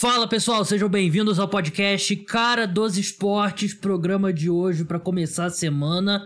Fala 0.00 0.28
pessoal, 0.28 0.64
sejam 0.64 0.88
bem-vindos 0.88 1.40
ao 1.40 1.48
podcast 1.48 2.14
Cara 2.18 2.68
dos 2.68 2.96
Esportes, 2.96 3.74
programa 3.74 4.32
de 4.32 4.48
hoje 4.48 4.84
para 4.84 5.00
começar 5.00 5.46
a 5.46 5.50
semana, 5.50 6.24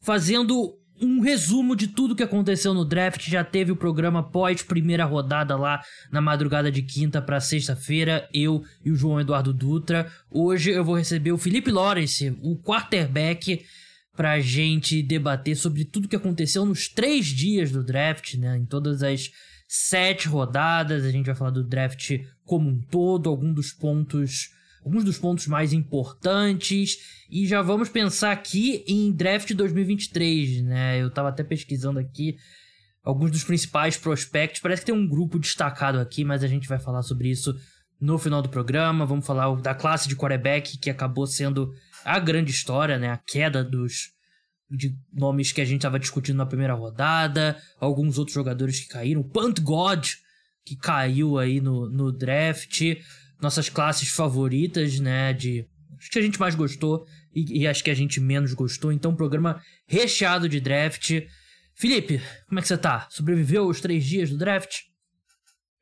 fazendo 0.00 0.78
um 1.02 1.18
resumo 1.18 1.74
de 1.74 1.88
tudo 1.88 2.14
que 2.14 2.22
aconteceu 2.22 2.72
no 2.72 2.84
draft. 2.84 3.28
Já 3.28 3.42
teve 3.42 3.72
o 3.72 3.76
programa 3.76 4.22
pós 4.22 4.62
primeira 4.62 5.04
rodada 5.04 5.56
lá 5.56 5.82
na 6.12 6.20
madrugada 6.20 6.70
de 6.70 6.82
quinta 6.82 7.20
para 7.20 7.40
sexta-feira, 7.40 8.28
eu 8.32 8.62
e 8.84 8.92
o 8.92 8.94
João 8.94 9.20
Eduardo 9.20 9.52
Dutra. 9.52 10.08
Hoje 10.30 10.70
eu 10.70 10.84
vou 10.84 10.96
receber 10.96 11.32
o 11.32 11.38
Felipe 11.38 11.72
Lawrence, 11.72 12.38
o 12.40 12.56
quarterback, 12.62 13.66
pra 14.14 14.38
gente 14.38 15.02
debater 15.02 15.56
sobre 15.56 15.84
tudo 15.84 16.06
que 16.06 16.14
aconteceu 16.14 16.64
nos 16.64 16.86
três 16.86 17.26
dias 17.26 17.72
do 17.72 17.82
draft, 17.82 18.34
né? 18.34 18.56
Em 18.56 18.64
todas 18.64 19.02
as 19.02 19.32
sete 19.72 20.26
rodadas, 20.26 21.04
a 21.04 21.12
gente 21.12 21.26
vai 21.26 21.34
falar 21.36 21.52
do 21.52 21.62
draft 21.62 22.18
como 22.50 22.68
um 22.68 22.80
todo, 22.80 23.28
alguns 23.28 23.54
dos 23.54 23.72
pontos, 23.72 24.48
alguns 24.84 25.04
dos 25.04 25.16
pontos 25.16 25.46
mais 25.46 25.72
importantes 25.72 26.98
e 27.30 27.46
já 27.46 27.62
vamos 27.62 27.88
pensar 27.88 28.32
aqui 28.32 28.84
em 28.88 29.12
draft 29.12 29.54
2023, 29.54 30.64
né? 30.64 31.00
Eu 31.00 31.12
tava 31.12 31.28
até 31.28 31.44
pesquisando 31.44 32.00
aqui 32.00 32.36
alguns 33.04 33.30
dos 33.30 33.44
principais 33.44 33.96
prospectos. 33.96 34.60
Parece 34.60 34.82
que 34.82 34.86
tem 34.86 34.94
um 34.94 35.06
grupo 35.06 35.38
destacado 35.38 36.00
aqui, 36.00 36.24
mas 36.24 36.42
a 36.42 36.48
gente 36.48 36.66
vai 36.66 36.80
falar 36.80 37.02
sobre 37.02 37.30
isso 37.30 37.54
no 38.00 38.18
final 38.18 38.42
do 38.42 38.48
programa. 38.48 39.06
Vamos 39.06 39.24
falar 39.24 39.54
da 39.60 39.72
classe 39.72 40.08
de 40.08 40.16
quarterback 40.16 40.76
que 40.76 40.90
acabou 40.90 41.28
sendo 41.28 41.72
a 42.04 42.18
grande 42.18 42.50
história, 42.50 42.98
né? 42.98 43.10
A 43.10 43.16
queda 43.16 43.62
dos 43.62 44.10
de 44.68 44.92
nomes 45.12 45.52
que 45.52 45.60
a 45.60 45.64
gente 45.64 45.82
estava 45.82 46.00
discutindo 46.00 46.38
na 46.38 46.46
primeira 46.46 46.74
rodada, 46.74 47.56
alguns 47.78 48.18
outros 48.18 48.34
jogadores 48.34 48.80
que 48.80 48.88
caíram, 48.88 49.22
Punt 49.22 49.60
God, 49.60 50.04
que 50.64 50.76
caiu 50.76 51.38
aí 51.38 51.60
no, 51.60 51.88
no 51.88 52.12
draft, 52.12 52.80
nossas 53.40 53.68
classes 53.68 54.08
favoritas, 54.08 55.00
né, 55.00 55.32
de 55.32 55.66
acho 55.98 56.10
que 56.10 56.18
a 56.18 56.22
gente 56.22 56.40
mais 56.40 56.54
gostou 56.54 57.06
e, 57.34 57.64
e 57.64 57.82
que 57.82 57.90
a 57.90 57.94
gente 57.94 58.20
menos 58.20 58.54
gostou, 58.54 58.92
então 58.92 59.14
programa 59.14 59.60
recheado 59.86 60.48
de 60.48 60.60
draft. 60.60 61.22
Felipe, 61.74 62.20
como 62.48 62.58
é 62.58 62.62
que 62.62 62.68
você 62.68 62.76
tá? 62.76 63.08
Sobreviveu 63.10 63.66
os 63.66 63.80
três 63.80 64.04
dias 64.04 64.30
do 64.30 64.36
draft? 64.36 64.82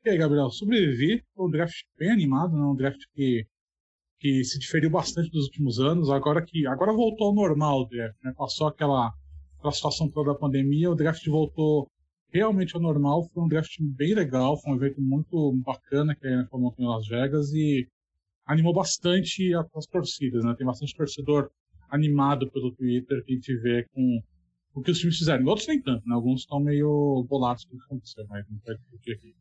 E 0.05 0.09
aí, 0.09 0.17
Gabriel, 0.17 0.49
sobrevivi. 0.49 1.21
Foi 1.35 1.47
um 1.47 1.51
draft 1.51 1.75
bem 1.97 2.11
animado, 2.11 2.55
né? 2.55 2.63
um 2.63 2.75
draft 2.75 2.99
que 3.13 3.45
que 4.19 4.43
se 4.43 4.59
diferiu 4.59 4.89
bastante 4.89 5.31
dos 5.31 5.45
últimos 5.45 5.79
anos. 5.79 6.09
Agora 6.09 6.43
que 6.45 6.67
agora 6.67 6.93
voltou 6.93 7.27
ao 7.27 7.33
normal 7.33 7.81
o 7.81 7.85
draft, 7.85 8.17
né? 8.23 8.33
Passou 8.37 8.67
aquela, 8.67 9.11
aquela 9.57 9.71
situação 9.71 10.09
toda 10.09 10.33
da 10.33 10.37
pandemia, 10.37 10.91
o 10.91 10.95
draft 10.95 11.25
voltou 11.27 11.89
realmente 12.31 12.75
ao 12.75 12.81
normal. 12.81 13.29
Foi 13.33 13.43
um 13.43 13.47
draft 13.47 13.75
bem 13.79 14.13
legal, 14.13 14.59
foi 14.61 14.73
um 14.73 14.75
evento 14.75 15.01
muito 15.01 15.53
bacana 15.65 16.15
que 16.15 16.27
a 16.27 16.31
NFL 16.31 16.57
montou 16.57 16.85
em 16.85 16.89
Las 16.89 17.07
Vegas 17.07 17.51
e 17.53 17.87
animou 18.45 18.73
bastante 18.73 19.53
as 19.53 19.85
torcidas, 19.85 20.43
né? 20.43 20.55
Tem 20.57 20.65
bastante 20.65 20.95
torcedor 20.95 21.49
animado 21.89 22.49
pelo 22.51 22.71
Twitter 22.71 23.23
que 23.23 23.31
a 23.31 23.35
gente 23.35 23.55
vê 23.57 23.85
com 23.93 24.21
o 24.73 24.81
que 24.81 24.91
os 24.91 24.99
times 24.99 25.17
fizeram. 25.17 25.45
Outros 25.45 25.67
nem 25.67 25.81
tanto, 25.81 26.07
né? 26.07 26.15
Alguns 26.15 26.41
estão 26.41 26.59
meio 26.59 27.25
bolados 27.29 27.65
com 27.65 27.75
o 27.75 27.79
que 27.79 27.85
aconteceu, 27.85 28.25
mas 28.29 28.45
não 28.49 28.59
vai 28.65 28.75
discutir 28.75 29.13
aqui. 29.13 29.35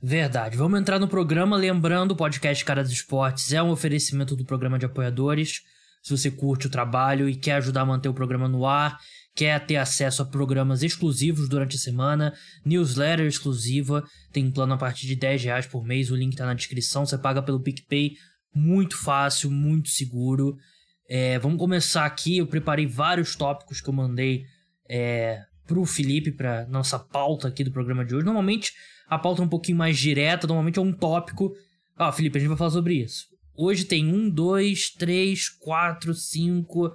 Verdade. 0.00 0.56
Vamos 0.56 0.80
entrar 0.80 0.98
no 0.98 1.08
programa. 1.08 1.56
Lembrando, 1.56 2.12
o 2.12 2.16
podcast 2.16 2.64
Cara 2.64 2.82
dos 2.82 2.92
Esportes 2.92 3.52
é 3.52 3.62
um 3.62 3.70
oferecimento 3.70 4.36
do 4.36 4.44
programa 4.44 4.78
de 4.78 4.86
apoiadores. 4.86 5.62
Se 6.02 6.16
você 6.16 6.30
curte 6.30 6.66
o 6.66 6.70
trabalho 6.70 7.28
e 7.28 7.34
quer 7.34 7.54
ajudar 7.54 7.82
a 7.82 7.86
manter 7.86 8.08
o 8.08 8.14
programa 8.14 8.48
no 8.48 8.64
ar, 8.64 8.98
quer 9.38 9.64
ter 9.64 9.76
acesso 9.76 10.20
a 10.20 10.24
programas 10.24 10.82
exclusivos 10.82 11.48
durante 11.48 11.76
a 11.76 11.78
semana, 11.78 12.34
newsletter 12.64 13.24
exclusiva, 13.24 14.02
tem 14.32 14.46
um 14.46 14.50
plano 14.50 14.74
a 14.74 14.76
partir 14.76 15.06
de 15.06 15.14
10 15.14 15.44
reais 15.44 15.64
por 15.64 15.84
mês, 15.84 16.10
o 16.10 16.16
link 16.16 16.34
tá 16.34 16.44
na 16.44 16.54
descrição, 16.54 17.06
você 17.06 17.16
paga 17.16 17.40
pelo 17.40 17.62
PicPay, 17.62 18.16
muito 18.52 18.96
fácil, 18.98 19.48
muito 19.48 19.90
seguro. 19.90 20.56
É, 21.08 21.38
vamos 21.38 21.56
começar 21.56 22.04
aqui, 22.04 22.38
eu 22.38 22.48
preparei 22.48 22.88
vários 22.88 23.36
tópicos 23.36 23.80
que 23.80 23.88
eu 23.88 23.94
mandei 23.94 24.42
é, 24.90 25.40
pro 25.68 25.84
Felipe, 25.84 26.32
pra 26.32 26.66
nossa 26.66 26.98
pauta 26.98 27.46
aqui 27.46 27.62
do 27.62 27.70
programa 27.70 28.04
de 28.04 28.16
hoje. 28.16 28.26
Normalmente 28.26 28.72
a 29.06 29.20
pauta 29.20 29.40
é 29.40 29.44
um 29.44 29.48
pouquinho 29.48 29.78
mais 29.78 29.96
direta, 29.96 30.48
normalmente 30.48 30.80
é 30.80 30.82
um 30.82 30.92
tópico. 30.92 31.52
Ah, 31.96 32.10
Felipe, 32.10 32.38
a 32.38 32.40
gente 32.40 32.48
vai 32.48 32.58
falar 32.58 32.70
sobre 32.70 32.94
isso. 32.94 33.26
Hoje 33.56 33.84
tem 33.84 34.12
um, 34.12 34.28
dois, 34.28 34.90
três, 34.90 35.48
quatro, 35.48 36.12
cinco, 36.12 36.92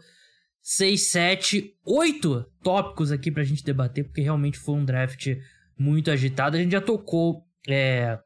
seis, 0.64 1.12
sete, 1.12 1.76
oito 1.86 2.46
tópicos 2.64 3.12
aqui 3.12 3.30
pra 3.30 3.44
gente 3.44 3.66
debater, 3.66 4.06
porque 4.06 4.22
realmente 4.22 4.58
foi 4.58 4.76
um 4.76 4.86
draft 4.86 5.28
muito 5.78 6.10
agitado. 6.10 6.56
A 6.56 6.60
gente 6.60 6.72
já 6.72 6.80
tocou 6.80 7.46
é, 7.68 8.18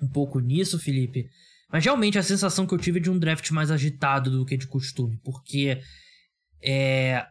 um 0.00 0.06
pouco 0.08 0.38
nisso, 0.38 0.78
Felipe. 0.78 1.28
Mas 1.70 1.84
realmente 1.84 2.18
a 2.18 2.22
sensação 2.22 2.66
que 2.66 2.72
eu 2.72 2.78
tive 2.78 3.00
é 3.00 3.02
de 3.02 3.10
um 3.10 3.18
draft 3.18 3.50
mais 3.50 3.70
agitado 3.70 4.30
do 4.30 4.46
que 4.46 4.56
de 4.56 4.68
costume, 4.68 5.18
porque 5.24 5.80
é, 6.62 7.26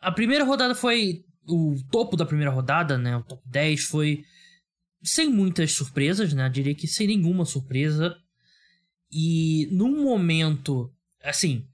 a 0.00 0.12
primeira 0.12 0.44
rodada 0.44 0.74
foi. 0.74 1.24
O 1.46 1.76
topo 1.90 2.16
da 2.16 2.24
primeira 2.24 2.50
rodada, 2.50 2.96
né? 2.96 3.18
O 3.18 3.22
top 3.22 3.42
10 3.46 3.84
foi 3.84 4.24
sem 5.02 5.28
muitas 5.28 5.72
surpresas, 5.72 6.32
né? 6.32 6.48
Diria 6.48 6.74
que 6.74 6.88
sem 6.88 7.06
nenhuma 7.06 7.44
surpresa. 7.44 8.16
E 9.12 9.68
num 9.70 10.02
momento, 10.02 10.90
assim, 11.22 11.68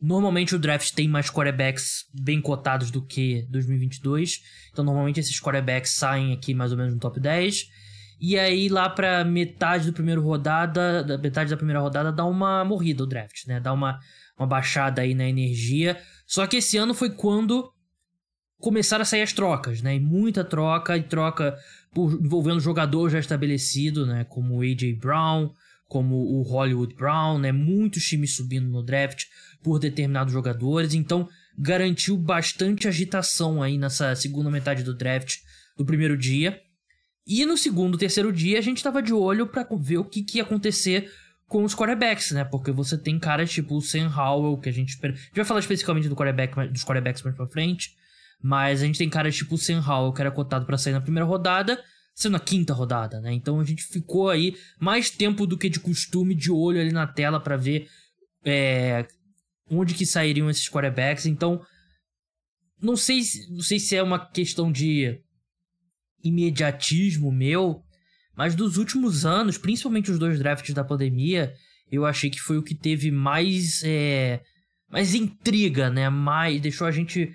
normalmente 0.00 0.54
o 0.54 0.58
draft 0.58 0.92
tem 0.92 1.08
mais 1.08 1.30
quarterbacks 1.30 2.06
bem 2.14 2.40
cotados 2.40 2.90
do 2.90 3.02
que 3.02 3.46
2022. 3.50 4.42
Então 4.72 4.84
normalmente 4.84 5.20
esses 5.20 5.40
quarterbacks 5.40 5.92
saem 5.92 6.32
aqui 6.32 6.54
mais 6.54 6.72
ou 6.72 6.78
menos 6.78 6.94
no 6.94 7.00
top 7.00 7.20
10. 7.20 7.68
E 8.20 8.38
aí 8.38 8.68
lá 8.68 8.88
para 8.88 9.24
metade 9.24 9.86
do 9.86 9.92
primeiro 9.92 10.22
rodada, 10.22 11.02
da 11.02 11.16
metade 11.16 11.50
da 11.50 11.56
primeira 11.56 11.80
rodada 11.80 12.12
dá 12.12 12.24
uma 12.24 12.64
morrida 12.64 13.02
o 13.02 13.06
draft, 13.06 13.46
né? 13.46 13.60
Dá 13.60 13.72
uma 13.72 13.98
uma 14.40 14.46
baixada 14.46 15.02
aí 15.02 15.14
na 15.14 15.28
energia. 15.28 16.00
Só 16.26 16.46
que 16.46 16.56
esse 16.56 16.78
ano 16.78 16.94
foi 16.94 17.10
quando 17.10 17.70
começaram 18.58 19.02
a 19.02 19.04
sair 19.04 19.22
as 19.22 19.32
trocas, 19.32 19.82
né? 19.82 19.96
E 19.96 20.00
muita 20.00 20.42
troca 20.42 20.96
e 20.96 21.02
troca 21.02 21.56
por, 21.92 22.12
envolvendo 22.12 22.58
jogador 22.58 23.10
já 23.10 23.18
estabelecido, 23.18 24.06
né? 24.06 24.24
Como 24.24 24.56
o 24.56 24.62
A.J. 24.62 24.94
Brown, 24.94 25.50
como 25.86 26.16
o 26.16 26.42
Hollywood 26.42 26.94
Brown, 26.94 27.38
né? 27.38 27.52
Muitos 27.52 28.04
times 28.04 28.34
subindo 28.34 28.68
no 28.68 28.82
draft 28.82 29.24
por 29.62 29.78
determinados 29.78 30.32
jogadores, 30.32 30.94
então 30.94 31.28
garantiu 31.58 32.16
bastante 32.16 32.88
agitação 32.88 33.62
aí 33.62 33.76
nessa 33.76 34.14
segunda 34.14 34.50
metade 34.50 34.82
do 34.82 34.94
draft 34.94 35.38
do 35.76 35.84
primeiro 35.84 36.16
dia. 36.16 36.60
E 37.26 37.44
no 37.44 37.56
segundo, 37.56 37.98
terceiro 37.98 38.32
dia, 38.32 38.58
a 38.58 38.62
gente 38.62 38.78
estava 38.78 39.02
de 39.02 39.12
olho 39.12 39.46
para 39.46 39.66
ver 39.78 39.98
o 39.98 40.04
que, 40.04 40.22
que 40.22 40.38
ia 40.38 40.42
acontecer 40.42 41.10
com 41.46 41.64
os 41.64 41.74
quarterbacks, 41.74 42.30
né? 42.30 42.44
Porque 42.44 42.70
você 42.70 42.96
tem 42.96 43.18
caras 43.18 43.50
tipo 43.50 43.76
o 43.76 43.80
Sam 43.80 44.08
Howell, 44.08 44.56
que 44.58 44.68
a 44.68 44.72
gente 44.72 44.90
espera. 44.90 45.12
A 45.12 45.16
gente 45.16 45.36
vai 45.36 45.44
falar 45.44 45.60
especificamente 45.60 46.08
do 46.08 46.16
quarterback, 46.16 46.54
dos 46.68 46.84
quarterbacks 46.84 47.22
mais 47.22 47.36
pra 47.36 47.46
frente. 47.46 47.90
Mas 48.42 48.82
a 48.82 48.86
gente 48.86 48.98
tem 48.98 49.10
caras 49.10 49.36
tipo 49.36 49.56
o 49.56 49.58
Sam 49.58 49.82
Howell, 49.86 50.12
que 50.12 50.20
era 50.20 50.30
cotado 50.30 50.64
para 50.64 50.78
sair 50.78 50.92
na 50.92 51.00
primeira 51.00 51.26
rodada, 51.26 51.82
sendo 52.14 52.32
na 52.32 52.40
quinta 52.40 52.72
rodada, 52.72 53.20
né? 53.20 53.32
Então 53.32 53.60
a 53.60 53.64
gente 53.64 53.82
ficou 53.82 54.30
aí 54.30 54.56
mais 54.78 55.10
tempo 55.10 55.46
do 55.46 55.58
que 55.58 55.68
de 55.68 55.80
costume 55.80 56.34
de 56.34 56.50
olho 56.50 56.80
ali 56.80 56.92
na 56.92 57.06
tela 57.06 57.38
para 57.38 57.56
ver 57.56 57.88
é, 58.44 59.06
onde 59.70 59.94
que 59.94 60.04
sairiam 60.04 60.50
esses 60.50 60.68
quarterbacks. 60.68 61.26
Então, 61.26 61.64
não 62.82 62.96
sei, 62.96 63.22
não 63.50 63.60
sei 63.60 63.78
se 63.78 63.96
é 63.96 64.02
uma 64.02 64.18
questão 64.18 64.70
de 64.72 65.20
imediatismo 66.22 67.30
meu, 67.30 67.82
mas 68.34 68.54
dos 68.54 68.76
últimos 68.76 69.24
anos, 69.24 69.58
principalmente 69.58 70.10
os 70.10 70.18
dois 70.18 70.38
drafts 70.38 70.74
da 70.74 70.84
pandemia, 70.84 71.54
eu 71.90 72.04
achei 72.04 72.30
que 72.30 72.40
foi 72.40 72.58
o 72.58 72.62
que 72.62 72.74
teve 72.74 73.10
mais 73.10 73.82
é, 73.84 74.42
mais 74.88 75.14
intriga, 75.14 75.90
né? 75.90 76.08
Mais 76.08 76.60
deixou 76.60 76.86
a 76.86 76.90
gente 76.90 77.32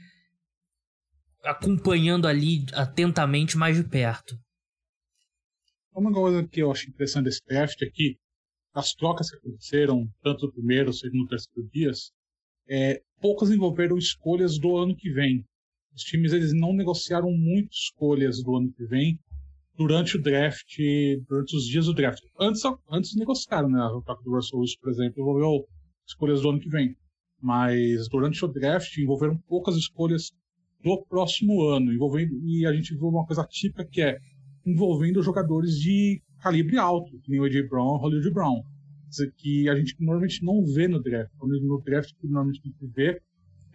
acompanhando 1.44 2.28
ali 2.28 2.66
atentamente 2.74 3.58
mais 3.58 3.78
de 3.78 3.84
perto. 3.84 4.38
Uma 5.94 6.12
coisa 6.12 6.46
que 6.46 6.62
eu 6.62 6.72
acho 6.72 6.90
interessante 6.90 7.26
desse 7.26 7.42
draft 7.48 7.82
é 7.82 7.90
que 7.90 8.18
as 8.74 8.94
trocas 8.94 9.30
que 9.30 9.38
aconteceram, 9.38 10.06
tanto 10.22 10.48
no 10.48 10.52
primeiro, 10.52 10.92
segundo 10.92 11.28
terceiro 11.28 11.70
dias, 11.70 12.12
é, 12.68 13.02
poucas 13.22 13.50
envolveram 13.52 13.98
escolhas 13.98 14.58
do 14.60 14.78
ano 14.78 14.96
que 14.96 15.12
vem. 15.12 15.44
Os 15.96 16.02
times 16.04 16.34
eles 16.34 16.54
não 16.54 16.74
negociaram 16.74 17.32
muito 17.32 17.72
escolhas 17.72 18.44
do 18.44 18.56
ano 18.56 18.72
que 18.72 18.86
vem 18.86 19.18
durante 19.78 20.18
o 20.18 20.22
draft, 20.22 20.78
durante 21.28 21.56
os 21.56 21.66
dias 21.66 21.86
do 21.86 21.94
draft. 21.94 22.22
Antes, 22.40 22.62
antes 22.90 23.16
negociaram, 23.16 23.70
né? 23.70 23.82
O 23.86 24.02
troca 24.02 24.24
do 24.24 24.32
Russell 24.32 24.60
Wilson, 24.60 24.78
por 24.82 24.92
exemplo, 24.92 25.22
envolveu 25.22 25.66
escolhas 26.08 26.42
do 26.42 26.50
ano 26.50 26.60
que 26.60 26.70
vem. 26.70 26.96
Mas 27.42 28.08
durante 28.10 28.44
o 28.44 28.48
draft 28.48 28.98
envolveram 28.98 29.38
poucas 29.48 29.76
escolhas 29.76 30.32
do 30.84 31.04
próximo 31.06 31.64
ano, 31.64 31.92
envolvendo 31.92 32.34
e 32.44 32.66
a 32.66 32.74
gente 32.74 32.94
viu 32.94 33.08
uma 33.08 33.26
coisa 33.26 33.44
típica 33.50 33.86
que 33.86 34.02
é 34.02 34.18
envolvendo 34.66 35.22
jogadores 35.22 35.80
de 35.80 36.22
calibre 36.40 36.78
alto, 36.78 37.20
que 37.22 37.32
nem 37.32 37.40
o 37.40 37.44
AJ 37.44 37.68
Brown, 37.68 37.98
Hollywood 37.98 38.32
Brown, 38.32 38.62
que 39.38 39.70
a 39.70 39.76
gente 39.76 39.96
normalmente 40.00 40.44
não 40.44 40.64
vê 40.66 40.88
no 40.88 41.02
draft. 41.02 41.32
No 41.42 41.82
draft 41.82 42.14
que 42.20 42.28
normalmente 42.28 42.62
a 42.64 42.68
gente 42.68 42.94
vê 42.94 43.22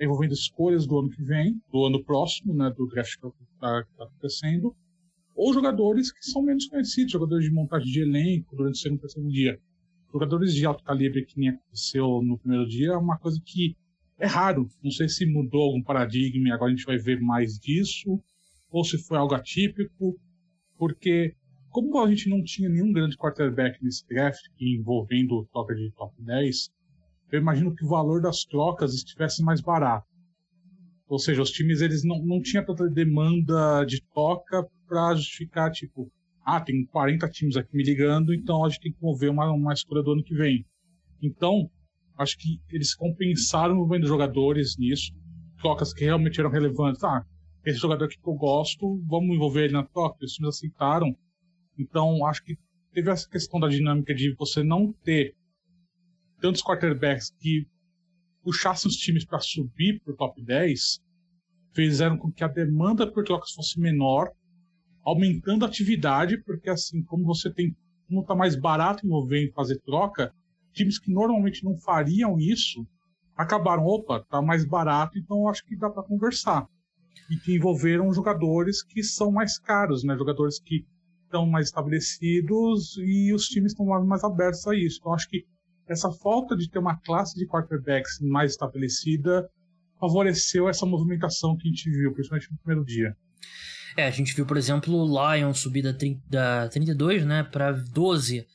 envolvendo 0.01 0.33
escolhas 0.33 0.87
do 0.87 0.99
ano 0.99 1.11
que 1.11 1.23
vem, 1.23 1.61
do 1.71 1.85
ano 1.85 2.03
próximo, 2.03 2.55
né, 2.55 2.73
do 2.77 2.87
draft 2.87 3.19
que 3.21 3.27
está 3.55 3.85
tá 3.97 4.05
acontecendo, 4.05 4.75
ou 5.35 5.53
jogadores 5.53 6.13
que 6.13 6.25
são 6.25 6.43
menos 6.43 6.67
conhecidos, 6.67 7.13
jogadores 7.13 7.45
de 7.45 7.51
montagem 7.51 7.91
de 7.91 8.01
elenco 8.03 8.57
durante 8.57 8.75
o 8.75 8.79
segundo 8.79 9.01
terceiro 9.01 9.29
dia. 9.29 9.61
jogadores 10.13 10.53
de 10.55 10.67
alto 10.67 10.83
calibre 10.83 11.25
que 11.25 11.39
nem 11.39 11.51
aconteceu 11.51 12.21
no 12.23 12.39
primeiro 12.39 12.67
dia 12.67 12.89
é 12.89 12.97
uma 12.97 13.19
coisa 13.19 13.41
que 13.45 13.77
é 14.19 14.27
raro. 14.27 14.69
Não 14.83 14.91
sei 14.91 15.09
se 15.09 15.25
mudou 15.25 15.63
algum 15.63 15.83
paradigma 15.83 16.49
e 16.49 16.53
agora 16.53 16.73
a 16.73 16.75
gente 16.75 16.85
vai 16.85 16.99
ver 16.99 17.21
mais 17.21 17.59
disso, 17.59 18.21
ou 18.71 18.85
se 18.85 18.99
foi 18.99 19.19
algo 19.19 19.35
atípico, 19.35 20.19
porque 20.77 21.35
como 21.71 21.99
a 21.99 22.09
gente 22.09 22.29
não 22.29 22.43
tinha 22.43 22.69
nenhum 22.69 22.93
grande 22.93 23.17
quarterback 23.17 23.83
nesse 23.83 24.07
draft 24.07 24.45
envolvendo 24.61 25.47
troca 25.53 25.75
de 25.75 25.91
top 25.93 26.15
10, 26.19 26.71
eu 27.33 27.41
imagino 27.41 27.75
que 27.75 27.85
o 27.85 27.89
valor 27.89 28.21
das 28.21 28.45
trocas 28.45 28.93
estivesse 28.95 29.43
mais 29.43 29.61
barato. 29.61 30.07
Ou 31.09 31.19
seja, 31.19 31.43
os 31.43 31.51
times 31.51 31.81
eles 31.81 32.05
não, 32.05 32.25
não 32.25 32.41
tinham 32.43 32.65
tanta 32.65 32.89
demanda 32.89 33.85
de 33.85 34.03
troca 34.13 34.67
para 34.87 35.15
justificar, 35.15 35.71
tipo, 35.71 36.11
ah, 36.45 36.61
tem 36.61 36.85
40 36.87 37.29
times 37.29 37.57
aqui 37.57 37.77
me 37.77 37.85
ligando, 37.85 38.35
então 38.35 38.65
a 38.65 38.69
gente 38.69 38.81
tem 38.81 38.93
que 38.93 39.03
mover 39.03 39.31
uma, 39.31 39.51
uma 39.53 39.73
escolha 39.73 40.03
do 40.03 40.13
ano 40.13 40.25
que 40.25 40.35
vem. 40.35 40.65
Então, 41.23 41.71
acho 42.19 42.37
que 42.37 42.61
eles 42.71 42.95
compensaram 42.95 43.75
o 43.75 43.79
movimento 43.79 44.03
dos 44.03 44.11
jogadores 44.11 44.77
nisso, 44.77 45.13
trocas 45.61 45.93
que 45.93 46.05
realmente 46.05 46.41
eram 46.41 46.51
relevantes. 46.51 47.03
Ah, 47.05 47.25
esse 47.65 47.79
jogador 47.79 48.07
aqui 48.07 48.17
que 48.17 48.29
eu 48.29 48.35
gosto, 48.35 49.01
vamos 49.07 49.35
envolver 49.35 49.65
ele 49.65 49.75
na 49.75 49.85
troca. 49.85 50.25
Os 50.25 50.33
times 50.33 50.57
aceitaram. 50.57 51.15
Então, 51.81 52.25
acho 52.27 52.45
que 52.45 52.59
teve 52.93 53.11
essa 53.11 53.29
questão 53.29 53.59
da 53.59 53.69
dinâmica 53.69 54.15
de 54.15 54.35
você 54.35 54.63
não 54.63 54.93
ter 54.93 55.35
tantos 56.41 56.63
quarterbacks 56.63 57.31
que 57.39 57.67
puxassem 58.43 58.89
os 58.89 58.97
times 58.97 59.25
para 59.25 59.41
subir 59.41 60.01
para 60.01 60.13
o 60.13 60.17
top 60.17 60.43
10, 60.43 61.01
fizeram 61.73 62.17
com 62.17 62.33
que 62.33 62.43
a 62.43 62.49
demanda 62.49 63.11
por 63.11 63.25
trocas 63.25 63.53
fosse 63.53 63.79
menor 63.79 64.31
aumentando 65.03 65.65
a 65.65 65.69
atividade, 65.69 66.39
porque 66.45 66.69
assim, 66.69 67.03
como 67.03 67.25
você 67.25 67.53
tem, 67.53 67.75
como 68.07 68.21
está 68.21 68.35
mais 68.35 68.57
barato 68.57 69.07
envolver 69.07 69.45
em 69.45 69.53
fazer 69.53 69.81
troca, 69.81 70.35
times 70.73 70.99
que 70.99 71.13
normalmente 71.13 71.65
não 71.65 71.77
fariam 71.79 72.39
isso 72.39 72.87
acabaram, 73.37 73.85
opa, 73.85 74.23
tá 74.29 74.43
mais 74.43 74.67
barato, 74.67 75.19
então 75.19 75.49
acho 75.49 75.65
que 75.65 75.77
dá 75.77 75.89
para 75.89 76.03
conversar. 76.03 76.67
E 77.31 77.37
que 77.37 77.55
envolveram 77.55 78.13
jogadores 78.13 78.83
que 78.83 79.03
são 79.03 79.33
mais 79.33 79.59
caros, 79.59 80.05
né? 80.05 80.15
Jogadores 80.17 80.61
que 80.61 80.85
estão 81.31 81.47
mais 81.47 81.67
estabelecidos 81.67 82.97
e 82.99 83.33
os 83.33 83.47
times 83.47 83.73
estão 83.73 83.87
mais, 83.87 84.25
abertos 84.25 84.67
a 84.67 84.75
isso. 84.75 84.99
Então 85.01 85.15
acho 85.15 85.29
que 85.29 85.45
essa 85.89 86.11
falta 86.11 86.57
de 86.57 86.69
ter 86.69 86.79
uma 86.79 86.97
classe 87.01 87.39
de 87.39 87.47
quarterbacks 87.47 88.19
mais 88.21 88.53
estabelecida 88.53 89.49
favoreceu 89.99 90.69
essa 90.69 90.85
movimentação 90.85 91.57
que 91.57 91.69
a 91.69 91.71
gente 91.71 91.91
viu, 91.91 92.13
principalmente 92.13 92.51
no 92.51 92.59
primeiro 92.59 92.85
dia. 92.85 93.17
É, 93.97 94.07
a 94.07 94.11
gente 94.11 94.35
viu, 94.35 94.47
por 94.47 94.57
exemplo, 94.57 94.95
o 94.95 95.07
Lion 95.07 95.53
subir 95.53 95.83
da, 95.83 95.93
30, 95.93 96.21
da 96.29 96.69
32, 96.69 97.25
né, 97.25 97.43
para 97.43 97.73
12, 97.73 98.47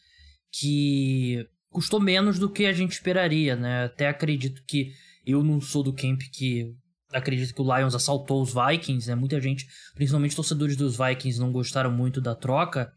que 0.51 1.45
custou 1.69 1.99
menos 1.99 2.39
do 2.39 2.49
que 2.49 2.65
a 2.65 2.73
gente 2.73 2.93
esperaria, 2.93 3.55
né? 3.55 3.83
Até 3.83 4.07
acredito 4.07 4.63
que 4.65 4.93
eu 5.25 5.43
não 5.43 5.59
sou 5.59 5.83
do 5.83 5.93
camp 5.93 6.21
que 6.31 6.73
acredito 7.11 7.53
que 7.53 7.61
o 7.61 7.77
Lions 7.77 7.95
assaltou 7.95 8.41
os 8.41 8.53
Vikings, 8.53 9.07
né? 9.07 9.15
Muita 9.15 9.39
gente, 9.39 9.67
principalmente 9.93 10.35
torcedores 10.35 10.75
dos 10.75 10.97
Vikings, 10.97 11.39
não 11.39 11.51
gostaram 11.51 11.91
muito 11.91 12.19
da 12.19 12.35
troca, 12.35 12.91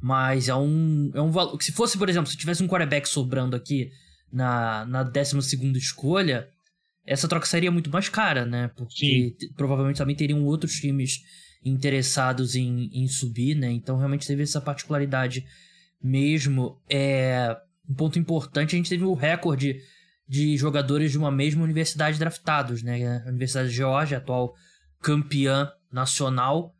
mas 0.00 0.48
é 0.48 0.54
um 0.54 1.10
é 1.14 1.20
um 1.20 1.30
valor, 1.30 1.60
se 1.62 1.72
fosse, 1.72 1.98
por 1.98 2.08
exemplo, 2.08 2.30
se 2.30 2.36
tivesse 2.36 2.62
um 2.62 2.68
quarterback 2.68 3.08
sobrando 3.08 3.56
aqui 3.56 3.90
na 4.32 4.84
na 4.86 5.02
12 5.02 5.42
segunda 5.42 5.78
escolha, 5.78 6.48
essa 7.04 7.28
troca 7.28 7.46
seria 7.46 7.70
muito 7.70 7.90
mais 7.90 8.08
cara, 8.08 8.44
né? 8.44 8.68
Porque 8.76 9.36
provavelmente 9.56 9.98
também 9.98 10.16
teriam 10.16 10.44
outros 10.44 10.74
times 10.74 11.20
interessados 11.64 12.54
em, 12.54 12.90
em 12.92 13.08
subir, 13.08 13.54
né? 13.54 13.70
Então 13.70 13.96
realmente 13.96 14.26
teve 14.26 14.42
essa 14.42 14.60
particularidade 14.60 15.46
mesmo. 16.02 16.80
É 16.88 17.56
um 17.88 17.94
ponto 17.94 18.18
importante, 18.18 18.74
a 18.74 18.76
gente 18.76 18.90
teve 18.90 19.04
o 19.04 19.14
recorde 19.14 19.80
de 20.28 20.56
jogadores 20.56 21.12
de 21.12 21.18
uma 21.18 21.30
mesma 21.30 21.62
universidade 21.62 22.18
draftados, 22.18 22.82
né? 22.82 23.22
A 23.24 23.28
Universidade 23.28 23.68
de 23.68 23.76
Georgia, 23.76 24.18
atual 24.18 24.54
campeã 25.00 25.70
nacional, 25.90 26.74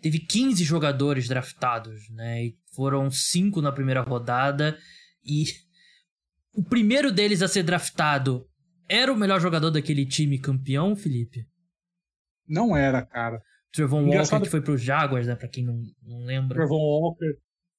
teve 0.00 0.18
15 0.18 0.64
jogadores 0.64 1.28
draftados, 1.28 2.08
né? 2.10 2.46
E 2.46 2.58
foram 2.74 3.10
cinco 3.10 3.62
na 3.62 3.72
primeira 3.72 4.00
rodada 4.00 4.78
e 5.24 5.44
o 6.52 6.64
primeiro 6.64 7.12
deles 7.12 7.42
a 7.42 7.48
ser 7.48 7.62
draftado 7.62 8.48
era 8.88 9.12
o 9.12 9.16
melhor 9.16 9.40
jogador 9.40 9.70
daquele 9.70 10.06
time 10.06 10.38
campeão, 10.38 10.96
Felipe? 10.96 11.46
Não 12.48 12.76
era, 12.76 13.04
cara. 13.04 13.40
Trevon 13.70 14.06
Walker, 14.06 14.40
que 14.40 14.48
foi 14.48 14.62
pro 14.62 14.78
Jaguars, 14.78 15.26
né? 15.26 15.36
Pra 15.36 15.48
quem 15.48 15.64
não, 15.64 15.82
não 16.02 16.24
lembra. 16.24 16.56
Trevon 16.56 16.78
Walker. 16.78 17.36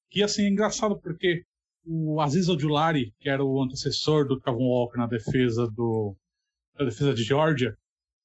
Que 0.10 0.22
assim, 0.24 0.44
é 0.44 0.50
engraçado 0.50 1.00
porque 1.00 1.44
o 1.86 2.22
Aziz 2.22 2.50
Ojulari, 2.50 3.14
que 3.20 3.30
era 3.30 3.44
o 3.44 3.62
antecessor 3.62 4.28
do 4.28 4.40
Trevon 4.40 4.68
Walker 4.68 4.98
na 4.98 5.08
defesa 5.08 5.68
do 5.68 6.16
na 6.78 6.86
defesa 6.86 7.14
de 7.14 7.24
Georgia, 7.24 7.76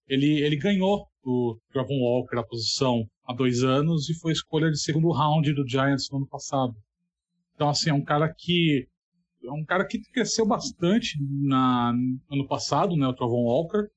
ele, 0.06 0.40
ele 0.40 0.56
ganhou 0.56 1.08
o 1.24 1.58
Trevon 1.72 2.00
Walker 2.00 2.38
a 2.38 2.44
posição 2.44 3.08
há 3.24 3.32
dois 3.34 3.64
anos 3.64 4.08
e 4.08 4.14
foi 4.14 4.32
escolha 4.32 4.70
de 4.70 4.78
segundo 4.78 5.10
round 5.10 5.52
do 5.52 5.68
Giants 5.68 6.08
no 6.10 6.18
ano 6.18 6.28
passado. 6.28 6.74
Então, 7.54 7.68
assim, 7.68 7.90
é 7.90 7.94
um 7.94 8.04
cara 8.04 8.32
que 8.32 8.86
é 9.42 9.50
um 9.50 9.64
cara 9.64 9.86
que 9.86 10.00
cresceu 10.12 10.46
bastante 10.46 11.18
na, 11.20 11.92
no 11.92 12.20
ano 12.30 12.46
passado, 12.46 12.96
né, 12.96 13.06
o 13.06 13.12
Trevon 13.12 13.44
Walker 13.44 13.88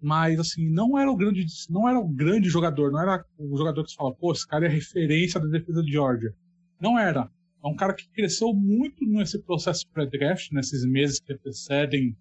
mas 0.00 0.38
assim, 0.38 0.68
não 0.70 0.98
era 0.98 1.10
o 1.10 1.16
grande, 1.16 1.44
não 1.70 1.88
era 1.88 1.98
o 1.98 2.06
grande 2.06 2.48
jogador, 2.48 2.92
não 2.92 3.00
era 3.00 3.24
o 3.38 3.56
jogador 3.56 3.82
que 3.82 3.90
você 3.90 3.96
fala, 3.96 4.14
pô, 4.14 4.32
esse 4.32 4.46
cara 4.46 4.66
é 4.66 4.68
referência 4.68 5.40
da 5.40 5.46
defesa 5.46 5.82
de 5.82 5.90
Georgia. 5.90 6.34
Não 6.80 6.98
era. 6.98 7.30
É 7.66 7.68
um 7.68 7.74
cara 7.74 7.94
que 7.94 8.08
cresceu 8.10 8.54
muito 8.54 9.04
nesse 9.04 9.42
processo 9.42 9.84
pré-draft, 9.90 10.52
nesses 10.52 10.86
meses 10.86 11.18
que 11.18 11.34
precedem 11.34 12.16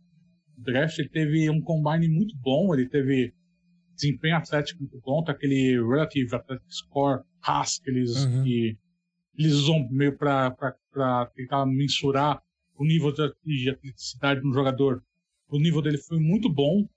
o 0.58 0.62
draft. 0.62 0.98
Ele 0.98 1.10
teve 1.10 1.50
um 1.52 1.62
combine 1.62 2.08
muito 2.08 2.36
bom, 2.38 2.74
ele 2.74 2.90
teve 2.90 3.32
desempenho 3.96 4.38
atlético 4.38 4.82
muito 4.82 5.00
bom, 5.02 5.24
tá 5.24 5.34
aquele 5.34 5.80
Relative 5.88 6.36
Athletic 6.36 6.66
Score 6.68 7.22
RAS 7.42 7.78
que 7.78 7.92
eles, 7.92 8.26
uhum. 8.26 8.44
que 8.44 8.78
eles 9.38 9.54
usam 9.54 9.88
meio 9.92 10.18
para 10.18 10.52
tentar 11.36 11.64
mensurar 11.68 12.42
o 12.76 12.84
nível 12.84 13.12
de, 13.12 13.32
de 13.46 13.70
atleticidade 13.70 14.42
do 14.42 14.52
jogador. 14.52 15.04
O 15.48 15.60
nível 15.60 15.82
dele 15.82 16.00
foi 16.00 16.20
muito 16.20 16.50
bom, 16.50 16.90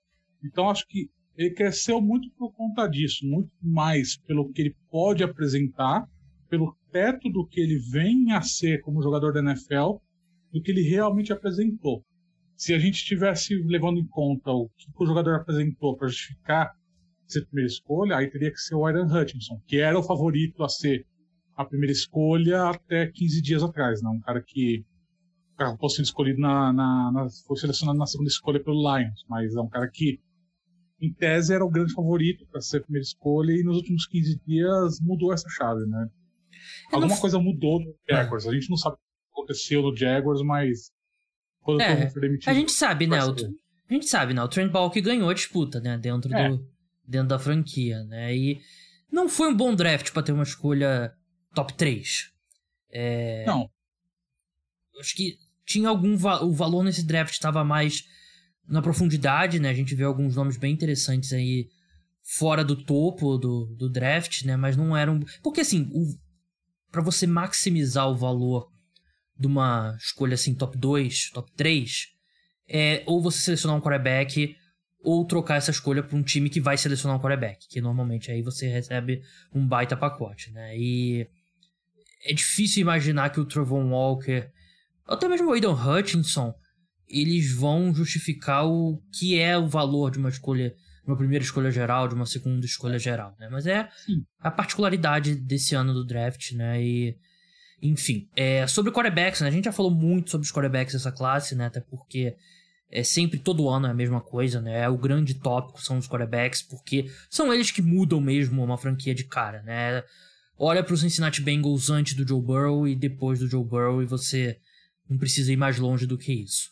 então 0.43 0.71
acho 0.71 0.87
que 0.87 1.07
ele 1.37 1.51
cresceu 1.51 2.01
muito 2.01 2.29
por 2.31 2.51
conta 2.53 2.87
disso, 2.87 3.25
muito 3.27 3.51
mais 3.61 4.17
pelo 4.17 4.51
que 4.51 4.61
ele 4.63 4.75
pode 4.89 5.23
apresentar, 5.23 6.09
pelo 6.49 6.75
teto 6.91 7.29
do 7.29 7.45
que 7.45 7.59
ele 7.59 7.79
vem 7.91 8.31
a 8.31 8.41
ser 8.41 8.81
como 8.81 9.01
jogador 9.01 9.33
da 9.33 9.39
NFL, 9.39 9.97
do 10.51 10.61
que 10.61 10.71
ele 10.71 10.81
realmente 10.81 11.31
apresentou. 11.31 12.03
Se 12.55 12.73
a 12.73 12.79
gente 12.79 12.95
estivesse 12.95 13.55
levando 13.65 13.99
em 13.99 14.07
conta 14.07 14.51
o 14.51 14.69
que 14.77 14.87
o 14.97 15.05
jogador 15.05 15.35
apresentou 15.35 15.95
para 15.95 16.07
justificar 16.07 16.73
ser 17.25 17.45
primeira 17.45 17.67
escolha, 17.67 18.17
aí 18.17 18.29
teria 18.29 18.51
que 18.51 18.57
ser 18.57 18.75
o 18.75 18.85
Aaron 18.85 19.05
Hutchinson, 19.05 19.61
que 19.67 19.77
era 19.77 19.97
o 19.97 20.03
favorito 20.03 20.63
a 20.63 20.69
ser 20.69 21.05
a 21.55 21.63
primeira 21.63 21.91
escolha 21.91 22.69
até 22.69 23.07
15 23.07 23.41
dias 23.41 23.63
atrás, 23.63 24.01
né? 24.01 24.09
um 24.09 24.19
cara 24.19 24.41
que 24.41 24.83
acabou 25.55 25.89
sendo 25.89 26.05
escolhido 26.05 26.39
na, 26.39 26.73
na, 26.73 27.11
na, 27.11 27.27
foi 27.45 27.57
selecionado 27.57 27.99
na 27.99 28.07
segunda 28.07 28.29
escolha 28.29 28.63
pelo 28.63 28.79
Lions, 28.79 29.23
mas 29.29 29.55
é 29.55 29.61
um 29.61 29.67
cara 29.67 29.89
que 29.91 30.19
em 31.01 31.13
tese 31.13 31.53
era 31.53 31.63
o 31.63 31.69
grande 31.69 31.93
favorito 31.93 32.45
para 32.47 32.61
ser 32.61 32.77
a 32.77 32.81
primeira 32.81 33.03
escolha 33.03 33.51
e 33.51 33.63
nos 33.63 33.77
últimos 33.77 34.05
15 34.07 34.39
dias 34.45 34.99
mudou 35.01 35.33
essa 35.33 35.47
chave, 35.49 35.85
né? 35.85 36.09
Alguma 36.91 37.13
não... 37.13 37.21
coisa 37.21 37.39
mudou 37.39 37.79
no 37.79 37.95
Jaguars. 38.09 38.47
A 38.47 38.53
gente 38.53 38.69
não 38.69 38.77
sabe 38.77 38.95
o 38.95 38.97
que 38.97 39.31
aconteceu 39.31 39.81
no 39.81 39.95
Jaguars, 39.95 40.41
mas 40.41 40.91
quando 41.61 41.81
é, 41.81 42.05
o 42.05 42.11
foi 42.11 42.21
demitido. 42.21 42.49
A 42.49 42.53
gente 42.53 42.71
sabe, 42.71 43.07
né? 43.07 43.23
O, 43.23 43.31
a 43.31 43.93
gente 43.93 44.07
sabe, 44.07 44.33
né? 44.33 44.43
O 44.43 44.47
Trent 44.47 44.71
Balk 44.71 44.99
ganhou 45.01 45.29
a 45.29 45.33
disputa, 45.33 45.79
né? 45.79 45.97
Dentro, 45.97 46.33
é. 46.33 46.49
do, 46.49 46.67
dentro 47.05 47.27
da 47.27 47.39
franquia, 47.39 48.03
né? 48.03 48.35
E 48.35 48.61
não 49.11 49.27
foi 49.27 49.49
um 49.49 49.55
bom 49.55 49.73
draft 49.73 50.11
para 50.11 50.23
ter 50.23 50.31
uma 50.31 50.43
escolha 50.43 51.13
top 51.53 51.73
3. 51.73 52.31
É... 52.91 53.45
Não. 53.45 53.69
Acho 54.99 55.15
que 55.15 55.37
tinha 55.65 55.87
algum 55.87 56.17
va 56.17 56.43
o 56.43 56.51
valor 56.51 56.83
nesse 56.83 57.05
draft 57.05 57.31
estava 57.31 57.63
mais 57.63 58.03
na 58.67 58.81
profundidade, 58.81 59.59
né? 59.59 59.69
A 59.69 59.73
gente 59.73 59.95
vê 59.95 60.03
alguns 60.03 60.35
nomes 60.35 60.57
bem 60.57 60.73
interessantes 60.73 61.33
aí 61.33 61.69
fora 62.23 62.63
do 62.63 62.75
topo 62.75 63.37
do, 63.37 63.65
do 63.77 63.89
draft, 63.89 64.43
né? 64.43 64.55
Mas 64.55 64.77
não 64.77 64.95
eram. 64.95 65.19
Porque 65.41 65.61
assim, 65.61 65.89
o... 65.93 66.05
para 66.91 67.01
você 67.01 67.27
maximizar 67.27 68.09
o 68.09 68.15
valor 68.15 68.71
de 69.37 69.47
uma 69.47 69.95
escolha 69.97 70.33
assim, 70.33 70.53
top 70.53 70.77
2, 70.77 71.31
top 71.31 71.51
3, 71.55 72.07
é 72.67 73.03
ou 73.05 73.21
você 73.21 73.39
selecionar 73.39 73.77
um 73.77 73.81
quarterback 73.81 74.55
ou 75.01 75.25
trocar 75.25 75.55
essa 75.55 75.71
escolha 75.71 76.03
para 76.03 76.17
um 76.17 76.23
time 76.23 76.49
que 76.49 76.59
vai 76.59 76.77
selecionar 76.77 77.17
um 77.17 77.21
quarterback, 77.21 77.67
que 77.69 77.79
normalmente 77.79 78.31
aí 78.31 78.41
você 78.41 78.67
recebe 78.67 79.21
um 79.53 79.65
baita 79.65 79.95
pacote, 79.95 80.51
né? 80.51 80.77
E 80.77 81.27
é 82.25 82.33
difícil 82.33 82.81
imaginar 82.81 83.29
que 83.29 83.39
o 83.39 83.45
Trevon 83.45 83.89
Walker, 83.91 84.49
até 85.07 85.27
mesmo 85.27 85.49
o 85.49 85.53
Aidan 85.53 85.73
Hutchinson, 85.73 86.53
eles 87.07 87.53
vão 87.53 87.93
justificar 87.93 88.67
o 88.67 89.01
que 89.17 89.39
é 89.39 89.57
o 89.57 89.67
valor 89.67 90.11
de 90.11 90.19
uma 90.19 90.29
escolha, 90.29 90.75
uma 91.09 91.17
primeira 91.17 91.43
escolha 91.43 91.71
geral, 91.71 92.07
de 92.07 92.15
uma 92.15 92.25
segunda 92.25 92.65
escolha 92.65 92.99
geral, 92.99 93.35
né? 93.39 93.49
Mas 93.51 93.65
é 93.65 93.89
Sim. 94.05 94.23
a 94.39 94.51
particularidade 94.51 95.35
desse 95.35 95.75
ano 95.75 95.93
do 95.93 96.05
draft, 96.05 96.51
né? 96.53 96.81
E 96.81 97.17
Enfim, 97.81 98.27
é, 98.35 98.67
sobre 98.67 98.91
quarterbacks, 98.91 99.41
né? 99.41 99.47
A 99.47 99.51
gente 99.51 99.65
já 99.65 99.71
falou 99.71 99.91
muito 99.91 100.31
sobre 100.31 100.45
os 100.45 100.51
quarterbacks 100.51 100.93
dessa 100.93 101.11
classe, 101.11 101.55
né? 101.55 101.67
Até 101.67 101.79
porque 101.79 102.35
é 102.91 103.03
sempre, 103.03 103.39
todo 103.39 103.69
ano 103.69 103.87
é 103.87 103.91
a 103.91 103.93
mesma 103.93 104.19
coisa, 104.19 104.59
né? 104.61 104.81
É 104.81 104.89
o 104.89 104.97
grande 104.97 105.35
tópico 105.35 105.81
são 105.81 105.97
os 105.97 106.07
quarterbacks, 106.07 106.61
porque 106.61 107.09
são 107.29 107.53
eles 107.53 107.71
que 107.71 107.81
mudam 107.81 108.19
mesmo 108.19 108.63
uma 108.63 108.77
franquia 108.77 109.13
de 109.15 109.23
cara, 109.23 109.61
né? 109.63 110.03
Olha 110.57 110.83
para 110.83 110.93
os 110.93 111.01
Cincinnati 111.01 111.41
Bengals 111.41 111.89
antes 111.89 112.15
do 112.15 112.27
Joe 112.27 112.41
Burrow 112.41 112.87
e 112.87 112.95
depois 112.95 113.39
do 113.39 113.47
Joe 113.47 113.63
Burrow 113.63 114.01
e 114.03 114.05
você 114.05 114.57
não 115.09 115.17
precisa 115.17 115.53
ir 115.53 115.57
mais 115.57 115.79
longe 115.79 116.05
do 116.05 116.17
que 116.17 116.33
isso. 116.33 116.69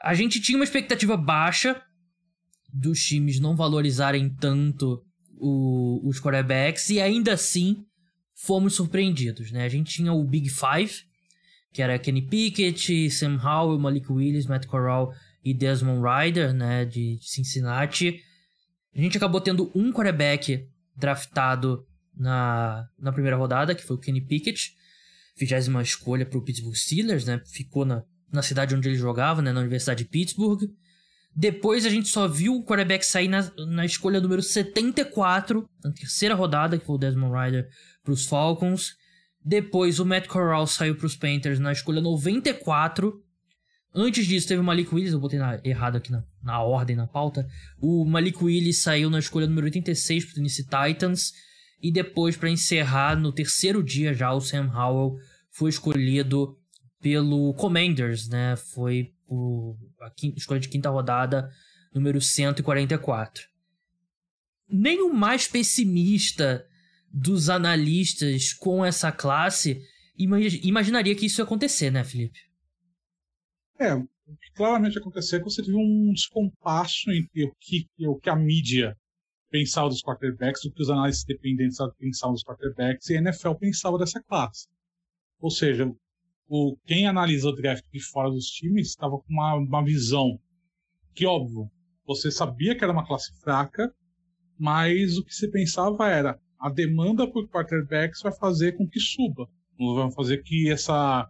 A 0.00 0.14
gente 0.14 0.40
tinha 0.40 0.56
uma 0.56 0.64
expectativa 0.64 1.16
baixa 1.16 1.82
dos 2.72 3.00
times 3.02 3.40
não 3.40 3.56
valorizarem 3.56 4.28
tanto 4.28 5.02
o, 5.36 6.00
os 6.04 6.20
quarterbacks 6.20 6.90
e 6.90 7.00
ainda 7.00 7.32
assim 7.32 7.84
fomos 8.34 8.74
surpreendidos, 8.74 9.50
né? 9.50 9.64
A 9.64 9.68
gente 9.68 9.92
tinha 9.92 10.12
o 10.12 10.24
Big 10.24 10.48
Five, 10.48 11.02
que 11.72 11.82
era 11.82 11.98
Kenny 11.98 12.22
Pickett, 12.22 13.10
Sam 13.10 13.40
Howell, 13.42 13.78
Malik 13.78 14.10
Willis, 14.10 14.46
Matt 14.46 14.66
Corral 14.66 15.12
e 15.44 15.52
Desmond 15.54 16.02
Ryder, 16.02 16.52
né, 16.52 16.84
de 16.84 17.18
Cincinnati. 17.20 18.20
A 18.94 19.00
gente 19.00 19.16
acabou 19.16 19.40
tendo 19.40 19.70
um 19.74 19.92
quarterback 19.92 20.66
draftado 20.96 21.86
na, 22.16 22.86
na 22.98 23.12
primeira 23.12 23.36
rodada, 23.36 23.74
que 23.74 23.84
foi 23.84 23.96
o 23.96 23.98
Kenny 23.98 24.20
Pickett, 24.20 24.72
vigésima 25.36 25.82
escolha 25.82 26.26
para 26.26 26.38
o 26.38 26.42
Pittsburgh 26.42 26.74
Steelers, 26.74 27.24
né? 27.24 27.40
Ficou 27.46 27.84
na, 27.84 28.02
na 28.32 28.42
cidade 28.42 28.74
onde 28.74 28.88
ele 28.88 28.98
jogava, 28.98 29.40
né, 29.40 29.52
na 29.52 29.60
Universidade 29.60 30.04
de 30.04 30.10
Pittsburgh. 30.10 30.62
Depois 31.40 31.86
a 31.86 31.88
gente 31.88 32.08
só 32.08 32.26
viu 32.26 32.56
o 32.56 32.64
quarterback 32.64 33.06
sair 33.06 33.28
na, 33.28 33.48
na 33.68 33.86
escolha 33.86 34.20
número 34.20 34.42
74, 34.42 35.70
na 35.84 35.92
terceira 35.92 36.34
rodada, 36.34 36.76
que 36.76 36.84
foi 36.84 36.96
o 36.96 36.98
Desmond 36.98 37.32
Ryder 37.32 37.68
para 38.02 38.12
os 38.12 38.26
Falcons. 38.26 38.96
Depois 39.40 40.00
o 40.00 40.04
Matt 40.04 40.26
Corral 40.26 40.66
saiu 40.66 40.96
para 40.96 41.06
os 41.06 41.14
Panthers 41.14 41.60
na 41.60 41.70
escolha 41.70 42.00
94. 42.00 43.22
Antes 43.94 44.26
disso 44.26 44.48
teve 44.48 44.60
o 44.60 44.64
Malik 44.64 44.92
Willis, 44.92 45.12
eu 45.12 45.20
botei 45.20 45.38
na, 45.38 45.60
errado 45.62 45.94
aqui 45.94 46.10
na, 46.10 46.24
na 46.42 46.60
ordem, 46.60 46.96
na 46.96 47.06
pauta. 47.06 47.46
O 47.80 48.04
Malik 48.04 48.42
Willis 48.42 48.78
saiu 48.78 49.08
na 49.08 49.20
escolha 49.20 49.46
número 49.46 49.66
86 49.66 50.24
para 50.24 50.32
o 50.32 50.34
Tennessee 50.34 50.64
Titans. 50.64 51.32
E 51.80 51.92
depois, 51.92 52.36
para 52.36 52.50
encerrar, 52.50 53.16
no 53.16 53.30
terceiro 53.30 53.80
dia 53.80 54.12
já, 54.12 54.32
o 54.32 54.40
Sam 54.40 54.72
Howell 54.74 55.14
foi 55.52 55.70
escolhido 55.70 56.58
pelo 57.00 57.54
Commanders, 57.54 58.28
né? 58.28 58.56
Foi 58.56 59.12
escolha 60.36 60.60
de 60.60 60.68
quinta 60.68 60.90
rodada, 60.90 61.50
número 61.94 62.20
144. 62.20 63.44
Nem 64.68 65.02
o 65.02 65.12
mais 65.12 65.48
pessimista 65.48 66.66
dos 67.10 67.48
analistas 67.48 68.52
com 68.52 68.84
essa 68.84 69.10
classe 69.10 69.82
imaginaria 70.16 71.14
que 71.14 71.26
isso 71.26 71.40
ia 71.40 71.44
acontecer, 71.44 71.90
né, 71.90 72.04
Felipe? 72.04 72.38
É, 73.78 73.94
o 73.94 74.36
que 74.36 74.52
claramente 74.54 74.98
aconteceu 74.98 75.38
é 75.38 75.42
que 75.42 75.48
você 75.48 75.62
teve 75.62 75.76
um 75.76 76.12
descompasso 76.12 77.10
entre 77.10 77.44
o 77.44 77.54
que, 77.60 77.86
o 78.00 78.18
que 78.18 78.28
a 78.28 78.36
mídia 78.36 78.96
pensava 79.50 79.88
dos 79.88 80.02
quarterbacks, 80.02 80.64
o 80.64 80.72
que 80.72 80.82
os 80.82 80.90
analistas 80.90 81.24
dependentes 81.24 81.78
pensavam 81.98 82.34
dos 82.34 82.44
quarterbacks 82.44 83.08
e 83.08 83.16
a 83.16 83.20
NFL 83.20 83.54
pensava 83.54 83.96
dessa 83.96 84.22
classe. 84.22 84.66
Ou 85.40 85.50
seja, 85.50 85.90
o, 86.48 86.76
quem 86.86 87.06
analisa 87.06 87.48
o 87.48 87.54
draft 87.54 87.84
de 87.92 88.00
fora 88.00 88.30
dos 88.30 88.46
times 88.46 88.88
estava 88.88 89.18
com 89.18 89.26
uma, 89.28 89.54
uma 89.54 89.84
visão 89.84 90.38
que, 91.14 91.26
óbvio, 91.26 91.70
você 92.06 92.30
sabia 92.30 92.74
que 92.74 92.82
era 92.82 92.92
uma 92.92 93.06
classe 93.06 93.38
fraca, 93.40 93.92
mas 94.58 95.18
o 95.18 95.24
que 95.24 95.34
se 95.34 95.50
pensava 95.50 96.08
era 96.08 96.40
a 96.58 96.70
demanda 96.70 97.30
por 97.30 97.48
quarterbacks 97.48 98.22
vai 98.22 98.32
fazer 98.32 98.72
com 98.72 98.88
que 98.88 98.98
suba. 98.98 99.48
Vai 99.78 100.10
fazer 100.12 100.42
que 100.42 100.70
essa, 100.70 101.28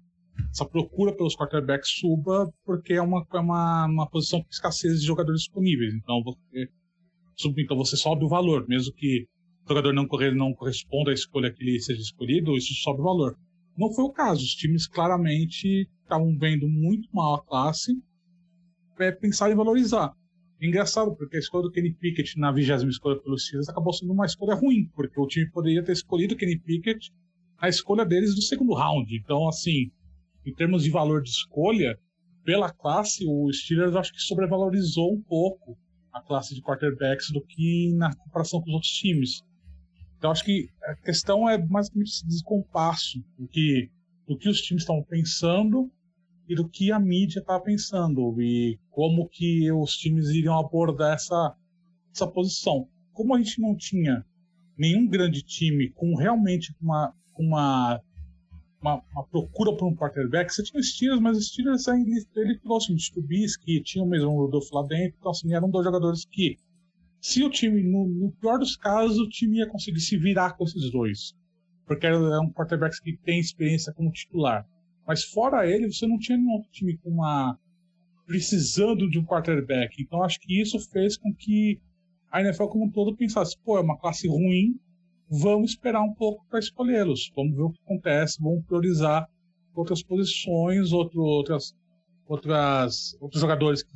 essa 0.51 0.65
procura 0.65 1.15
pelos 1.15 1.37
quarterbacks 1.37 1.91
suba, 1.99 2.51
porque 2.65 2.95
é 2.95 3.03
uma, 3.03 3.27
é 3.33 3.39
uma, 3.39 3.87
uma 3.87 4.09
posição 4.09 4.41
com 4.41 4.49
escassez 4.51 5.01
de 5.01 5.07
jogadores 5.07 5.43
disponíveis. 5.43 5.93
Então 5.95 6.23
você, 6.23 6.69
então 7.59 7.77
você 7.77 7.97
sobe 7.97 8.25
o 8.25 8.29
valor, 8.29 8.67
mesmo 8.69 8.95
que 8.95 9.27
o 9.65 9.69
jogador 9.69 9.93
não, 9.93 10.07
correr, 10.07 10.35
não 10.35 10.55
corresponda 10.55 11.11
à 11.11 11.15
escolha 11.15 11.53
que 11.53 11.63
ele 11.63 11.81
seja 11.81 12.01
escolhido, 12.01 12.57
isso 12.57 12.73
sobe 12.83 13.01
o 13.01 13.05
valor. 13.05 13.37
Não 13.79 13.93
foi 13.93 14.05
o 14.05 14.13
caso. 14.13 14.43
Os 14.43 14.55
times 14.55 14.89
claramente 14.89 15.89
estavam 16.03 16.37
vendo 16.37 16.69
muito 16.69 17.09
mal 17.13 17.37
a 17.37 17.45
classe, 17.45 17.97
é, 18.99 19.13
pensaram 19.13 19.53
em 19.53 19.57
valorizar. 19.57 20.13
Engraçado, 20.61 21.15
porque 21.15 21.37
a 21.37 21.39
escolha 21.39 21.63
do 21.63 21.71
Kenny 21.71 21.95
Pickett 21.95 22.37
na 22.37 22.51
vigésima 22.51 22.91
escolha 22.91 23.21
pelos 23.21 23.45
Steelers 23.45 23.69
acabou 23.69 23.93
sendo 23.93 24.13
uma 24.13 24.27
escolha 24.27 24.57
ruim, 24.57 24.91
porque 24.97 25.21
o 25.21 25.27
time 25.29 25.49
poderia 25.53 25.85
ter 25.85 25.93
escolhido 25.93 26.35
o 26.35 26.37
Kenny 26.37 26.59
Pickett 26.59 27.13
na 27.63 27.69
escolha 27.69 28.05
deles 28.05 28.35
do 28.35 28.43
segundo 28.43 28.75
round. 28.75 29.17
Então, 29.17 29.47
assim, 29.47 29.93
em 30.45 30.53
termos 30.53 30.83
de 30.83 30.91
valor 30.91 31.23
de 31.23 31.31
escolha, 31.31 31.97
pela 32.45 32.73
classe, 32.73 33.25
o 33.29 33.53
Steelers 33.53 33.95
acho 33.95 34.13
que 34.13 34.21
sobrevalorizou 34.21 35.15
um 35.15 35.23
pouco 35.23 35.79
a 36.13 36.21
classe 36.21 36.53
de 36.53 36.63
quarterbacks 36.63 37.31
do 37.31 37.41
que 37.47 37.93
na 37.95 38.13
comparação 38.17 38.61
com 38.61 38.71
os 38.71 38.75
outros 38.75 38.93
times. 38.93 39.45
Então, 40.19 40.33
acho 40.33 40.45
que 40.45 40.69
a 40.83 40.97
questão 40.97 41.49
é 41.49 41.57
basicamente 41.57 42.09
esse 42.09 42.27
descompasso 42.27 43.25
do 43.39 43.47
que, 43.47 43.89
do 44.27 44.37
que 44.37 44.49
os 44.49 44.61
times 44.61 44.83
estão 44.83 45.03
pensando 45.03 45.91
e 46.49 46.57
do 46.57 46.69
que 46.69 46.91
a 46.91 46.99
mídia 46.99 47.39
está 47.39 47.59
pensando 47.61 48.41
e 48.43 48.81
como 48.91 49.29
que 49.29 49.71
os 49.71 49.97
times 49.97 50.31
iriam 50.31 50.59
abordar 50.59 51.15
essa, 51.15 51.55
essa 52.13 52.27
posição. 52.27 52.89
Como 53.13 53.33
a 53.33 53.39
gente 53.39 53.61
não 53.61 53.77
tinha 53.77 54.25
nenhum 54.77 55.07
grande 55.07 55.41
time 55.43 55.91
com 55.91 56.17
realmente 56.17 56.75
uma, 56.81 57.15
uma, 57.39 58.01
uma, 58.81 59.03
uma 59.13 59.25
procura 59.25 59.77
por 59.77 59.87
um 59.87 59.95
quarterback, 59.95 60.53
você 60.53 60.65
tinha 60.65 60.81
os 60.81 60.91
Steelers, 60.95 61.21
mas 61.21 61.39
os 61.39 61.47
Steelers 61.47 61.87
ele, 61.87 62.27
ele 62.35 62.59
trouxe 62.59 62.93
um 62.93 62.97
Trubisky, 62.97 63.81
tinha 63.83 64.03
o 64.03 64.09
mesmo 64.09 64.35
Rodolfo 64.35 64.75
lá 64.75 64.83
dentro, 64.83 65.17
então 65.19 65.31
assim, 65.31 65.55
eram 65.55 65.71
dois 65.71 65.85
jogadores 65.85 66.25
que 66.25 66.57
se 67.21 67.43
o 67.43 67.51
time, 67.51 67.83
no, 67.83 68.09
no, 68.09 68.33
pior 68.33 68.59
dos 68.59 68.77
casos, 68.77 69.19
o 69.19 69.29
time 69.29 69.59
ia 69.59 69.69
conseguir 69.69 70.01
se 70.01 70.17
virar 70.17 70.57
com 70.57 70.65
esses 70.65 70.91
dois. 70.91 71.35
Porque 71.87 72.07
é 72.07 72.41
um 72.41 72.53
quarterback 72.53 73.01
que 73.03 73.17
tem 73.17 73.41
experiência 73.41 73.93
como 73.93 74.13
titular. 74.13 74.67
Mas 75.07 75.25
fora 75.25 75.67
ele, 75.67 75.91
você 75.91 76.07
não 76.07 76.19
tinha 76.19 76.37
nenhum 76.37 76.53
outro 76.53 76.71
time 76.71 76.97
com 76.99 77.11
uma. 77.11 77.59
precisando 78.27 79.09
de 79.09 79.19
um 79.19 79.25
quarterback. 79.25 80.03
Então 80.03 80.23
acho 80.23 80.39
que 80.41 80.61
isso 80.61 80.79
fez 80.91 81.17
com 81.17 81.35
que 81.35 81.81
a 82.31 82.43
NFL 82.43 82.67
como 82.67 82.85
um 82.85 82.91
todo 82.91 83.17
pensasse: 83.17 83.57
pô, 83.65 83.79
é 83.79 83.81
uma 83.81 83.99
classe 83.99 84.29
ruim, 84.29 84.79
vamos 85.31 85.71
esperar 85.71 86.03
um 86.03 86.13
pouco 86.13 86.45
para 86.49 86.59
escolhê-los. 86.59 87.33
Vamos 87.35 87.57
ver 87.57 87.63
o 87.63 87.71
que 87.71 87.81
acontece, 87.85 88.41
vamos 88.41 88.65
priorizar 88.67 89.27
outras 89.75 90.03
posições, 90.03 90.93
outro, 90.93 91.23
outras, 91.23 91.75
outras, 92.27 93.17
outros 93.21 93.41
jogadores 93.41 93.83
que, 93.83 93.93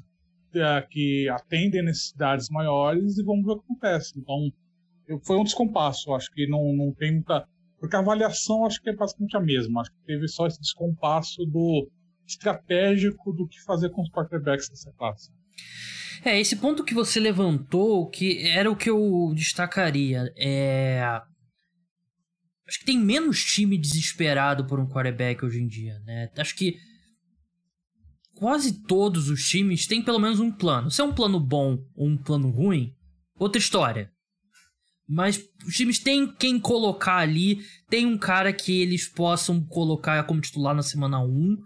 que 0.91 1.29
atendem 1.29 1.85
necessidades 1.85 2.49
maiores 2.49 3.19
e 3.19 3.25
vamos 3.25 3.45
ver 3.45 3.53
o 3.53 3.59
que 3.59 3.65
acontece. 3.65 4.19
Então, 4.19 4.53
foi 5.25 5.37
um 5.37 5.45
descompasso. 5.45 6.15
Acho 6.15 6.31
que 6.33 6.47
não, 6.47 6.73
não 6.75 6.93
tem 6.93 7.13
muita 7.13 7.47
porque 7.83 7.97
a 7.97 7.99
avaliação 7.99 8.65
acho 8.65 8.81
que 8.81 8.91
é 8.91 8.95
basicamente 8.95 9.37
a 9.37 9.41
mesma. 9.41 9.81
Acho 9.81 9.91
que 9.91 10.07
teve 10.07 10.29
só 10.29 10.47
esse 10.47 10.61
descompasso 10.61 11.45
do 11.45 11.91
estratégico 12.25 13.33
do 13.33 13.49
que 13.49 13.61
fazer 13.61 13.91
com 13.91 14.03
os 14.03 14.09
quarterbacks 14.09 14.69
dessa 14.69 14.93
classe. 14.93 15.33
É, 16.25 16.39
esse 16.39 16.55
ponto 16.55 16.85
que 16.85 16.95
você 16.95 17.19
levantou, 17.19 18.09
que 18.09 18.47
era 18.47 18.71
o 18.71 18.77
que 18.77 18.89
eu 18.89 19.33
destacaria. 19.35 20.33
É... 20.37 21.03
Acho 22.69 22.79
que 22.79 22.85
tem 22.85 23.01
menos 23.01 23.43
time 23.43 23.77
desesperado 23.77 24.65
por 24.65 24.79
um 24.79 24.87
quarterback 24.87 25.45
hoje 25.45 25.61
em 25.61 25.67
dia, 25.67 25.99
né? 26.07 26.31
Acho 26.39 26.55
que 26.55 26.77
quase 28.43 28.73
todos 28.73 29.29
os 29.29 29.49
times 29.49 29.87
têm 29.87 30.03
pelo 30.03 30.19
menos 30.19 30.41
um 30.41 30.51
plano. 30.51 30.91
Se 30.91 31.01
é 31.01 31.05
um 31.05 31.15
plano 31.15 31.39
bom 31.39 31.79
ou 31.95 32.09
um 32.09 32.17
plano 32.17 32.51
ruim, 32.51 32.93
outra 33.39 33.57
história. 33.57 34.11
Mas 35.09 35.41
os 35.65 35.77
times 35.77 36.01
têm 36.01 36.27
quem 36.27 36.59
colocar 36.59 37.19
ali. 37.19 37.65
Tem 37.89 38.05
um 38.05 38.19
cara 38.19 38.53
que 38.53 38.83
eles 38.83 39.09
possam 39.09 39.65
colocar 39.65 40.25
como 40.25 40.41
titular 40.41 40.75
na 40.75 40.83
semana 40.83 41.21
1 41.21 41.57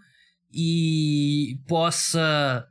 e 0.53 1.59
possa 1.67 2.63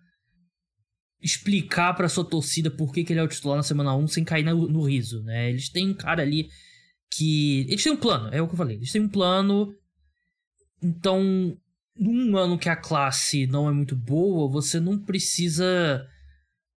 explicar 1.21 1.93
para 1.95 2.09
sua 2.09 2.25
torcida 2.25 2.71
por 2.71 2.93
que, 2.93 3.03
que, 3.03 3.13
ele 3.13 3.19
é 3.19 3.25
o 3.25 3.29
titular 3.29 3.57
na 3.57 3.65
semana 3.65 3.97
1 3.97 4.07
sem 4.07 4.23
cair 4.23 4.45
no, 4.45 4.69
no, 4.69 4.83
riso, 4.83 5.21
né? 5.25 5.51
Eles 5.51 5.69
têm 5.69 5.91
um 5.91 5.95
cara 5.95 6.23
ali 6.23 6.49
que. 7.11 7.67
Eles 7.69 7.83
têm 7.83 7.93
um 7.93 7.97
plano, 7.97 8.29
é 8.33 8.41
o 8.41 8.47
que 8.47 8.55
eu 8.55 8.59
falei. 8.59 8.77
Eles 8.77 8.93
têm 8.93 9.03
um 9.03 9.09
plano. 9.09 9.75
Então, 10.81 11.59
num 11.99 12.37
ano 12.37 12.59
que 12.59 12.69
a 12.69 12.77
classe 12.77 13.47
não 13.47 13.69
é 13.69 13.73
muito 13.73 13.97
boa, 13.97 14.51
você 14.51 14.79
não 14.79 14.99
precisa 14.99 16.07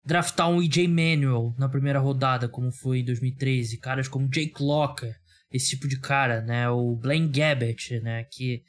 draftar 0.04 0.48
um 0.48 0.62
EJ 0.62 0.88
Manuel 0.88 1.54
na 1.58 1.68
primeira 1.68 1.98
rodada, 1.98 2.48
como 2.48 2.72
foi 2.72 3.00
em 3.00 3.04
2013, 3.04 3.78
caras 3.78 4.08
como 4.08 4.28
Jake 4.28 4.62
Locker, 4.62 5.14
esse 5.52 5.70
tipo 5.70 5.86
de 5.88 5.98
cara, 5.98 6.40
né? 6.40 6.68
O 6.70 6.96
Blaine 6.96 7.28
Gabbett, 7.28 8.00
né? 8.00 8.24
Que 8.24 8.62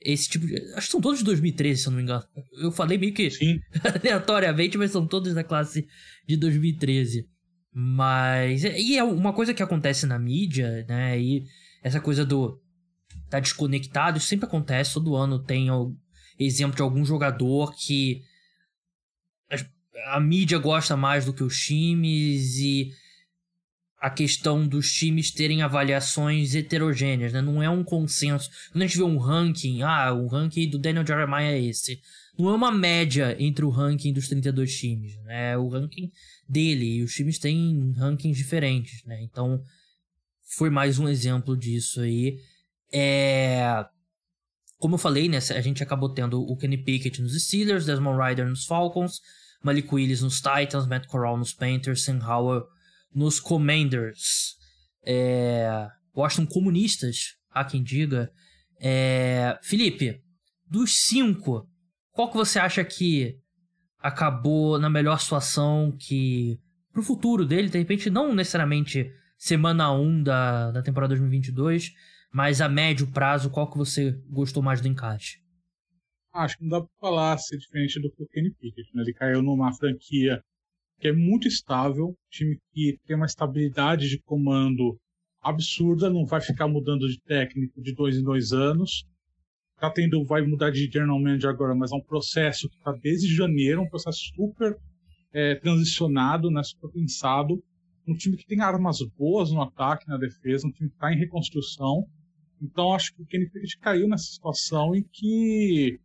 esse 0.00 0.28
tipo 0.28 0.46
de... 0.46 0.56
Acho 0.74 0.86
que 0.86 0.92
são 0.92 1.00
todos 1.00 1.18
de 1.18 1.24
2013, 1.24 1.80
se 1.80 1.88
eu 1.88 1.90
não 1.90 1.96
me 1.96 2.02
engano. 2.02 2.24
Eu 2.60 2.70
falei 2.70 2.98
meio 2.98 3.14
que 3.14 3.28
aleatoriamente, 3.82 4.78
mas 4.78 4.90
são 4.90 5.06
todos 5.06 5.34
da 5.34 5.42
classe 5.42 5.86
de 6.26 6.36
2013. 6.36 7.26
Mas. 7.78 8.64
E 8.64 8.96
é 8.96 9.04
uma 9.04 9.34
coisa 9.34 9.52
que 9.52 9.62
acontece 9.62 10.06
na 10.06 10.18
mídia, 10.18 10.84
né? 10.88 11.20
E 11.20 11.44
essa 11.82 12.00
coisa 12.00 12.24
do. 12.24 12.58
Tá 13.28 13.40
desconectado. 13.40 14.18
Isso 14.18 14.28
sempre 14.28 14.46
acontece, 14.46 14.94
todo 14.94 15.16
ano 15.16 15.38
tem 15.38 15.68
exemplo 16.38 16.76
de 16.76 16.82
algum 16.82 17.04
jogador 17.04 17.74
que 17.74 18.22
a, 19.50 20.16
a 20.16 20.20
mídia 20.20 20.58
gosta 20.58 20.96
mais 20.96 21.24
do 21.24 21.32
que 21.32 21.42
os 21.42 21.58
times 21.58 22.58
e 22.58 22.92
a 23.98 24.10
questão 24.10 24.66
dos 24.68 24.92
times 24.92 25.30
terem 25.30 25.62
avaliações 25.62 26.54
heterogêneas, 26.54 27.32
né? 27.32 27.40
Não 27.40 27.62
é 27.62 27.68
um 27.68 27.82
consenso. 27.82 28.50
Quando 28.70 28.82
a 28.82 28.86
gente 28.86 28.98
vê 28.98 29.02
um 29.02 29.18
ranking, 29.18 29.82
ah, 29.82 30.12
o 30.12 30.26
ranking 30.26 30.68
do 30.68 30.78
Daniel 30.78 31.06
Jeremiah 31.06 31.52
é 31.52 31.60
esse. 31.60 32.00
Não 32.38 32.50
é 32.50 32.54
uma 32.54 32.70
média 32.70 33.34
entre 33.38 33.64
o 33.64 33.70
ranking 33.70 34.12
dos 34.12 34.28
32 34.28 34.78
times, 34.78 35.16
né? 35.22 35.52
É 35.52 35.58
o 35.58 35.68
ranking 35.68 36.12
dele. 36.46 36.98
E 36.98 37.02
os 37.02 37.14
times 37.14 37.38
têm 37.38 37.92
rankings 37.96 38.36
diferentes, 38.36 39.02
né? 39.04 39.20
Então, 39.22 39.62
foi 40.56 40.68
mais 40.68 40.98
um 40.98 41.08
exemplo 41.08 41.56
disso 41.56 42.00
aí. 42.00 42.38
É... 42.92 43.84
Como 44.78 44.94
eu 44.94 44.98
falei, 44.98 45.28
né? 45.28 45.38
A 45.38 45.60
gente 45.60 45.82
acabou 45.82 46.12
tendo 46.12 46.40
o 46.40 46.56
Kenny 46.56 46.76
Pickett 46.76 47.20
nos 47.22 47.34
Steelers, 47.42 47.86
Desmond 47.86 48.18
Ryder 48.18 48.46
nos 48.46 48.66
Falcons, 48.66 49.20
Malik 49.62 49.92
Willis 49.92 50.20
nos 50.20 50.40
Titans, 50.40 50.86
Matt 50.86 51.06
Corral 51.06 51.36
nos 51.36 51.52
Panthers, 51.52 52.04
Sam 52.04 52.18
Howell 52.22 52.64
nos 53.14 53.40
Commanders. 53.40 54.56
É... 55.04 55.88
Washington 56.14 56.52
Comunistas, 56.52 57.36
há 57.50 57.64
quem 57.64 57.82
diga. 57.82 58.30
É... 58.80 59.58
Felipe, 59.62 60.20
dos 60.68 60.94
cinco, 61.04 61.68
qual 62.12 62.30
que 62.30 62.36
você 62.36 62.58
acha 62.58 62.84
que 62.84 63.38
acabou 63.98 64.78
na 64.78 64.90
melhor 64.90 65.18
situação 65.20 65.96
que 65.98 66.58
pro 66.92 67.02
futuro 67.02 67.44
dele, 67.44 67.68
de 67.68 67.78
repente 67.78 68.08
não 68.08 68.34
necessariamente 68.34 69.10
semana 69.36 69.92
1 69.92 70.22
da, 70.22 70.70
da 70.70 70.82
temporada 70.82 71.10
2022, 71.10 71.92
mas 72.32 72.60
a 72.60 72.68
médio 72.68 73.06
prazo, 73.10 73.50
qual 73.50 73.70
que 73.70 73.78
você 73.78 74.12
gostou 74.28 74.62
mais 74.62 74.80
do 74.80 74.88
encaixe? 74.88 75.40
Acho 76.32 76.58
que 76.58 76.64
não 76.64 76.70
dá 76.70 76.80
pra 76.80 76.90
falar 77.00 77.38
ser 77.38 77.56
diferente 77.56 78.00
do 78.00 78.10
Kenny 78.30 78.50
Pickett, 78.50 78.90
né? 78.94 79.02
Ele 79.02 79.14
caiu 79.14 79.42
numa 79.42 79.72
franquia 79.72 80.42
que 80.98 81.08
é 81.08 81.12
muito 81.12 81.46
estável, 81.46 82.16
time 82.30 82.58
que 82.72 82.98
tem 83.06 83.16
uma 83.16 83.26
estabilidade 83.26 84.08
de 84.08 84.20
comando 84.22 84.98
absurda, 85.42 86.10
não 86.10 86.24
vai 86.24 86.40
ficar 86.40 86.66
mudando 86.66 87.08
de 87.08 87.20
técnico 87.20 87.80
de 87.80 87.94
dois 87.94 88.16
em 88.16 88.22
dois 88.22 88.52
anos. 88.52 89.04
Tá 89.78 89.90
tendo, 89.90 90.24
vai 90.24 90.42
mudar 90.42 90.70
de 90.70 90.90
general 90.90 91.20
manager 91.20 91.50
agora, 91.50 91.74
mas 91.74 91.92
é 91.92 91.94
um 91.94 92.02
processo 92.02 92.68
que 92.68 92.76
está 92.76 92.92
desde 92.92 93.34
janeiro, 93.34 93.82
um 93.82 93.88
processo 93.88 94.18
super 94.34 94.76
é, 95.32 95.54
transicionado, 95.56 96.50
né, 96.50 96.62
super 96.62 96.90
pensado. 96.90 97.62
Um 98.08 98.14
time 98.14 98.36
que 98.36 98.46
tem 98.46 98.60
armas 98.60 98.98
boas 99.18 99.50
no 99.50 99.60
ataque, 99.60 100.08
na 100.08 100.16
defesa, 100.16 100.66
um 100.66 100.70
time 100.70 100.88
que 100.88 100.96
está 100.96 101.12
em 101.12 101.18
reconstrução. 101.18 102.06
Então 102.60 102.92
acho 102.92 103.14
que 103.14 103.22
o 103.22 103.26
Kenny 103.26 103.50
Pickett 103.50 103.78
caiu 103.78 104.08
nessa 104.08 104.24
situação 104.24 104.94
em 104.94 105.02
que 105.02 106.00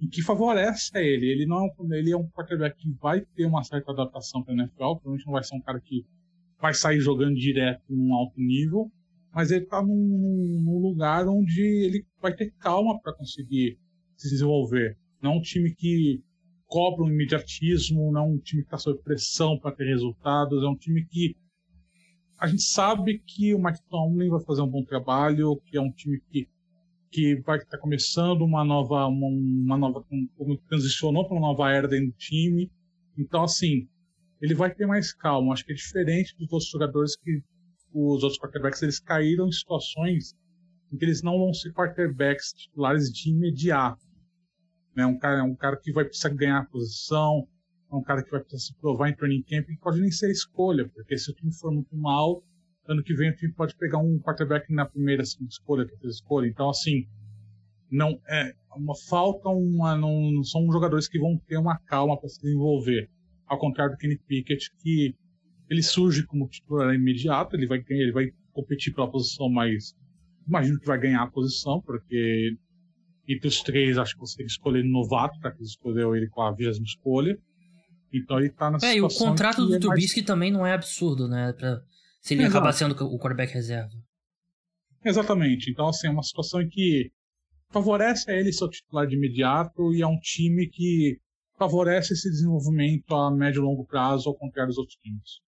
em 0.00 0.08
que 0.08 0.22
favorece 0.22 0.96
a 0.96 1.02
ele. 1.02 1.26
Ele 1.26 1.46
não 1.46 1.64
é 1.64 1.98
ele 1.98 2.12
é 2.12 2.16
um 2.16 2.28
quarterback 2.28 2.76
que 2.76 2.90
vai 3.00 3.20
ter 3.20 3.46
uma 3.46 3.62
certa 3.62 3.92
adaptação 3.92 4.42
para 4.42 4.52
a 4.52 4.56
NFL, 4.56 4.74
provavelmente 4.76 5.26
não 5.26 5.32
vai 5.32 5.44
ser 5.44 5.56
um 5.56 5.60
cara 5.60 5.80
que 5.80 6.04
vai 6.60 6.74
sair 6.74 7.00
jogando 7.00 7.34
direto 7.34 7.82
num 7.88 8.14
alto 8.14 8.40
nível, 8.40 8.90
mas 9.32 9.50
ele 9.50 9.64
está 9.64 9.82
num, 9.82 10.62
num, 10.62 10.78
lugar 10.78 11.26
onde 11.28 11.60
ele 11.60 12.06
vai 12.20 12.34
ter 12.34 12.52
calma 12.58 13.00
para 13.00 13.14
conseguir 13.14 13.78
se 14.16 14.30
desenvolver. 14.30 14.96
Não 15.20 15.32
é 15.32 15.36
um 15.36 15.40
time 15.40 15.74
que 15.74 16.22
cobra 16.66 17.04
um 17.04 17.10
imediatismo, 17.10 18.12
não 18.12 18.20
é 18.20 18.24
um 18.24 18.38
time 18.38 18.62
que 18.62 18.68
está 18.68 18.78
sob 18.78 19.00
pressão 19.02 19.58
para 19.58 19.74
ter 19.74 19.84
resultados, 19.84 20.62
é 20.62 20.66
um 20.66 20.76
time 20.76 21.04
que 21.06 21.36
a 22.38 22.46
gente 22.46 22.62
sabe 22.62 23.18
que 23.26 23.54
o 23.54 23.62
Mike 23.62 23.82
Tomlin 23.88 24.28
vai 24.28 24.40
fazer 24.40 24.62
um 24.62 24.68
bom 24.68 24.84
trabalho, 24.84 25.60
que 25.64 25.76
é 25.76 25.80
um 25.80 25.90
time 25.90 26.20
que 26.30 26.48
que 27.14 27.36
vai 27.42 27.58
estar 27.58 27.76
tá 27.76 27.78
começando 27.78 28.42
uma 28.42 28.64
nova, 28.64 29.06
uma, 29.06 29.28
uma 29.28 29.78
nova, 29.78 30.04
como 30.36 30.58
transicionou 30.68 31.24
para 31.24 31.36
uma 31.36 31.46
nova 31.46 31.70
era 31.70 31.86
dentro 31.86 32.08
do 32.08 32.16
time. 32.18 32.68
Então, 33.16 33.44
assim, 33.44 33.88
ele 34.42 34.52
vai 34.52 34.74
ter 34.74 34.84
mais 34.84 35.12
calma. 35.12 35.52
Acho 35.52 35.64
que 35.64 35.70
é 35.70 35.76
diferente 35.76 36.34
dos 36.36 36.52
outros 36.52 36.68
jogadores 36.68 37.16
que 37.16 37.40
os 37.92 38.24
outros 38.24 38.36
quarterbacks 38.36 38.82
eles 38.82 38.98
caíram 38.98 39.46
em 39.46 39.52
situações 39.52 40.34
em 40.92 40.96
que 40.96 41.04
eles 41.04 41.22
não 41.22 41.38
vão 41.38 41.54
ser 41.54 41.72
quarterbacks 41.72 42.52
titulares 42.52 43.12
de 43.12 43.30
imediato. 43.30 44.04
Né? 44.96 45.06
Um 45.06 45.16
cara, 45.16 45.44
um 45.44 45.54
cara 45.54 45.76
que 45.76 45.92
vai 45.92 46.04
precisar 46.04 46.30
ganhar 46.30 46.58
a 46.58 46.66
posição, 46.66 47.46
um 47.96 48.02
cara 48.02 48.22
que 48.22 48.30
vai 48.30 48.40
precisar 48.40 48.72
se 48.72 48.74
provar 48.80 49.08
em 49.08 49.16
training 49.16 49.42
camp, 49.42 49.68
e 49.68 49.76
pode 49.78 50.00
nem 50.00 50.10
ser 50.10 50.30
escolha, 50.30 50.88
porque 50.88 51.16
se 51.16 51.30
o 51.30 51.34
time 51.34 51.52
for 51.52 51.72
muito 51.72 51.96
mal, 51.96 52.42
ano 52.86 53.02
que 53.02 53.14
vem 53.14 53.30
o 53.30 53.36
time 53.36 53.52
pode 53.52 53.74
pegar 53.76 53.98
um 53.98 54.18
quarterback 54.18 54.72
na 54.72 54.86
primeira 54.86 55.24
segunda 55.24 55.50
escolha, 55.50 55.86
terceira 55.86 56.10
escolha. 56.10 56.46
Então, 56.46 56.68
assim, 56.68 57.06
não 57.90 58.18
é 58.28 58.54
uma 58.76 58.94
falta 59.08 59.48
uma 59.48 59.96
não, 59.96 60.32
não 60.32 60.44
são 60.44 60.70
jogadores 60.70 61.08
que 61.08 61.18
vão 61.18 61.38
ter 61.46 61.56
uma 61.56 61.78
calma 61.78 62.18
para 62.18 62.28
se 62.28 62.40
desenvolver. 62.40 63.08
Ao 63.46 63.58
contrário 63.58 63.94
do 63.94 63.98
Kenny 63.98 64.18
Pickett, 64.18 64.70
que 64.78 65.14
ele 65.70 65.82
surge 65.82 66.26
como 66.26 66.48
titular 66.48 66.94
imediato, 66.94 67.56
ele 67.56 67.66
vai 67.66 67.82
ele 67.88 68.12
vai 68.12 68.26
competir 68.52 68.94
pela 68.94 69.10
posição 69.10 69.48
mais 69.48 69.94
imagino 70.46 70.78
que 70.78 70.86
vai 70.86 70.98
ganhar 70.98 71.22
a 71.22 71.30
posição, 71.30 71.80
porque 71.80 72.56
entre 73.26 73.48
os 73.48 73.62
três 73.62 73.96
acho 73.96 74.14
que 74.14 74.20
você 74.20 74.36
tem 74.36 74.46
que 74.46 74.52
escolher 74.52 74.84
novato, 74.84 75.38
tá? 75.40 75.50
Que 75.50 75.62
escolheu 75.62 76.14
ele 76.14 76.28
com 76.28 76.42
a 76.42 76.52
vigésima 76.52 76.84
escolha. 76.84 77.38
Então 78.18 78.38
ele 78.38 78.50
tá 78.50 78.70
nessa 78.70 78.86
é, 78.86 78.94
situação. 78.94 79.26
É, 79.26 79.28
e 79.28 79.28
o 79.28 79.30
contrato 79.30 79.66
do 79.66 79.74
é 79.74 79.78
Trubisky 79.78 80.20
mais... 80.20 80.26
também 80.26 80.50
não 80.50 80.66
é 80.66 80.72
absurdo, 80.72 81.28
né? 81.28 81.52
Pra 81.52 81.82
se 82.20 82.32
ele 82.32 82.42
Exato. 82.42 82.56
acabar 82.56 82.72
sendo 82.72 82.92
o 82.92 83.18
quarterback 83.18 83.52
reserva. 83.52 83.92
Exatamente. 85.04 85.70
Então, 85.70 85.88
assim, 85.88 86.06
é 86.06 86.10
uma 86.10 86.22
situação 86.22 86.62
em 86.62 86.68
que 86.68 87.10
favorece 87.70 88.30
a 88.30 88.34
ele 88.34 88.50
ser 88.50 88.64
o 88.64 88.70
titular 88.70 89.06
de 89.06 89.14
imediato 89.14 89.92
e 89.92 90.00
é 90.00 90.06
um 90.06 90.18
time 90.18 90.66
que 90.66 91.18
favorece 91.58 92.14
esse 92.14 92.30
desenvolvimento 92.30 93.14
a 93.14 93.30
médio 93.30 93.60
e 93.60 93.64
longo 93.64 93.84
prazo, 93.84 94.28
ao 94.28 94.34
contrário 94.34 94.70
dos 94.70 94.78
outros 94.78 94.96
times. 95.02 95.44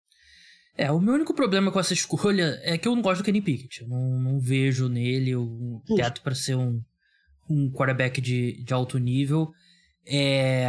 É, 0.76 0.91
o 0.91 0.99
meu 0.99 1.13
único 1.13 1.36
problema 1.36 1.71
com 1.71 1.80
essa 1.80 1.93
escolha 1.93 2.60
é 2.63 2.78
que 2.78 2.88
eu 2.88 2.95
não 2.95 3.04
gosto 3.04 3.21
do 3.21 3.26
Kenny 3.26 3.41
Pickett. 3.41 3.82
Eu 3.82 3.88
não, 3.88 4.19
não 4.19 4.39
vejo 4.39 4.89
nele 4.89 5.36
um 5.36 5.80
teto 5.95 6.23
para 6.23 6.34
ser 6.34 6.56
um, 6.56 6.82
um 7.47 7.71
quarterback 7.71 8.19
de, 8.19 8.63
de 8.63 8.73
alto 8.73 8.97
nível. 8.97 9.52
É, 10.06 10.67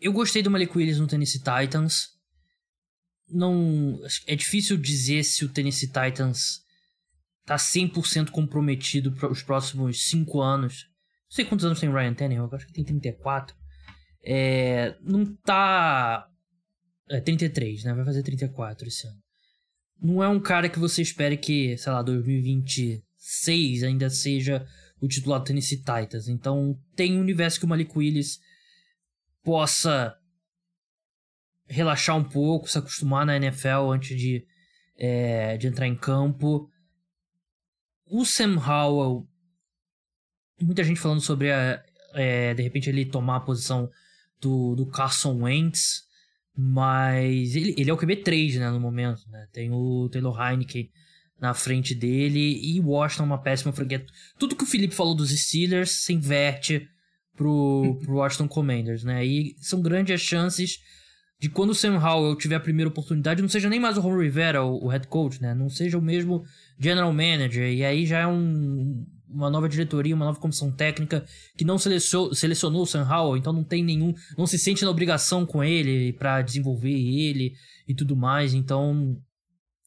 eu 0.00 0.12
gostei 0.12 0.42
do 0.42 0.50
Malik 0.50 0.76
Willis 0.76 0.98
no 0.98 1.06
Tennessee 1.06 1.40
Titans 1.40 2.20
não. 3.30 4.00
É 4.26 4.34
difícil 4.34 4.76
dizer 4.76 5.22
se 5.24 5.44
o 5.44 5.48
Tennessee 5.48 5.88
Titans 5.88 6.62
tá 7.46 7.56
100% 7.56 8.30
comprometido 8.30 9.12
para 9.12 9.30
os 9.30 9.42
próximos 9.42 10.08
5 10.08 10.40
anos. 10.40 10.86
Não 11.28 11.36
sei 11.36 11.44
quantos 11.44 11.64
anos 11.64 11.80
tem 11.80 11.90
Ryan 11.90 12.14
Tannehill, 12.14 12.48
acho 12.52 12.66
que 12.66 12.72
tem 12.72 12.84
34. 12.84 13.56
É, 14.24 14.96
não 15.02 15.24
tá. 15.36 16.26
É 17.08 17.20
33, 17.20 17.84
né? 17.84 17.94
Vai 17.94 18.04
fazer 18.04 18.22
34 18.22 18.88
esse 18.88 19.06
ano. 19.06 19.16
Não 20.02 20.22
é 20.22 20.28
um 20.28 20.40
cara 20.40 20.68
que 20.68 20.78
você 20.78 21.02
espere 21.02 21.36
que, 21.36 21.76
sei 21.76 21.92
lá, 21.92 22.02
2026 22.02 23.82
ainda 23.82 24.08
seja 24.08 24.66
o 25.00 25.08
titular 25.08 25.40
do 25.40 25.44
Tennessee 25.44 25.78
Titans. 25.78 26.28
Então 26.28 26.78
tem 26.96 27.16
um 27.16 27.20
universo 27.20 27.58
que 27.58 27.64
o 27.64 27.68
Malik 27.68 27.96
Willis 27.96 28.38
possa 29.42 30.16
relaxar 31.66 32.16
um 32.16 32.24
pouco, 32.24 32.68
se 32.68 32.78
acostumar 32.78 33.24
na 33.24 33.36
NFL 33.36 33.90
antes 33.92 34.18
de, 34.18 34.44
é, 34.96 35.56
de 35.56 35.68
entrar 35.68 35.86
em 35.86 35.94
campo. 35.94 36.68
O 38.06 38.24
Sam 38.24 38.56
Howell, 38.56 39.26
muita 40.60 40.82
gente 40.82 40.98
falando 40.98 41.20
sobre 41.20 41.52
a, 41.52 41.82
é, 42.14 42.52
de 42.54 42.62
repente 42.62 42.90
ele 42.90 43.04
tomar 43.04 43.36
a 43.36 43.40
posição 43.40 43.88
do, 44.40 44.74
do 44.74 44.86
Carson 44.86 45.42
Wentz, 45.42 46.02
mas 46.56 47.54
ele, 47.54 47.74
ele 47.78 47.90
é 47.90 47.92
o 47.92 47.96
QB3 47.96 48.58
né, 48.58 48.70
no 48.70 48.80
momento. 48.80 49.22
Né? 49.28 49.46
Tem 49.52 49.70
o 49.70 50.08
Taylor 50.08 50.38
Heineken 50.40 50.90
na 51.38 51.54
frente 51.54 51.94
dele 51.94 52.60
e 52.60 52.80
Washington 52.80 53.24
uma 53.24 53.40
péssima 53.40 53.72
franquia. 53.72 54.04
Tudo 54.38 54.56
que 54.56 54.64
o 54.64 54.66
Felipe 54.66 54.94
falou 54.94 55.14
dos 55.14 55.30
Steelers 55.30 56.02
se 56.02 56.12
inverte 56.12 56.88
pro, 57.40 57.98
pro 58.04 58.16
Washington 58.16 58.48
Commanders, 58.48 59.02
né? 59.02 59.24
E 59.24 59.56
são 59.58 59.80
grandes 59.80 60.14
as 60.14 60.20
chances 60.20 60.78
de 61.40 61.48
quando 61.48 61.70
o 61.70 61.74
Sam 61.74 61.98
Howell 61.98 62.36
tiver 62.36 62.56
a 62.56 62.60
primeira 62.60 62.90
oportunidade, 62.90 63.40
não 63.40 63.48
seja 63.48 63.70
nem 63.70 63.80
mais 63.80 63.96
o 63.96 64.02
Ron 64.02 64.18
Rivera, 64.18 64.62
o, 64.62 64.84
o 64.84 64.88
head 64.88 65.08
coach, 65.08 65.40
né? 65.40 65.54
Não 65.54 65.70
seja 65.70 65.96
o 65.96 66.02
mesmo 66.02 66.44
general 66.78 67.10
manager. 67.14 67.66
E 67.72 67.82
aí 67.82 68.04
já 68.04 68.18
é 68.18 68.26
um, 68.26 69.06
uma 69.26 69.48
nova 69.48 69.70
diretoria, 69.70 70.14
uma 70.14 70.26
nova 70.26 70.38
comissão 70.38 70.70
técnica 70.70 71.24
que 71.56 71.64
não 71.64 71.78
selecionou, 71.78 72.34
selecionou 72.34 72.82
o 72.82 72.86
Sam 72.86 73.08
Howell, 73.10 73.38
então 73.38 73.54
não 73.54 73.64
tem 73.64 73.82
nenhum. 73.82 74.14
não 74.36 74.46
se 74.46 74.58
sente 74.58 74.84
na 74.84 74.90
obrigação 74.90 75.46
com 75.46 75.64
ele 75.64 76.12
para 76.12 76.42
desenvolver 76.42 76.92
ele 76.92 77.54
e 77.88 77.94
tudo 77.94 78.14
mais. 78.14 78.52
Então, 78.52 79.18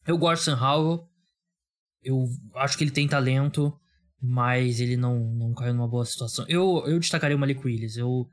eu 0.08 0.18
gosto 0.18 0.42
do 0.42 0.44
Sam 0.46 0.60
Howell. 0.60 1.08
Eu 2.02 2.26
acho 2.56 2.76
que 2.76 2.82
ele 2.82 2.90
tem 2.90 3.06
talento, 3.06 3.72
mas 4.26 4.80
ele 4.80 4.96
não, 4.96 5.18
não 5.34 5.52
caiu 5.52 5.74
numa 5.74 5.88
boa 5.88 6.04
situação. 6.04 6.44
Eu, 6.48 6.82
eu 6.86 6.98
destacaria 6.98 7.36
o 7.36 7.40
Malik 7.40 7.60
Willis. 7.64 7.96
Eu, 7.96 8.28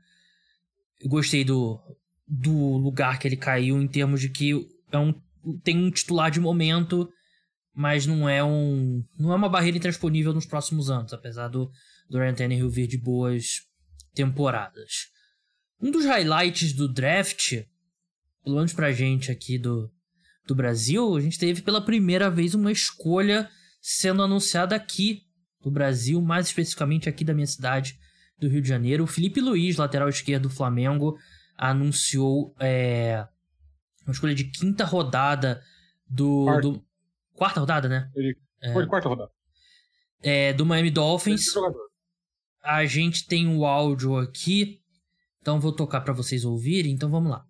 eu 1.00 1.08
gostei 1.08 1.44
do, 1.44 1.80
do 2.26 2.76
lugar 2.76 3.18
que 3.18 3.28
ele 3.28 3.36
caiu 3.36 3.80
em 3.80 3.88
termos 3.88 4.20
de 4.20 4.28
que 4.28 4.52
é 4.90 4.98
um, 4.98 5.14
tem 5.62 5.76
um 5.76 5.90
titular 5.90 6.30
de 6.30 6.40
momento 6.40 7.08
mas 7.74 8.06
não 8.06 8.28
é 8.28 8.44
um 8.44 9.04
não 9.18 9.32
é 9.32 9.36
uma 9.36 9.48
barreira 9.48 9.78
intransponível 9.78 10.32
nos 10.32 10.46
próximos 10.46 10.90
anos, 10.90 11.12
apesar 11.12 11.48
do, 11.48 11.70
Ryan 12.10 12.34
Tannehill 12.34 12.68
vir 12.68 12.86
de 12.86 12.98
boas 12.98 13.62
temporadas. 14.14 15.08
Um 15.80 15.90
dos 15.90 16.04
highlights 16.04 16.74
do 16.74 16.86
draft, 16.86 17.62
pelo 18.44 18.56
menos 18.56 18.74
pra 18.74 18.92
gente 18.92 19.32
aqui 19.32 19.58
do, 19.58 19.90
do 20.46 20.54
Brasil, 20.54 21.16
a 21.16 21.20
gente 21.20 21.38
teve 21.38 21.62
pela 21.62 21.80
primeira 21.80 22.30
vez 22.30 22.54
uma 22.54 22.70
escolha 22.70 23.48
sendo 23.80 24.22
anunciada 24.22 24.76
aqui 24.76 25.22
do 25.62 25.70
Brasil, 25.70 26.20
mais 26.20 26.46
especificamente 26.46 27.08
aqui 27.08 27.24
da 27.24 27.32
minha 27.32 27.46
cidade, 27.46 27.98
do 28.38 28.48
Rio 28.48 28.60
de 28.60 28.68
Janeiro. 28.68 29.04
O 29.04 29.06
Felipe 29.06 29.40
Luiz, 29.40 29.76
lateral 29.76 30.08
esquerdo 30.08 30.44
do 30.44 30.50
Flamengo, 30.50 31.16
anunciou 31.56 32.54
é, 32.58 33.26
uma 34.04 34.12
escolha 34.12 34.34
de 34.34 34.44
quinta 34.44 34.84
rodada 34.84 35.62
do. 36.08 36.44
Quarta, 36.44 36.62
do, 36.62 36.84
quarta 37.34 37.60
rodada, 37.60 37.88
né? 37.88 38.10
Ele, 38.14 38.36
é, 38.60 38.72
foi 38.72 38.86
quarta 38.86 39.08
rodada. 39.08 39.30
É, 40.20 40.52
do 40.52 40.66
Miami 40.66 40.90
Dolphins. 40.90 41.46
A 42.62 42.84
gente 42.86 43.26
tem 43.26 43.48
o 43.48 43.64
áudio 43.64 44.16
aqui, 44.16 44.80
então 45.40 45.58
vou 45.58 45.72
tocar 45.72 46.00
para 46.02 46.12
vocês 46.12 46.44
ouvirem, 46.44 46.92
então 46.92 47.10
vamos 47.10 47.30
lá. 47.30 47.44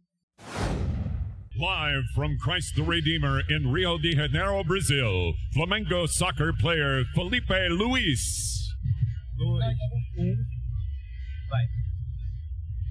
Live 1.58 2.04
from 2.14 2.38
Christ 2.38 2.76
the 2.76 2.82
Redeemer 2.82 3.42
in 3.50 3.70
Rio 3.70 3.98
de 3.98 4.12
Janeiro, 4.12 4.64
Brazil, 4.64 5.34
Flamengo 5.54 6.08
soccer 6.08 6.54
player 6.54 7.04
Felipe 7.14 7.68
Luiz. 7.68 8.72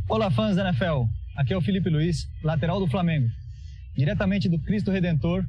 Olá, 0.07 0.29
fãs 0.29 0.55
da 0.55 0.69
NFL. 0.69 1.05
Aqui 1.37 1.53
é 1.53 1.57
o 1.57 1.61
Felipe 1.61 1.89
Luiz, 1.89 2.27
lateral 2.43 2.79
do 2.79 2.85
Flamengo. 2.87 3.27
Diretamente 3.95 4.47
do 4.47 4.59
Cristo 4.59 4.91
Redentor, 4.91 5.43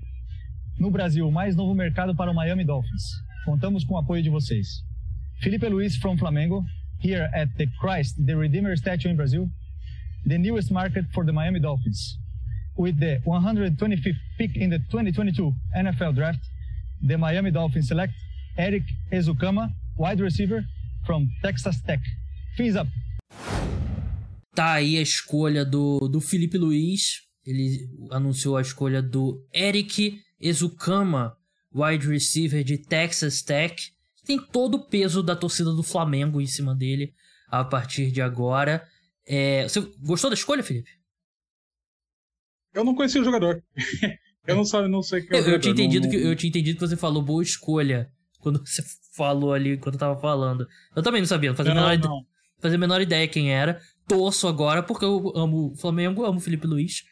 no 0.78 0.90
Brasil, 0.90 1.30
mais 1.30 1.54
novo 1.54 1.74
mercado 1.74 2.16
para 2.16 2.30
o 2.30 2.34
Miami 2.34 2.64
Dolphins. 2.64 3.02
Contamos 3.44 3.84
com 3.84 3.92
o 3.92 3.98
apoio 3.98 4.22
de 4.22 4.30
vocês. 4.30 4.66
Felipe 5.42 5.68
Luiz 5.68 5.96
from 5.96 6.16
Flamengo, 6.16 6.64
here 7.04 7.28
at 7.34 7.50
the 7.58 7.66
Christ 7.78 8.16
the 8.24 8.34
Redeemer 8.34 8.74
statue 8.74 9.10
in 9.10 9.16
Brazil, 9.16 9.50
the 10.26 10.38
newest 10.38 10.72
market 10.72 11.04
for 11.12 11.26
the 11.26 11.32
Miami 11.32 11.60
Dolphins. 11.60 12.21
With 12.76 12.98
the 13.00 13.20
125th 13.26 14.16
pick 14.38 14.56
in 14.56 14.70
the 14.70 14.78
2022 14.90 15.52
NFL 15.76 16.14
Draft, 16.14 16.40
the 17.06 17.18
Miami 17.18 17.50
Dolphins 17.50 17.88
select 17.88 18.14
Eric 18.56 18.82
Ezukama, 19.12 19.68
wide 19.98 20.20
receiver 20.20 20.64
from 21.04 21.28
Texas 21.42 21.80
Tech. 21.82 22.00
Fins 22.56 22.76
up! 22.76 22.88
Tá 24.54 24.72
aí 24.72 24.96
a 24.96 25.02
escolha 25.02 25.64
do, 25.64 26.08
do 26.08 26.20
Felipe 26.20 26.56
Luiz. 26.56 27.22
Ele 27.44 27.88
anunciou 28.10 28.56
a 28.56 28.62
escolha 28.62 29.02
do 29.02 29.46
Eric 29.52 30.20
Ezukama, 30.40 31.36
wide 31.74 32.06
receiver 32.06 32.64
de 32.64 32.78
Texas 32.78 33.42
Tech. 33.42 33.76
Tem 34.24 34.38
todo 34.38 34.76
o 34.76 34.84
peso 34.86 35.22
da 35.22 35.36
torcida 35.36 35.72
do 35.72 35.82
Flamengo 35.82 36.40
em 36.40 36.46
cima 36.46 36.74
dele 36.74 37.12
a 37.48 37.64
partir 37.64 38.10
de 38.10 38.22
agora. 38.22 38.82
É, 39.26 39.64
você 39.68 39.80
gostou 40.00 40.30
da 40.30 40.34
escolha, 40.34 40.62
Felipe? 40.62 41.01
Eu 42.74 42.84
não 42.84 42.94
conhecia 42.94 43.20
o 43.20 43.24
jogador. 43.24 43.62
eu 44.46 44.56
não, 44.56 44.64
sabe, 44.64 44.88
não 44.88 45.02
sei 45.02 45.22
quem 45.22 45.38
é 45.38 45.42
o 45.42 45.44
eu, 45.44 45.52
eu 45.52 45.60
tinha 45.60 45.72
entendido 45.72 46.06
não... 46.06 46.10
que 46.10 46.16
Eu 46.16 46.36
tinha 46.36 46.48
entendido 46.48 46.78
que 46.78 46.86
você 46.86 46.96
falou 46.96 47.22
boa 47.22 47.42
escolha 47.42 48.10
quando 48.40 48.60
você 48.66 48.82
falou 49.14 49.52
ali, 49.52 49.76
quando 49.76 49.94
eu 49.94 50.00
tava 50.00 50.20
falando. 50.20 50.66
Eu 50.94 51.02
também 51.02 51.20
não 51.20 51.26
sabia, 51.26 51.50
não 51.50 51.56
fazia, 51.56 51.74
não, 51.74 51.88
menor, 51.88 52.08
não. 52.08 52.26
fazia 52.60 52.76
a 52.76 52.80
menor 52.80 53.00
ideia 53.00 53.28
quem 53.28 53.52
era. 53.52 53.80
Torço 54.06 54.48
agora 54.48 54.82
porque 54.82 55.04
eu 55.04 55.32
amo 55.34 55.72
o 55.72 55.76
Flamengo, 55.76 56.24
amo 56.24 56.38
o 56.38 56.40
Felipe 56.40 56.66
Luiz. 56.66 57.04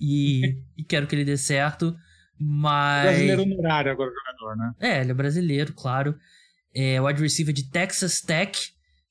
E, 0.00 0.56
e 0.76 0.84
quero 0.84 1.06
que 1.06 1.14
ele 1.14 1.24
dê 1.24 1.36
certo. 1.36 1.94
Mas. 2.38 3.04
Brasileiro 3.04 3.42
honorário 3.42 3.92
agora, 3.92 4.10
jogador, 4.10 4.56
né? 4.56 4.72
É, 4.80 5.00
ele 5.02 5.10
é 5.10 5.14
brasileiro, 5.14 5.74
claro. 5.74 6.16
É 6.74 7.00
o 7.00 7.06
wide 7.06 7.20
receiver 7.20 7.52
de 7.52 7.68
Texas 7.68 8.20
Tech. 8.20 8.58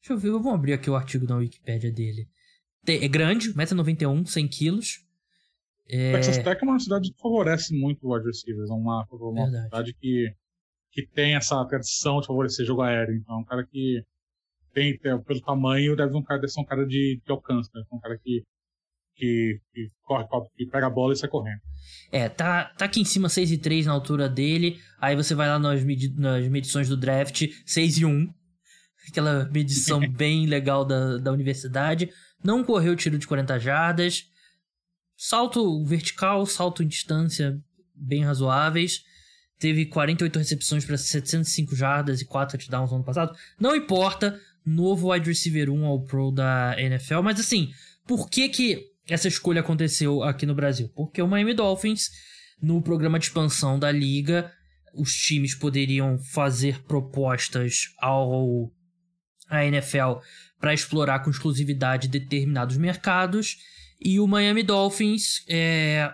Deixa 0.02 0.14
eu 0.14 0.18
ver, 0.18 0.32
vamos 0.32 0.54
abrir 0.54 0.74
aqui 0.74 0.90
o 0.90 0.96
artigo 0.96 1.28
da 1.28 1.36
Wikipedia 1.36 1.92
dele. 1.92 2.28
É 2.88 3.08
grande, 3.08 3.54
1,91m, 3.54 4.24
100kg. 4.24 4.82
É... 5.90 6.12
Texas 6.14 6.38
Tech 6.38 6.62
é 6.62 6.66
uma 6.66 6.80
cidade 6.80 7.12
que 7.12 7.20
favorece 7.20 7.76
muito 7.76 8.06
o 8.06 8.14
wide 8.14 8.28
receivers. 8.28 8.70
É 8.70 8.74
uma, 8.74 9.06
uma 9.12 9.64
cidade 9.64 9.94
que, 9.96 10.32
que 10.92 11.08
tem 11.08 11.36
essa 11.36 11.66
tradição 11.66 12.22
de 12.22 12.28
favorecer 12.28 12.66
jogo 12.66 12.84
aéreo. 12.84 13.16
Então, 13.16 13.36
é 13.36 13.40
um 13.40 13.44
cara 13.44 13.66
que 13.66 14.04
tem, 14.72 14.98
pelo 15.00 15.42
tamanho, 15.42 15.96
deve, 15.96 16.16
um 16.16 16.24
cara, 16.24 16.40
deve 16.40 16.54
ser 16.54 16.62
um 16.62 16.66
cara 16.66 16.86
de, 16.86 17.20
de 17.26 17.32
alcance, 17.32 17.70
né? 17.74 17.82
Um 17.92 18.00
cara 18.00 18.18
que, 18.20 18.44
que, 19.16 19.60
que 19.74 19.88
corre, 20.04 20.26
que 20.56 20.68
pega 20.68 20.86
a 20.86 20.92
bola 20.92 21.14
e 21.14 21.18
sai 21.18 21.28
correndo. 21.28 21.60
É, 22.12 22.30
tá, 22.30 22.66
tá 22.78 22.86
aqui 22.86 23.02
em 23.02 23.06
cima 23.06 23.28
6 23.28 23.52
e 23.52 23.58
3 23.58 23.88
na 23.88 23.94
altura 23.94 24.30
dele. 24.30 24.80
Aí 25.00 25.16
você 25.16 25.34
vai 25.34 25.48
lá 25.48 25.58
nas, 25.58 25.84
medi 25.84 26.14
nas 26.16 26.48
medições 26.48 26.88
do 26.88 26.96
draft, 26.96 27.48
6 27.66 27.98
e 27.98 28.06
1. 28.06 28.32
Aquela 29.10 29.50
medição 29.50 30.00
bem 30.14 30.46
legal 30.46 30.86
da, 30.86 31.18
da 31.18 31.32
universidade. 31.32 32.12
Não 32.44 32.64
correu 32.64 32.96
tiro 32.96 33.18
de 33.18 33.26
40 33.26 33.58
jardas. 33.60 34.30
Salto 35.22 35.84
vertical, 35.84 36.46
salto 36.46 36.82
em 36.82 36.88
distância 36.88 37.60
bem 37.94 38.24
razoáveis. 38.24 39.04
Teve 39.60 39.86
48 39.86 40.40
recepções 40.40 40.86
para 40.86 40.98
705 40.98 41.76
jardas 41.76 42.22
e 42.22 42.26
4 42.26 42.58
touchdowns 42.58 42.90
no 42.90 42.96
ano 42.96 43.06
passado. 43.06 43.38
Não 43.60 43.76
importa, 43.76 44.40
novo 44.66 45.12
wide 45.12 45.28
receiver 45.28 45.70
1 45.70 45.86
ao 45.86 46.06
pro 46.06 46.32
da 46.32 46.74
NFL. 46.80 47.20
Mas 47.22 47.38
assim, 47.38 47.70
por 48.08 48.30
que 48.30 48.48
que 48.48 48.94
essa 49.10 49.28
escolha 49.28 49.60
aconteceu 49.60 50.24
aqui 50.24 50.46
no 50.46 50.56
Brasil? 50.56 50.90
Porque 50.96 51.22
o 51.22 51.28
Miami 51.28 51.54
Dolphins, 51.54 52.10
no 52.62 52.82
programa 52.82 53.20
de 53.20 53.26
expansão 53.26 53.78
da 53.78 53.92
liga, 53.92 54.50
os 54.96 55.14
times 55.14 55.54
poderiam 55.54 56.18
fazer 56.18 56.82
propostas 56.84 57.90
ao 58.00 58.72
a 59.50 59.66
NFL 59.66 60.22
para 60.58 60.74
explorar 60.74 61.20
com 61.20 61.30
exclusividade 61.30 62.08
determinados 62.08 62.78
mercados 62.78 63.58
e 64.00 64.20
o 64.20 64.28
Miami 64.28 64.64
Dolphins 64.64 65.44
é, 65.48 66.12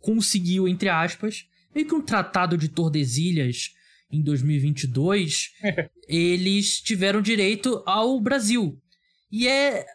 conseguiu, 0.00 0.66
entre 0.66 0.88
aspas, 0.88 1.46
meio 1.74 1.86
que 1.86 1.94
um 1.94 2.02
tratado 2.02 2.56
de 2.56 2.68
Tordesilhas 2.68 3.70
em 4.10 4.22
2022, 4.22 5.52
eles 6.08 6.80
tiveram 6.80 7.22
direito 7.22 7.82
ao 7.86 8.20
Brasil. 8.20 8.78
E 9.30 9.48
é, 9.48 9.86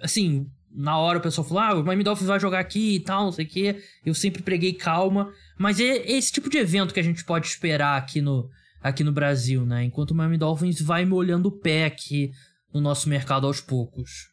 assim, 0.00 0.46
na 0.70 0.96
hora 0.96 1.18
o 1.18 1.20
pessoal 1.20 1.46
falou, 1.46 1.62
ah, 1.62 1.74
o 1.74 1.84
Miami 1.84 2.04
Dolphins 2.04 2.28
vai 2.28 2.40
jogar 2.40 2.60
aqui 2.60 2.94
e 2.94 3.00
tal, 3.00 3.24
não 3.24 3.32
sei 3.32 3.44
o 3.44 3.48
quê. 3.48 3.82
Eu 4.04 4.14
sempre 4.14 4.42
preguei 4.42 4.72
calma. 4.72 5.32
Mas 5.58 5.80
é 5.80 6.10
esse 6.10 6.32
tipo 6.32 6.48
de 6.48 6.56
evento 6.56 6.94
que 6.94 7.00
a 7.00 7.04
gente 7.04 7.24
pode 7.24 7.46
esperar 7.46 7.98
aqui 7.98 8.20
no, 8.20 8.48
aqui 8.80 9.02
no 9.02 9.12
Brasil, 9.12 9.66
né? 9.66 9.84
Enquanto 9.84 10.12
o 10.12 10.14
Miami 10.14 10.38
Dolphins 10.38 10.80
vai 10.80 11.04
molhando 11.04 11.48
o 11.48 11.58
pé 11.58 11.84
aqui 11.84 12.30
no 12.72 12.80
nosso 12.80 13.08
mercado 13.08 13.46
aos 13.46 13.60
poucos. 13.60 14.30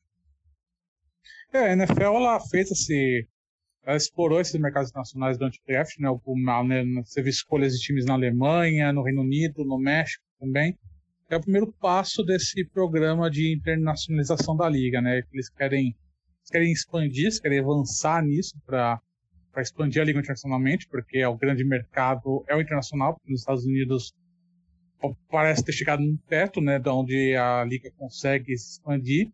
É, 1.56 1.70
a 1.70 1.74
NFL 1.74 2.02
ela 2.02 2.38
fez 2.42 2.70
esse. 2.70 3.26
Ela 3.86 3.96
explorou 3.96 4.42
esses 4.42 4.60
mercados 4.60 4.90
internacionais 4.90 5.38
durante 5.38 5.58
o 5.60 5.64
draft, 5.66 5.98
né? 6.00 6.10
né 6.68 7.02
você 7.02 7.22
viu 7.22 7.30
escolhas 7.30 7.72
de 7.72 7.80
times 7.80 8.04
na 8.06 8.14
Alemanha, 8.14 8.92
no 8.92 9.04
Reino 9.04 9.22
Unido, 9.22 9.64
no 9.64 9.78
México 9.78 10.22
também. 10.38 10.78
É 11.30 11.38
o 11.38 11.42
primeiro 11.42 11.72
passo 11.80 12.24
desse 12.24 12.66
programa 12.66 13.32
de 13.32 13.54
internacionalização 13.54 14.58
da 14.58 14.68
liga, 14.68 15.02
né? 15.02 15.22
Eles 15.32 15.48
querem, 15.50 15.96
eles 16.40 16.50
querem 16.52 16.72
expandir, 16.74 17.24
eles 17.24 17.40
querem 17.40 17.60
avançar 17.60 18.22
nisso 18.22 18.54
para 18.66 19.00
para 19.54 19.62
expandir 19.62 20.02
a 20.02 20.06
liga 20.06 20.20
internacionalmente, 20.20 20.86
porque 20.90 21.20
é 21.20 21.28
o 21.30 21.38
grande 21.38 21.64
mercado 21.64 22.44
é 22.50 22.56
o 22.58 22.60
internacional, 22.60 23.14
porque 23.14 23.32
nos 23.32 23.40
Estados 23.40 23.64
Unidos 23.64 24.14
parece 25.30 25.64
ter 25.64 25.72
chegado 25.72 26.04
no 26.04 26.18
teto, 26.28 26.60
né, 26.60 26.78
de 26.78 26.90
onde 26.90 27.34
a 27.38 27.64
liga 27.64 27.90
consegue 27.98 28.58
se 28.58 28.74
expandir. 28.74 29.32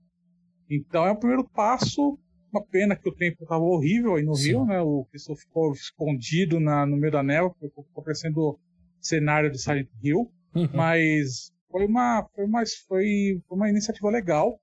Então 0.71 1.05
é 1.05 1.11
o 1.11 1.17
primeiro 1.17 1.43
passo. 1.43 2.17
Uma 2.51 2.63
pena 2.63 2.95
que 2.95 3.07
o 3.07 3.15
tempo 3.15 3.43
estava 3.43 3.63
horrível 3.63 4.15
aí 4.15 4.23
no 4.23 4.35
Sim. 4.35 4.49
Rio, 4.49 4.65
né? 4.65 4.79
O 4.81 5.05
pessoal 5.11 5.37
ficou 5.37 5.71
escondido 5.73 6.59
na, 6.59 6.85
no 6.85 6.97
meio 6.97 7.11
da 7.11 7.23
neve, 7.23 7.49
ficou, 7.59 7.85
parecendo 8.03 8.59
cenário 8.99 9.51
de 9.51 9.61
Silent 9.61 9.89
Hill. 10.01 10.31
Uhum. 10.55 10.69
Mas 10.73 11.51
foi 11.69 11.85
uma, 11.85 12.27
foi, 12.33 12.45
uma, 12.45 12.63
foi 12.87 13.41
uma 13.49 13.69
iniciativa 13.69 14.09
legal. 14.09 14.59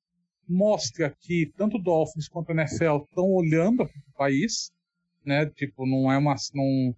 Mostra 0.47 1.15
que 1.21 1.53
tanto 1.57 1.77
o 1.77 1.83
Dolphins 1.83 2.29
quanto 2.29 2.53
a 2.53 2.55
NFL 2.55 3.05
estão 3.05 3.31
olhando 3.31 3.87
para 3.87 3.87
o 3.87 4.17
país, 4.17 4.71
né? 5.25 5.47
Tipo, 5.47 5.87
não 5.87 6.11
é 6.11 6.17
uma. 6.17 6.35
Não, 6.55 6.95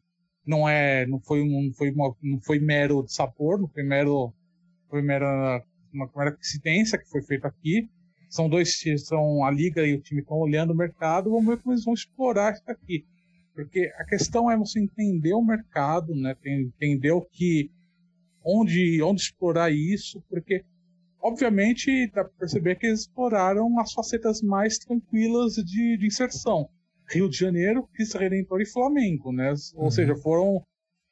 não 0.46 0.68
é. 0.68 1.07
Não 1.07 1.20
foi, 1.20 1.44
não 1.49 1.73
foi, 1.73 1.90
uma, 1.90 2.14
não 2.23 2.40
foi 2.40 2.61
mero 2.61 3.03
de 3.05 3.12
sabor, 3.12 3.61
não 3.61 3.68
foi 3.68 3.83
mero. 3.83 4.33
Foi 4.88 5.03
mera, 5.03 5.64
uma 5.92 6.11
mera 6.16 6.33
coincidência 6.33 6.99
que 6.99 7.09
foi 7.09 7.23
feito 7.23 7.44
aqui 7.44 7.88
são 8.31 8.49
dois 8.49 8.81
são 9.05 9.45
a 9.45 9.51
liga 9.51 9.85
e 9.85 9.95
o 9.95 10.01
time 10.01 10.21
estão 10.21 10.38
olhando 10.38 10.73
o 10.73 10.77
mercado, 10.77 11.31
vamos 11.31 11.47
ver 11.47 11.59
como 11.59 11.75
eles 11.75 11.85
vão 11.85 11.93
explorar 11.93 12.55
isso 12.55 12.62
aqui. 12.66 13.05
Porque 13.53 13.93
a 13.97 14.05
questão 14.05 14.49
é 14.49 14.57
você 14.57 14.79
entender 14.79 15.35
o 15.35 15.43
mercado, 15.43 16.14
né? 16.14 16.35
Entender 16.47 17.11
o 17.11 17.21
que 17.21 17.71
onde 18.43 19.03
onde 19.03 19.21
explorar 19.21 19.71
isso, 19.71 20.23
porque 20.31 20.64
obviamente 21.21 22.07
dá 22.07 22.25
para 22.25 22.33
perceber 22.38 22.77
que 22.77 22.87
eles 22.87 23.01
exploraram 23.01 23.79
as 23.81 23.93
facetas 23.93 24.40
mais 24.40 24.79
tranquilas 24.79 25.55
de, 25.55 25.99
de 25.99 26.07
inserção. 26.07 26.71
Rio 27.09 27.29
de 27.29 27.37
Janeiro, 27.37 27.88
Cristo 27.93 28.16
Redentor 28.16 28.61
e 28.61 28.66
Flamengo, 28.66 29.33
né? 29.33 29.53
Ou 29.75 29.85
uhum. 29.85 29.90
seja, 29.90 30.14
foram 30.14 30.64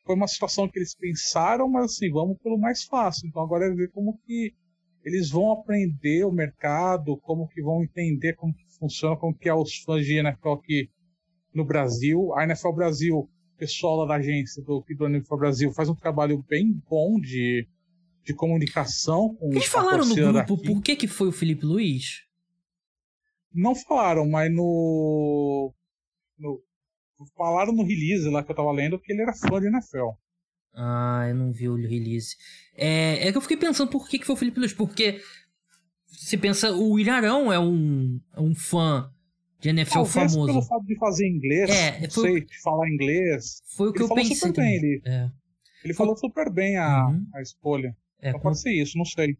foi 0.06 0.14
uma 0.14 0.28
situação 0.28 0.66
que 0.66 0.78
eles 0.78 0.94
pensaram, 0.94 1.68
mas 1.68 1.86
assim, 1.86 2.10
vamos 2.10 2.38
pelo 2.38 2.56
mais 2.56 2.84
fácil. 2.84 3.28
Então 3.28 3.42
agora 3.42 3.66
é 3.66 3.74
ver 3.74 3.90
como 3.90 4.18
que 4.24 4.54
eles 5.04 5.30
vão 5.30 5.52
aprender 5.52 6.24
o 6.24 6.32
mercado, 6.32 7.16
como 7.18 7.48
que 7.48 7.62
vão 7.62 7.82
entender 7.82 8.34
como 8.34 8.54
que 8.54 8.64
funciona, 8.78 9.16
como 9.16 9.34
que 9.34 9.48
é 9.48 9.54
os 9.54 9.76
fãs 9.78 10.04
de 10.04 10.14
NFL 10.14 10.50
aqui 10.50 10.90
no 11.54 11.64
Brasil. 11.64 12.34
A 12.34 12.44
NFL 12.44 12.72
Brasil, 12.72 13.18
o 13.18 13.28
pessoal 13.56 13.96
lá 13.96 14.06
da 14.06 14.14
agência 14.14 14.62
do, 14.62 14.84
do 14.88 15.06
NFL 15.06 15.36
Brasil 15.36 15.72
faz 15.72 15.88
um 15.88 15.94
trabalho 15.94 16.44
bem 16.48 16.80
bom 16.88 17.18
de, 17.18 17.66
de 18.24 18.34
comunicação 18.34 19.34
com 19.34 19.50
Eles 19.50 19.66
falaram 19.66 20.04
no 20.04 20.14
grupo 20.14 20.32
daqui. 20.32 20.66
por 20.66 20.82
que, 20.82 20.96
que 20.96 21.08
foi 21.08 21.28
o 21.28 21.32
Felipe 21.32 21.64
Luiz? 21.64 22.26
Não 23.52 23.74
falaram, 23.74 24.28
mas 24.28 24.52
no, 24.52 25.72
no 26.38 26.62
falaram 27.36 27.72
no 27.72 27.82
release 27.82 28.28
lá 28.28 28.44
que 28.44 28.50
eu 28.50 28.56
tava 28.56 28.70
lendo 28.70 28.98
que 28.98 29.12
ele 29.12 29.22
era 29.22 29.32
fã 29.32 29.60
de 29.60 29.66
NFL. 29.66 30.10
Ah, 30.80 31.26
eu 31.28 31.34
não 31.34 31.52
vi 31.52 31.68
o 31.68 31.74
release. 31.74 32.36
É, 32.76 33.26
é 33.26 33.32
que 33.32 33.36
eu 33.36 33.42
fiquei 33.42 33.56
pensando 33.56 33.90
por 33.90 34.08
que, 34.08 34.18
que 34.18 34.24
foi 34.24 34.34
o 34.34 34.38
Felipe 34.38 34.60
Luiz, 34.60 34.72
porque 34.72 35.20
você 36.08 36.38
pensa, 36.38 36.72
o 36.72 36.98
Ilharão 36.98 37.52
é 37.52 37.58
um, 37.58 38.20
é 38.32 38.40
um 38.40 38.54
fã 38.54 39.10
de 39.60 39.70
NFL 39.70 39.94
Talvez 39.94 40.32
famoso. 40.32 40.46
pelo 40.46 40.62
fato 40.62 40.86
de 40.86 40.96
fazer 40.96 41.26
inglês, 41.26 41.68
é, 41.68 42.00
não 42.00 42.10
foi, 42.10 42.30
sei, 42.30 42.44
de 42.44 42.62
falar 42.62 42.88
inglês. 42.88 43.60
Foi 43.76 43.88
o 43.88 43.92
que 43.92 44.02
eu 44.02 44.08
pensei 44.08 44.36
super 44.36 44.54
também. 44.54 44.80
Bem, 44.80 44.90
ele, 44.90 45.02
é. 45.04 45.30
ele 45.84 45.94
falou 45.94 46.16
super 46.16 46.48
bem 46.48 46.76
a, 46.76 47.08
uhum. 47.08 47.26
a 47.34 47.42
escolha. 47.42 47.96
É, 48.20 48.28
então 48.28 48.40
pode 48.40 48.60
ser 48.60 48.70
isso, 48.70 48.96
não 48.96 49.04
sei. 49.04 49.36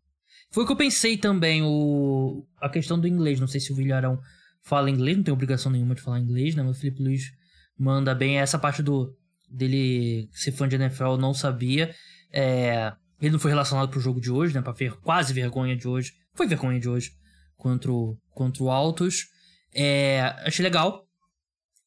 Foi 0.50 0.64
o 0.64 0.66
que 0.66 0.72
eu 0.72 0.76
pensei 0.76 1.16
também, 1.16 1.62
o, 1.62 2.44
a 2.60 2.68
questão 2.68 2.98
do 2.98 3.06
inglês. 3.06 3.38
Não 3.38 3.46
sei 3.46 3.60
se 3.60 3.72
o 3.72 3.76
Vilharão 3.76 4.18
fala 4.62 4.90
inglês, 4.90 5.16
não 5.16 5.24
tem 5.24 5.32
obrigação 5.32 5.70
nenhuma 5.70 5.94
de 5.94 6.02
falar 6.02 6.18
inglês, 6.18 6.56
né? 6.56 6.64
Mas 6.64 6.76
o 6.76 6.80
Felipe 6.80 7.02
Luiz 7.02 7.32
manda 7.78 8.12
bem. 8.14 8.38
Essa 8.38 8.58
parte 8.58 8.82
do 8.82 9.14
dele 9.50 10.28
ser 10.32 10.52
fã 10.52 10.68
de 10.68 10.76
NFL 10.76 11.04
eu 11.04 11.18
não 11.18 11.34
sabia. 11.34 11.94
É, 12.32 12.92
ele 13.20 13.32
não 13.32 13.38
foi 13.38 13.50
relacionado 13.50 13.88
pro 13.88 14.00
jogo 14.00 14.20
de 14.20 14.30
hoje, 14.30 14.54
né? 14.54 14.62
Pra 14.62 14.72
ver 14.72 14.94
quase 15.00 15.32
vergonha 15.32 15.76
de 15.76 15.88
hoje. 15.88 16.12
Foi 16.34 16.46
vergonha 16.46 16.78
de 16.78 16.88
hoje 16.88 17.12
contra 17.56 17.90
o, 17.92 18.16
contra 18.30 18.62
o 18.62 18.70
Altos. 18.70 19.26
É, 19.74 20.20
achei 20.44 20.62
legal. 20.62 21.06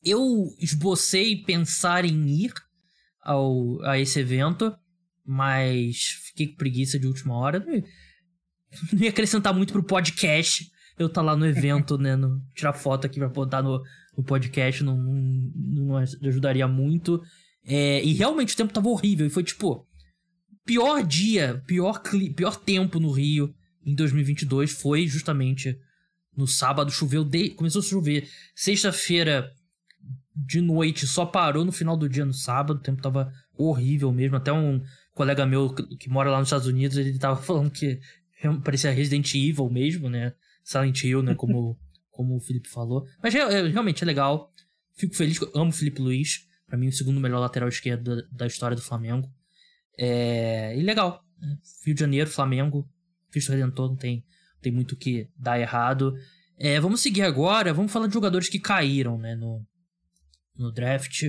Eu 0.03 0.47
esbocei 0.59 1.43
pensar 1.43 2.05
em 2.05 2.27
ir 2.27 2.53
ao, 3.21 3.81
a 3.83 3.99
esse 3.99 4.19
evento, 4.19 4.75
mas 5.25 5.97
fiquei 6.25 6.47
com 6.47 6.55
preguiça 6.55 6.99
de 6.99 7.07
última 7.07 7.35
hora. 7.35 7.59
Não 7.59 8.99
ia 8.99 9.09
acrescentar 9.11 9.53
muito 9.53 9.73
pro 9.73 9.83
podcast 9.83 10.71
eu 11.01 11.09
tá 11.09 11.21
lá 11.21 11.35
no 11.35 11.45
evento, 11.45 11.97
né? 11.97 12.15
No, 12.15 12.41
tirar 12.53 12.73
foto 12.73 13.05
aqui 13.05 13.19
pra 13.19 13.29
botar 13.29 13.61
no, 13.61 13.81
no 14.17 14.23
podcast 14.23 14.83
não, 14.83 14.97
não, 14.97 15.51
não 15.57 15.97
ajudaria 15.97 16.67
muito. 16.67 17.21
É, 17.65 18.03
e 18.03 18.13
realmente 18.13 18.53
o 18.53 18.57
tempo 18.57 18.73
tava 18.73 18.89
horrível. 18.89 19.25
E 19.25 19.29
foi 19.29 19.43
tipo. 19.43 19.87
Pior 20.63 21.03
dia, 21.03 21.61
pior, 21.65 22.01
pior 22.35 22.55
tempo 22.55 22.99
no 22.99 23.11
Rio 23.11 23.53
em 23.83 23.95
2022 23.95 24.71
foi 24.71 25.07
justamente 25.07 25.77
no 26.37 26.47
sábado. 26.47 26.91
Choveu, 26.91 27.23
de, 27.23 27.49
começou 27.49 27.81
a 27.81 27.85
chover. 27.85 28.29
Sexta-feira 28.55 29.51
de 30.35 30.61
noite 30.61 31.07
só 31.07 31.25
parou 31.25 31.65
no 31.65 31.71
final 31.71 31.97
do 31.97 32.07
dia 32.07 32.23
no 32.23 32.33
sábado. 32.33 32.77
O 32.77 32.81
tempo 32.81 33.01
tava 33.01 33.33
horrível 33.57 34.11
mesmo. 34.11 34.37
Até 34.37 34.53
um 34.53 34.81
colega 35.13 35.45
meu 35.45 35.73
que 35.73 36.09
mora 36.09 36.29
lá 36.29 36.39
nos 36.39 36.47
Estados 36.47 36.67
Unidos 36.67 36.95
ele 36.97 37.17
tava 37.17 37.35
falando 37.41 37.71
que 37.71 37.99
parecia 38.63 38.91
Resident 38.91 39.33
Evil 39.33 39.69
mesmo, 39.69 40.09
né? 40.09 40.33
Silent 40.63 41.03
Hill, 41.03 41.23
né? 41.23 41.33
Como 41.35 41.77
como 42.11 42.35
o 42.35 42.39
Felipe 42.39 42.69
falou. 42.69 43.07
Mas 43.23 43.33
é, 43.33 43.67
realmente 43.67 44.03
é 44.03 44.05
legal. 44.05 44.51
Fico 44.95 45.15
feliz, 45.15 45.39
amo 45.55 45.71
o 45.71 45.73
Felipe 45.73 46.01
Luiz. 46.01 46.45
Pra 46.71 46.77
mim, 46.77 46.87
o 46.87 46.93
segundo 46.93 47.19
melhor 47.19 47.39
lateral 47.39 47.67
esquerdo 47.67 48.25
da, 48.31 48.47
história 48.47 48.77
do 48.77 48.81
Flamengo. 48.81 49.29
É, 49.99 50.73
e 50.73 50.81
legal. 50.81 51.21
Né? 51.37 51.57
Rio 51.85 51.93
de 51.93 51.99
Janeiro, 51.99 52.29
Flamengo. 52.29 52.89
Cristo 53.29 53.51
Redentor, 53.51 53.89
não 53.89 53.97
tem, 53.97 54.23
tem 54.61 54.71
muito 54.71 54.93
o 54.93 54.95
que 54.95 55.27
dar 55.35 55.59
errado. 55.59 56.15
É, 56.57 56.79
vamos 56.79 57.01
seguir 57.01 57.23
agora. 57.23 57.73
Vamos 57.73 57.91
falar 57.91 58.07
de 58.07 58.13
jogadores 58.13 58.47
que 58.47 58.57
caíram 58.57 59.17
né, 59.17 59.35
no, 59.35 59.67
no 60.55 60.71
draft. 60.71 61.23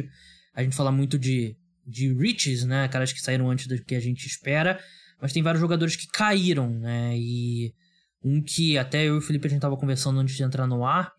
A 0.55 0.63
gente 0.63 0.77
fala 0.77 0.93
muito 0.93 1.19
de, 1.19 1.57
de 1.85 2.15
riches, 2.15 2.63
né? 2.65 2.87
Caras 2.87 3.13
que 3.13 3.21
saíram 3.21 3.51
antes 3.51 3.67
do 3.67 3.85
que 3.85 3.97
a 3.97 4.01
gente 4.01 4.29
espera. 4.29 4.81
Mas 5.21 5.33
tem 5.33 5.43
vários 5.43 5.61
jogadores 5.61 5.97
que 5.97 6.07
caíram, 6.07 6.71
né? 6.71 7.19
E 7.19 7.75
um 8.23 8.41
que 8.41 8.79
até 8.79 9.09
eu 9.09 9.17
e 9.17 9.19
o 9.19 9.21
Felipe 9.21 9.49
a 9.49 9.51
gente 9.51 9.61
tava 9.61 9.77
conversando 9.77 10.21
antes 10.21 10.37
de 10.37 10.45
entrar 10.45 10.69
no 10.69 10.87
ar 10.87 11.13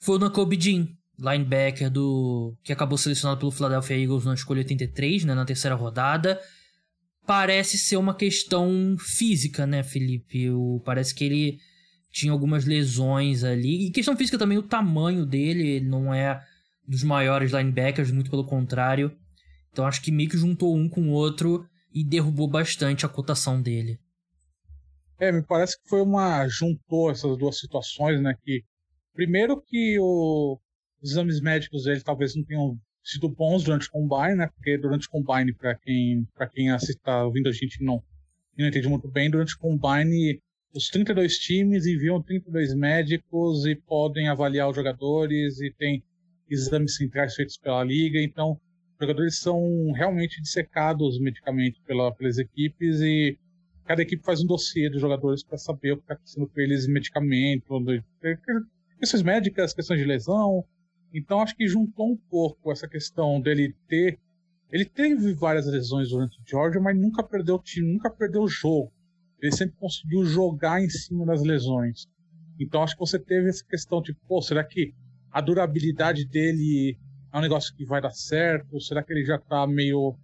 foi 0.00 0.16
o 0.16 0.18
Nakobe 0.18 0.60
Jean, 0.60 0.88
linebacker 1.18 1.90
do 1.90 2.56
que 2.62 2.72
acabou 2.72 2.96
selecionado 2.96 3.40
pelo 3.40 3.50
Philadelphia 3.50 3.96
Eagles 3.96 4.24
na 4.24 4.34
escolha 4.34 4.58
83, 4.58 5.24
né, 5.24 5.34
na 5.34 5.44
terceira 5.44 5.74
rodada. 5.74 6.40
Parece 7.26 7.76
ser 7.76 7.96
uma 7.96 8.14
questão 8.14 8.96
física, 8.98 9.66
né, 9.66 9.82
Felipe? 9.82 10.50
O, 10.50 10.80
parece 10.84 11.14
que 11.14 11.24
ele 11.24 11.58
tinha 12.10 12.32
algumas 12.32 12.64
lesões 12.64 13.44
ali. 13.44 13.86
E 13.86 13.90
questão 13.90 14.16
física 14.16 14.38
também, 14.38 14.56
o 14.56 14.62
tamanho 14.62 15.26
dele, 15.26 15.66
ele 15.66 15.86
não 15.86 16.14
é 16.14 16.42
dos 16.86 17.02
maiores 17.02 17.52
linebackers, 17.52 18.10
muito 18.10 18.30
pelo 18.30 18.44
contrário. 18.44 19.14
Então 19.70 19.86
acho 19.86 20.00
que 20.00 20.10
meio 20.10 20.30
que 20.30 20.38
juntou 20.38 20.74
um 20.74 20.88
com 20.88 21.08
o 21.08 21.12
outro 21.12 21.68
e 21.92 22.02
derrubou 22.02 22.48
bastante 22.48 23.04
a 23.04 23.08
cotação 23.08 23.60
dele. 23.60 24.00
É, 25.20 25.32
me 25.32 25.42
parece 25.42 25.76
que 25.82 25.88
foi 25.88 26.00
uma. 26.00 26.46
juntou 26.48 27.10
essas 27.10 27.36
duas 27.36 27.58
situações, 27.58 28.22
né? 28.22 28.34
Que 28.42 28.62
primeiro 29.12 29.60
que 29.60 29.98
o, 30.00 30.58
os 31.02 31.12
exames 31.12 31.40
médicos 31.40 31.84
dele 31.84 32.00
talvez 32.00 32.34
não 32.34 32.44
tenham 32.44 32.78
sido 33.02 33.28
bons 33.28 33.64
durante 33.64 33.88
o 33.88 33.90
combine, 33.90 34.36
né? 34.36 34.48
Porque 34.54 34.76
durante 34.76 35.06
o 35.06 35.10
combine, 35.10 35.54
para 35.54 35.74
quem 35.74 36.26
para 36.34 36.48
quem 36.48 36.68
está 36.68 37.24
ouvindo 37.24 37.48
a 37.48 37.52
gente 37.52 37.82
não, 37.82 38.02
não 38.56 38.66
entende 38.66 38.88
muito 38.88 39.08
bem, 39.08 39.30
durante 39.30 39.54
o 39.54 39.58
combine 39.58 40.40
os 40.74 40.88
32 40.88 41.38
times 41.38 41.86
enviam 41.86 42.22
32 42.22 42.74
médicos 42.74 43.64
e 43.64 43.74
podem 43.74 44.28
avaliar 44.28 44.68
os 44.68 44.76
jogadores 44.76 45.60
e 45.60 45.72
tem 45.72 46.02
exames 46.48 46.96
centrais 46.96 47.34
feitos 47.34 47.56
pela 47.56 47.82
liga, 47.82 48.20
então 48.20 48.52
os 48.52 49.06
jogadores 49.06 49.38
são 49.38 49.92
realmente 49.92 50.40
dissecados 50.42 51.18
medicamente 51.18 51.80
pela, 51.86 52.12
pelas 52.14 52.38
equipes 52.38 53.00
e 53.00 53.38
cada 53.86 54.02
equipe 54.02 54.22
faz 54.22 54.42
um 54.42 54.46
dossiê 54.46 54.90
dos 54.90 55.00
jogadores 55.00 55.42
para 55.42 55.56
saber 55.56 55.92
o 55.92 55.96
que 55.96 56.02
está 56.02 56.14
acontecendo 56.14 56.46
com 56.46 56.60
eles 56.60 56.86
em 56.86 56.92
medicamento, 56.92 57.82
questões 58.98 59.22
médicas, 59.22 59.72
questões 59.72 60.00
de 60.00 60.06
lesão. 60.06 60.64
Então 61.12 61.40
acho 61.40 61.56
que 61.56 61.66
juntou 61.66 62.12
um 62.12 62.16
pouco 62.16 62.70
essa 62.70 62.88
questão 62.88 63.40
dele 63.40 63.74
ter. 63.88 64.18
Ele 64.70 64.84
teve 64.84 65.32
várias 65.32 65.66
lesões 65.66 66.10
durante 66.10 66.38
o 66.38 66.42
Georgia, 66.46 66.80
mas 66.80 66.96
nunca 66.96 67.22
perdeu 67.22 67.54
o 67.54 67.62
time, 67.62 67.92
nunca 67.92 68.10
perdeu 68.10 68.42
o 68.42 68.48
jogo. 68.48 68.92
Ele 69.40 69.52
sempre 69.52 69.76
conseguiu 69.76 70.24
jogar 70.24 70.82
em 70.82 70.90
cima 70.90 71.24
das 71.24 71.42
lesões. 71.42 72.06
Então 72.60 72.82
acho 72.82 72.94
que 72.94 73.00
você 73.00 73.18
teve 73.18 73.48
essa 73.48 73.64
questão, 73.64 74.02
tipo, 74.02 74.20
pô, 74.26 74.42
será 74.42 74.62
que 74.64 74.92
a 75.30 75.40
durabilidade 75.40 76.26
dele 76.26 76.98
é 77.32 77.38
um 77.38 77.40
negócio 77.40 77.74
que 77.74 77.84
vai 77.84 78.00
dar 78.00 78.10
certo? 78.10 78.80
Será 78.80 79.02
que 79.02 79.12
ele 79.12 79.24
já 79.24 79.38
tá 79.38 79.66
meio 79.66 80.14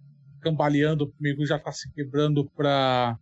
cambaleando, 0.41 1.11
meio 1.19 1.43
já 1.45 1.57
tá 1.57 1.71
se 1.71 1.91
quebrando 1.91 2.45
para 2.55 3.17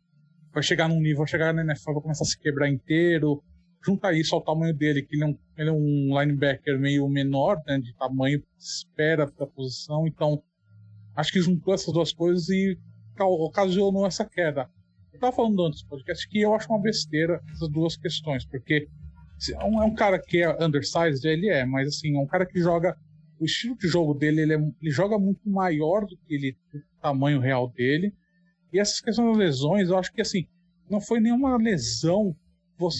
vai 0.53 0.61
chegar 0.61 0.87
num 0.87 1.01
nível, 1.01 1.25
chegar 1.25 1.53
na 1.53 1.63
NFL, 1.63 1.93
vai 1.93 2.01
começar 2.01 2.23
a 2.23 2.27
se 2.27 2.37
quebrar 2.37 2.69
inteiro. 2.69 3.43
Junta 3.85 4.13
isso 4.13 4.33
ao 4.33 4.41
tamanho 4.41 4.73
dele, 4.73 5.01
que 5.01 5.15
ele 5.15 5.23
é 5.23 5.27
um, 5.27 5.37
ele 5.57 5.69
é 5.69 5.73
um 5.73 6.19
linebacker 6.19 6.79
meio 6.79 7.07
menor, 7.09 7.61
né, 7.67 7.77
de 7.79 7.93
tamanho, 7.95 8.41
espera 8.57 9.27
para 9.27 9.45
a 9.45 9.49
posição. 9.49 10.07
Então, 10.07 10.41
acho 11.15 11.31
que 11.31 11.41
juntou 11.41 11.73
essas 11.73 11.93
duas 11.93 12.13
coisas 12.13 12.47
e 12.49 12.77
ocasionou 13.19 14.07
essa 14.07 14.23
queda. 14.25 14.69
Eu 15.11 15.17
estava 15.17 15.35
falando 15.35 15.65
antes 15.65 15.83
do 15.83 15.89
podcast 15.89 16.27
que 16.29 16.41
eu 16.41 16.55
acho 16.55 16.69
uma 16.69 16.81
besteira 16.81 17.41
essas 17.51 17.69
duas 17.69 17.97
questões, 17.97 18.45
porque 18.45 18.87
é 19.51 19.65
um, 19.65 19.81
é 19.81 19.85
um 19.85 19.93
cara 19.93 20.17
que 20.17 20.41
é 20.41 20.63
undersized, 20.63 21.25
ele 21.25 21.49
é, 21.49 21.65
mas 21.65 21.89
assim, 21.89 22.15
é 22.15 22.19
um 22.19 22.27
cara 22.27 22.45
que 22.45 22.59
joga. 22.59 22.97
O 23.39 23.45
estilo 23.45 23.75
de 23.77 23.87
jogo 23.87 24.13
dele, 24.13 24.41
ele, 24.41 24.53
é, 24.53 24.57
ele 24.57 24.91
joga 24.91 25.19
muito 25.19 25.49
maior 25.49 26.05
do 26.05 26.15
que 26.15 26.33
ele, 26.33 26.57
o 26.73 27.01
tamanho 27.01 27.41
real 27.41 27.67
dele. 27.69 28.13
E 28.71 28.79
essas 28.79 29.01
questões 29.01 29.29
das 29.29 29.37
lesões, 29.37 29.89
eu 29.89 29.97
acho 29.97 30.13
que 30.13 30.21
assim, 30.21 30.47
não 30.89 31.01
foi 31.01 31.19
nenhuma 31.19 31.57
lesão 31.57 32.33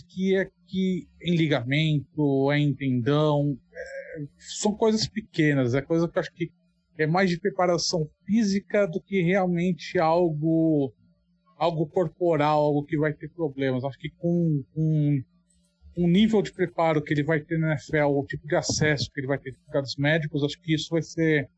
que 0.08 0.36
é 0.36 0.50
que 0.68 1.08
em 1.22 1.36
ligamento, 1.36 2.52
é 2.52 2.60
em 2.60 2.74
tendão, 2.74 3.58
é, 3.74 4.26
são 4.38 4.74
coisas 4.74 5.08
pequenas, 5.08 5.74
é 5.74 5.82
coisa 5.82 6.08
que 6.08 6.18
eu 6.18 6.22
acho 6.22 6.34
que 6.34 6.52
é 6.98 7.08
mais 7.08 7.30
de 7.30 7.40
preparação 7.40 8.08
física 8.26 8.88
do 8.88 9.02
que 9.02 9.22
realmente 9.22 10.00
algo 10.00 10.94
algo 11.58 11.88
corporal, 11.88 12.64
algo 12.64 12.84
que 12.84 12.98
vai 12.98 13.14
ter 13.14 13.30
problemas. 13.30 13.84
Acho 13.84 13.98
que 13.98 14.10
com, 14.10 14.64
com 14.74 15.24
um 15.98 16.08
nível 16.08 16.42
de 16.42 16.52
preparo 16.52 17.02
que 17.02 17.14
ele 17.14 17.24
vai 17.24 17.40
ter 17.40 17.58
na 17.58 17.72
NFL, 17.72 18.08
o 18.08 18.26
tipo 18.26 18.48
de 18.48 18.56
acesso 18.56 19.10
que 19.12 19.22
ele 19.22 19.28
vai 19.28 19.38
ter 19.38 19.56
cuidados 19.66 19.96
médicos, 19.96 20.44
acho 20.44 20.60
que 20.60 20.74
isso 20.74 20.90
vai 20.90 21.02
ser 21.02 21.50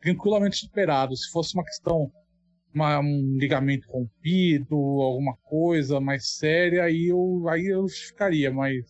tranquilamente 0.00 0.56
superado. 0.56 1.16
Se 1.16 1.30
fosse 1.30 1.54
uma 1.54 1.64
questão 1.64 2.12
uma, 2.74 3.00
um 3.00 3.36
ligamento 3.38 3.88
rompido, 3.88 4.74
alguma 4.74 5.36
coisa 5.42 6.00
mais 6.00 6.36
séria, 6.36 6.84
aí 6.84 7.08
eu, 7.08 7.48
aí 7.48 7.66
eu 7.66 7.82
justificaria, 7.88 8.52
mas 8.52 8.84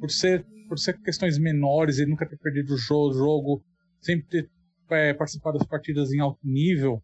por 0.00 0.10
ser, 0.10 0.44
por 0.68 0.78
ser 0.78 0.98
questões 1.00 1.38
menores, 1.38 1.98
ele 1.98 2.10
nunca 2.10 2.28
ter 2.28 2.38
perdido 2.38 2.74
o 2.74 2.78
jogo, 2.78 3.14
jogo 3.14 3.64
sempre 4.00 4.26
ter 4.26 4.50
é, 4.90 5.12
participado 5.12 5.58
das 5.58 5.66
partidas 5.66 6.12
em 6.12 6.20
alto 6.20 6.40
nível, 6.42 7.02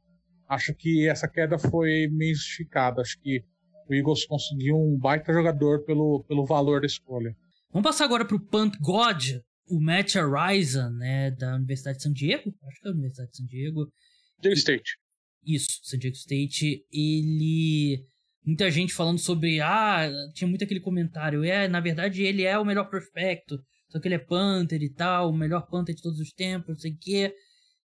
acho 0.49 0.75
que 0.75 1.09
essa 1.09 1.29
queda 1.29 1.59
foi 1.59 2.09
meio 2.11 2.35
justificada. 2.35 3.03
Acho 3.03 3.18
que 3.20 3.44
o 3.88 3.94
Eagles 3.94 4.27
conseguiu 4.27 4.77
um 4.77 4.99
baita 4.99 5.33
jogador 5.33 5.85
pelo, 5.85 6.25
pelo 6.27 6.47
valor 6.47 6.81
da 6.81 6.87
escolha. 6.87 7.35
Vamos 7.73 7.88
passar 7.88 8.05
agora 8.05 8.25
para 8.25 8.37
o 8.37 8.40
Punt 8.40 8.75
God, 8.81 9.40
o 9.68 9.81
Matt 9.81 10.16
Ariza, 10.16 10.90
né, 10.90 11.31
da 11.33 11.57
Universidade 11.57 11.99
de 11.99 12.05
San 12.05 12.12
Diego. 12.12 12.55
Acho 12.66 12.81
que 12.81 12.88
é 12.88 12.90
a 12.90 12.94
Universidade 12.94 13.31
de 13.31 13.37
San 13.37 13.47
Diego. 13.47 13.92
Diego 14.40 14.57
State. 14.57 15.04
Isso, 15.46 15.80
San 15.83 15.98
Diego 15.98 16.16
State. 16.16 16.85
Ele. 16.92 18.07
Muita 18.44 18.70
gente 18.70 18.92
falando 18.92 19.18
sobre. 19.18 19.61
Ah, 19.61 20.11
tinha 20.35 20.48
muito 20.48 20.64
aquele 20.64 20.80
comentário. 20.80 21.44
É, 21.44 21.68
na 21.68 21.80
verdade, 21.80 22.22
ele 22.22 22.42
é 22.42 22.59
o 22.59 22.64
melhor 22.64 22.88
prospecto. 22.88 23.59
Só 23.88 24.00
que 24.00 24.09
ele 24.09 24.16
é 24.16 24.18
Panther 24.18 24.83
e 24.83 24.92
tal, 24.92 25.30
o 25.30 25.37
melhor 25.37 25.68
Panther 25.68 25.94
de 25.94 26.02
todos 26.02 26.18
os 26.18 26.33
tempos, 26.33 26.68
não 26.68 26.76
sei 26.76 26.92
o 26.92 26.98
quê. 26.98 27.35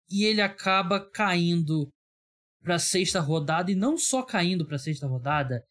E 0.09 0.23
ele 0.23 0.39
acaba 0.39 0.99
caindo 0.99 1.91
para 2.61 2.77
sexta 2.77 3.19
rodada 3.19 3.71
e 3.71 3.75
não 3.75 3.97
só 3.97 4.21
caindo 4.23 4.65
para 4.65 4.77
sexta 4.77 5.07
rodada, 5.07 5.63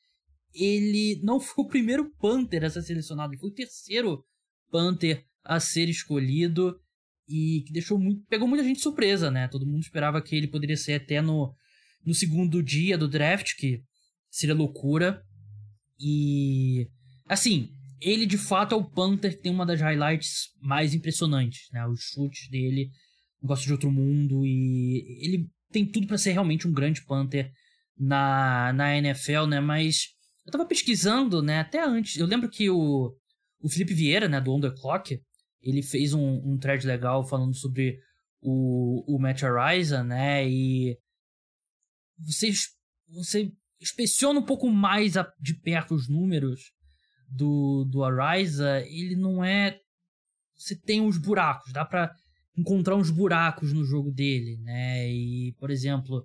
ele 0.52 1.20
não 1.22 1.40
foi 1.40 1.64
o 1.64 1.68
primeiro 1.68 2.10
Panther 2.18 2.64
a 2.64 2.70
ser 2.70 2.82
selecionado, 2.82 3.32
ele 3.32 3.40
foi 3.40 3.50
o 3.50 3.54
terceiro 3.54 4.24
Panther 4.70 5.24
a 5.44 5.60
ser 5.60 5.88
escolhido 5.88 6.80
e 7.28 7.62
que 7.66 7.72
deixou 7.72 7.98
muito, 7.98 8.24
pegou 8.26 8.46
muita 8.46 8.64
gente 8.64 8.80
surpresa, 8.80 9.30
né? 9.30 9.48
Todo 9.48 9.66
mundo 9.66 9.82
esperava 9.82 10.22
que 10.22 10.36
ele 10.36 10.48
poderia 10.48 10.76
ser 10.76 10.94
até 10.94 11.20
no, 11.20 11.54
no 12.04 12.14
segundo 12.14 12.62
dia 12.62 12.98
do 12.98 13.08
draft, 13.08 13.54
que 13.56 13.82
seria 14.30 14.54
loucura. 14.54 15.22
E 15.98 16.88
assim, 17.26 17.70
ele 18.00 18.26
de 18.26 18.38
fato 18.38 18.74
é 18.74 18.78
o 18.78 18.84
Panther 18.84 19.36
que 19.36 19.42
tem 19.42 19.52
uma 19.52 19.66
das 19.66 19.80
highlights 19.80 20.50
mais 20.60 20.94
impressionantes, 20.94 21.68
né? 21.72 21.86
Os 21.86 22.00
chutes 22.00 22.48
dele, 22.48 22.90
negócio 23.42 23.66
de 23.66 23.72
outro 23.72 23.90
mundo 23.90 24.44
e 24.44 25.18
ele 25.22 25.48
tem 25.70 25.84
tudo 25.84 26.06
para 26.06 26.18
ser 26.18 26.32
realmente 26.32 26.68
um 26.68 26.72
grande 26.72 27.04
Panther 27.04 27.50
na, 27.98 28.72
na 28.72 28.96
NFL, 28.96 29.46
né? 29.46 29.60
Mas 29.60 30.14
eu 30.46 30.52
tava 30.52 30.66
pesquisando, 30.66 31.42
né, 31.42 31.60
até 31.60 31.82
antes. 31.82 32.16
Eu 32.16 32.26
lembro 32.26 32.48
que 32.48 32.68
o, 32.68 33.14
o 33.60 33.68
Felipe 33.68 33.94
Vieira, 33.94 34.28
né, 34.28 34.40
do 34.40 34.54
Underclock, 34.54 35.20
ele 35.62 35.82
fez 35.82 36.12
um, 36.12 36.40
um 36.44 36.58
thread 36.58 36.86
legal 36.86 37.26
falando 37.26 37.54
sobre 37.54 37.98
o, 38.42 39.04
o 39.08 39.18
Matt 39.18 39.42
Ariza, 39.42 40.04
né, 40.04 40.46
e 40.46 40.98
você, 42.18 42.52
você 43.08 43.52
inspeciona 43.80 44.40
um 44.40 44.44
pouco 44.44 44.70
mais 44.70 45.16
a, 45.16 45.30
de 45.40 45.54
perto 45.54 45.94
os 45.94 46.08
números 46.08 46.72
do, 47.28 47.84
do 47.84 48.04
Ariza, 48.04 48.80
ele 48.86 49.16
não 49.16 49.44
é... 49.44 49.78
Você 50.56 50.76
tem 50.76 51.00
uns 51.00 51.18
buracos, 51.18 51.72
dá 51.72 51.84
pra 51.84 52.14
encontrar 52.56 52.94
uns 52.94 53.10
buracos 53.10 53.72
no 53.72 53.84
jogo 53.84 54.12
dele, 54.12 54.56
né, 54.58 55.10
e, 55.10 55.52
por 55.58 55.70
exemplo, 55.70 56.24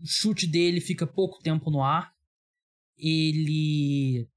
o 0.00 0.06
chute 0.06 0.46
dele 0.46 0.80
fica 0.80 1.06
pouco 1.06 1.40
tempo 1.40 1.70
no 1.70 1.82
ar, 1.82 2.12
ele 2.98 4.28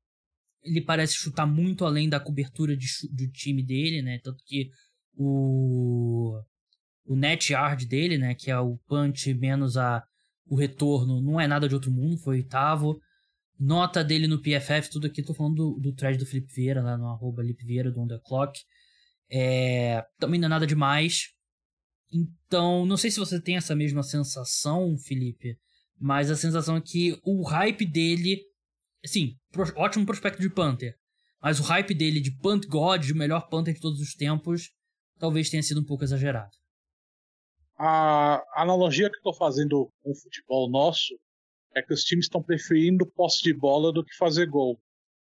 ele 0.61 0.81
parece 0.81 1.13
chutar 1.15 1.45
muito 1.45 1.85
além 1.85 2.09
da 2.09 2.19
cobertura 2.19 2.75
de, 2.75 2.87
do 3.11 3.29
time 3.31 3.63
dele, 3.63 4.01
né? 4.01 4.19
Tanto 4.19 4.43
que 4.45 4.69
o 5.15 6.41
o 7.05 7.15
net 7.15 7.53
yard 7.53 7.87
dele, 7.87 8.19
né, 8.19 8.35
que 8.35 8.51
é 8.51 8.59
o 8.59 8.77
punch 8.87 9.33
menos 9.33 9.77
a 9.77 10.03
o 10.49 10.55
retorno, 10.55 11.21
não 11.21 11.39
é 11.39 11.47
nada 11.47 11.67
de 11.67 11.75
outro 11.75 11.91
mundo, 11.91 12.17
foi 12.17 12.37
oitavo. 12.37 12.99
Nota 13.59 14.03
dele 14.03 14.27
no 14.27 14.41
PFF, 14.41 14.89
tudo 14.89 15.07
aqui, 15.07 15.21
tô 15.21 15.33
falando 15.33 15.55
do, 15.55 15.79
do 15.79 15.93
thread 15.93 16.17
do 16.17 16.25
Felipe 16.25 16.53
Vieira, 16.53 16.81
lá 16.81 16.97
no 16.97 17.07
arroba 17.07 17.41
Felipe 17.41 17.65
Vieira 17.65 17.91
do 17.91 18.01
Underclock. 18.01 18.59
É, 19.29 20.03
também 20.17 20.39
não 20.39 20.47
é 20.47 20.49
nada 20.49 20.65
demais. 20.65 21.29
Então, 22.11 22.85
não 22.85 22.97
sei 22.97 23.11
se 23.11 23.19
você 23.19 23.39
tem 23.39 23.57
essa 23.57 23.75
mesma 23.75 24.01
sensação, 24.01 24.97
Felipe, 24.97 25.57
mas 25.99 26.31
a 26.31 26.35
sensação 26.35 26.77
é 26.77 26.81
que 26.81 27.19
o 27.23 27.43
hype 27.43 27.85
dele 27.85 28.41
Sim, 29.05 29.37
pro, 29.51 29.63
ótimo 29.75 30.05
prospecto 30.05 30.41
de 30.41 30.49
Panther. 30.49 30.95
Mas 31.41 31.59
o 31.59 31.63
hype 31.63 31.93
dele 31.93 32.19
de 32.19 32.31
Punt 32.31 32.65
God, 32.67 33.09
o 33.09 33.15
melhor 33.15 33.47
Panther 33.47 33.73
de 33.73 33.79
todos 33.79 34.01
os 34.01 34.13
tempos, 34.13 34.71
talvez 35.17 35.49
tenha 35.49 35.63
sido 35.63 35.79
um 35.79 35.85
pouco 35.85 36.03
exagerado. 36.03 36.51
A 37.81 38.43
analogia 38.61 39.09
que 39.09 39.15
estou 39.15 39.33
fazendo 39.33 39.89
com 40.03 40.11
o 40.11 40.15
futebol 40.15 40.69
nosso 40.69 41.17
é 41.73 41.81
que 41.81 41.93
os 41.93 42.03
times 42.03 42.25
estão 42.25 42.43
preferindo 42.43 43.09
posse 43.09 43.41
de 43.41 43.53
bola 43.53 43.93
do 43.93 44.03
que 44.03 44.13
fazer 44.17 44.47
gol. 44.47 44.77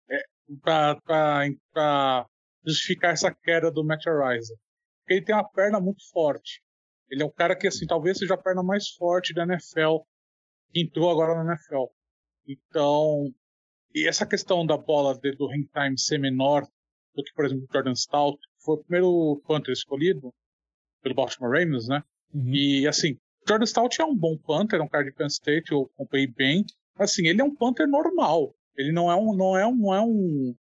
É, 0.08 0.24
para 0.62 2.28
justificar 2.64 3.14
essa 3.14 3.34
queda 3.34 3.72
do 3.72 3.84
Matt 3.84 4.06
Ariza. 4.06 4.56
Porque 5.00 5.16
ele 5.16 5.26
tem 5.26 5.34
uma 5.34 5.50
perna 5.50 5.80
muito 5.80 6.08
forte. 6.12 6.62
Ele 7.10 7.24
é 7.24 7.26
um 7.26 7.32
cara 7.32 7.56
que, 7.56 7.68
assim, 7.68 7.88
talvez 7.88 8.20
seja 8.20 8.36
a 8.36 8.42
perna 8.42 8.62
mais 8.62 8.90
forte 8.90 9.34
da 9.34 9.44
NFL, 9.44 10.04
que 10.72 10.82
entrou 10.82 11.10
agora 11.10 11.44
na 11.44 11.54
NFL. 11.54 11.86
Então, 12.48 13.34
e 13.96 14.08
essa 14.08 14.28
questão 14.28 14.64
da 14.64 14.78
bola 14.78 15.18
de, 15.18 15.36
do 15.36 15.50
hang 15.50 15.68
time 15.74 15.98
ser 15.98 16.20
menor 16.20 16.68
do 17.16 17.24
que, 17.24 17.34
por 17.34 17.46
exemplo, 17.46 17.66
o 17.68 17.74
Jordan 17.74 17.96
Stout, 17.96 18.38
que 18.38 18.64
foi 18.64 18.76
o 18.76 18.84
primeiro 18.84 19.42
punter 19.46 19.72
escolhido 19.72 20.32
pelo 21.02 21.16
Baltimore 21.16 21.52
Ravens, 21.52 21.88
né? 21.88 22.04
Uhum. 22.34 22.54
E 22.54 22.88
assim, 22.88 23.18
Jordan 23.48 23.66
Stout 23.66 24.02
é 24.02 24.06
um 24.06 24.16
bom 24.16 24.38
punter, 24.38 24.80
é 24.80 24.84
um 24.84 24.88
cara 24.88 25.04
de 25.04 25.12
Penn 25.12 25.28
State, 25.28 25.72
eu 25.72 25.90
acompanhei 25.94 26.28
bem. 26.28 26.66
Assim, 26.98 27.28
ele 27.28 27.42
é 27.42 27.44
um 27.44 27.54
punter 27.54 27.88
normal. 27.88 28.56
Ele 28.76 28.92
não 28.92 29.12
é 29.12 29.16
um, 29.16 29.36
não 29.36 29.58
é 29.58 29.68
um, 29.68 29.76
não 29.76 29.94
é 29.94 30.02
um, 30.02 30.56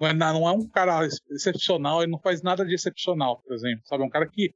não 0.00 0.08
é, 0.08 0.14
não 0.14 0.48
é 0.48 0.52
um 0.52 0.68
cara 0.68 1.06
excepcional. 1.30 2.02
Ele 2.02 2.12
não 2.12 2.18
faz 2.18 2.42
nada 2.42 2.64
de 2.64 2.74
excepcional, 2.74 3.42
por 3.42 3.54
exemplo. 3.54 3.82
Sabe, 3.84 4.02
é 4.02 4.06
um 4.06 4.10
cara 4.10 4.28
que 4.28 4.54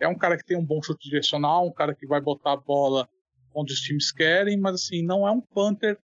é 0.00 0.08
um 0.08 0.18
cara 0.18 0.36
que 0.36 0.44
tem 0.44 0.56
um 0.56 0.64
bom 0.64 0.82
chute 0.82 1.08
direcional, 1.08 1.66
um 1.66 1.72
cara 1.72 1.94
que 1.94 2.06
vai 2.06 2.20
botar 2.20 2.52
a 2.52 2.56
bola 2.56 3.08
onde 3.54 3.72
os 3.72 3.80
times 3.80 4.10
querem, 4.10 4.58
mas 4.58 4.74
assim, 4.74 5.02
não 5.04 5.26
é 5.26 5.30
um 5.30 5.40
punter 5.40 5.96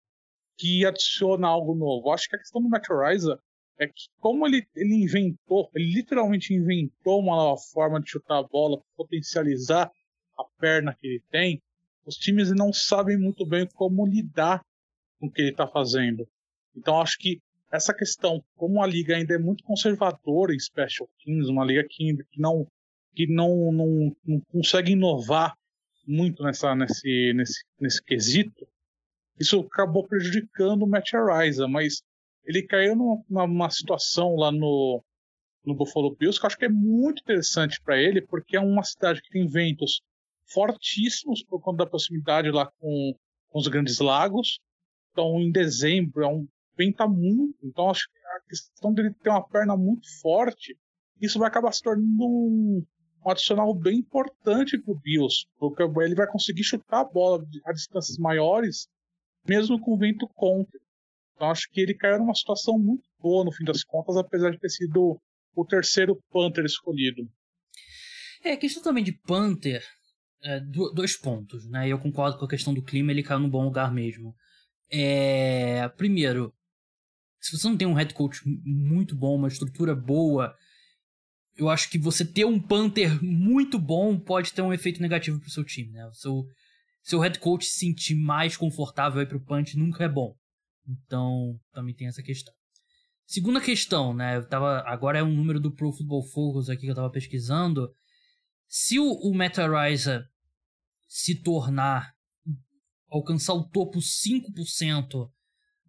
que 0.58 0.84
adiciona 0.84 1.48
algo 1.48 1.74
novo. 1.74 2.10
Acho 2.10 2.28
que 2.28 2.36
a 2.36 2.38
questão 2.38 2.60
do 2.60 2.68
Matt 2.68 2.90
Ariza 2.90 3.40
é 3.78 3.86
que 3.86 4.08
como 4.18 4.46
ele, 4.46 4.66
ele 4.74 4.94
inventou, 4.94 5.70
ele 5.74 5.92
literalmente 5.92 6.52
inventou 6.52 7.20
uma 7.20 7.36
nova 7.36 7.60
forma 7.72 8.00
de 8.00 8.10
chutar 8.10 8.38
a 8.38 8.42
bola, 8.42 8.82
potencializar 8.96 9.90
a 10.36 10.44
perna 10.58 10.96
que 11.00 11.06
ele 11.06 11.22
tem, 11.30 11.62
os 12.04 12.16
times 12.16 12.50
não 12.50 12.72
sabem 12.72 13.16
muito 13.18 13.46
bem 13.46 13.66
como 13.74 14.06
lidar 14.06 14.62
com 15.18 15.26
o 15.26 15.30
que 15.30 15.42
ele 15.42 15.50
está 15.50 15.66
fazendo. 15.66 16.26
Então 16.74 17.00
acho 17.00 17.18
que 17.18 17.40
essa 17.70 17.92
questão, 17.92 18.42
como 18.56 18.82
a 18.82 18.86
liga 18.86 19.14
ainda 19.14 19.34
é 19.34 19.38
muito 19.38 19.62
conservadora 19.62 20.54
em 20.54 20.58
special 20.58 21.08
teams, 21.22 21.48
uma 21.48 21.64
liga 21.64 21.84
que, 21.88 22.16
que 22.30 22.40
não 22.40 22.66
que 23.14 23.26
não, 23.26 23.72
não, 23.72 24.16
não 24.24 24.40
consegue 24.52 24.92
inovar 24.92 25.56
muito 26.06 26.42
nessa, 26.42 26.74
nesse, 26.74 27.32
nesse, 27.34 27.64
nesse 27.80 28.02
quesito, 28.02 28.66
isso 29.40 29.60
acabou 29.60 30.06
prejudicando 30.06 30.82
o 30.82 30.86
Matt 30.86 31.14
Ariza, 31.14 31.66
mas 31.66 32.02
ele 32.48 32.62
caiu 32.62 32.96
numa, 32.96 33.46
numa 33.46 33.70
situação 33.70 34.34
lá 34.34 34.50
no, 34.50 35.04
no 35.64 35.74
Buffalo 35.74 36.16
Bills 36.16 36.40
que 36.40 36.46
eu 36.46 36.48
acho 36.48 36.56
que 36.56 36.64
é 36.64 36.70
muito 36.70 37.20
interessante 37.20 37.78
para 37.82 38.00
ele, 38.00 38.22
porque 38.22 38.56
é 38.56 38.60
uma 38.60 38.82
cidade 38.82 39.20
que 39.20 39.28
tem 39.28 39.46
ventos 39.46 40.00
fortíssimos 40.46 41.44
por 41.44 41.60
conta 41.60 41.84
da 41.84 41.90
proximidade 41.90 42.50
lá 42.50 42.66
com, 42.78 43.14
com 43.50 43.58
os 43.58 43.68
grandes 43.68 43.98
lagos. 43.98 44.58
Então, 45.12 45.38
em 45.38 45.52
dezembro, 45.52 46.24
é 46.24 46.26
um 46.26 46.48
venta 46.74 47.06
muito. 47.06 47.58
Então, 47.62 47.90
acho 47.90 48.08
que 48.08 48.18
a 48.18 48.40
questão 48.48 48.94
dele 48.94 49.12
ter 49.22 49.28
uma 49.28 49.46
perna 49.46 49.76
muito 49.76 50.08
forte, 50.22 50.74
isso 51.20 51.38
vai 51.38 51.48
acabar 51.48 51.72
se 51.72 51.82
tornando 51.82 52.24
um, 52.24 52.82
um 53.26 53.30
adicional 53.30 53.74
bem 53.74 53.98
importante 53.98 54.78
para 54.78 54.92
o 54.92 54.98
Bills, 54.98 55.46
porque 55.58 55.82
ele 55.82 56.14
vai 56.14 56.26
conseguir 56.26 56.64
chutar 56.64 57.00
a 57.00 57.04
bola 57.04 57.44
a 57.66 57.72
distâncias 57.72 58.16
maiores 58.16 58.88
mesmo 59.46 59.80
com 59.80 59.94
o 59.94 59.98
vento 59.98 60.28
contra. 60.28 60.78
Então 61.38 61.52
acho 61.52 61.68
que 61.70 61.80
ele 61.80 61.94
caiu 61.94 62.18
numa 62.18 62.34
situação 62.34 62.76
muito 62.76 63.08
boa 63.20 63.44
no 63.44 63.52
fim 63.52 63.64
das 63.64 63.84
contas, 63.84 64.16
apesar 64.16 64.50
de 64.50 64.58
ter 64.58 64.70
sido 64.70 65.20
o 65.54 65.64
terceiro 65.64 66.20
Panther 66.32 66.64
escolhido. 66.64 67.22
É, 68.42 68.52
a 68.52 68.56
questão 68.56 68.82
também 68.82 69.04
de 69.04 69.12
Panther, 69.12 69.86
é, 70.42 70.58
dois 70.92 71.16
pontos, 71.16 71.64
né? 71.70 71.86
Eu 71.88 72.00
concordo 72.00 72.38
com 72.38 72.44
a 72.44 72.48
questão 72.48 72.74
do 72.74 72.82
clima, 72.82 73.12
ele 73.12 73.22
caiu 73.22 73.38
num 73.38 73.48
bom 73.48 73.62
lugar 73.62 73.94
mesmo. 73.94 74.34
É, 74.90 75.88
primeiro, 75.90 76.52
se 77.40 77.56
você 77.56 77.68
não 77.68 77.76
tem 77.76 77.86
um 77.86 77.94
head 77.94 78.12
coach 78.14 78.40
muito 78.44 79.14
bom, 79.14 79.36
uma 79.36 79.46
estrutura 79.46 79.94
boa, 79.94 80.52
eu 81.56 81.68
acho 81.68 81.88
que 81.88 82.00
você 82.00 82.24
ter 82.24 82.46
um 82.46 82.60
Panther 82.60 83.22
muito 83.22 83.78
bom 83.78 84.18
pode 84.18 84.52
ter 84.52 84.62
um 84.62 84.72
efeito 84.72 85.00
negativo 85.00 85.38
pro 85.38 85.50
seu 85.50 85.64
time, 85.64 85.92
né? 85.92 86.04
O 86.06 86.14
seu 86.14 86.44
seu 87.00 87.20
head 87.20 87.38
coach 87.38 87.64
se 87.64 87.78
sentir 87.78 88.16
mais 88.16 88.56
confortável 88.56 89.20
aí 89.20 89.26
pro 89.26 89.40
punch 89.40 89.78
nunca 89.78 90.02
é 90.02 90.08
bom. 90.08 90.36
Então, 90.88 91.60
também 91.72 91.94
tem 91.94 92.06
essa 92.08 92.22
questão. 92.22 92.54
Segunda 93.26 93.60
questão, 93.60 94.14
né? 94.14 94.36
Eu 94.36 94.48
tava, 94.48 94.82
agora 94.86 95.18
é 95.18 95.22
um 95.22 95.34
número 95.34 95.60
do 95.60 95.70
Pro 95.70 95.92
Football 95.92 96.22
Focus 96.22 96.70
aqui 96.70 96.82
que 96.82 96.90
eu 96.90 96.94
tava 96.94 97.10
pesquisando. 97.10 97.94
Se 98.66 98.98
o, 98.98 99.04
o 99.04 99.34
se 101.06 101.34
tornar 101.42 102.14
alcançar 103.10 103.54
o 103.54 103.64
topo 103.64 103.98
5% 103.98 105.30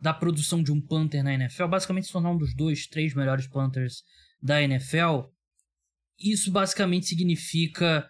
da 0.01 0.13
produção 0.13 0.63
de 0.63 0.71
um 0.71 0.81
punter 0.81 1.23
na 1.23 1.33
NFL, 1.33 1.67
basicamente 1.67 2.07
se 2.07 2.13
tornar 2.13 2.31
um 2.31 2.37
dos 2.37 2.55
dois, 2.55 2.87
três 2.87 3.13
melhores 3.13 3.47
punters 3.47 4.03
da 4.41 4.61
NFL, 4.61 5.29
isso 6.17 6.51
basicamente 6.51 7.07
significa 7.07 8.09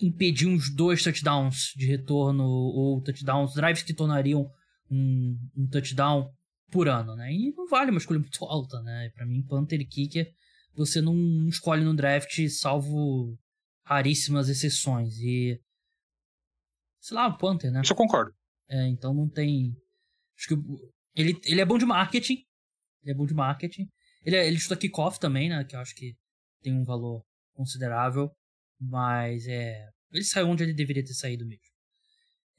impedir 0.00 0.46
uns 0.46 0.74
dois 0.74 1.02
touchdowns 1.02 1.72
de 1.76 1.86
retorno 1.86 2.44
ou 2.44 3.02
touchdowns, 3.02 3.54
drives 3.54 3.82
que 3.82 3.92
tornariam 3.92 4.50
um, 4.90 5.38
um 5.56 5.68
touchdown 5.68 6.32
por 6.70 6.88
ano, 6.88 7.14
né? 7.16 7.32
E 7.32 7.52
não 7.52 7.66
vale 7.68 7.90
uma 7.90 7.98
escolha 7.98 8.20
muito 8.20 8.42
alta, 8.44 8.82
né? 8.82 9.10
Para 9.14 9.26
mim, 9.26 9.42
Panther 9.42 9.80
e 9.80 9.86
Kicker 9.86 10.32
você 10.74 11.00
não 11.00 11.48
escolhe 11.48 11.84
no 11.84 11.94
draft, 11.94 12.48
salvo 12.48 13.38
raríssimas 13.84 14.48
exceções. 14.48 15.18
E. 15.18 15.60
Sei 17.00 17.14
lá, 17.14 17.28
o 17.28 17.38
Panther, 17.38 17.70
né? 17.70 17.80
Isso 17.82 17.92
eu 17.92 17.96
concordo. 17.96 18.32
É, 18.68 18.88
então 18.88 19.12
não 19.12 19.28
tem. 19.28 19.74
Acho 20.38 20.48
que 20.48 20.54
ele, 21.14 21.38
ele 21.44 21.60
é 21.60 21.64
bom 21.64 21.78
de 21.78 21.86
marketing. 21.86 22.44
Ele 23.02 23.12
é 23.12 23.14
bom 23.14 23.26
de 23.26 23.34
marketing. 23.34 23.88
Ele, 24.24 24.36
é, 24.36 24.46
ele 24.46 24.56
estuda 24.56 24.76
kickoff 24.76 25.18
também, 25.18 25.48
né? 25.48 25.64
Que 25.64 25.74
eu 25.74 25.80
acho 25.80 25.94
que 25.94 26.14
tem 26.62 26.72
um 26.72 26.84
valor 26.84 27.24
considerável. 27.54 28.30
Mas 28.80 29.46
é. 29.46 29.86
Ele 30.12 30.24
saiu 30.24 30.48
onde 30.48 30.62
ele 30.62 30.74
deveria 30.74 31.04
ter 31.04 31.14
saído 31.14 31.46
mesmo. 31.46 31.69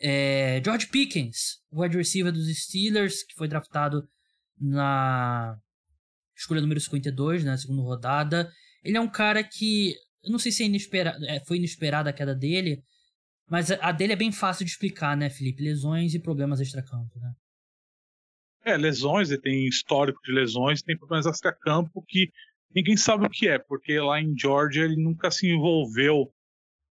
É, 0.02 0.62
George 0.66 0.88
Pickens, 0.88 1.62
wide 1.72 1.96
receiver 1.96 2.32
dos 2.32 2.48
Steelers, 2.48 3.24
que 3.24 3.36
foi 3.36 3.48
draftado 3.48 4.08
na 4.60 5.56
escolha 6.36 6.62
número 6.62 6.80
52, 6.80 7.44
na 7.44 7.52
né, 7.52 7.58
segunda 7.58 7.84
rodada. 7.84 8.52
Ele 8.84 8.98
é 8.98 9.02
um 9.02 9.10
cara 9.10 9.44
que. 9.44 9.96
Não 10.26 10.40
sei 10.40 10.52
se 10.52 10.64
é 10.64 11.36
é, 11.36 11.46
foi 11.46 11.58
inesperada 11.58 12.10
a 12.10 12.14
queda 12.14 12.36
dele, 12.36 12.84
mas 13.50 13.72
a 13.72 13.92
dele 13.92 14.14
é 14.14 14.16
bem 14.16 14.32
fácil 14.32 14.66
de 14.66 14.72
explicar, 14.72 15.16
né, 15.18 15.30
Felipe? 15.30 15.64
Lesões 15.64 16.14
e 16.14 16.20
problemas 16.20 16.60
extracampo, 16.60 17.20
né? 17.20 17.34
É, 18.64 18.78
lesões, 18.78 19.32
ele 19.32 19.42
tem 19.42 19.68
histórico 19.68 20.20
de 20.24 20.32
lesões, 20.32 20.84
tem 20.84 20.98
problemas 20.98 21.26
extracampo 21.26 22.04
que 22.08 22.32
ninguém 22.74 22.96
sabe 22.96 23.26
o 23.26 23.30
que 23.30 23.48
é, 23.48 23.58
porque 23.58 24.00
lá 24.00 24.22
em 24.22 24.38
Georgia 24.38 24.84
ele 24.84 24.96
nunca 24.96 25.32
se 25.32 25.48
envolveu 25.48 26.32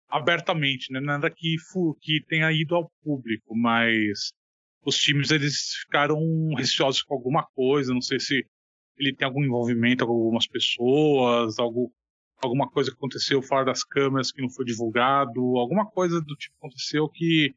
abertamente, 0.08 0.92
né? 0.92 1.00
Nada 1.00 1.30
que, 1.30 1.56
que 2.00 2.24
tenha 2.26 2.50
ido 2.52 2.74
ao 2.74 2.90
público, 3.02 3.54
mas 3.56 4.32
os 4.84 4.96
times 4.96 5.30
eles 5.30 5.74
ficaram 5.82 6.18
receosos 6.56 7.02
com 7.02 7.14
alguma 7.14 7.44
coisa, 7.54 7.92
não 7.92 8.00
sei 8.00 8.18
se 8.18 8.46
ele 8.96 9.14
tem 9.14 9.26
algum 9.26 9.44
envolvimento 9.44 10.06
com 10.06 10.12
algumas 10.12 10.46
pessoas, 10.46 11.58
algo, 11.58 11.92
alguma 12.42 12.68
coisa 12.68 12.90
que 12.90 12.96
aconteceu 12.96 13.42
fora 13.42 13.66
das 13.66 13.84
câmeras 13.84 14.32
que 14.32 14.42
não 14.42 14.50
foi 14.50 14.64
divulgado, 14.64 15.40
alguma 15.58 15.86
coisa 15.86 16.20
do 16.20 16.34
tipo 16.34 16.56
aconteceu 16.58 17.08
que 17.08 17.54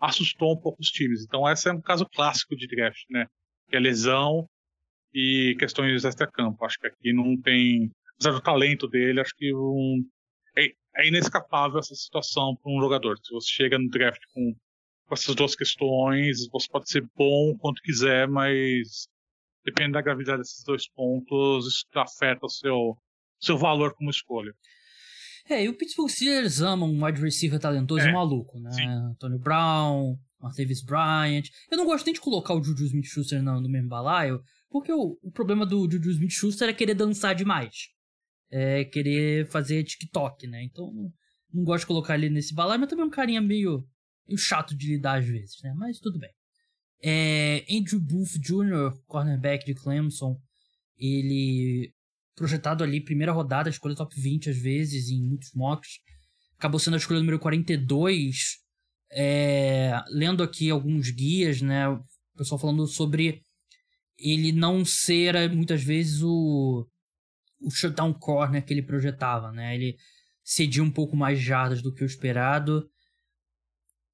assustou 0.00 0.52
um 0.52 0.60
pouco 0.60 0.80
os 0.80 0.90
times. 0.90 1.24
Então, 1.24 1.48
esse 1.48 1.68
é 1.68 1.72
um 1.72 1.80
caso 1.80 2.06
clássico 2.06 2.54
de 2.56 2.66
draft, 2.66 3.04
né? 3.10 3.26
Que 3.68 3.76
é 3.76 3.80
lesão 3.80 4.46
e 5.12 5.56
questões 5.58 6.04
extra-campo. 6.04 6.64
Acho 6.64 6.78
que 6.78 6.86
aqui 6.86 7.12
não 7.12 7.40
tem. 7.40 7.90
Apesar 8.16 8.32
do 8.32 8.42
talento 8.42 8.86
dele, 8.86 9.20
acho 9.20 9.34
que 9.36 9.52
um, 9.54 10.04
é, 10.96 11.08
inescapável 11.08 11.78
essa 11.78 11.94
situação 11.94 12.56
para 12.56 12.72
um 12.72 12.80
jogador. 12.80 13.18
Se 13.22 13.32
você 13.32 13.48
chega 13.48 13.78
no 13.78 13.88
draft 13.88 14.20
com, 14.32 14.54
com 15.06 15.14
essas 15.14 15.34
duas 15.34 15.54
questões, 15.54 16.48
você 16.50 16.68
pode 16.68 16.88
ser 16.88 17.06
bom 17.16 17.56
quanto 17.58 17.82
quiser, 17.82 18.28
mas 18.28 19.08
depende 19.64 19.92
da 19.92 20.02
gravidade 20.02 20.38
desses 20.38 20.62
dois 20.62 20.88
pontos, 20.88 21.66
isso 21.66 21.86
afeta 21.94 22.46
o 22.46 22.50
seu, 22.50 22.96
seu 23.40 23.56
valor 23.56 23.94
como 23.94 24.10
escolha. 24.10 24.52
É, 25.48 25.64
e 25.64 25.68
o 25.68 25.76
Pittsburgh 25.76 26.08
Steelers 26.08 26.60
ama 26.60 26.86
um 26.86 27.04
wide 27.04 27.20
receiver 27.20 27.60
talentoso 27.60 28.06
é, 28.06 28.08
e 28.08 28.12
maluco, 28.12 28.58
né? 28.58 28.70
Sim. 28.72 28.86
Antonio 28.86 29.38
Brown, 29.38 30.16
Martavis 30.40 30.82
Bryant. 30.82 31.44
Eu 31.70 31.76
não 31.76 31.84
gosto 31.84 32.06
nem 32.06 32.14
de 32.14 32.20
colocar 32.20 32.54
o 32.54 32.62
Juju 32.62 32.86
Smith-Schuster 32.86 33.42
no, 33.42 33.60
no 33.60 33.68
mesmo 33.68 33.88
balaio, 33.88 34.42
porque 34.70 34.92
o, 34.92 35.18
o 35.22 35.30
problema 35.30 35.66
do 35.66 35.90
Juju 35.90 36.10
Smith-Schuster 36.12 36.68
é 36.68 36.72
querer 36.72 36.94
dançar 36.94 37.34
demais. 37.34 37.93
É 38.56 38.84
querer 38.84 39.48
fazer 39.48 39.82
TikTok, 39.82 40.46
né? 40.46 40.62
Então, 40.62 40.92
não, 40.92 41.12
não 41.52 41.64
gosto 41.64 41.80
de 41.80 41.86
colocar 41.88 42.14
ele 42.14 42.30
nesse 42.30 42.54
balaio, 42.54 42.78
mas 42.78 42.88
também 42.88 43.02
é 43.04 43.06
um 43.08 43.10
carinha 43.10 43.40
meio, 43.40 43.84
meio 44.28 44.38
chato 44.38 44.76
de 44.76 44.86
lidar 44.86 45.18
às 45.18 45.26
vezes, 45.26 45.56
né? 45.60 45.74
Mas 45.76 45.98
tudo 45.98 46.20
bem. 46.20 46.30
É, 47.02 47.64
Andrew 47.68 48.00
Booth 48.00 48.38
Jr., 48.38 48.96
cornerback 49.06 49.66
de 49.66 49.74
Clemson, 49.74 50.40
ele 50.96 51.92
projetado 52.36 52.84
ali, 52.84 53.00
primeira 53.00 53.32
rodada, 53.32 53.68
escolha 53.68 53.96
top 53.96 54.14
20 54.20 54.50
às 54.50 54.56
vezes, 54.56 55.08
em 55.08 55.20
muitos 55.20 55.52
mocks. 55.52 55.98
Acabou 56.56 56.78
sendo 56.78 56.94
a 56.94 56.98
escolha 56.98 57.20
número 57.20 57.38
42. 57.38 58.58
É, 59.10 60.00
lendo 60.10 60.42
aqui 60.42 60.70
alguns 60.70 61.10
guias, 61.10 61.60
né? 61.60 61.88
O 61.88 62.04
pessoal 62.36 62.58
falando 62.58 62.86
sobre 62.86 63.42
ele 64.16 64.52
não 64.52 64.84
ser 64.84 65.50
muitas 65.50 65.82
vezes 65.82 66.22
o, 66.22 66.86
o 67.60 67.70
shutdown 67.70 68.12
corner 68.12 68.64
que 68.64 68.72
ele 68.72 68.82
projetava, 68.82 69.52
né? 69.52 69.74
Ele 69.74 69.96
cedia 70.42 70.82
um 70.82 70.90
pouco 70.90 71.16
mais 71.16 71.40
jardas 71.40 71.80
do 71.80 71.92
que 71.92 72.02
o 72.02 72.06
esperado. 72.06 72.88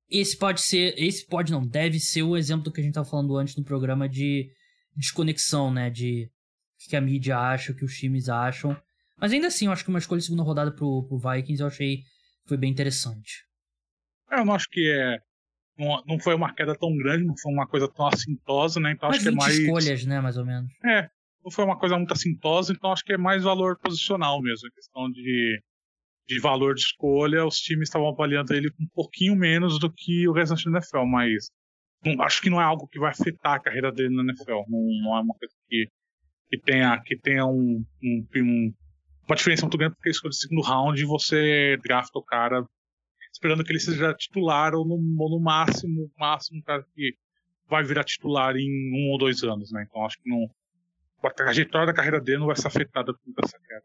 Esse 0.08 0.36
pode 0.36 0.60
ser, 0.60 0.94
esse 0.96 1.26
pode 1.26 1.52
não, 1.52 1.66
deve 1.66 1.98
ser 2.00 2.22
o 2.22 2.36
exemplo 2.36 2.64
do 2.64 2.72
que 2.72 2.80
a 2.80 2.82
gente 2.82 2.92
estava 2.92 3.08
falando 3.08 3.36
antes 3.36 3.56
no 3.56 3.64
programa 3.64 4.08
de 4.08 4.50
desconexão, 4.96 5.72
né? 5.72 5.90
De 5.90 6.30
o 6.86 6.88
que 6.88 6.96
a 6.96 7.00
mídia 7.00 7.38
acha, 7.38 7.72
o 7.72 7.74
que 7.74 7.84
os 7.84 7.96
times 7.96 8.28
acham. 8.28 8.76
Mas 9.18 9.32
ainda 9.32 9.48
assim, 9.48 9.66
eu 9.66 9.72
acho 9.72 9.84
que 9.84 9.90
uma 9.90 9.98
escolha 9.98 10.20
de 10.20 10.24
segunda 10.24 10.42
rodada 10.42 10.72
pro, 10.72 11.04
pro 11.06 11.18
Vikings 11.18 11.60
eu 11.60 11.66
achei 11.66 12.04
foi 12.46 12.56
bem 12.56 12.70
interessante. 12.70 13.44
É, 14.30 14.40
eu 14.40 14.44
não 14.44 14.54
acho 14.54 14.68
que 14.70 14.90
é. 14.90 15.18
Não, 15.78 16.02
não 16.06 16.18
foi 16.18 16.34
uma 16.34 16.52
queda 16.54 16.76
tão 16.76 16.94
grande, 16.96 17.24
não 17.24 17.36
foi 17.36 17.52
uma 17.52 17.66
coisa 17.66 17.88
tão 17.88 18.06
assintosa, 18.06 18.80
né? 18.80 18.92
Então 18.92 19.08
Mas 19.08 19.18
acho 19.18 19.24
que 19.24 19.34
é 19.34 19.36
mais. 19.36 19.58
escolhas, 19.58 20.04
né, 20.04 20.20
mais 20.20 20.36
ou 20.36 20.44
menos. 20.44 20.72
É, 20.84 21.08
não 21.42 21.50
foi 21.50 21.64
uma 21.64 21.78
coisa 21.78 21.96
muito 21.96 22.12
assintosa, 22.12 22.72
então 22.72 22.92
acho 22.92 23.04
que 23.04 23.12
é 23.12 23.18
mais 23.18 23.42
valor 23.42 23.78
posicional 23.78 24.40
mesmo, 24.40 24.68
a 24.68 24.74
questão 24.74 25.10
de 25.10 25.60
de 26.30 26.38
valor 26.38 26.76
de 26.76 26.82
escolha, 26.82 27.44
os 27.44 27.58
times 27.58 27.88
estavam 27.88 28.08
avaliando 28.08 28.54
ele 28.54 28.70
um 28.80 28.86
pouquinho 28.94 29.34
menos 29.34 29.80
do 29.80 29.92
que 29.92 30.28
o 30.28 30.32
restante 30.32 30.64
da 30.70 30.78
NFL, 30.78 31.04
mas 31.04 31.50
não, 32.04 32.22
acho 32.22 32.40
que 32.40 32.48
não 32.48 32.60
é 32.60 32.64
algo 32.64 32.86
que 32.86 33.00
vai 33.00 33.10
afetar 33.10 33.54
a 33.54 33.60
carreira 33.60 33.90
dele 33.90 34.14
na 34.14 34.22
NFL. 34.22 34.62
Não, 34.68 34.80
não 35.02 35.16
é 35.16 35.20
uma 35.22 35.34
coisa 35.34 35.52
que, 35.68 35.88
que 36.48 36.58
tenha, 36.58 37.00
que 37.04 37.16
tenha 37.16 37.44
um, 37.44 37.84
um, 38.00 38.26
um, 38.36 38.72
uma 39.28 39.36
diferença 39.36 39.62
muito 39.62 39.76
grande, 39.76 39.96
porque 39.96 40.08
a 40.08 40.12
escolha 40.12 40.30
de 40.30 40.38
segundo 40.38 40.62
round 40.62 41.04
você 41.04 41.76
drafta 41.82 42.16
o 42.16 42.24
cara 42.24 42.64
esperando 43.32 43.64
que 43.64 43.72
ele 43.72 43.80
seja 43.80 44.14
titular 44.14 44.72
ou 44.74 44.86
no, 44.86 44.94
ou 44.94 45.30
no 45.30 45.40
máximo, 45.40 46.10
máximo 46.16 46.60
um 46.60 46.62
cara 46.62 46.84
que 46.94 47.12
vai 47.68 47.82
virar 47.82 48.04
titular 48.04 48.56
em 48.56 48.92
um 48.92 49.10
ou 49.10 49.18
dois 49.18 49.42
anos, 49.42 49.72
né? 49.72 49.84
Então 49.88 50.04
acho 50.04 50.16
que 50.22 50.28
não, 50.28 50.48
a 51.26 51.30
trajetória 51.30 51.86
da 51.86 51.92
carreira 51.92 52.20
dele 52.20 52.38
não 52.38 52.46
vai 52.46 52.56
ser 52.56 52.66
afetada 52.66 53.12
por 53.12 53.44
essa 53.44 53.58
queda. 53.58 53.84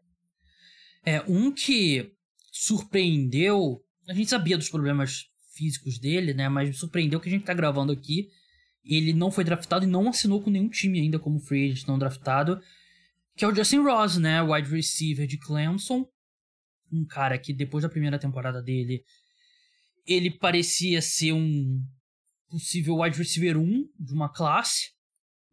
É, 1.04 1.22
um 1.28 1.52
que 1.52 2.12
surpreendeu. 2.50 3.82
A 4.08 4.14
gente 4.14 4.30
sabia 4.30 4.56
dos 4.56 4.68
problemas 4.68 5.26
físicos 5.54 5.98
dele, 5.98 6.34
né? 6.34 6.48
Mas 6.48 6.76
surpreendeu 6.78 7.20
que 7.20 7.28
a 7.28 7.32
gente 7.32 7.44
tá 7.44 7.54
gravando 7.54 7.92
aqui. 7.92 8.28
Ele 8.84 9.12
não 9.12 9.30
foi 9.30 9.44
draftado 9.44 9.84
e 9.84 9.88
não 9.88 10.08
assinou 10.08 10.42
com 10.42 10.50
nenhum 10.50 10.68
time 10.68 11.00
ainda 11.00 11.18
como 11.18 11.40
free 11.40 11.70
agent 11.70 11.86
não 11.86 11.98
draftado. 11.98 12.60
Que 13.36 13.44
é 13.44 13.48
o 13.48 13.54
Justin 13.54 13.78
Ross, 13.78 14.16
né? 14.16 14.42
Wide 14.42 14.70
receiver 14.70 15.26
de 15.26 15.38
Clemson. 15.38 16.06
Um 16.90 17.04
cara 17.04 17.38
que 17.38 17.52
depois 17.52 17.82
da 17.82 17.88
primeira 17.88 18.18
temporada 18.18 18.62
dele, 18.62 19.04
ele 20.06 20.30
parecia 20.30 21.02
ser 21.02 21.32
um 21.32 21.84
possível 22.48 23.00
wide 23.00 23.18
receiver 23.18 23.58
1 23.58 23.90
de 23.98 24.14
uma 24.14 24.28
classe. 24.28 24.95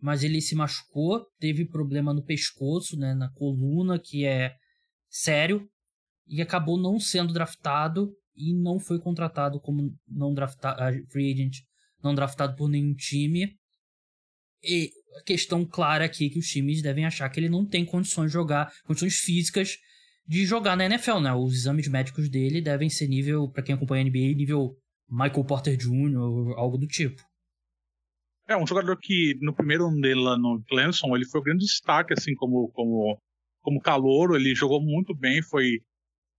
Mas 0.03 0.21
ele 0.21 0.41
se 0.41 0.53
machucou, 0.53 1.25
teve 1.39 1.63
problema 1.63 2.13
no 2.13 2.21
pescoço, 2.21 2.99
né? 2.99 3.13
Na 3.13 3.31
coluna, 3.31 3.97
que 3.97 4.25
é 4.25 4.53
sério 5.09 5.65
e 6.27 6.41
acabou 6.41 6.77
não 6.77 6.99
sendo 6.99 7.31
draftado 7.31 8.13
e 8.35 8.53
não 8.53 8.81
foi 8.81 8.99
contratado 8.99 9.61
como 9.61 9.95
não 10.05 10.33
draftado, 10.33 10.81
free 11.09 11.31
agent, 11.31 11.59
não 12.03 12.13
draftado 12.13 12.53
por 12.57 12.67
nenhum 12.67 12.93
time. 12.93 13.55
E 14.61 14.91
a 15.21 15.23
questão 15.23 15.65
clara 15.65 16.03
aqui 16.03 16.25
é 16.25 16.29
que 16.29 16.39
os 16.39 16.49
times 16.49 16.81
devem 16.81 17.05
achar 17.05 17.29
que 17.29 17.39
ele 17.39 17.47
não 17.47 17.65
tem 17.65 17.85
condições 17.85 18.27
de 18.27 18.33
jogar, 18.33 18.73
condições 18.83 19.15
físicas 19.19 19.77
de 20.27 20.45
jogar 20.45 20.75
na 20.75 20.83
NFL, 20.83 21.21
né? 21.21 21.33
Os 21.33 21.53
exames 21.53 21.87
médicos 21.87 22.29
dele 22.29 22.59
devem 22.59 22.89
ser 22.89 23.07
nível, 23.07 23.49
para 23.49 23.63
quem 23.63 23.73
acompanha 23.73 24.03
a 24.03 24.09
NBA, 24.09 24.35
nível 24.35 24.75
Michael 25.09 25.45
Porter 25.45 25.77
Jr., 25.77 26.57
algo 26.57 26.77
do 26.77 26.87
tipo. 26.87 27.23
É, 28.47 28.57
um 28.57 28.67
jogador 28.67 28.97
que 28.97 29.37
no 29.41 29.53
primeiro 29.53 29.87
ano 29.87 30.01
dele 30.01 30.19
lá 30.19 30.37
no 30.37 30.61
Clemson, 30.67 31.15
ele 31.15 31.25
foi 31.25 31.39
o 31.39 31.43
grande 31.43 31.65
destaque, 31.65 32.13
assim, 32.13 32.35
como, 32.35 32.69
como, 32.69 33.17
como 33.61 33.81
calouro, 33.81 34.35
ele 34.35 34.53
jogou 34.53 34.81
muito 34.81 35.15
bem, 35.15 35.41
foi 35.41 35.79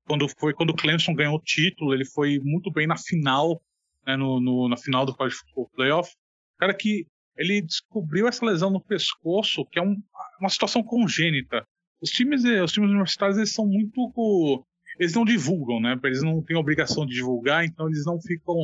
quando 0.07 0.29
foi 0.29 0.53
quando 0.53 0.71
o 0.71 0.77
Clemson 0.77 1.15
ganhou 1.15 1.37
o 1.37 1.43
título, 1.43 1.95
ele 1.95 2.05
foi 2.05 2.39
muito 2.41 2.71
bem 2.71 2.87
na 2.87 2.97
final, 2.97 3.61
né, 4.07 4.17
no, 4.17 4.39
no, 4.39 4.69
na 4.69 4.77
final 4.77 5.07
do 5.07 5.15
College 5.15 5.37
Football 5.37 5.71
Playoff. 5.75 6.15
Cara 6.59 6.75
que 6.75 7.07
ele 7.37 7.63
descobriu 7.63 8.29
essa 8.29 8.45
lesão 8.45 8.71
no 8.71 8.81
pescoço, 8.81 9.65
que 9.67 9.79
é 9.79 9.83
um, 9.83 9.97
uma 10.39 10.51
situação 10.51 10.83
congênita. 10.83 11.67
Os 12.01 12.11
times, 12.11 12.45
os 12.45 12.73
times 12.73 12.91
universitários 12.91 13.39
eles 13.39 13.53
são 13.53 13.67
muito, 13.67 14.67
eles 14.99 15.15
não 15.15 15.25
divulgam, 15.25 15.81
né? 15.81 15.99
Eles 16.05 16.23
não 16.23 16.43
têm 16.43 16.57
obrigação 16.57 17.07
de 17.07 17.15
divulgar, 17.15 17.65
então 17.65 17.87
eles 17.87 18.05
não 18.05 18.21
ficam, 18.21 18.57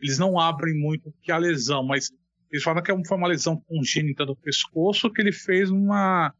eles 0.00 0.18
não 0.18 0.38
abrem 0.38 0.74
muito 0.78 1.12
que 1.22 1.32
a 1.32 1.38
lesão, 1.38 1.82
mas 1.82 2.10
eles 2.50 2.62
falam 2.62 2.82
que 2.82 2.90
é 2.90 2.94
uma 2.94 3.28
lesão 3.28 3.60
congênita 3.66 4.24
do 4.24 4.36
pescoço 4.36 5.10
que 5.10 5.20
ele 5.20 5.32
fez 5.32 5.70
uma 5.70 6.32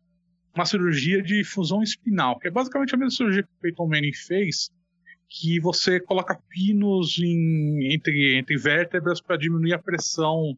uma 0.55 0.65
cirurgia 0.65 1.23
de 1.23 1.45
fusão 1.45 1.83
espinal, 1.83 2.39
que 2.39 2.49
é 2.49 2.51
basicamente 2.51 2.95
a 2.95 2.99
mesma 2.99 3.11
cirurgia 3.11 3.43
que 3.43 3.53
o 3.53 3.61
Peyton 3.61 3.87
Manning 3.87 4.15
fez, 4.15 4.71
que 5.29 5.61
você 5.61 6.01
coloca 6.01 6.41
pinos 6.49 7.19
em, 7.19 7.93
entre, 7.93 8.37
entre 8.39 8.57
vértebras 8.57 9.21
para 9.21 9.37
diminuir 9.37 9.75
a 9.75 9.79
pressão 9.79 10.57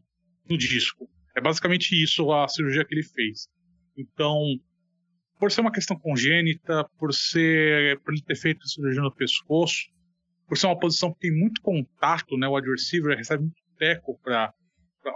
no 0.49 0.57
disco. 0.57 1.11
É 1.37 1.41
basicamente 1.41 2.01
isso 2.01 2.33
a 2.33 2.47
cirurgia 2.47 2.85
que 2.85 2.95
ele 2.95 3.03
fez. 3.03 3.49
Então, 3.97 4.41
por 5.39 5.51
ser 5.51 5.63
uma 5.63 5.73
questão 5.73 5.99
congênita, 5.99 6.89
por 6.99 7.13
ser 7.13 7.99
por 8.01 8.13
ele 8.13 8.23
ter 8.23 8.37
feito 8.37 8.63
a 8.63 8.69
cirurgia 8.69 9.03
no 9.03 9.15
pescoço, 9.15 9.89
por 10.47 10.57
ser 10.57 10.67
uma 10.67 10.79
posição 10.79 11.13
que 11.13 11.21
tem 11.21 11.37
muito 11.37 11.61
contato, 11.61 12.37
né, 12.37 12.47
o 12.47 12.59
receiver 12.61 13.17
recebe 13.17 13.43
muito 13.43 13.63
teco 13.79 14.19
para 14.23 14.53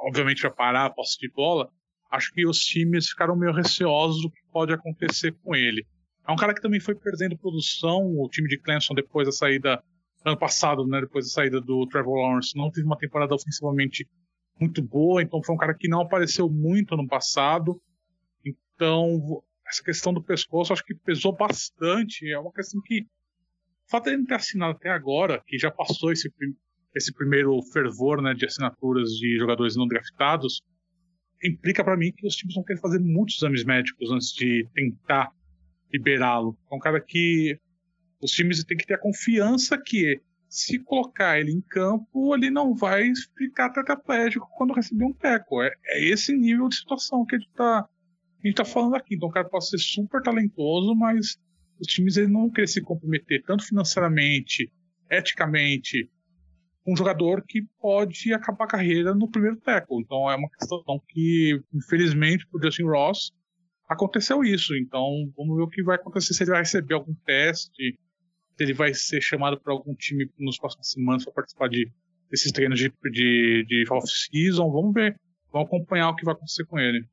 obviamente 0.07 0.41
para 0.41 0.51
parar 0.51 0.87
a 0.87 0.91
posse 0.91 1.19
de 1.19 1.29
bola, 1.31 1.71
acho 2.11 2.31
que 2.33 2.47
os 2.47 2.59
times 2.59 3.09
ficaram 3.09 3.37
meio 3.37 3.53
receosos 3.53 4.23
do 4.23 4.31
que 4.31 4.41
pode 4.53 4.73
acontecer 4.73 5.33
com 5.43 5.55
ele. 5.55 5.87
É 6.27 6.33
um 6.33 6.37
cara 6.37 6.55
que 6.55 6.61
também 6.61 6.81
foi 6.81 6.95
perdendo 6.95 7.37
produção, 7.37 8.01
o 8.19 8.29
time 8.29 8.49
de 8.49 8.59
Clemson 8.59 8.95
depois 8.95 9.27
da 9.27 9.33
saída 9.33 9.83
ano 10.25 10.39
passado, 10.39 10.87
né, 10.87 11.01
depois 11.01 11.27
da 11.27 11.33
saída 11.33 11.61
do 11.61 11.87
Trevor 11.89 12.21
Lawrence, 12.21 12.57
não 12.57 12.71
teve 12.71 12.87
uma 12.87 12.97
temporada 12.97 13.35
ofensivamente 13.35 14.09
muito 14.61 14.81
boa, 14.81 15.21
então 15.21 15.43
foi 15.43 15.55
um 15.55 15.59
cara 15.59 15.75
que 15.75 15.89
não 15.89 16.03
apareceu 16.03 16.49
muito 16.49 16.95
ano 16.95 17.09
passado. 17.09 17.81
Então, 18.45 19.43
essa 19.67 19.83
questão 19.83 20.13
do 20.13 20.23
pescoço 20.23 20.73
acho 20.73 20.85
que 20.85 20.95
pesou 20.95 21.35
bastante. 21.35 22.31
É 22.31 22.39
uma 22.39 22.53
questão 22.53 22.81
que 22.83 23.01
o 23.01 23.91
fato 23.91 24.05
de 24.05 24.15
ele 24.15 24.25
ter 24.25 24.35
assinado 24.35 24.77
até 24.77 24.91
agora, 24.91 25.43
que 25.47 25.59
já 25.59 25.71
passou 25.71 26.13
esse, 26.13 26.31
esse 26.95 27.13
primeiro 27.13 27.61
fervor 27.73 28.21
né, 28.21 28.35
de 28.35 28.45
assinaturas 28.45 29.11
de 29.11 29.37
jogadores 29.39 29.77
não 29.77 29.87
draftados, 29.87 30.63
implica 31.43 31.83
para 31.83 31.97
mim 31.97 32.13
que 32.13 32.27
os 32.27 32.37
times 32.37 32.55
vão 32.55 32.65
querer 32.65 32.81
fazer 32.81 32.99
muitos 33.01 33.37
exames 33.37 33.65
médicos 33.65 34.11
antes 34.11 34.33
de 34.33 34.69
tentar 34.75 35.31
liberá-lo. 35.93 36.57
É 36.71 36.75
um 36.75 36.79
cara 36.79 37.01
que 37.01 37.59
os 38.21 38.31
times 38.31 38.63
têm 38.65 38.77
que 38.77 38.87
ter 38.87 38.95
a 38.95 38.99
confiança 38.99 39.77
que 39.77 40.21
se 40.49 40.79
colocar 40.79 41.41
ele 41.41 41.51
em 41.51 41.63
campo, 41.63 42.35
ele 42.35 42.51
não 42.51 42.75
vai 42.75 43.11
ficar 43.37 43.71
tetraplégico 43.71 44.47
quando 44.57 44.75
receber 44.75 45.07
um 45.07 45.13
teco. 45.13 45.63
É, 45.63 45.73
é 45.87 46.05
esse 46.05 46.37
nível 46.37 46.69
de 46.69 46.77
situação 46.77 47.25
que 47.25 47.37
a 47.37 47.39
gente 47.39 47.49
está 47.49 47.89
tá 48.55 48.65
falando 48.65 48.95
aqui. 48.95 49.15
Então 49.15 49.29
o 49.29 49.33
cara 49.33 49.49
pode 49.49 49.69
ser 49.69 49.79
super 49.79 50.23
talentoso, 50.23 50.95
mas 50.95 51.39
os 51.81 51.87
times 51.87 52.19
eles 52.19 52.31
não 52.31 52.51
querem 52.51 52.69
se 52.69 52.83
comprometer 52.83 53.43
tanto 53.45 53.65
financeiramente, 53.65 54.71
eticamente, 55.11 56.11
um 56.87 56.97
jogador 56.97 57.45
que 57.47 57.63
pode 57.81 58.33
acabar 58.33 58.65
a 58.65 58.69
carreira 58.69 59.15
no 59.15 59.31
primeiro 59.31 59.57
tackle. 59.57 60.01
Então 60.01 60.31
é 60.31 60.37
uma 60.37 60.51
questão 60.51 60.83
que, 61.09 61.61
infelizmente, 61.73 62.47
para 62.47 62.59
o 62.59 62.63
Justin 62.63 62.85
Ross, 62.85 63.33
aconteceu 63.89 64.43
isso. 64.43 64.75
Então 64.77 65.33
vamos 65.37 65.57
ver 65.57 65.63
o 65.63 65.69
que 65.69 65.83
vai 65.83 65.97
acontecer, 65.97 66.35
se 66.35 66.43
ele 66.43 66.51
vai 66.51 66.61
receber 66.61 66.95
algum 66.95 67.15
teste, 67.25 67.99
se 68.57 68.63
ele 68.63 68.75
vai 68.75 68.93
ser 68.95 69.21
chamado 69.21 69.61
para 69.61 69.73
algum 69.73 69.95
time 69.95 70.29
nos 70.39 70.59
próximos 70.59 70.91
semanas 70.91 71.25
para 71.25 71.35
participar 71.35 71.69
de, 71.69 71.91
desses 72.31 72.51
treinos 72.53 72.79
de, 72.79 72.93
de, 73.11 73.65
de 73.67 73.85
off-season. 73.91 74.71
Vamos 74.71 74.93
ver, 74.93 75.17
vamos 75.53 75.69
acompanhar 75.69 76.11
o 76.11 76.17
que 76.17 76.25
vai 76.25 76.35
acontecer 76.35 76.65
com 76.67 76.79
ele. 76.79 77.07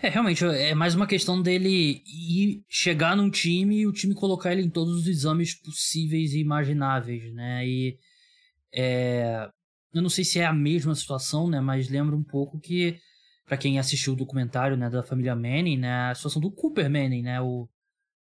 É, 0.00 0.08
realmente, 0.08 0.44
é 0.44 0.76
mais 0.76 0.94
uma 0.94 1.08
questão 1.08 1.42
dele 1.42 2.02
ir 2.06 2.62
chegar 2.68 3.16
num 3.16 3.28
time 3.28 3.80
e 3.80 3.86
o 3.86 3.92
time 3.92 4.14
colocar 4.14 4.52
ele 4.52 4.62
em 4.62 4.70
todos 4.70 4.94
os 4.94 5.08
exames 5.08 5.60
possíveis 5.60 6.32
e 6.34 6.38
imagináveis, 6.38 7.34
né? 7.34 7.66
E 7.66 7.98
é, 8.72 9.48
eu 9.92 10.02
não 10.02 10.10
sei 10.10 10.24
se 10.24 10.38
é 10.38 10.46
a 10.46 10.52
mesma 10.52 10.94
situação, 10.94 11.48
né? 11.48 11.60
Mas 11.60 11.88
lembra 11.88 12.14
um 12.14 12.22
pouco 12.22 12.58
que, 12.58 12.98
para 13.46 13.56
quem 13.56 13.78
assistiu 13.78 14.12
o 14.12 14.16
documentário 14.16 14.76
né, 14.76 14.90
da 14.90 15.02
família 15.02 15.34
Manning, 15.34 15.78
né? 15.78 16.10
A 16.10 16.14
situação 16.14 16.40
do 16.40 16.52
Cooper 16.52 16.90
Manning, 16.90 17.22
né? 17.22 17.40
O, 17.40 17.68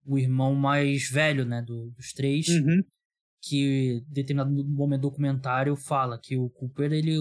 o 0.04 0.18
irmão 0.18 0.54
mais 0.54 1.08
velho, 1.08 1.44
né? 1.44 1.62
Do, 1.62 1.90
dos 1.90 2.12
três. 2.12 2.48
Uhum. 2.48 2.82
Que, 3.40 4.02
em 4.08 4.12
determinado 4.12 4.50
momento 4.50 5.02
do 5.02 5.10
documentário, 5.10 5.76
fala 5.76 6.18
que 6.20 6.36
o 6.36 6.50
Cooper, 6.50 6.92
ele, 6.92 7.16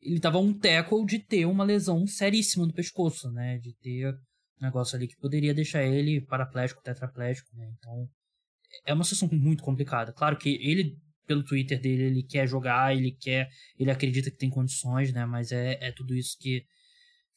ele 0.00 0.20
tava 0.20 0.38
um 0.38 0.52
tackle 0.52 1.04
de 1.06 1.18
ter 1.18 1.46
uma 1.46 1.64
lesão 1.64 2.06
seríssima 2.06 2.66
no 2.66 2.74
pescoço, 2.74 3.30
né? 3.32 3.58
De 3.58 3.74
ter 3.76 4.12
um 4.12 4.64
negócio 4.64 4.96
ali 4.96 5.08
que 5.08 5.16
poderia 5.16 5.54
deixar 5.54 5.82
ele 5.82 6.20
paraplégico, 6.20 6.82
tetraplégico, 6.82 7.56
né? 7.56 7.72
Então, 7.78 8.08
é 8.86 8.94
uma 8.94 9.02
situação 9.02 9.28
muito 9.32 9.62
complicada. 9.62 10.12
Claro 10.12 10.36
que 10.36 10.50
ele 10.60 10.96
pelo 11.30 11.44
Twitter 11.44 11.80
dele, 11.80 12.02
ele 12.02 12.22
quer 12.24 12.44
jogar, 12.48 12.92
ele 12.92 13.12
quer, 13.12 13.48
ele 13.78 13.88
acredita 13.88 14.32
que 14.32 14.36
tem 14.36 14.50
condições, 14.50 15.12
né? 15.12 15.24
Mas 15.24 15.52
é, 15.52 15.78
é 15.80 15.92
tudo 15.92 16.12
isso 16.12 16.36
que 16.40 16.66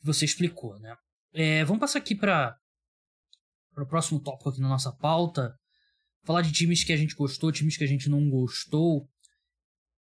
você 0.02 0.26
explicou, 0.26 0.80
né? 0.80 0.96
É, 1.32 1.64
vamos 1.64 1.80
passar 1.80 2.00
aqui 2.00 2.16
para 2.16 2.58
o 3.78 3.86
próximo 3.86 4.20
tópico 4.20 4.50
aqui 4.50 4.60
na 4.60 4.68
nossa 4.68 4.91
pauta. 4.91 5.54
Falar 6.24 6.41
de 6.41 6.52
times 6.52 6.84
que 6.84 6.91
a 6.91 6.98
gente 6.98 7.14
gostou, 7.14 7.52
times 7.52 7.78
que 7.78 7.84
a 7.84 7.88
gente 7.88 8.10
não 8.10 8.28
gostou. 8.32 9.08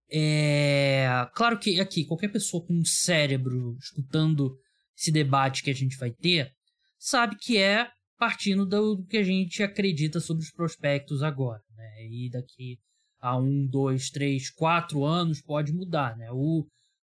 É 0.10 1.08
claro 1.36 1.60
que 1.60 1.80
aqui 1.80 2.06
qualquer 2.06 2.30
pessoa 2.30 2.66
com 2.66 2.74
um 2.74 2.86
cérebro 2.86 3.78
escutando 3.80 4.58
esse 4.98 5.12
debate 5.12 5.62
que 5.62 5.70
a 5.70 5.76
gente 5.76 5.96
vai 5.98 6.10
ter 6.10 6.52
sabe 6.98 7.36
que 7.36 7.58
é 7.58 7.88
partindo 8.18 8.66
do 8.66 9.06
que 9.06 9.18
a 9.18 9.24
gente 9.24 9.62
acredita 9.62 10.20
sobre 10.20 10.44
os 10.44 10.50
prospectos 10.50 11.22
agora, 11.22 11.62
né? 11.76 12.08
E 12.08 12.32
daqui 12.32 12.80
a 13.20 13.38
um, 13.38 13.66
dois, 13.66 14.09
três, 14.09 14.49
quatro 14.49 15.03
anos 15.03 15.41
pode 15.41 15.74
mudar, 15.74 16.18
né? 16.18 16.32
O, 16.32 16.66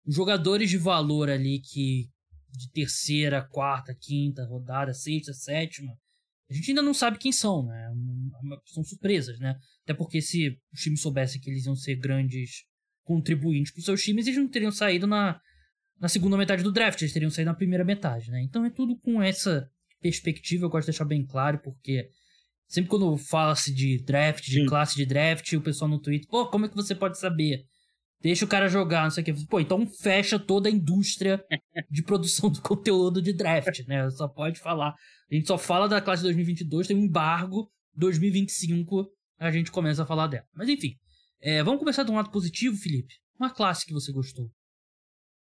os 0.06 0.16
jogadores 0.16 0.70
de 0.70 0.78
valor 0.78 1.30
ali 1.30 1.60
que 1.60 2.10
de 2.58 2.72
terceira, 2.72 3.42
quarta, 3.42 3.94
quinta 3.94 4.46
rodada, 4.46 4.94
sexta, 4.94 5.34
sétima, 5.34 5.92
a 6.50 6.54
gente 6.54 6.72
ainda 6.72 6.82
não 6.82 6.94
sabe 6.94 7.18
quem 7.18 7.32
são, 7.32 7.66
né? 7.66 7.92
São 8.66 8.84
surpresas, 8.84 9.40
né? 9.40 9.58
Até 9.84 9.94
porque 9.94 10.22
se 10.22 10.58
os 10.72 10.80
times 10.80 11.02
soubessem 11.02 11.42
que 11.42 11.50
eles 11.50 11.66
iam 11.66 11.76
ser 11.76 11.96
grandes 11.96 12.64
contribuintes 13.04 13.72
para 13.72 13.80
os 13.80 13.86
seus 13.86 14.02
times, 14.02 14.28
eles 14.28 14.40
não 14.40 14.48
teriam 14.48 14.72
saído 14.72 15.08
na, 15.08 15.40
na 16.00 16.08
segunda 16.08 16.38
metade 16.38 16.64
do 16.64 16.72
draft, 16.72 17.02
eles 17.02 17.14
teriam 17.14 17.32
saído 17.32 17.52
na 17.52 17.58
primeira 17.58 17.84
metade, 17.84 18.30
né? 18.30 18.42
Então 18.42 18.64
é 18.64 18.70
tudo 18.70 18.98
com 19.00 19.22
essa 19.22 19.70
perspectiva, 20.02 20.66
eu 20.66 20.70
gosto 20.70 20.86
de 20.86 20.92
deixar 20.92 21.06
bem 21.06 21.26
claro, 21.26 21.60
porque 21.60 22.10
Sempre 22.68 22.90
quando 22.90 23.18
fala-se 23.18 23.74
de 23.74 24.04
draft, 24.04 24.44
de 24.46 24.62
Sim. 24.62 24.66
classe 24.66 24.96
de 24.96 25.06
draft, 25.06 25.54
o 25.54 25.62
pessoal 25.62 25.90
no 25.90 26.00
Twitter, 26.00 26.28
pô, 26.30 26.48
como 26.48 26.66
é 26.66 26.70
que 26.70 26.76
você 26.76 26.96
pode 26.96 27.20
saber? 27.20 27.64
Deixa 28.22 28.44
o 28.44 28.48
cara 28.48 28.68
jogar, 28.68 29.04
não 29.04 29.12
sei 29.12 29.22
o 29.22 29.26
que. 29.26 29.48
Pô, 29.48 29.60
então 29.60 29.86
fecha 29.86 30.40
toda 30.40 30.68
a 30.68 30.72
indústria 30.72 31.44
de 31.92 32.02
produção 32.02 32.50
do 32.50 32.62
conteúdo 32.62 33.22
de 33.22 33.32
draft, 33.34 33.86
né? 33.88 34.10
Só 34.10 34.28
pode 34.28 34.60
falar. 34.60 34.96
A 35.32 35.36
gente 35.36 35.48
só 35.48 35.58
fala 35.58 35.88
da 35.88 36.02
classe 36.02 36.22
de 36.22 36.30
2022, 36.30 36.88
tem 36.88 36.98
um 36.98 37.04
embargo. 37.04 37.70
2025 37.94 39.08
a 39.38 39.52
gente 39.52 39.72
começa 39.72 40.04
a 40.04 40.06
falar 40.06 40.28
dela. 40.28 40.46
Mas 40.54 40.68
enfim, 40.70 40.96
é, 41.40 41.62
vamos 41.62 41.80
começar 41.80 42.04
de 42.04 42.12
um 42.12 42.16
lado 42.16 42.32
positivo, 42.32 42.76
Felipe. 42.76 43.14
Uma 43.40 43.54
classe 43.54 43.86
que 43.86 43.94
você 43.94 44.12
gostou. 44.12 44.50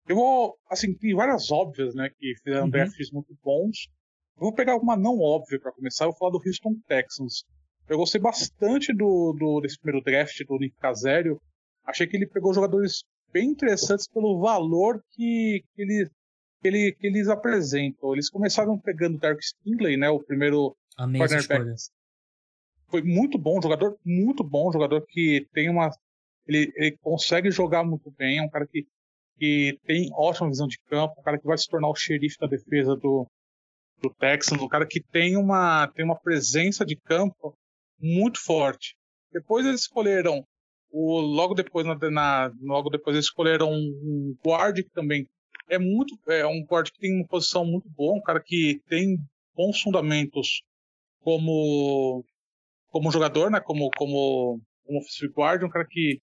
Eu 0.07 0.17
vou, 0.17 0.57
assim, 0.71 0.95
tem 0.97 1.15
várias 1.15 1.51
óbvias, 1.51 1.95
né, 1.95 2.09
que 2.17 2.35
fizeram 2.43 2.65
uhum. 2.65 2.71
drafts 2.71 3.11
muito 3.11 3.37
bons. 3.43 3.89
Vou 4.39 4.53
pegar 4.53 4.77
uma 4.77 4.97
não 4.97 5.19
óbvia 5.21 5.59
para 5.61 5.73
começar, 5.73 6.05
eu 6.05 6.11
vou 6.11 6.19
falar 6.19 6.33
do 6.33 6.43
Houston 6.45 6.77
Texans. 6.87 7.45
Eu 7.89 7.99
gostei 7.99 8.21
bastante 8.21 8.93
do, 8.95 9.33
do 9.33 9.61
desse 9.61 9.79
primeiro 9.79 10.05
draft 10.05 10.39
do 10.47 10.59
Nick 10.59 10.77
Casério. 10.77 11.41
Achei 11.85 12.07
que 12.07 12.17
ele 12.17 12.27
pegou 12.27 12.55
jogadores 12.55 13.03
bem 13.33 13.51
interessantes 13.51 14.07
pelo 14.07 14.41
valor 14.41 15.03
que, 15.13 15.65
que, 15.75 15.83
ele, 15.83 16.11
que, 16.61 16.69
ele, 16.69 16.93
que 16.93 17.07
eles 17.07 17.29
apresentam. 17.29 18.13
Eles 18.13 18.31
começaram 18.31 18.79
pegando 18.79 19.17
o 19.17 19.19
Derek 19.19 19.45
Stingley, 19.45 19.97
né, 19.97 20.09
o 20.11 20.21
primeiro 20.21 20.77
cornerback. 20.97 21.75
Foi 22.89 23.03
muito 23.03 23.39
bom, 23.39 23.61
jogador 23.61 23.99
muito 24.05 24.45
bom, 24.45 24.73
jogador 24.73 25.05
que 25.07 25.47
tem 25.53 25.69
uma 25.69 25.91
ele, 26.49 26.73
ele 26.77 26.97
consegue 27.03 27.51
jogar 27.51 27.85
muito 27.85 28.11
bem, 28.17 28.39
é 28.39 28.43
um 28.43 28.49
cara 28.49 28.67
que, 28.67 28.87
que 29.37 29.79
tem 29.85 30.11
ótima 30.15 30.49
visão 30.49 30.67
de 30.67 30.79
campo, 30.89 31.15
um 31.19 31.23
cara 31.23 31.39
que 31.39 31.47
vai 31.47 31.59
se 31.59 31.69
tornar 31.69 31.91
o 31.91 31.95
xerife 31.95 32.39
da 32.41 32.47
defesa 32.47 32.97
do, 32.97 33.27
do 34.01 34.11
Texans, 34.11 34.61
um 34.61 34.69
cara 34.69 34.87
que 34.87 35.01
tem 35.01 35.37
uma, 35.37 35.89
tem 35.89 36.05
uma 36.05 36.19
presença 36.19 36.85
de 36.85 36.97
campo 36.97 37.57
muito 38.01 38.43
forte. 38.43 38.97
Depois 39.33 39.67
eles 39.67 39.83
escolheram 39.83 40.45
o 40.91 41.21
logo 41.21 41.55
depois 41.55 41.87
na, 41.87 41.97
na 42.11 42.53
logo 42.63 42.89
depois 42.89 43.15
eles 43.15 43.27
escolheram 43.27 43.71
um 43.71 44.35
guard 44.45 44.77
que 44.77 44.91
também 44.91 45.27
é 45.69 45.79
muito 45.79 46.19
é 46.27 46.47
um 46.47 46.65
guard 46.65 46.91
que 46.91 46.99
tem 46.99 47.15
uma 47.15 47.27
posição 47.27 47.65
muito 47.65 47.89
boa, 47.91 48.17
um 48.17 48.23
cara 48.23 48.41
que 48.43 48.81
tem 48.89 49.19
bons 49.55 49.81
fundamentos 49.81 50.63
como 51.21 52.25
como 52.89 53.11
jogador, 53.11 53.51
né, 53.51 53.61
como 53.61 53.91
como 53.97 54.61
como 54.85 54.99
offensive 54.99 55.33
guard, 55.33 55.63
um 55.63 55.69
cara 55.69 55.87
que 55.87 56.21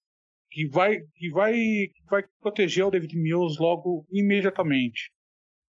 que 0.49 0.67
vai 0.67 0.99
que 1.15 1.29
vai 1.29 1.53
que 1.53 2.03
vai 2.09 2.23
proteger 2.41 2.85
o 2.85 2.91
David 2.91 3.15
Mills 3.15 3.61
logo 3.61 4.05
imediatamente. 4.11 5.11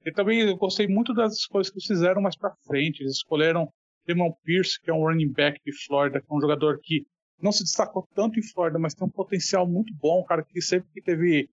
E 0.05 0.13
também 0.13 0.57
gostei 0.57 0.87
muito 0.89 1.15
das 1.15 1.35
escolhas 1.35 1.71
que 1.71 1.77
eles 1.77 1.87
fizeram 1.87 2.21
mais 2.21 2.37
para 2.37 2.55
frente. 2.67 3.01
Eles 3.03 3.15
escolheram 3.15 3.69
Demon 4.07 4.33
Pierce, 4.45 4.81
que 4.81 4.91
é 4.91 4.95
um 4.95 5.07
running 5.07 5.33
back 5.33 5.61
de 5.65 5.73
Florida, 5.87 6.21
que 6.21 6.27
é 6.29 6.35
um 6.35 6.41
jogador 6.41 6.79
que 6.83 7.07
não 7.41 7.53
se 7.53 7.65
destacou 7.65 8.07
tanto 8.15 8.39
em 8.39 8.43
Florida, 8.43 8.79
mas 8.79 8.95
tem 8.95 9.07
um 9.07 9.11
potencial 9.11 9.67
muito 9.67 9.93
bom, 9.95 10.21
um 10.21 10.25
cara 10.25 10.45
que 10.45 10.61
sempre 10.61 10.89
que 10.93 11.03
teve, 11.03 11.49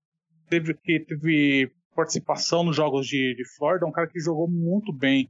teve, 0.47 0.73
que 0.75 0.99
teve 0.99 1.71
participação 1.95 2.63
nos 2.63 2.75
jogos 2.75 3.07
de, 3.07 3.35
de 3.35 3.43
Florida, 3.55 3.85
um 3.85 3.91
cara 3.91 4.07
que 4.07 4.19
jogou 4.19 4.47
muito 4.47 4.93
bem. 4.93 5.29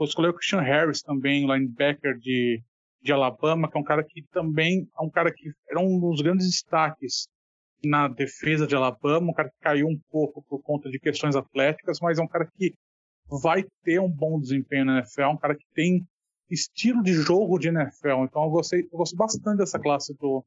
Escolheu 0.00 0.30
o 0.30 0.34
Christian 0.34 0.60
Harris 0.60 1.02
também, 1.02 1.46
linebacker 1.46 2.18
de, 2.18 2.62
de 3.02 3.12
Alabama, 3.12 3.70
que 3.70 3.76
é 3.76 3.80
um 3.80 3.84
cara 3.84 4.02
que 4.02 4.22
também 4.32 4.88
é 4.98 5.02
um 5.02 5.10
cara 5.10 5.32
que 5.32 5.52
era 5.68 5.78
um 5.78 6.00
dos 6.00 6.22
grandes 6.22 6.46
destaques 6.46 7.28
na 7.84 8.08
defesa 8.08 8.66
de 8.66 8.74
Alabama, 8.74 9.30
um 9.30 9.34
cara 9.34 9.50
que 9.50 9.60
caiu 9.60 9.88
um 9.88 9.98
pouco 10.10 10.42
por 10.42 10.62
conta 10.62 10.90
de 10.90 10.98
questões 10.98 11.36
atléticas, 11.36 11.98
mas 12.00 12.18
é 12.18 12.22
um 12.22 12.28
cara 12.28 12.50
que 12.56 12.74
vai 13.28 13.64
ter 13.84 14.00
um 14.00 14.10
bom 14.10 14.40
desempenho 14.40 14.84
na 14.84 14.98
NFL, 14.98 15.26
um 15.26 15.36
cara 15.36 15.54
que 15.54 15.66
tem 15.74 16.06
estilo 16.50 17.02
de 17.02 17.12
jogo 17.12 17.58
de 17.58 17.68
NFL. 17.68 18.24
Então 18.24 18.44
eu 18.44 18.50
gostei, 18.50 18.80
eu 18.80 18.98
gosto 18.98 19.16
bastante 19.16 19.58
dessa 19.58 19.78
classe 19.78 20.14
do, 20.14 20.44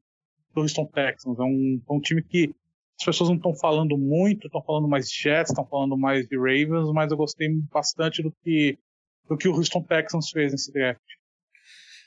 do 0.54 0.60
Houston 0.60 0.86
Texans. 0.86 1.38
É 1.38 1.42
um, 1.42 1.80
é 1.88 1.92
um 1.92 2.00
time 2.00 2.22
que 2.22 2.54
as 2.98 3.06
pessoas 3.06 3.30
não 3.30 3.36
estão 3.36 3.54
falando 3.54 3.96
muito, 3.98 4.46
estão 4.46 4.62
falando 4.62 4.86
mais 4.86 5.08
de 5.08 5.20
Jets, 5.20 5.50
estão 5.50 5.66
falando 5.66 5.96
mais 5.96 6.26
de 6.28 6.36
Ravens, 6.36 6.92
mas 6.92 7.10
eu 7.10 7.16
gostei 7.16 7.48
bastante 7.72 8.22
do 8.22 8.32
que, 8.42 8.78
do 9.28 9.36
que 9.36 9.48
o 9.48 9.52
Houston 9.52 9.82
Texans 9.82 10.30
fez 10.30 10.52
nesse 10.52 10.72
draft. 10.72 11.02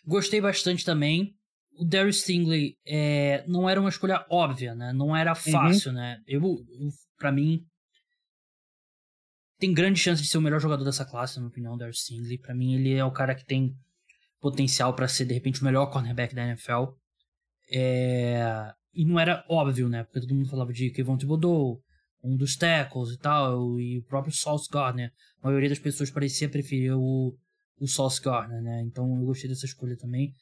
Gostei 0.05 0.39
bastante 0.39 0.85
também. 0.85 1.36
O 1.77 1.85
Darius 1.85 2.21
Stingley 2.21 2.75
é, 2.85 3.43
não 3.47 3.69
era 3.69 3.79
uma 3.79 3.89
escolha 3.89 4.25
óbvia, 4.29 4.73
né? 4.73 4.91
Não 4.93 5.15
era 5.15 5.31
uhum. 5.31 5.51
fácil, 5.51 5.91
uhum. 5.91 5.97
né? 5.97 6.21
Eu, 6.27 6.41
eu 6.41 6.89
para 7.17 7.31
mim, 7.31 7.63
tem 9.59 9.73
grande 9.73 9.99
chance 9.99 10.21
de 10.21 10.27
ser 10.27 10.37
o 10.37 10.41
melhor 10.41 10.59
jogador 10.59 10.83
dessa 10.83 11.05
classe, 11.05 11.35
na 11.35 11.41
minha 11.41 11.49
opinião, 11.49 11.73
o 11.73 11.77
Darius 11.77 12.01
Stingley. 12.01 12.37
Para 12.37 12.55
mim, 12.55 12.75
ele 12.75 12.93
é 12.93 13.03
o 13.03 13.11
cara 13.11 13.35
que 13.35 13.45
tem 13.45 13.75
potencial 14.39 14.93
para 14.93 15.07
ser, 15.07 15.25
de 15.25 15.33
repente, 15.33 15.61
o 15.61 15.65
melhor 15.65 15.87
cornerback 15.87 16.33
da 16.33 16.47
NFL. 16.47 16.93
É... 17.71 18.73
E 18.93 19.05
não 19.05 19.19
era 19.19 19.45
óbvio, 19.49 19.89
né? 19.89 20.03
Porque 20.03 20.21
todo 20.21 20.33
mundo 20.33 20.49
falava 20.49 20.73
de 20.73 20.89
Kevon 20.91 21.17
Thibodeau, 21.17 21.81
um 22.23 22.35
dos 22.35 22.55
tackles 22.55 23.11
e 23.11 23.17
tal, 23.17 23.79
e 23.79 23.99
o 23.99 24.03
próprio 24.03 24.33
Sauce 24.33 24.67
Gardner. 24.71 25.11
A 25.41 25.47
maioria 25.47 25.69
das 25.69 25.79
pessoas 25.79 26.09
parecia 26.09 26.49
preferir 26.49 26.95
o, 26.95 27.35
o 27.79 27.87
Sauce 27.87 28.21
Gardner, 28.21 28.61
né? 28.61 28.81
Então 28.83 29.19
eu 29.19 29.25
gostei 29.25 29.49
dessa 29.49 29.65
escolha 29.65 29.95
também. 29.97 30.33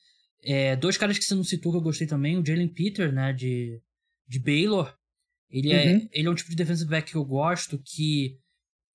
É, 0.44 0.76
dois 0.76 0.98
caras 0.98 1.18
que 1.18 1.26
você 1.26 1.36
não 1.36 1.44
citou 1.44 1.72
que 1.72 1.78
eu 1.78 1.82
gostei 1.82 2.06
também, 2.06 2.38
o 2.38 2.46
Jalen 2.46 2.68
Peter, 2.68 3.12
né, 3.12 3.34
de, 3.34 3.82
de 4.28 4.40
Baylor. 4.40 4.96
Ele, 5.50 5.72
é, 5.72 5.86
uhum. 5.86 5.98
é, 5.98 6.10
ele 6.12 6.28
é 6.28 6.32
um 6.32 6.36
tipo 6.36 6.50
de 6.50 6.56
defensive 6.56 6.90
back 6.90 7.12
que 7.12 7.18
eu 7.18 7.26
gosto, 7.26 7.82
que 7.84 8.40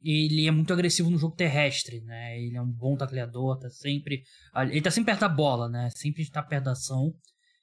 ele 0.02 0.46
é 0.46 0.50
muito 0.50 0.72
agressivo 0.72 1.10
no 1.10 1.18
jogo 1.18 1.36
terrestre, 1.36 2.00
né? 2.00 2.40
Ele 2.40 2.56
é 2.56 2.62
um 2.62 2.70
bom 2.70 2.96
tacleador, 2.96 3.58
tá 3.58 3.68
sempre. 3.68 4.22
Ele 4.70 4.80
tá 4.80 4.90
sempre 4.90 5.12
perto 5.12 5.20
da 5.20 5.28
bola, 5.28 5.68
né? 5.68 5.90
Sempre 5.94 6.22
está 6.22 6.42
perto 6.42 6.64
da 6.64 6.72
ação. 6.72 7.14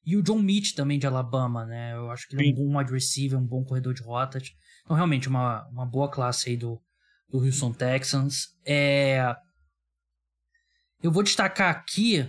E 0.05 0.15
o 0.15 0.21
John 0.21 0.39
Mitch 0.39 0.73
também 0.73 0.99
de 0.99 1.07
Alabama, 1.07 1.65
né? 1.65 1.93
Eu 1.93 2.11
acho 2.11 2.27
que 2.27 2.35
ele 2.35 2.49
é 2.49 2.51
um 2.53 2.55
bom 2.55 2.77
wide 2.77 2.91
receiver, 2.91 3.39
um 3.39 3.45
bom 3.45 3.63
corredor 3.63 3.93
de 3.93 4.03
rotas. 4.03 4.53
Então, 4.83 4.95
realmente, 4.95 5.27
uma, 5.27 5.67
uma 5.69 5.85
boa 5.85 6.09
classe 6.09 6.49
aí 6.49 6.57
do, 6.57 6.81
do 7.27 7.39
Houston 7.39 7.73
Texans. 7.73 8.55
É... 8.65 9.35
Eu 11.01 11.11
vou 11.11 11.23
destacar 11.23 11.71
aqui. 11.71 12.25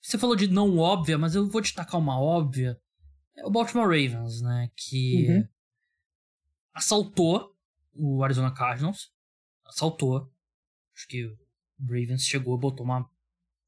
Você 0.00 0.16
falou 0.16 0.36
de 0.36 0.48
não 0.48 0.78
óbvia, 0.78 1.18
mas 1.18 1.34
eu 1.34 1.48
vou 1.48 1.60
destacar 1.60 2.00
uma 2.00 2.20
óbvia. 2.20 2.78
É 3.36 3.46
o 3.46 3.50
Baltimore 3.50 3.86
Ravens, 3.86 4.40
né? 4.40 4.70
Que 4.76 5.26
uhum. 5.28 5.48
assaltou 6.74 7.54
o 7.94 8.22
Arizona 8.22 8.52
Cardinals. 8.52 9.10
Assaltou. 9.66 10.32
Acho 10.94 11.06
que 11.08 11.24
o 11.26 11.36
Ravens 11.80 12.22
chegou, 12.22 12.58
botou 12.58 12.84
uma, 12.84 13.08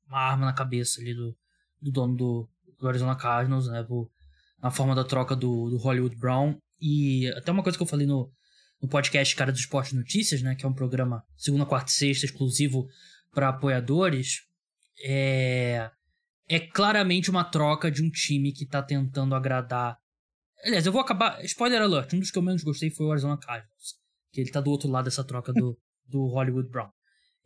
uma 0.07 0.19
arma 0.19 0.47
na 0.47 0.53
cabeça 0.53 1.01
ali 1.01 1.15
do, 1.15 1.37
do 1.81 1.91
dono 1.91 2.17
do, 2.17 2.49
do 2.79 2.89
Arizona 2.89 3.15
Cardinals, 3.15 3.69
né? 3.69 3.83
Por, 3.83 4.11
na 4.63 4.71
forma 4.71 4.95
da 4.95 5.05
troca 5.05 5.37
do, 5.37 5.71
do 5.71 5.77
Hollywood 5.77 6.17
Brown. 6.17 6.57
E 6.81 7.29
até 7.37 7.53
uma 7.53 7.63
coisa 7.63 7.77
que 7.77 7.83
eu 7.83 7.87
falei 7.87 8.07
no, 8.07 8.33
no 8.81 8.89
podcast 8.89 9.35
Cara 9.37 9.53
do 9.53 9.59
Esporte 9.59 9.95
Notícias, 9.95 10.43
né? 10.43 10.55
Que 10.55 10.65
é 10.65 10.69
um 10.69 10.75
programa 10.75 11.25
segunda, 11.37 11.67
quarta 11.67 11.91
e 11.91 11.95
sexta 11.95 12.27
exclusivo 12.27 12.89
para 13.33 13.49
apoiadores. 13.49 14.47
É, 15.03 15.91
é 16.51 16.59
claramente 16.59 17.31
uma 17.31 17.45
troca 17.45 17.91
de 17.91 18.03
um 18.03 18.11
time 18.11 18.53
que 18.53 18.67
tá 18.67 18.83
tentando 18.83 19.35
agradar. 19.35 19.97
Aliás, 20.65 20.85
eu 20.85 20.93
vou 20.93 21.01
acabar. 21.01 21.43
Spoiler 21.45 21.81
alert: 21.81 22.13
um 22.13 22.19
dos 22.19 22.31
que 22.31 22.39
eu 22.39 22.43
menos 22.43 22.63
gostei 22.63 22.91
foi 22.91 23.07
o 23.07 23.13
Arizona 23.13 23.39
Cardinals 23.39 24.01
que 24.33 24.41
ele 24.41 24.51
tá 24.51 24.61
do 24.61 24.71
outro 24.71 24.89
lado 24.89 25.05
dessa 25.05 25.25
troca 25.25 25.53
do, 25.53 25.79
do 26.07 26.27
Hollywood 26.27 26.69
Brown. 26.69 26.89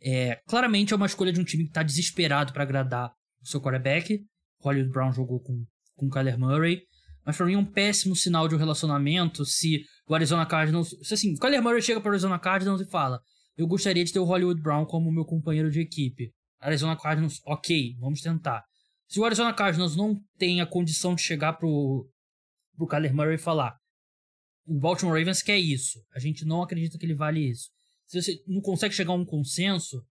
É, 0.01 0.39
claramente 0.47 0.93
é 0.93 0.95
uma 0.95 1.05
escolha 1.05 1.31
de 1.31 1.39
um 1.39 1.43
time 1.43 1.65
que 1.65 1.71
tá 1.71 1.81
desesperado 1.81 2.53
para 2.53 2.63
agradar 2.63 3.11
o 3.41 3.47
seu 3.47 3.61
quarterback. 3.61 4.19
Hollywood 4.61 4.91
Brown 4.91 5.11
jogou 5.11 5.39
com, 5.39 5.65
com 5.95 6.07
o 6.07 6.09
Kyler 6.09 6.37
Murray. 6.37 6.81
Mas 7.25 7.37
pra 7.37 7.45
mim 7.45 7.53
é 7.53 7.57
um 7.57 7.65
péssimo 7.65 8.15
sinal 8.15 8.47
de 8.47 8.53
um 8.53 8.57
relacionamento 8.57 9.43
se 9.45 9.83
o 10.07 10.13
Arizona 10.13 10.45
Cardinals. 10.45 10.89
Se 11.01 11.15
assim, 11.15 11.33
o 11.33 11.39
Kyler 11.39 11.61
Murray 11.61 11.81
chega 11.81 11.99
pro 11.99 12.11
Arizona 12.11 12.37
Cardinals 12.37 12.81
e 12.81 12.89
fala: 12.89 13.19
Eu 13.57 13.67
gostaria 13.67 14.03
de 14.03 14.13
ter 14.13 14.19
o 14.19 14.25
Hollywood 14.25 14.61
Brown 14.61 14.85
como 14.85 15.11
meu 15.11 15.25
companheiro 15.25 15.71
de 15.71 15.81
equipe. 15.81 16.31
Arizona 16.59 16.95
Cardinals, 16.95 17.41
ok, 17.45 17.95
vamos 17.99 18.21
tentar. 18.21 18.63
Se 19.07 19.19
o 19.19 19.25
Arizona 19.25 19.53
Cardinals 19.53 19.95
não 19.95 20.19
tem 20.37 20.61
a 20.61 20.65
condição 20.65 21.15
de 21.15 21.21
chegar 21.21 21.53
pro, 21.53 22.09
pro 22.75 22.87
Kyler 22.87 23.13
Murray 23.13 23.35
e 23.35 23.39
falar: 23.39 23.77
o 24.65 24.79
Baltimore 24.79 25.17
Ravens 25.17 25.41
quer 25.41 25.57
isso. 25.57 26.03
A 26.13 26.19
gente 26.19 26.45
não 26.45 26.63
acredita 26.63 26.97
que 26.97 27.05
ele 27.05 27.13
vale 27.13 27.49
isso. 27.49 27.69
Se 28.07 28.21
você 28.21 28.43
não 28.47 28.61
consegue 28.61 28.93
chegar 28.93 29.11
a 29.11 29.15
um 29.15 29.25
consenso, 29.25 30.03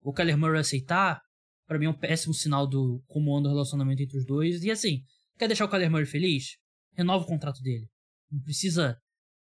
o 0.00 0.12
Kyler 0.12 0.38
Murray 0.38 0.60
aceitar, 0.60 1.20
para 1.66 1.78
mim 1.78 1.86
é 1.86 1.90
um 1.90 1.98
péssimo 1.98 2.34
sinal 2.34 2.66
do 2.66 3.02
como 3.06 3.36
anda 3.36 3.48
o 3.48 3.52
relacionamento 3.52 4.02
entre 4.02 4.18
os 4.18 4.26
dois. 4.26 4.62
E 4.62 4.70
assim, 4.70 5.02
quer 5.38 5.46
deixar 5.46 5.64
o 5.64 5.68
Kyler 5.68 5.90
Murray 5.90 6.06
feliz? 6.06 6.56
Renova 6.94 7.24
o 7.24 7.28
contrato 7.28 7.62
dele. 7.62 7.88
Não 8.30 8.40
precisa 8.40 8.98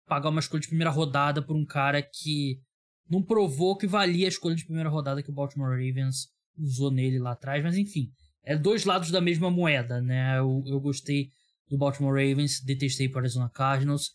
pagar 0.06 0.28
uma 0.28 0.40
escolha 0.40 0.60
de 0.60 0.68
primeira 0.68 0.90
rodada 0.90 1.44
por 1.44 1.56
um 1.56 1.64
cara 1.64 2.02
que 2.02 2.60
não 3.08 3.22
provou 3.22 3.76
que 3.76 3.86
valia 3.86 4.26
a 4.26 4.28
escolha 4.28 4.54
de 4.54 4.64
primeira 4.64 4.88
rodada 4.88 5.22
que 5.22 5.30
o 5.30 5.34
Baltimore 5.34 5.70
Ravens 5.70 6.28
usou 6.56 6.90
nele 6.90 7.18
lá 7.18 7.32
atrás. 7.32 7.62
Mas 7.62 7.76
enfim, 7.76 8.10
é 8.42 8.56
dois 8.56 8.84
lados 8.84 9.10
da 9.10 9.20
mesma 9.20 9.50
moeda, 9.50 10.00
né? 10.00 10.38
Eu, 10.38 10.62
eu 10.66 10.80
gostei 10.80 11.30
do 11.68 11.78
Baltimore 11.78 12.12
Ravens, 12.12 12.60
detestei 12.60 13.08
o 13.08 13.18
Arizona 13.18 13.50
Cardinals. 13.50 14.10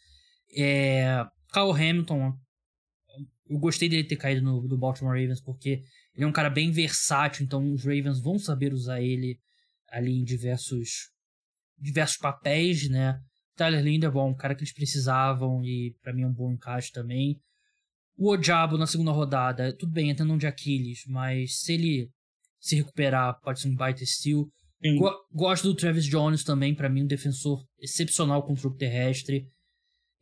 É, 0.58 1.26
Kyle 1.52 1.72
Hamilton, 1.72 2.34
eu 3.48 3.60
gostei 3.60 3.88
dele 3.88 4.04
ter 4.04 4.18
caído 4.18 4.42
no 4.42 4.68
do 4.68 4.78
Baltimore 4.78 5.20
Ravens 5.20 5.42
porque 5.42 5.82
ele 6.14 6.24
é 6.24 6.28
um 6.28 6.32
cara 6.32 6.50
bem 6.50 6.72
versátil, 6.72 7.46
então 7.46 7.72
os 7.72 7.84
Ravens 7.84 8.20
vão 8.20 8.40
saber 8.40 8.74
usar 8.74 9.02
ele 9.02 9.40
ali 9.90 10.20
em 10.20 10.24
diversos 10.24 11.10
diversos 11.78 12.18
papéis, 12.18 12.90
né? 12.90 13.20
Tyler 13.56 13.84
Linderbaum, 13.84 14.30
um 14.30 14.36
cara 14.36 14.56
que 14.56 14.62
eles 14.62 14.74
precisavam 14.74 15.64
e 15.64 15.96
para 16.02 16.14
mim 16.14 16.24
é 16.24 16.28
um 16.28 16.34
bom 16.34 16.52
encaixe 16.52 16.92
também. 16.92 17.40
O 18.18 18.30
Ojabo 18.30 18.78
na 18.78 18.88
segunda 18.88 19.12
rodada, 19.12 19.76
tudo 19.78 19.92
bem, 19.92 20.10
entrando 20.10 20.38
de 20.38 20.48
Aquiles, 20.48 21.04
mas 21.08 21.60
se 21.60 21.74
ele 21.74 22.10
se 22.68 22.76
recuperar, 22.76 23.40
pode 23.42 23.60
ser 23.60 23.70
um 23.70 23.76
baita 23.76 24.06
steal. 24.06 24.48
Go 24.98 25.12
gosto 25.32 25.68
do 25.68 25.76
Travis 25.76 26.06
Jones 26.06 26.44
também, 26.44 26.76
para 26.76 26.90
mim 26.90 27.04
um 27.04 27.08
defensor 27.08 27.64
excepcional 27.80 28.44
contra 28.44 28.68
o 28.68 28.76
terrestre. 28.76 29.48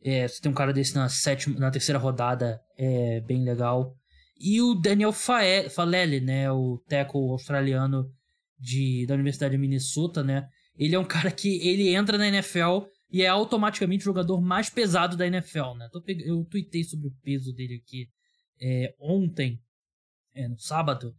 É, 0.02 0.28
você 0.28 0.40
tem 0.40 0.50
um 0.50 0.54
cara 0.54 0.72
desse 0.72 0.94
na, 0.94 1.08
sétima, 1.08 1.58
na 1.58 1.70
terceira 1.70 1.98
rodada, 1.98 2.60
é 2.76 3.20
bem 3.22 3.42
legal. 3.42 3.94
E 4.38 4.60
o 4.60 4.74
Daniel 4.74 5.12
Fae, 5.12 5.68
Falele, 5.70 6.20
né, 6.20 6.50
o 6.50 6.82
tackle 6.88 7.30
australiano 7.30 8.10
de, 8.58 9.06
da 9.06 9.14
Universidade 9.14 9.52
de 9.52 9.58
Minnesota, 9.58 10.22
né? 10.22 10.46
Ele 10.76 10.94
é 10.94 10.98
um 10.98 11.04
cara 11.04 11.30
que 11.30 11.66
ele 11.66 11.94
entra 11.94 12.18
na 12.18 12.28
NFL 12.28 12.86
e 13.10 13.22
é 13.22 13.28
automaticamente 13.28 14.02
o 14.02 14.04
jogador 14.04 14.40
mais 14.40 14.68
pesado 14.68 15.16
da 15.16 15.26
NFL, 15.26 15.74
né? 15.78 15.88
Eu 16.26 16.44
tuitei 16.44 16.84
sobre 16.84 17.08
o 17.08 17.14
peso 17.22 17.52
dele 17.54 17.80
aqui 17.84 18.08
é, 18.60 18.94
ontem, 18.98 19.60
é, 20.34 20.48
no 20.48 20.58
sábado. 20.58 21.14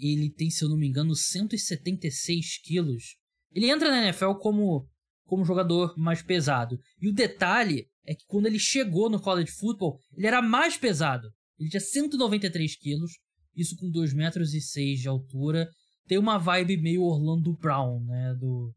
Ele 0.00 0.30
tem, 0.30 0.50
se 0.50 0.64
eu 0.64 0.68
não 0.68 0.76
me 0.76 0.88
engano, 0.88 1.14
176 1.14 2.58
quilos. 2.62 3.16
Ele 3.52 3.70
entra 3.70 3.90
na 3.90 4.04
NFL 4.04 4.34
como, 4.34 4.88
como 5.26 5.44
jogador 5.44 5.94
mais 5.96 6.22
pesado. 6.22 6.78
E 7.00 7.08
o 7.08 7.12
detalhe 7.12 7.86
é 8.06 8.14
que 8.14 8.24
quando 8.26 8.46
ele 8.46 8.58
chegou 8.58 9.10
no 9.10 9.20
college 9.20 9.52
football, 9.52 9.98
ele 10.16 10.26
era 10.26 10.40
mais 10.40 10.76
pesado. 10.76 11.28
Ele 11.58 11.68
tinha 11.68 11.80
193 11.80 12.76
quilos, 12.76 13.12
isso 13.54 13.76
com 13.76 13.90
2 13.90 14.14
metros 14.14 14.54
e 14.54 14.60
6 14.60 15.00
de 15.00 15.08
altura. 15.08 15.68
Tem 16.06 16.18
uma 16.18 16.38
vibe 16.38 16.78
meio 16.78 17.02
Orlando 17.02 17.52
Brown, 17.56 18.02
né? 18.04 18.34
Do 18.34 18.74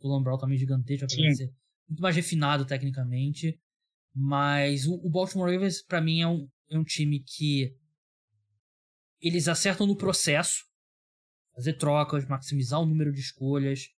Orlando 0.00 0.24
Brown 0.24 0.38
também 0.38 0.56
gigantesco, 0.56 1.08
ser 1.10 1.52
muito 1.88 2.00
mais 2.00 2.16
refinado 2.16 2.64
tecnicamente. 2.64 3.58
Mas 4.14 4.86
o, 4.86 4.94
o 4.94 5.10
Baltimore 5.10 5.52
Ravens, 5.52 5.82
para 5.82 6.00
mim, 6.00 6.20
é 6.20 6.26
um, 6.26 6.48
é 6.70 6.78
um 6.78 6.84
time 6.84 7.20
que 7.20 7.74
eles 9.20 9.48
acertam 9.48 9.86
no 9.86 9.96
processo, 9.96 10.64
fazer 11.54 11.74
trocas, 11.74 12.26
maximizar 12.26 12.80
o 12.80 12.86
número 12.86 13.12
de 13.12 13.20
escolhas, 13.20 13.88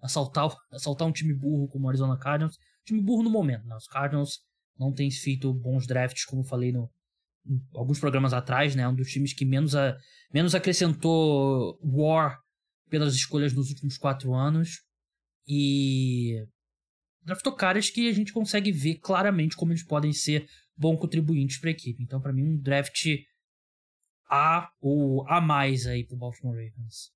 assaltar, 0.00 0.54
assaltar 0.72 1.06
um 1.06 1.12
time 1.12 1.34
burro 1.34 1.68
como 1.68 1.86
o 1.86 1.88
Arizona 1.88 2.18
Cardinals 2.18 2.56
time 2.90 3.00
burro 3.00 3.22
no 3.22 3.30
momento. 3.30 3.66
Né? 3.66 3.76
Os 3.76 3.86
Cardinals 3.86 4.40
não 4.78 4.92
têm 4.92 5.10
feito 5.10 5.52
bons 5.52 5.86
drafts, 5.86 6.24
como 6.24 6.44
falei 6.44 6.72
no, 6.72 6.90
em 7.46 7.60
alguns 7.74 7.98
programas 7.98 8.32
atrás, 8.32 8.74
né? 8.74 8.86
Um 8.88 8.94
dos 8.94 9.10
times 9.10 9.32
que 9.32 9.44
menos, 9.44 9.74
a, 9.74 9.96
menos 10.32 10.54
acrescentou 10.54 11.78
War 11.82 12.38
pelas 12.88 13.14
escolhas 13.14 13.52
nos 13.52 13.68
últimos 13.70 13.96
quatro 13.96 14.34
anos. 14.34 14.80
E 15.46 16.44
draftou 17.22 17.54
caras 17.54 17.90
que 17.90 18.08
a 18.08 18.12
gente 18.12 18.32
consegue 18.32 18.72
ver 18.72 18.96
claramente 18.96 19.56
como 19.56 19.72
eles 19.72 19.84
podem 19.84 20.12
ser 20.12 20.46
bons 20.76 20.98
contribuintes 20.98 21.58
para 21.58 21.70
a 21.70 21.72
equipe. 21.72 22.02
Então, 22.02 22.20
para 22.20 22.32
mim, 22.32 22.42
um 22.42 22.60
draft 22.60 23.06
A 24.30 24.70
ou 24.80 25.26
A 25.28 25.40
mais 25.40 25.86
aí 25.86 26.04
pro 26.04 26.16
Baltimore 26.16 26.54
Ravens. 26.54 27.12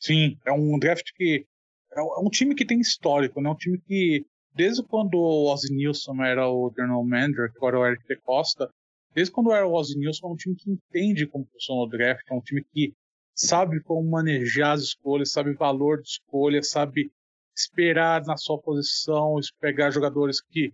Sim, 0.00 0.36
é 0.44 0.52
um 0.52 0.78
draft 0.78 1.12
que. 1.14 1.46
É 1.92 2.02
um 2.20 2.28
time 2.28 2.54
que 2.54 2.66
tem 2.66 2.80
histórico, 2.80 3.40
né? 3.40 3.48
Um 3.48 3.54
time 3.54 3.78
que, 3.80 4.26
desde 4.54 4.82
quando 4.82 5.14
o 5.14 5.50
Ozzy 5.50 5.72
Nilsson 5.74 6.22
era 6.22 6.48
o 6.48 6.70
general 6.76 7.04
manager, 7.04 7.50
que 7.50 7.56
agora 7.56 7.76
é 7.76 7.80
o 7.80 7.86
Eric 7.86 8.06
De 8.06 8.16
Costa, 8.20 8.70
desde 9.14 9.32
quando 9.32 9.52
era 9.52 9.66
o 9.66 9.72
Ozzy 9.72 9.98
Nilsson, 9.98 10.28
é 10.28 10.30
um 10.30 10.36
time 10.36 10.54
que 10.54 10.70
entende 10.70 11.26
como 11.26 11.46
funciona 11.46 11.80
o 11.80 11.86
draft, 11.86 12.22
é 12.30 12.34
um 12.34 12.40
time 12.40 12.62
que 12.72 12.92
sabe 13.34 13.80
como 13.80 14.10
manejar 14.10 14.72
as 14.72 14.82
escolhas, 14.82 15.32
sabe 15.32 15.50
o 15.50 15.56
valor 15.56 16.02
de 16.02 16.08
escolha, 16.08 16.62
sabe 16.62 17.10
esperar 17.56 18.24
na 18.24 18.36
sua 18.36 18.58
posição, 18.60 19.36
pegar 19.60 19.90
jogadores 19.90 20.40
que, 20.40 20.72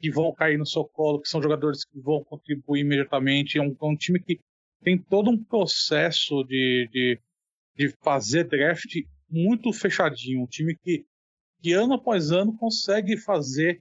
que 0.00 0.10
vão 0.10 0.32
cair 0.32 0.58
no 0.58 0.66
seu 0.66 0.84
colo, 0.84 1.20
que 1.20 1.28
são 1.28 1.42
jogadores 1.42 1.84
que 1.84 2.00
vão 2.00 2.24
contribuir 2.24 2.80
imediatamente. 2.80 3.58
É 3.58 3.62
um, 3.62 3.76
é 3.80 3.84
um 3.84 3.96
time 3.96 4.18
que 4.18 4.40
tem 4.82 4.96
todo 4.96 5.30
um 5.30 5.44
processo 5.44 6.42
de, 6.44 6.88
de, 6.90 7.20
de 7.76 7.94
fazer 8.02 8.44
draft 8.44 8.94
muito 9.28 9.72
fechadinho. 9.72 10.42
Um 10.42 10.46
time 10.46 10.74
que, 10.76 11.04
que 11.62 11.72
ano 11.72 11.94
após 11.94 12.30
ano 12.30 12.56
consegue 12.56 13.16
fazer, 13.18 13.80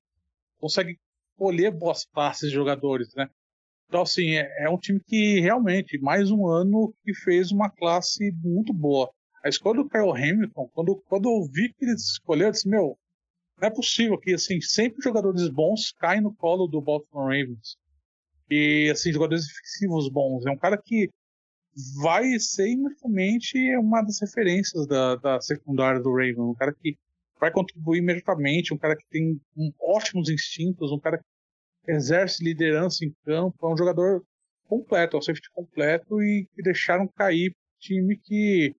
consegue 0.59 0.99
colher 1.38 1.72
boas 1.72 2.05
passes 2.05 2.49
de 2.49 2.55
jogadores, 2.55 3.13
né? 3.15 3.30
Então, 3.88 4.01
assim, 4.01 4.36
é, 4.36 4.65
é, 4.65 4.70
um 4.70 4.78
time 4.78 4.99
que 4.99 5.39
realmente, 5.39 5.97
mais 5.97 6.30
um 6.30 6.47
ano, 6.47 6.93
que 7.03 7.13
fez 7.13 7.51
uma 7.51 7.72
classe 7.72 8.32
muito 8.43 8.72
boa. 8.72 9.09
A 9.43 9.49
escolha 9.49 9.82
do 9.82 9.89
Kyle 9.89 10.11
Hamilton, 10.11 10.70
quando, 10.74 10.95
quando 11.07 11.30
eu 11.30 11.49
vi 11.51 11.74
que 11.74 11.86
eles 11.86 12.03
escolheram, 12.03 12.49
eu 12.49 12.51
disse, 12.51 12.70
meu, 12.70 12.99
não 13.60 13.68
é 13.68 13.72
possível 13.72 14.18
que, 14.18 14.34
assim, 14.34 14.62
sempre 14.62 15.01
jogadores 15.01 15.49
bons 15.49 15.91
caem 15.91 16.22
no 16.22 16.34
colo 16.34 16.68
do 16.68 16.82
Baltimore 16.82 17.26
Ravens. 17.26 17.78
E, 18.49 18.89
assim, 18.91 19.12
jogadores 19.12 19.45
defensivos 19.45 20.10
bons. 20.10 20.45
É 20.45 20.51
um 20.51 20.57
cara 20.57 20.78
que 20.78 21.10
vai 22.01 22.39
ser 22.39 22.70
imediatamente 22.70 23.57
uma 23.78 24.01
das 24.01 24.20
referências 24.20 24.88
da, 24.88 25.16
da 25.16 25.41
secundária 25.41 26.01
do 26.01 26.12
Ravens. 26.12 26.39
Um 26.39 26.55
cara 26.55 26.74
que 26.74 26.97
vai 27.39 27.51
contribuir 27.51 27.99
imediatamente, 27.99 28.74
um 28.74 28.78
cara 28.78 28.95
que 28.95 29.05
tem 29.10 29.39
um, 29.55 29.72
ótimos 29.80 30.30
instintos, 30.30 30.91
um 30.91 30.99
cara 30.99 31.18
que 31.18 31.91
exerce 31.91 32.43
liderança 32.43 33.05
em 33.05 33.14
campo, 33.24 33.68
é 33.68 33.74
um 33.74 33.78
jogador 33.78 34.24
completo, 34.66 35.16
é 35.16 35.20
um 35.20 35.22
safety 35.22 35.49
completo 35.53 36.22
e 36.22 36.47
que 36.53 36.62
deixaram 36.62 37.07
cair 37.07 37.55
time 37.80 38.18
que 38.18 38.76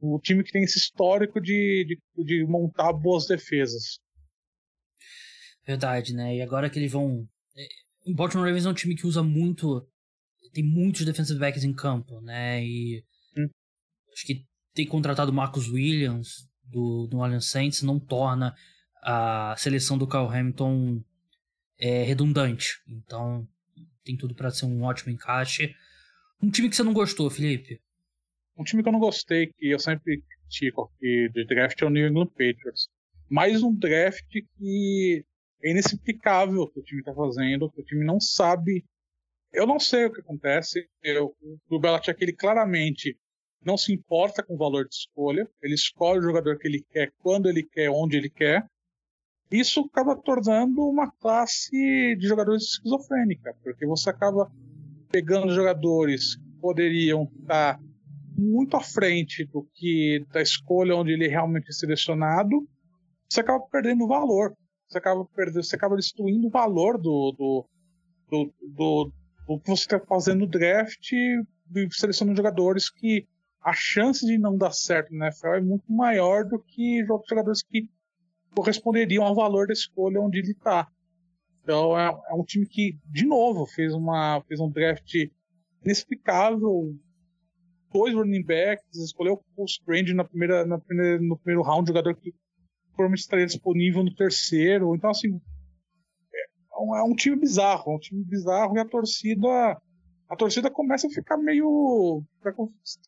o 0.00 0.18
time 0.18 0.42
que 0.42 0.52
tem 0.52 0.62
esse 0.62 0.78
histórico 0.78 1.40
de, 1.40 1.84
de, 2.16 2.24
de, 2.24 2.46
montar 2.46 2.92
boas 2.92 3.26
defesas. 3.26 4.00
Verdade, 5.66 6.14
né? 6.14 6.36
E 6.36 6.42
agora 6.42 6.70
que 6.70 6.78
eles 6.78 6.90
vão. 6.90 7.28
É, 7.56 7.68
o 8.06 8.14
Baltimore 8.14 8.46
Ravens 8.46 8.66
é 8.66 8.70
um 8.70 8.74
time 8.74 8.96
que 8.96 9.06
usa 9.06 9.22
muito. 9.22 9.86
Tem 10.52 10.64
muitos 10.64 11.04
defensive 11.04 11.38
backs 11.38 11.64
em 11.64 11.72
campo, 11.72 12.20
né? 12.20 12.64
E. 12.64 13.04
Hum. 13.36 13.48
Acho 14.12 14.26
que 14.26 14.44
ter 14.74 14.86
contratado 14.86 15.32
Marcus 15.32 15.68
Williams 15.68 16.48
do, 16.64 17.06
do 17.06 17.18
Orleans 17.18 17.46
Saints 17.46 17.82
não 17.82 18.00
torna 18.00 18.54
a 19.02 19.54
seleção 19.58 19.98
do 19.98 20.06
Kyle 20.06 20.26
Hamilton 20.26 21.02
é, 21.78 22.02
redundante. 22.04 22.80
Então, 22.88 23.46
tem 24.04 24.16
tudo 24.16 24.34
para 24.34 24.50
ser 24.50 24.66
um 24.66 24.82
ótimo 24.82 25.12
encaixe. 25.12 25.74
Um 26.42 26.50
time 26.50 26.68
que 26.68 26.76
você 26.76 26.82
não 26.82 26.92
gostou, 26.92 27.28
Felipe? 27.30 27.80
Um 28.60 28.64
time 28.64 28.82
que 28.82 28.88
eu 28.90 28.92
não 28.92 29.00
gostei, 29.00 29.46
que 29.46 29.70
eu 29.70 29.78
sempre 29.78 30.22
critico 30.22 30.82
aqui 30.82 31.30
de 31.32 31.46
draft, 31.46 31.80
é 31.80 31.86
o 31.86 31.88
New 31.88 32.06
England 32.06 32.26
Patriots. 32.26 32.90
Mais 33.26 33.62
um 33.62 33.74
draft 33.74 34.30
que 34.30 35.24
é 35.62 35.70
inexplicável 35.70 36.68
que 36.68 36.78
o 36.78 36.82
time 36.82 37.00
está 37.00 37.14
fazendo, 37.14 37.70
que 37.70 37.80
o 37.80 37.84
time 37.84 38.04
não 38.04 38.20
sabe. 38.20 38.84
Eu 39.50 39.66
não 39.66 39.80
sei 39.80 40.04
o 40.04 40.12
que 40.12 40.20
acontece. 40.20 40.86
Eu, 41.02 41.34
o 41.70 41.80
Belichick, 41.80 42.22
ele 42.22 42.34
claramente 42.34 43.16
não 43.64 43.78
se 43.78 43.94
importa 43.94 44.42
com 44.42 44.56
o 44.56 44.58
valor 44.58 44.86
de 44.86 44.94
escolha. 44.94 45.48
Ele 45.62 45.74
escolhe 45.74 46.18
o 46.18 46.24
jogador 46.24 46.58
que 46.58 46.68
ele 46.68 46.84
quer, 46.90 47.10
quando 47.16 47.48
ele 47.48 47.62
quer, 47.62 47.88
onde 47.88 48.18
ele 48.18 48.28
quer 48.28 48.66
isso 49.50 49.80
acaba 49.80 50.14
tornando 50.14 50.86
uma 50.86 51.10
classe 51.10 52.14
de 52.14 52.28
jogadores 52.28 52.62
esquizofrênica, 52.62 53.52
porque 53.64 53.84
você 53.84 54.08
acaba 54.08 54.48
pegando 55.10 55.52
jogadores 55.52 56.36
que 56.36 56.60
poderiam 56.60 57.28
estar 57.40 57.80
muito 58.40 58.76
à 58.76 58.80
frente 58.80 59.44
do 59.44 59.68
que 59.74 60.24
da 60.32 60.40
escolha 60.40 60.96
onde 60.96 61.12
ele 61.12 61.28
realmente 61.28 61.68
é 61.68 61.72
selecionado, 61.72 62.66
você 63.28 63.40
acaba 63.40 63.64
perdendo 63.70 64.08
valor, 64.08 64.54
você 64.88 64.98
acaba 64.98 65.24
perdendo, 65.24 65.62
você 65.62 65.76
acaba 65.76 65.96
destruindo 65.96 66.46
o 66.46 66.50
valor 66.50 66.98
do, 66.98 67.32
do, 67.38 67.68
do, 68.28 68.54
do, 68.74 69.12
do 69.46 69.60
que 69.60 69.70
você 69.70 69.82
está 69.82 70.00
fazendo 70.00 70.40
no 70.40 70.46
draft 70.46 71.12
e 71.12 71.42
selecionando 71.92 72.36
jogadores 72.36 72.90
que 72.90 73.26
a 73.62 73.72
chance 73.72 74.24
de 74.26 74.38
não 74.38 74.56
dar 74.56 74.72
certo 74.72 75.14
na 75.14 75.26
NFL 75.26 75.48
é 75.48 75.60
muito 75.60 75.92
maior 75.92 76.44
do 76.44 76.58
que 76.58 77.04
jogadores 77.28 77.62
que 77.62 77.88
corresponderiam 78.54 79.24
ao 79.24 79.34
valor 79.34 79.66
da 79.66 79.72
escolha 79.72 80.20
onde 80.20 80.38
ele 80.38 80.52
está. 80.52 80.88
Então 81.62 81.98
é, 81.98 82.08
é, 82.08 82.34
um 82.34 82.44
time 82.44 82.66
que, 82.66 82.98
de 83.06 83.26
novo, 83.26 83.66
fez, 83.66 83.94
uma, 83.94 84.42
fez 84.48 84.60
um 84.60 84.70
draft 84.70 85.14
inexplicável. 85.84 86.96
Dois 87.92 88.14
running 88.14 88.44
backs, 88.44 88.96
escolheu 88.96 89.42
o 89.56 89.64
Strange 89.64 90.14
na 90.14 90.24
primeira, 90.24 90.64
na 90.64 90.78
primeira, 90.78 91.20
no 91.20 91.36
primeiro 91.36 91.62
round, 91.62 91.88
jogador 91.88 92.14
que 92.14 92.32
provavelmente 92.90 93.20
estaria 93.20 93.46
disponível 93.46 94.04
no 94.04 94.14
terceiro. 94.14 94.94
Então, 94.94 95.10
assim, 95.10 95.40
é 96.32 96.80
um, 96.80 96.96
é 96.96 97.02
um 97.02 97.14
time 97.14 97.36
bizarro, 97.36 97.92
é 97.92 97.96
um 97.96 97.98
time 97.98 98.24
bizarro 98.24 98.76
e 98.76 98.80
a 98.80 98.84
torcida 98.84 99.80
a 100.28 100.36
torcida 100.36 100.70
começa 100.70 101.08
a 101.08 101.10
ficar 101.10 101.36
meio. 101.36 102.22
Tá 102.40 102.52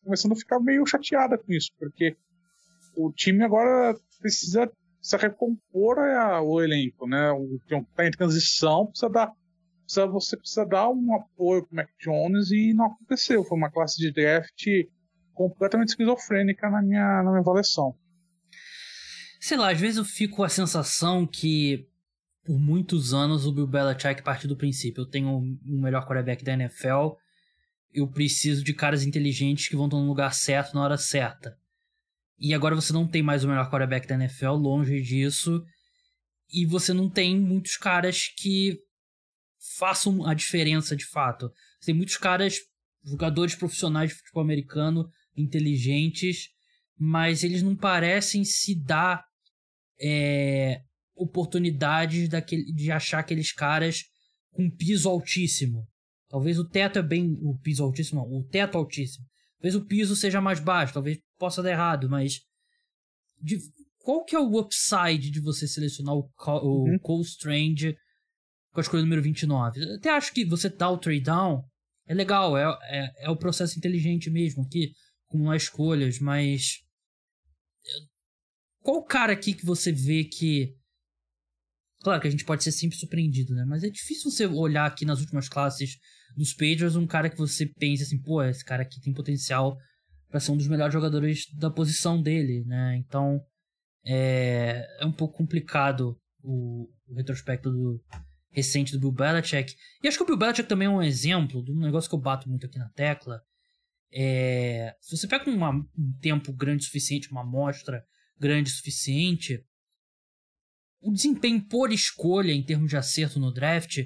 começando 0.03 0.33
a 0.33 0.35
ficar 0.35 0.59
meio 0.59 0.85
chateada 0.85 1.37
com 1.37 1.53
isso, 1.53 1.71
porque 1.79 2.17
o 2.97 3.11
time 3.13 3.45
agora 3.45 3.95
precisa 4.19 4.69
precisa 4.97 5.17
recompor 5.17 5.99
a, 5.99 6.41
o 6.41 6.61
elenco, 6.61 7.07
né? 7.07 7.31
O 7.31 7.59
que 7.67 7.75
está 7.75 8.05
em 8.05 8.11
transição 8.11 8.87
precisa 8.87 9.09
dar, 9.09 9.31
precisa, 9.83 10.07
você 10.07 10.37
precisa 10.37 10.65
dar 10.65 10.89
um 10.89 11.15
apoio 11.15 11.65
para 11.65 11.73
o 11.73 11.75
Mac 11.75 11.89
Jones 11.99 12.51
e 12.51 12.73
não 12.73 12.85
aconteceu. 12.85 13.43
Foi 13.43 13.57
uma 13.57 13.71
classe 13.71 13.97
de 13.97 14.11
draft 14.11 14.65
completamente 15.33 15.89
esquizofrênica 15.89 16.69
na 16.69 16.81
minha, 16.81 17.23
na 17.23 17.29
minha 17.31 17.41
avaliação. 17.41 17.95
Sei 19.39 19.57
lá, 19.57 19.71
às 19.71 19.79
vezes 19.79 19.97
eu 19.97 20.05
fico 20.05 20.37
com 20.37 20.43
a 20.43 20.49
sensação 20.49 21.27
que 21.27 21.87
por 22.45 22.59
muitos 22.59 23.13
anos 23.13 23.45
o 23.45 23.51
Bill 23.51 23.67
Belichick 23.67 24.21
partiu 24.21 24.47
do 24.47 24.57
princípio: 24.57 25.01
eu 25.01 25.09
tenho 25.09 25.29
o 25.29 25.81
melhor 25.81 26.05
quarterback 26.05 26.43
da 26.43 26.53
NFL, 26.53 27.15
eu 27.93 28.07
preciso 28.07 28.63
de 28.63 28.73
caras 28.73 29.03
inteligentes 29.03 29.67
que 29.67 29.75
vão 29.75 29.85
estar 29.85 29.97
no 29.97 30.07
lugar 30.07 30.33
certo 30.33 30.73
na 30.73 30.83
hora 30.83 30.97
certa. 30.97 31.57
E 32.39 32.53
agora 32.53 32.75
você 32.75 32.91
não 32.91 33.07
tem 33.07 33.21
mais 33.21 33.43
o 33.43 33.47
melhor 33.47 33.69
quarterback 33.69 34.07
da 34.07 34.15
NFL, 34.15 34.51
longe 34.51 35.01
disso. 35.01 35.63
E 36.51 36.65
você 36.65 36.93
não 36.93 37.09
tem 37.09 37.39
muitos 37.39 37.77
caras 37.77 38.27
que 38.27 38.79
façam 39.77 40.25
a 40.25 40.33
diferença 40.33 40.95
de 40.95 41.05
fato. 41.05 41.51
Tem 41.85 41.93
muitos 41.93 42.17
caras, 42.17 42.59
jogadores 43.03 43.55
profissionais 43.55 44.09
de 44.09 44.17
futebol 44.17 44.43
americano, 44.43 45.09
inteligentes, 45.35 46.49
mas 46.97 47.43
eles 47.43 47.63
não 47.63 47.75
parecem 47.75 48.43
se 48.43 48.75
dar 48.75 49.23
é, 49.99 50.81
oportunidades 51.15 52.29
daquele, 52.29 52.71
de 52.73 52.91
achar 52.91 53.19
aqueles 53.19 53.51
caras 53.51 54.03
com 54.51 54.69
piso 54.69 55.09
altíssimo. 55.09 55.87
Talvez 56.29 56.57
o 56.59 56.67
teto 56.67 56.99
é 56.99 57.03
bem. 57.03 57.37
O 57.41 57.57
piso 57.57 57.83
altíssimo, 57.83 58.21
não, 58.21 58.39
o 58.39 58.43
teto 58.43 58.77
altíssimo. 58.77 59.25
Talvez 59.59 59.75
o 59.75 59.85
piso 59.85 60.15
seja 60.15 60.41
mais 60.41 60.59
baixo, 60.59 60.93
talvez 60.93 61.19
possa 61.37 61.61
dar 61.61 61.71
errado, 61.71 62.09
mas. 62.09 62.41
De, 63.39 63.59
qual 63.99 64.25
que 64.25 64.35
é 64.35 64.39
o 64.39 64.59
upside 64.59 65.31
de 65.31 65.39
você 65.39 65.65
selecionar 65.67 66.15
o, 66.15 66.29
o 66.47 66.83
uhum. 66.83 66.99
Cole 66.99 67.23
Strange 67.23 67.95
com 68.73 68.79
a 68.79 68.81
escolha 68.81 69.03
número 69.03 69.21
29? 69.21 69.79
Eu 69.79 69.95
até 69.95 70.09
acho 70.09 70.33
que 70.33 70.43
você 70.43 70.69
dar 70.69 70.89
o 70.89 70.97
trade 70.97 71.21
down 71.21 71.63
é 72.05 72.13
legal, 72.13 72.57
é, 72.57 72.63
é, 72.89 73.25
é 73.25 73.29
o 73.29 73.37
processo 73.37 73.77
inteligente 73.77 74.29
mesmo 74.29 74.63
aqui, 74.63 74.91
com 75.27 75.49
as 75.49 75.63
escolhas, 75.63 76.19
mas. 76.19 76.79
Qual 78.81 79.03
cara 79.05 79.31
aqui 79.31 79.53
que 79.53 79.65
você 79.65 79.91
vê 79.91 80.25
que. 80.25 80.75
Claro 82.01 82.19
que 82.19 82.27
a 82.27 82.31
gente 82.31 82.43
pode 82.43 82.63
ser 82.63 82.73
sempre 82.73 82.97
surpreendido, 82.97 83.55
né? 83.55 83.63
Mas 83.65 83.83
é 83.83 83.89
difícil 83.89 84.29
você 84.29 84.45
olhar 84.45 84.85
aqui 84.85 85.05
nas 85.05 85.21
últimas 85.21 85.47
classes 85.47 85.97
dos 86.35 86.51
Patriots 86.51 86.97
um 86.97 87.07
cara 87.07 87.29
que 87.29 87.37
você 87.37 87.65
pensa 87.65 88.03
assim, 88.03 88.21
pô, 88.21 88.43
esse 88.43 88.65
cara 88.65 88.83
aqui 88.83 88.99
tem 88.99 89.13
potencial 89.13 89.77
para 90.29 90.39
ser 90.39 90.51
um 90.51 90.57
dos 90.57 90.67
melhores 90.67 90.93
jogadores 90.93 91.45
da 91.55 91.69
posição 91.69 92.21
dele, 92.21 92.65
né? 92.65 92.97
Então 92.97 93.39
é, 94.05 94.85
é 94.99 95.05
um 95.05 95.11
pouco 95.11 95.37
complicado 95.37 96.17
o, 96.41 96.89
o, 97.07 97.15
retrospecto 97.15 97.71
do 97.71 98.03
recente 98.53 98.93
do 98.93 98.99
Bill 98.99 99.11
Belichick. 99.11 99.75
E 100.01 100.07
acho 100.07 100.15
que 100.15 100.23
o 100.23 100.25
Bill 100.25 100.37
Belichick 100.37 100.69
também 100.69 100.85
é 100.85 100.91
um 100.91 101.01
exemplo 101.01 101.63
de 101.63 101.71
um 101.71 101.79
negócio 101.79 102.09
que 102.09 102.15
eu 102.15 102.19
bato 102.19 102.47
muito 102.47 102.65
aqui 102.65 102.77
na 102.77 102.87
tecla. 102.89 103.41
É, 104.11 104.95
se 105.01 105.17
você 105.17 105.27
pega 105.27 105.49
uma, 105.49 105.71
um 105.71 106.13
tempo 106.21 106.53
grande 106.53 106.83
o 106.83 106.85
suficiente, 106.85 107.31
uma 107.31 107.41
amostra 107.41 108.05
grande 108.39 108.69
o 108.69 108.73
suficiente, 108.73 109.65
o 111.01 111.11
desempenho 111.11 111.61
por 111.67 111.91
escolha 111.91 112.53
em 112.53 112.63
termos 112.63 112.89
de 112.89 112.95
acerto 112.95 113.39
no 113.39 113.51
draft 113.51 113.99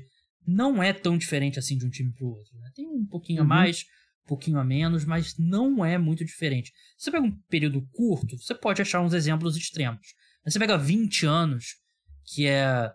não 0.45 0.81
é 0.81 0.93
tão 0.93 1.17
diferente 1.17 1.59
assim 1.59 1.77
de 1.77 1.85
um 1.85 1.89
time 1.89 2.11
pro 2.13 2.27
outro. 2.27 2.57
Né? 2.57 2.71
Tem 2.73 2.87
um 2.87 3.05
pouquinho 3.05 3.39
uhum. 3.39 3.45
a 3.45 3.47
mais, 3.47 3.83
um 4.23 4.27
pouquinho 4.27 4.59
a 4.59 4.63
menos, 4.63 5.03
mas 5.03 5.37
não 5.37 5.83
é 5.83 5.97
muito 5.97 6.23
diferente. 6.23 6.71
Se 6.97 7.05
você 7.05 7.11
pega 7.11 7.25
um 7.25 7.37
período 7.49 7.85
curto, 7.91 8.37
você 8.37 8.55
pode 8.55 8.81
achar 8.81 9.01
uns 9.01 9.13
exemplos 9.13 9.57
extremos. 9.57 10.15
Mas 10.43 10.53
você 10.53 10.59
pega 10.59 10.77
20 10.77 11.25
anos, 11.25 11.75
que 12.23 12.47
é 12.47 12.89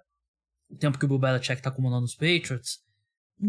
o 0.73 0.77
tempo 0.77 0.99
que 0.99 1.05
o 1.05 1.09
Bill 1.09 1.18
Belichick 1.18 1.61
está 1.61 1.70
comandando 1.70 2.05
os 2.05 2.14
Patriots, 2.14 2.81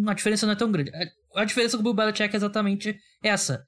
a 0.08 0.14
diferença 0.14 0.46
não 0.46 0.54
é 0.54 0.58
tão 0.58 0.72
grande. 0.72 0.92
A 1.36 1.46
diferença 1.46 1.78
com 1.78 1.82
o 1.82 1.84
Bill 1.84 1.94
Belichick 1.94 2.34
é 2.34 2.38
exatamente 2.38 3.00
essa. 3.22 3.66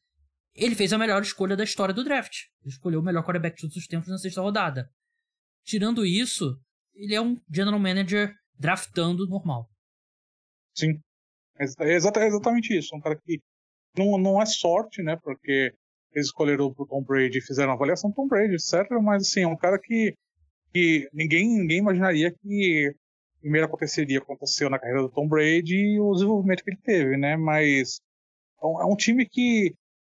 Ele 0.53 0.75
fez 0.75 0.91
a 0.93 0.97
melhor 0.97 1.21
escolha 1.21 1.55
da 1.55 1.63
história 1.63 1.93
do 1.93 2.03
draft. 2.03 2.33
Ele 2.61 2.73
escolheu 2.73 2.99
o 2.99 3.03
melhor 3.03 3.23
quarterback 3.23 3.55
de 3.55 3.61
todos 3.61 3.75
os 3.75 3.87
tempos 3.87 4.09
na 4.09 4.17
sexta 4.17 4.41
rodada. 4.41 4.89
Tirando 5.63 6.05
isso, 6.05 6.57
ele 6.93 7.15
é 7.15 7.21
um 7.21 7.37
general 7.51 7.79
manager 7.79 8.33
draftando 8.57 9.27
normal. 9.27 9.69
Sim. 10.73 10.99
É, 11.57 11.93
exatamente 11.93 12.77
isso. 12.77 12.95
Um 12.95 12.99
cara 12.99 13.15
que 13.15 13.39
não, 13.97 14.17
não 14.17 14.41
é 14.41 14.45
sorte, 14.45 15.01
né? 15.01 15.17
Porque 15.21 15.73
eles 16.13 16.27
escolheram 16.27 16.73
o 16.77 16.85
Tom 16.85 17.03
Brady 17.03 17.37
e 17.37 17.41
fizeram 17.41 17.71
a 17.71 17.75
avaliação 17.75 18.09
do 18.09 18.15
Tom 18.15 18.27
Brady, 18.27 18.55
etc. 18.55 18.89
Mas, 19.01 19.27
assim, 19.27 19.41
é 19.41 19.47
um 19.47 19.57
cara 19.57 19.77
que, 19.79 20.13
que 20.73 21.09
ninguém, 21.13 21.47
ninguém 21.59 21.79
imaginaria 21.79 22.31
que 22.31 22.95
primeiro 23.45 23.67
aconteceria 23.67 24.17
aconteceu 24.17 24.71
na 24.71 24.79
carreira 24.79 25.03
do 25.03 25.09
Tom 25.09 25.27
Brady 25.27 25.75
e 25.75 25.99
o 25.99 26.13
desenvolvimento 26.13 26.63
que 26.63 26.71
ele 26.71 26.81
teve, 26.83 27.15
né? 27.15 27.37
Mas 27.37 28.01
é 28.59 28.85
um 28.85 28.95
time 28.95 29.23
que 29.23 29.75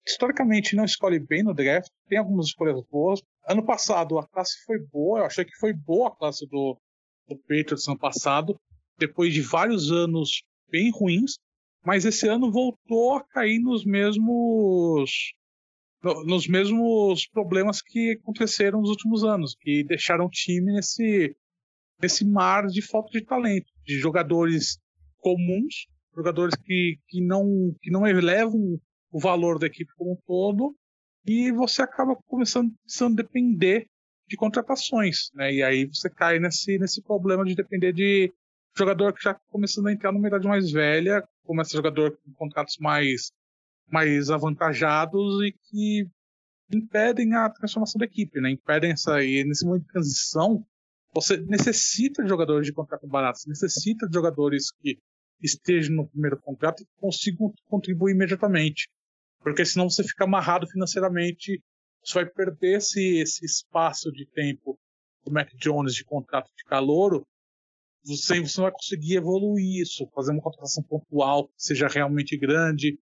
historicamente 0.07 0.77
não 0.77 0.85
escolhe 0.85 1.19
bem 1.19 1.43
no 1.43 1.53
draft, 1.53 1.91
tem 2.07 2.17
algumas 2.17 2.45
escolhas 2.45 2.81
boas. 2.89 3.21
Ano 3.45 3.65
passado 3.65 4.17
a 4.17 4.25
classe 4.25 4.63
foi 4.65 4.79
boa, 4.79 5.19
eu 5.19 5.25
achei 5.25 5.43
que 5.43 5.57
foi 5.57 5.73
boa 5.73 6.07
a 6.07 6.15
classe 6.15 6.47
do, 6.47 6.79
do 7.27 7.37
Patriots 7.39 7.85
ano 7.89 7.99
passado, 7.99 8.57
depois 8.97 9.33
de 9.33 9.41
vários 9.41 9.91
anos 9.91 10.41
bem 10.69 10.89
ruins, 10.89 11.37
mas 11.85 12.05
esse 12.05 12.29
ano 12.29 12.49
voltou 12.49 13.15
a 13.15 13.23
cair 13.25 13.59
nos 13.59 13.83
mesmos 13.83 15.33
nos 16.25 16.47
mesmos 16.47 17.27
problemas 17.27 17.81
que 17.81 18.11
aconteceram 18.11 18.79
nos 18.79 18.91
últimos 18.91 19.25
anos, 19.25 19.57
que 19.59 19.83
deixaram 19.83 20.27
o 20.27 20.29
time 20.29 20.71
nesse 20.71 21.35
nesse 22.01 22.25
mar 22.25 22.67
de 22.67 22.81
falta 22.81 23.09
de 23.11 23.23
talento, 23.23 23.67
de 23.85 23.97
jogadores 23.99 24.77
comuns, 25.17 25.87
jogadores 26.15 26.55
que, 26.55 26.99
que 27.07 27.21
não 27.21 27.75
que 27.81 27.91
não 27.91 28.07
elevam 28.07 28.79
o 29.11 29.19
valor 29.19 29.59
da 29.59 29.67
equipe 29.67 29.91
como 29.97 30.13
um 30.13 30.17
todo, 30.25 30.75
e 31.25 31.51
você 31.51 31.81
acaba 31.81 32.15
começando 32.27 32.71
a 33.01 33.15
depender 33.15 33.87
de 34.27 34.35
contratações, 34.35 35.29
né? 35.33 35.53
E 35.53 35.63
aí 35.63 35.85
você 35.85 36.09
cai 36.09 36.39
nesse, 36.39 36.77
nesse 36.77 37.01
problema 37.01 37.45
de 37.45 37.55
depender 37.55 37.93
de 37.93 38.31
jogador 38.77 39.13
que 39.13 39.23
já 39.23 39.33
tá 39.33 39.41
começando 39.49 39.87
a 39.87 39.93
entrar 39.93 40.11
numa 40.11 40.27
idade 40.27 40.47
mais 40.47 40.71
velha, 40.71 41.23
começa 41.43 41.75
jogador 41.75 42.17
com 42.23 42.33
contratos 42.33 42.77
mais, 42.79 43.31
mais 43.89 44.29
avantajados 44.29 45.43
e 45.43 45.51
que 45.51 46.07
impedem 46.73 47.33
a 47.33 47.49
transformação 47.49 47.97
da 47.97 48.05
equipe, 48.05 48.39
né? 48.39 48.51
Impedem 48.51 48.91
essa 48.91 49.23
e 49.23 49.43
nesse 49.43 49.65
momento 49.65 49.83
de 49.83 49.91
transição 49.91 50.65
você 51.21 51.37
necessita 51.37 52.23
de 52.23 52.29
jogadores 52.29 52.65
de 52.65 52.73
contrato 52.73 53.07
barato, 53.07 53.39
você 53.39 53.49
necessita 53.49 54.07
de 54.07 54.13
jogadores 54.13 54.71
que 54.71 54.97
estejam 55.41 55.95
no 55.95 56.07
primeiro 56.07 56.39
contrato 56.39 56.81
e 56.81 56.87
consigam 56.99 57.53
contribuir 57.65 58.13
imediatamente, 58.13 58.87
porque 59.39 59.65
senão 59.65 59.89
você 59.89 60.03
fica 60.03 60.23
amarrado 60.23 60.67
financeiramente, 60.67 61.61
você 62.03 62.13
vai 62.15 62.25
perder 62.25 62.77
esse, 62.77 63.19
esse 63.19 63.45
espaço 63.45 64.11
de 64.11 64.25
tempo 64.25 64.77
do 65.25 65.31
Mac 65.31 65.49
Jones 65.55 65.93
de 65.93 66.03
contrato 66.03 66.49
de 66.55 66.63
calouro 66.63 67.25
você, 68.07 68.39
você 68.39 68.61
não 68.61 68.69
vai 68.69 68.71
conseguir 68.71 69.15
evoluir 69.15 69.81
isso, 69.81 70.09
fazer 70.13 70.31
uma 70.31 70.41
contratação 70.41 70.81
pontual 70.83 71.47
que 71.49 71.53
seja 71.57 71.87
realmente 71.87 72.37
grande. 72.37 72.97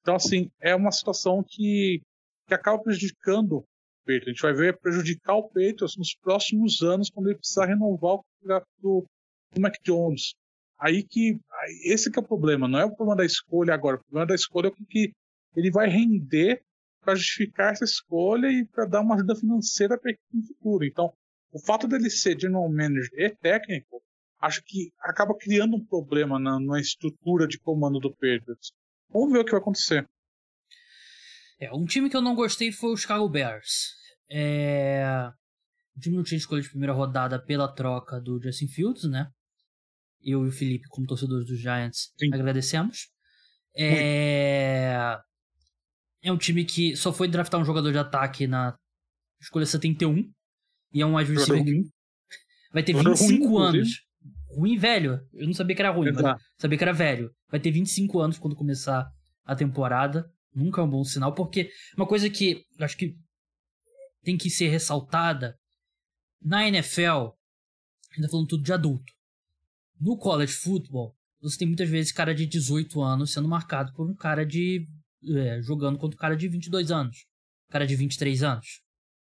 Então, 0.00 0.14
assim, 0.14 0.50
é 0.60 0.74
uma 0.74 0.92
situação 0.92 1.42
que, 1.46 2.00
que 2.46 2.54
acaba 2.54 2.82
prejudicando 2.82 3.64
Peito. 4.04 4.28
A 4.28 4.32
gente 4.32 4.42
vai 4.42 4.52
ver 4.52 4.78
prejudicar 4.78 5.34
o 5.34 5.48
Peito 5.48 5.84
nos 5.96 6.14
próximos 6.14 6.82
anos, 6.82 7.10
quando 7.10 7.28
ele 7.28 7.38
precisar 7.38 7.66
renovar 7.66 8.14
o 8.14 8.24
contrato 8.40 8.66
do, 8.80 9.04
do 9.52 9.60
Mac 9.60 9.74
Jones. 9.82 10.34
Aí 10.78 11.02
que. 11.02 11.38
Esse 11.84 12.10
que 12.10 12.18
é 12.18 12.22
o 12.22 12.26
problema, 12.26 12.68
não 12.68 12.78
é 12.78 12.84
o 12.84 12.94
problema 12.94 13.16
da 13.16 13.24
escolha 13.24 13.74
agora. 13.74 13.96
O 13.96 14.04
problema 14.04 14.26
da 14.26 14.34
escolha 14.34 14.66
é 14.66 14.70
o 14.70 14.86
que 14.86 15.12
ele 15.56 15.70
vai 15.70 15.88
render 15.88 16.62
para 17.00 17.14
justificar 17.14 17.72
essa 17.72 17.84
escolha 17.84 18.48
e 18.48 18.66
para 18.66 18.86
dar 18.86 19.00
uma 19.00 19.14
ajuda 19.14 19.36
financeira 19.36 19.98
para 19.98 20.12
no 20.32 20.42
futuro. 20.42 20.84
Então, 20.84 21.12
o 21.52 21.58
fato 21.58 21.86
dele 21.86 22.10
ser 22.10 22.38
general 22.38 22.68
manager 22.68 23.10
e 23.14 23.30
técnico 23.30 24.02
acho 24.40 24.62
que 24.64 24.92
acaba 25.00 25.34
criando 25.36 25.76
um 25.76 25.84
problema 25.84 26.38
na, 26.38 26.58
na 26.60 26.80
estrutura 26.80 27.46
de 27.46 27.58
comando 27.58 27.98
do 27.98 28.10
Patriots. 28.10 28.72
Vamos 29.10 29.32
ver 29.32 29.38
o 29.38 29.44
que 29.44 29.52
vai 29.52 29.60
acontecer. 29.60 30.06
É, 31.58 31.72
um 31.72 31.84
time 31.84 32.10
que 32.10 32.16
eu 32.16 32.22
não 32.22 32.34
gostei 32.34 32.72
foi 32.72 32.92
o 32.92 32.96
Chicago 32.96 33.28
Bears. 33.28 33.92
É... 34.30 35.30
O 35.96 36.00
time 36.00 36.16
não 36.16 36.24
tinha 36.24 36.38
escolha 36.38 36.62
de 36.62 36.68
primeira 36.68 36.92
rodada 36.92 37.40
pela 37.40 37.72
troca 37.72 38.20
do 38.20 38.42
Justin 38.42 38.68
Fields, 38.68 39.04
né? 39.04 39.28
Eu 40.22 40.44
e 40.44 40.48
o 40.48 40.52
Felipe, 40.52 40.88
como 40.88 41.06
torcedores 41.06 41.46
dos 41.46 41.60
Giants, 41.60 42.12
Sim. 42.18 42.32
agradecemos. 42.32 43.08
É... 43.76 45.18
é 46.22 46.32
um 46.32 46.38
time 46.38 46.64
que 46.64 46.96
só 46.96 47.12
foi 47.12 47.28
draftar 47.28 47.60
um 47.60 47.64
jogador 47.64 47.92
de 47.92 47.98
ataque 47.98 48.46
na 48.46 48.76
escolha 49.40 49.66
71. 49.66 50.30
E 50.92 51.02
é 51.02 51.06
um 51.06 51.16
receiver 51.16 51.64
que 51.64 51.82
vai 52.72 52.82
ter 52.82 52.94
25 52.94 53.58
anos 53.58 54.04
ruim 54.54 54.76
velho. 54.76 55.20
Eu 55.32 55.46
não 55.46 55.54
sabia 55.54 55.74
que 55.74 55.82
era 55.82 55.90
ruim, 55.90 56.08
Exato. 56.08 56.22
mas 56.22 56.42
sabia 56.58 56.78
que 56.78 56.84
era 56.84 56.92
velho. 56.92 57.30
Vai 57.50 57.60
ter 57.60 57.70
25 57.70 58.20
anos 58.20 58.38
quando 58.38 58.56
começar 58.56 59.06
a 59.44 59.54
temporada. 59.54 60.24
Nunca 60.54 60.80
é 60.80 60.84
um 60.84 60.88
bom 60.88 61.04
sinal, 61.04 61.34
porque 61.34 61.70
uma 61.96 62.06
coisa 62.06 62.30
que 62.30 62.64
acho 62.78 62.96
que 62.96 63.16
tem 64.22 64.36
que 64.36 64.48
ser 64.48 64.68
ressaltada 64.68 65.58
na 66.40 66.68
NFL, 66.68 67.08
a 67.08 68.14
gente 68.14 68.22
tá 68.22 68.28
falando 68.28 68.48
tudo 68.48 68.62
de 68.62 68.72
adulto. 68.72 69.12
No 70.00 70.16
college 70.16 70.52
football, 70.52 71.16
você 71.40 71.58
tem 71.58 71.68
muitas 71.68 71.88
vezes 71.88 72.12
cara 72.12 72.34
de 72.34 72.46
18 72.46 73.02
anos 73.02 73.32
sendo 73.32 73.48
marcado 73.48 73.92
por 73.92 74.08
um 74.08 74.14
cara 74.14 74.44
de. 74.44 74.88
É, 75.26 75.60
jogando 75.62 75.98
contra 75.98 76.16
um 76.16 76.20
cara 76.20 76.36
de 76.36 76.48
22 76.48 76.90
anos. 76.90 77.26
Um 77.68 77.72
cara 77.72 77.86
de 77.86 77.96
23 77.96 78.42
anos. 78.42 78.82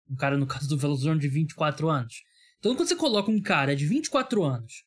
Um 0.09 0.15
cara, 0.15 0.37
no 0.37 0.47
caso 0.47 0.67
do 0.67 0.77
Velozone, 0.77 1.19
de 1.19 1.27
24 1.27 1.89
anos. 1.89 2.23
Então, 2.57 2.75
quando 2.75 2.87
você 2.87 2.95
coloca 2.95 3.29
um 3.29 3.41
cara 3.41 3.75
de 3.75 3.85
24 3.85 4.43
anos 4.43 4.85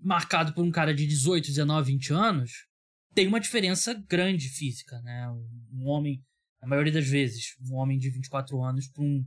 marcado 0.00 0.52
por 0.52 0.64
um 0.64 0.70
cara 0.70 0.92
de 0.92 1.06
18, 1.06 1.46
19, 1.46 1.92
20 1.92 2.12
anos, 2.12 2.66
tem 3.14 3.26
uma 3.26 3.40
diferença 3.40 3.94
grande 4.08 4.48
física, 4.48 5.00
né? 5.02 5.28
Um 5.72 5.86
homem, 5.86 6.22
a 6.60 6.66
maioria 6.66 6.92
das 6.92 7.06
vezes, 7.06 7.54
um 7.60 7.74
homem 7.74 7.98
de 7.98 8.10
24 8.10 8.62
anos 8.62 8.88
para 8.88 9.02
um 9.02 9.24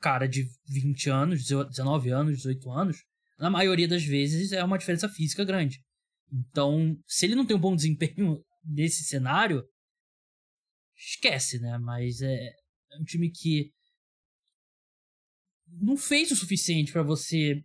cara 0.00 0.26
de 0.26 0.48
20 0.68 1.10
anos, 1.10 1.44
19 1.44 2.10
anos, 2.10 2.36
18 2.36 2.70
anos, 2.70 2.96
na 3.38 3.50
maioria 3.50 3.88
das 3.88 4.04
vezes 4.04 4.52
é 4.52 4.62
uma 4.64 4.78
diferença 4.78 5.08
física 5.08 5.44
grande. 5.44 5.80
Então, 6.32 6.96
se 7.06 7.26
ele 7.26 7.34
não 7.34 7.46
tem 7.46 7.56
um 7.56 7.60
bom 7.60 7.76
desempenho 7.76 8.42
nesse 8.64 9.04
cenário, 9.04 9.64
esquece, 10.96 11.58
né? 11.60 11.78
Mas 11.78 12.20
é, 12.20 12.34
é 12.92 12.98
um 13.00 13.04
time 13.04 13.30
que 13.30 13.70
não 15.68 15.96
fez 15.96 16.30
o 16.30 16.36
suficiente 16.36 16.92
para 16.92 17.02
você 17.02 17.62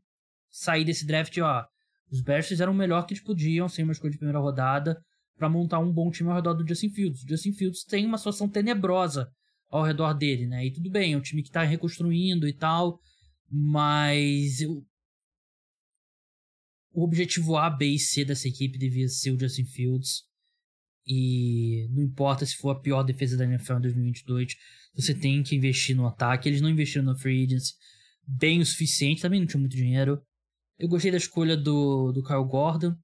sair 0.49 0.83
desse 0.83 1.05
draft, 1.05 1.37
ó, 1.37 1.65
os 2.11 2.21
Bears 2.21 2.47
fizeram 2.47 2.73
o 2.73 2.75
melhor 2.75 3.05
que 3.05 3.13
eles 3.13 3.23
podiam, 3.23 3.69
sem 3.69 3.83
uma 3.83 3.93
escolha 3.93 4.11
de 4.11 4.17
primeira 4.17 4.39
rodada, 4.39 5.01
para 5.41 5.49
montar 5.49 5.79
um 5.79 5.91
bom 5.91 6.11
time 6.11 6.29
ao 6.29 6.35
redor 6.35 6.53
do 6.53 6.67
Justin 6.67 6.91
Fields. 6.91 7.23
O 7.23 7.27
Justin 7.27 7.51
Fields 7.53 7.83
tem 7.83 8.05
uma 8.05 8.19
situação 8.19 8.47
tenebrosa 8.47 9.27
ao 9.71 9.83
redor 9.83 10.13
dele, 10.13 10.45
né? 10.45 10.67
E 10.67 10.71
tudo 10.71 10.87
bem, 10.87 11.13
é 11.13 11.17
um 11.17 11.21
time 11.21 11.41
que 11.41 11.49
está 11.49 11.63
reconstruindo 11.63 12.47
e 12.47 12.53
tal, 12.53 12.99
mas 13.49 14.61
eu... 14.61 14.85
o 16.93 17.03
objetivo 17.03 17.57
A, 17.57 17.71
B 17.71 17.87
e 17.87 17.97
C 17.97 18.23
dessa 18.23 18.47
equipe 18.47 18.77
devia 18.77 19.07
ser 19.07 19.31
o 19.31 19.39
Justin 19.39 19.65
Fields. 19.65 20.21
E 21.07 21.87
não 21.89 22.03
importa 22.03 22.45
se 22.45 22.55
for 22.57 22.69
a 22.69 22.79
pior 22.79 23.01
defesa 23.01 23.35
da 23.35 23.43
NFL 23.43 23.77
em 23.77 23.81
2022, 23.81 24.55
você 24.93 25.15
tem 25.15 25.41
que 25.41 25.55
investir 25.55 25.95
no 25.95 26.05
ataque. 26.05 26.47
Eles 26.47 26.61
não 26.61 26.69
investiram 26.69 27.05
no 27.05 27.17
free 27.17 27.45
agency 27.45 27.73
bem 28.27 28.61
o 28.61 28.65
suficiente, 28.65 29.23
também 29.23 29.39
não 29.39 29.47
tinha 29.47 29.59
muito 29.59 29.75
dinheiro. 29.75 30.21
Eu 30.77 30.87
gostei 30.87 31.09
da 31.09 31.17
escolha 31.17 31.57
do, 31.57 32.11
do 32.11 32.23
Kyle 32.23 32.45
Gordon. 32.45 32.95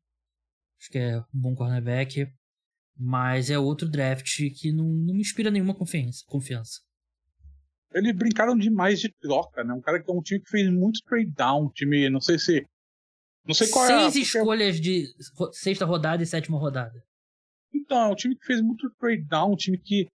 Acho 0.80 0.90
que 0.92 0.98
é 0.98 1.20
um 1.20 1.24
bom 1.34 1.56
cornerback. 1.56 2.32
Mas 3.00 3.50
é 3.50 3.60
outro 3.60 3.88
draft 3.88 4.38
que 4.56 4.72
não, 4.72 4.86
não 4.86 5.14
me 5.14 5.22
inspira 5.22 5.52
nenhuma 5.52 5.76
confiança. 5.76 6.24
confiança. 6.28 6.82
Eles 7.94 8.16
brincaram 8.16 8.58
demais 8.58 9.00
de 9.00 9.14
troca, 9.22 9.64
né? 9.64 9.74
Um 9.74 9.82
cara 9.82 10.02
que 10.02 10.10
é 10.10 10.14
um 10.14 10.22
time 10.22 10.42
que 10.42 10.50
fez 10.50 10.70
muito 10.72 11.00
trade 11.06 11.32
down. 11.32 11.70
time, 11.70 12.10
não 12.10 12.20
sei 12.20 12.38
se. 12.38 12.66
Não 13.46 13.54
sei 13.54 13.70
qual 13.70 13.88
Seis 13.88 14.16
é. 14.16 14.20
escolhas 14.20 14.80
de 14.80 15.06
sexta 15.54 15.86
rodada 15.86 16.22
e 16.22 16.26
sétima 16.26 16.58
rodada. 16.58 17.02
Então, 17.74 18.02
é 18.02 18.08
um 18.08 18.16
time 18.16 18.36
que 18.36 18.46
fez 18.46 18.62
muito 18.62 18.90
trade 19.00 19.24
down, 19.24 19.54
um 19.54 19.56
time 19.56 19.78
que. 19.78 20.08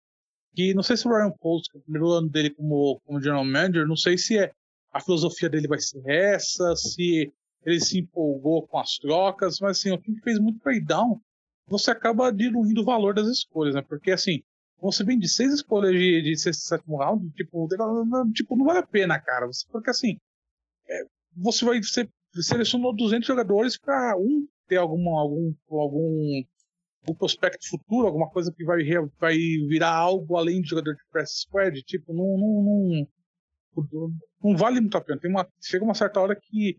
que 0.54 0.74
não 0.74 0.82
sei 0.82 0.96
se 0.96 1.06
o 1.06 1.10
Ryan 1.10 1.32
Post, 1.38 1.70
que 1.70 1.76
é 1.76 1.80
o 1.80 1.82
primeiro 1.82 2.10
ano 2.10 2.28
dele 2.28 2.50
como, 2.50 3.00
como 3.04 3.20
general 3.20 3.44
manager, 3.44 3.86
não 3.86 3.96
sei 3.96 4.18
se 4.18 4.38
é 4.38 4.50
a 4.92 5.00
filosofia 5.00 5.48
dele 5.48 5.68
vai 5.68 5.78
ser 5.78 6.02
essa, 6.06 6.74
se 6.74 7.32
ele 7.64 7.80
se 7.80 7.98
empolgou 7.98 8.66
com 8.66 8.78
as 8.78 8.96
trocas, 8.98 9.58
mas 9.60 9.78
assim, 9.78 9.90
o 9.90 9.98
time 9.98 10.16
que 10.16 10.22
fez 10.22 10.38
muito 10.38 10.60
trade 10.60 10.80
down, 10.80 11.20
você 11.66 11.90
acaba 11.90 12.32
diluindo 12.32 12.82
o 12.82 12.84
valor 12.84 13.14
das 13.14 13.28
escolhas, 13.28 13.74
né? 13.74 13.82
Porque 13.82 14.10
assim, 14.10 14.42
você 14.80 15.04
vem 15.04 15.18
de 15.18 15.28
seis 15.28 15.52
escolhas 15.52 15.92
de, 15.92 16.22
de 16.22 16.36
sexto 16.36 16.62
sétimo 16.62 16.96
round, 16.96 17.30
tipo, 17.32 17.68
tipo, 18.34 18.56
não 18.56 18.64
vale 18.64 18.78
a 18.78 18.86
pena, 18.86 19.20
cara. 19.20 19.48
Porque 19.70 19.90
assim, 19.90 20.16
é, 20.88 21.04
você 21.36 21.64
vai 21.64 21.80
você 21.82 22.08
selecionou 22.42 22.94
200 22.94 23.26
jogadores 23.26 23.78
para 23.78 24.16
um 24.16 24.46
ter 24.66 24.76
alguma, 24.76 25.20
algum, 25.20 25.52
algum 25.70 26.42
um 27.08 27.14
prospecto 27.14 27.68
futuro, 27.68 28.06
alguma 28.06 28.28
coisa 28.30 28.52
que 28.52 28.64
vai, 28.64 28.82
vai 29.18 29.36
virar 29.68 29.94
algo 29.94 30.36
além 30.36 30.60
de 30.60 30.68
jogador 30.68 30.94
de 30.94 31.02
press 31.10 31.40
squad, 31.40 31.82
tipo, 31.82 32.12
não, 32.12 32.36
não, 32.36 33.06
não, 33.92 34.10
não 34.42 34.56
vale 34.56 34.80
muito 34.80 34.96
a 34.96 35.00
pena. 35.00 35.18
Tem 35.18 35.30
uma, 35.30 35.48
chega 35.60 35.84
uma 35.84 35.94
certa 35.94 36.20
hora 36.20 36.36
que 36.36 36.76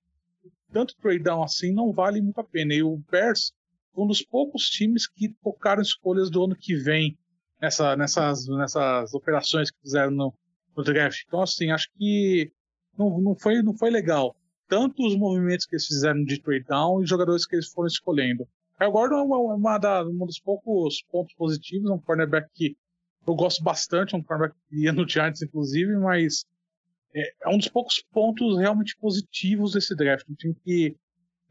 tanto 0.72 0.96
trade 1.02 1.24
down 1.24 1.44
assim 1.44 1.74
não 1.74 1.92
vale 1.92 2.22
muito 2.22 2.40
a 2.40 2.44
pena. 2.44 2.74
E 2.74 2.84
o 2.84 2.98
Bears 3.10 3.54
um 3.96 4.08
dos 4.08 4.22
poucos 4.22 4.70
times 4.70 5.08
que 5.08 5.30
tocaram 5.44 5.82
escolhas 5.82 6.30
do 6.30 6.44
ano 6.44 6.56
que 6.56 6.76
vem 6.76 7.18
nessa, 7.62 7.96
nessas, 7.96 8.48
nessas 8.48 9.14
operações 9.14 9.70
que 9.70 9.82
fizeram 9.82 10.12
no, 10.12 10.34
no 10.76 10.84
draft. 10.84 11.24
Então, 11.28 11.42
assim, 11.42 11.72
acho 11.72 11.90
que 11.98 12.52
não, 12.98 13.20
não, 13.20 13.36
foi, 13.36 13.62
não 13.62 13.76
foi 13.76 13.90
legal. 13.90 14.36
Tanto 14.68 15.06
os 15.06 15.16
movimentos 15.16 15.66
que 15.66 15.76
eles 15.76 15.86
fizeram 15.86 16.24
de 16.24 16.42
trade 16.42 16.66
down 16.66 17.02
e 17.02 17.04
os 17.04 17.10
jogadores 17.10 17.46
que 17.46 17.56
eles 17.56 17.70
foram 17.70 17.88
escolhendo. 17.88 18.48
O 18.80 18.92
Gordon 18.92 19.16
é 19.18 19.24
uma, 19.24 19.56
uma, 19.56 19.78
da, 19.78 20.04
um 20.04 20.26
dos 20.26 20.40
poucos 20.40 21.04
pontos 21.12 21.36
positivos, 21.36 21.92
um 21.92 22.00
cornerback 22.00 22.48
que 22.54 22.76
eu 23.28 23.36
gosto 23.36 23.64
bastante, 23.64 24.16
um 24.16 24.24
cornerback 24.24 24.58
que 24.68 24.84
ia 24.84 24.92
no 24.92 25.08
Giants, 25.08 25.42
inclusive, 25.42 25.96
mas 25.98 26.46
é, 27.14 27.34
é, 27.44 27.50
um 27.50 27.58
dos 27.58 27.68
poucos 27.68 28.04
pontos 28.12 28.58
realmente 28.58 28.96
positivos 28.98 29.74
desse 29.74 29.96
draft. 29.96 30.28
Um 30.30 30.36
time 30.36 30.56
que, 30.64 30.96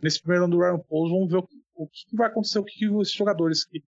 nesse 0.03 0.21
primeiro 0.21 0.45
ano 0.45 0.57
do 0.57 0.63
Ryan 0.63 0.79
Pauls, 0.79 1.11
vamos 1.11 1.31
ver 1.31 1.39
o, 1.39 1.49
o 1.75 1.89
que, 1.89 2.17
vai 2.17 2.29
acontecer, 2.29 2.59
o 2.59 2.65
que, 2.65 2.79
que 2.79 2.85
esses 3.01 3.13
jogadores 3.13 3.65
que 3.65 3.83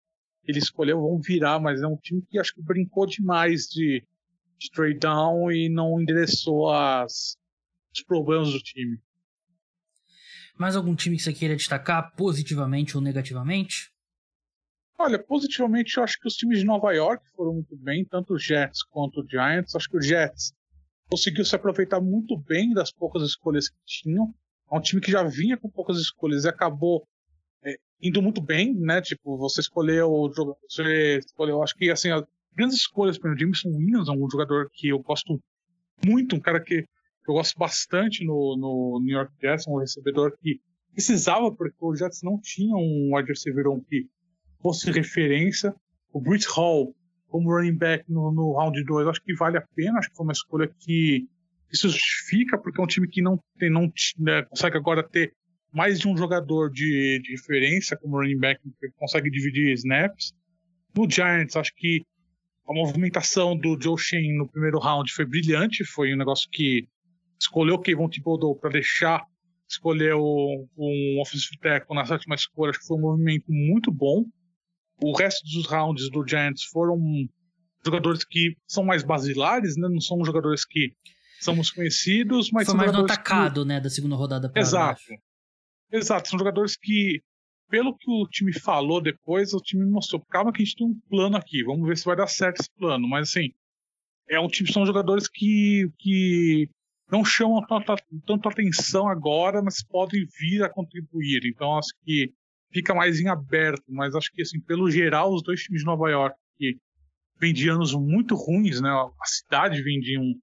ele 0.44 0.58
escolheu 0.58 1.00
vão 1.00 1.20
virar, 1.20 1.60
mas 1.60 1.82
é 1.82 1.86
um 1.86 1.96
time 1.96 2.22
que 2.22 2.38
acho 2.38 2.54
que 2.54 2.62
brincou 2.62 3.06
demais 3.06 3.66
de, 3.66 4.04
de 4.58 4.70
trade 4.70 4.98
down 4.98 5.50
e 5.52 5.68
não 5.68 6.00
endereçou 6.00 6.72
as, 6.72 7.36
os 7.94 8.02
problemas 8.02 8.52
do 8.52 8.58
time. 8.58 8.98
Mais 10.58 10.76
algum 10.76 10.94
time 10.94 11.16
que 11.16 11.22
você 11.22 11.32
queira 11.32 11.56
destacar 11.56 12.14
positivamente 12.16 12.96
ou 12.96 13.02
negativamente? 13.02 13.90
Olha, 14.98 15.18
positivamente 15.18 15.96
eu 15.96 16.04
acho 16.04 16.20
que 16.20 16.28
os 16.28 16.34
times 16.34 16.58
de 16.58 16.66
Nova 16.66 16.92
York 16.92 17.24
foram 17.34 17.54
muito 17.54 17.74
bem, 17.76 18.04
tanto 18.04 18.34
os 18.34 18.44
Jets 18.44 18.82
quanto 18.82 19.22
os 19.22 19.30
Giants. 19.30 19.74
Acho 19.74 19.88
que 19.88 19.96
o 19.96 20.02
Jets 20.02 20.52
conseguiu 21.10 21.44
se 21.44 21.56
aproveitar 21.56 22.00
muito 22.00 22.36
bem 22.36 22.72
das 22.72 22.92
poucas 22.92 23.22
escolhas 23.22 23.68
que 23.68 23.76
tinham. 23.84 24.32
É 24.70 24.76
um 24.76 24.80
time 24.80 25.00
que 25.00 25.10
já 25.10 25.24
vinha 25.24 25.56
com 25.56 25.68
poucas 25.68 25.98
escolhas 25.98 26.44
e 26.44 26.48
acabou 26.48 27.06
é, 27.64 27.76
indo 28.00 28.22
muito 28.22 28.40
bem, 28.40 28.72
né? 28.74 29.02
Tipo, 29.02 29.36
você 29.36 29.60
escolheu, 29.60 30.08
você 30.68 31.18
escolheu, 31.18 31.62
acho 31.62 31.74
que 31.74 31.90
assim, 31.90 32.10
as 32.10 32.24
grandes 32.54 32.76
escolhas 32.76 33.18
para 33.18 33.32
o 33.32 33.36
Jameson 33.36 33.70
Williams, 33.70 34.08
é 34.08 34.12
um 34.12 34.30
jogador 34.30 34.70
que 34.72 34.88
eu 34.88 35.00
gosto 35.00 35.40
muito, 36.04 36.36
um 36.36 36.40
cara 36.40 36.62
que 36.62 36.86
eu 37.28 37.34
gosto 37.34 37.58
bastante 37.58 38.24
no, 38.24 38.56
no 38.56 39.00
New 39.04 39.16
York 39.16 39.32
Jets, 39.40 39.66
um 39.66 39.78
recebedor 39.78 40.36
que 40.40 40.60
precisava, 40.92 41.52
porque 41.52 41.76
o 41.80 41.94
Jets 41.94 42.22
não 42.22 42.40
tinha 42.40 42.74
um 42.76 43.10
wide 43.14 43.28
receiver 43.28 43.64
que 43.88 44.06
fosse 44.60 44.90
referência. 44.90 45.74
O 46.12 46.20
Britt 46.20 46.46
Hall, 46.48 46.94
como 47.30 47.50
running 47.50 47.76
back 47.76 48.04
no, 48.08 48.32
no 48.32 48.58
round 48.58 48.82
2, 48.82 49.06
acho 49.08 49.22
que 49.22 49.34
vale 49.34 49.58
a 49.58 49.64
pena, 49.74 49.98
acho 49.98 50.10
que 50.10 50.16
foi 50.16 50.24
uma 50.24 50.32
escolha 50.32 50.70
que 50.80 51.26
justifica, 51.72 52.58
porque 52.58 52.80
é 52.80 52.84
um 52.84 52.86
time 52.86 53.08
que 53.08 53.22
não, 53.22 53.38
tem, 53.58 53.70
não 53.70 53.92
né, 54.18 54.42
consegue 54.42 54.76
agora 54.76 55.02
ter 55.02 55.32
mais 55.72 56.00
de 56.00 56.08
um 56.08 56.16
jogador 56.16 56.70
de, 56.70 57.20
de 57.22 57.32
referência 57.32 57.96
como 57.96 58.18
running 58.18 58.38
back, 58.38 58.60
que 58.80 58.90
consegue 58.96 59.30
dividir 59.30 59.72
snaps. 59.74 60.32
No 60.96 61.08
Giants, 61.08 61.56
acho 61.56 61.72
que 61.76 62.04
a 62.68 62.74
movimentação 62.74 63.56
do 63.56 63.80
Joe 63.80 63.96
Shane 63.96 64.36
no 64.36 64.48
primeiro 64.48 64.78
round 64.78 65.12
foi 65.12 65.24
brilhante, 65.24 65.84
foi 65.84 66.12
um 66.12 66.16
negócio 66.16 66.48
que 66.50 66.88
escolheu 67.40 67.76
o 67.76 67.78
Kevin 67.78 68.08
Thibodeau 68.08 68.56
para 68.56 68.70
deixar 68.70 69.24
escolher 69.68 70.14
um 70.16 71.20
offensive 71.20 71.56
tackle 71.60 71.94
na 71.94 72.04
sétima 72.04 72.34
escolha, 72.34 72.70
acho 72.70 72.80
que 72.80 72.86
foi 72.86 72.96
um 72.96 73.02
movimento 73.02 73.46
muito 73.48 73.92
bom. 73.92 74.24
O 75.02 75.16
resto 75.16 75.42
dos 75.44 75.66
rounds 75.66 76.10
do 76.10 76.26
Giants 76.26 76.64
foram 76.64 76.98
jogadores 77.84 78.24
que 78.24 78.56
são 78.66 78.84
mais 78.84 79.02
basilares, 79.02 79.76
né? 79.76 79.88
Não 79.88 80.00
são 80.00 80.24
jogadores 80.24 80.64
que 80.64 80.92
somos 81.40 81.70
conhecidos, 81.70 82.50
mas 82.50 82.66
foi 82.66 82.76
mais 82.76 82.92
no 82.92 83.04
atacado, 83.04 83.62
que... 83.62 83.68
né, 83.68 83.80
da 83.80 83.88
segunda 83.88 84.14
rodada. 84.14 84.52
Exato. 84.54 85.00
Baixo. 85.08 85.22
Exato, 85.92 86.28
são 86.28 86.38
jogadores 86.38 86.76
que, 86.76 87.20
pelo 87.68 87.96
que 87.96 88.08
o 88.10 88.26
time 88.28 88.52
falou 88.52 89.00
depois, 89.00 89.52
o 89.52 89.58
time 89.58 89.84
mostrou, 89.84 90.24
calma 90.30 90.52
que 90.52 90.62
a 90.62 90.64
gente 90.64 90.76
tem 90.76 90.86
um 90.86 91.00
plano 91.08 91.36
aqui, 91.36 91.64
vamos 91.64 91.88
ver 91.88 91.96
se 91.96 92.04
vai 92.04 92.14
dar 92.14 92.28
certo 92.28 92.60
esse 92.60 92.70
plano. 92.76 93.08
Mas 93.08 93.30
assim, 93.30 93.50
é 94.28 94.38
um 94.38 94.46
time, 94.46 94.72
são 94.72 94.86
jogadores 94.86 95.28
que, 95.28 95.90
que 95.98 96.68
não 97.10 97.24
chamam 97.24 97.64
tanto, 97.66 97.96
tanto 98.24 98.48
atenção 98.48 99.08
agora, 99.08 99.60
mas 99.62 99.82
podem 99.82 100.24
vir 100.38 100.62
a 100.62 100.68
contribuir. 100.68 101.40
Então 101.44 101.76
acho 101.76 101.90
que 102.04 102.32
fica 102.72 102.94
mais 102.94 103.20
em 103.20 103.28
aberto, 103.28 103.84
mas 103.88 104.14
acho 104.14 104.30
que 104.32 104.42
assim, 104.42 104.60
pelo 104.60 104.90
geral, 104.90 105.32
os 105.32 105.42
dois 105.42 105.62
times 105.62 105.80
de 105.80 105.86
Nova 105.86 106.08
York 106.10 106.36
que 106.56 106.78
vêm 107.38 107.52
de 107.52 107.68
anos 107.68 107.94
muito 107.94 108.34
ruins, 108.34 108.80
né? 108.80 108.90
A 108.90 109.26
cidade 109.26 109.82
vem 109.82 109.98
de 110.00 110.18
um, 110.18 110.34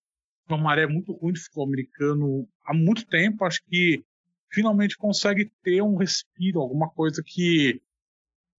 uma 0.49 0.57
maré 0.57 0.87
muito 0.87 1.13
ruim 1.13 1.33
de 1.33 1.39
futebol 1.39 1.67
americano 1.67 2.47
há 2.65 2.73
muito 2.73 3.05
tempo. 3.05 3.45
Acho 3.45 3.61
que 3.69 4.03
finalmente 4.51 4.97
consegue 4.97 5.51
ter 5.63 5.81
um 5.81 5.95
respiro, 5.95 6.59
alguma 6.59 6.89
coisa 6.89 7.21
que 7.25 7.81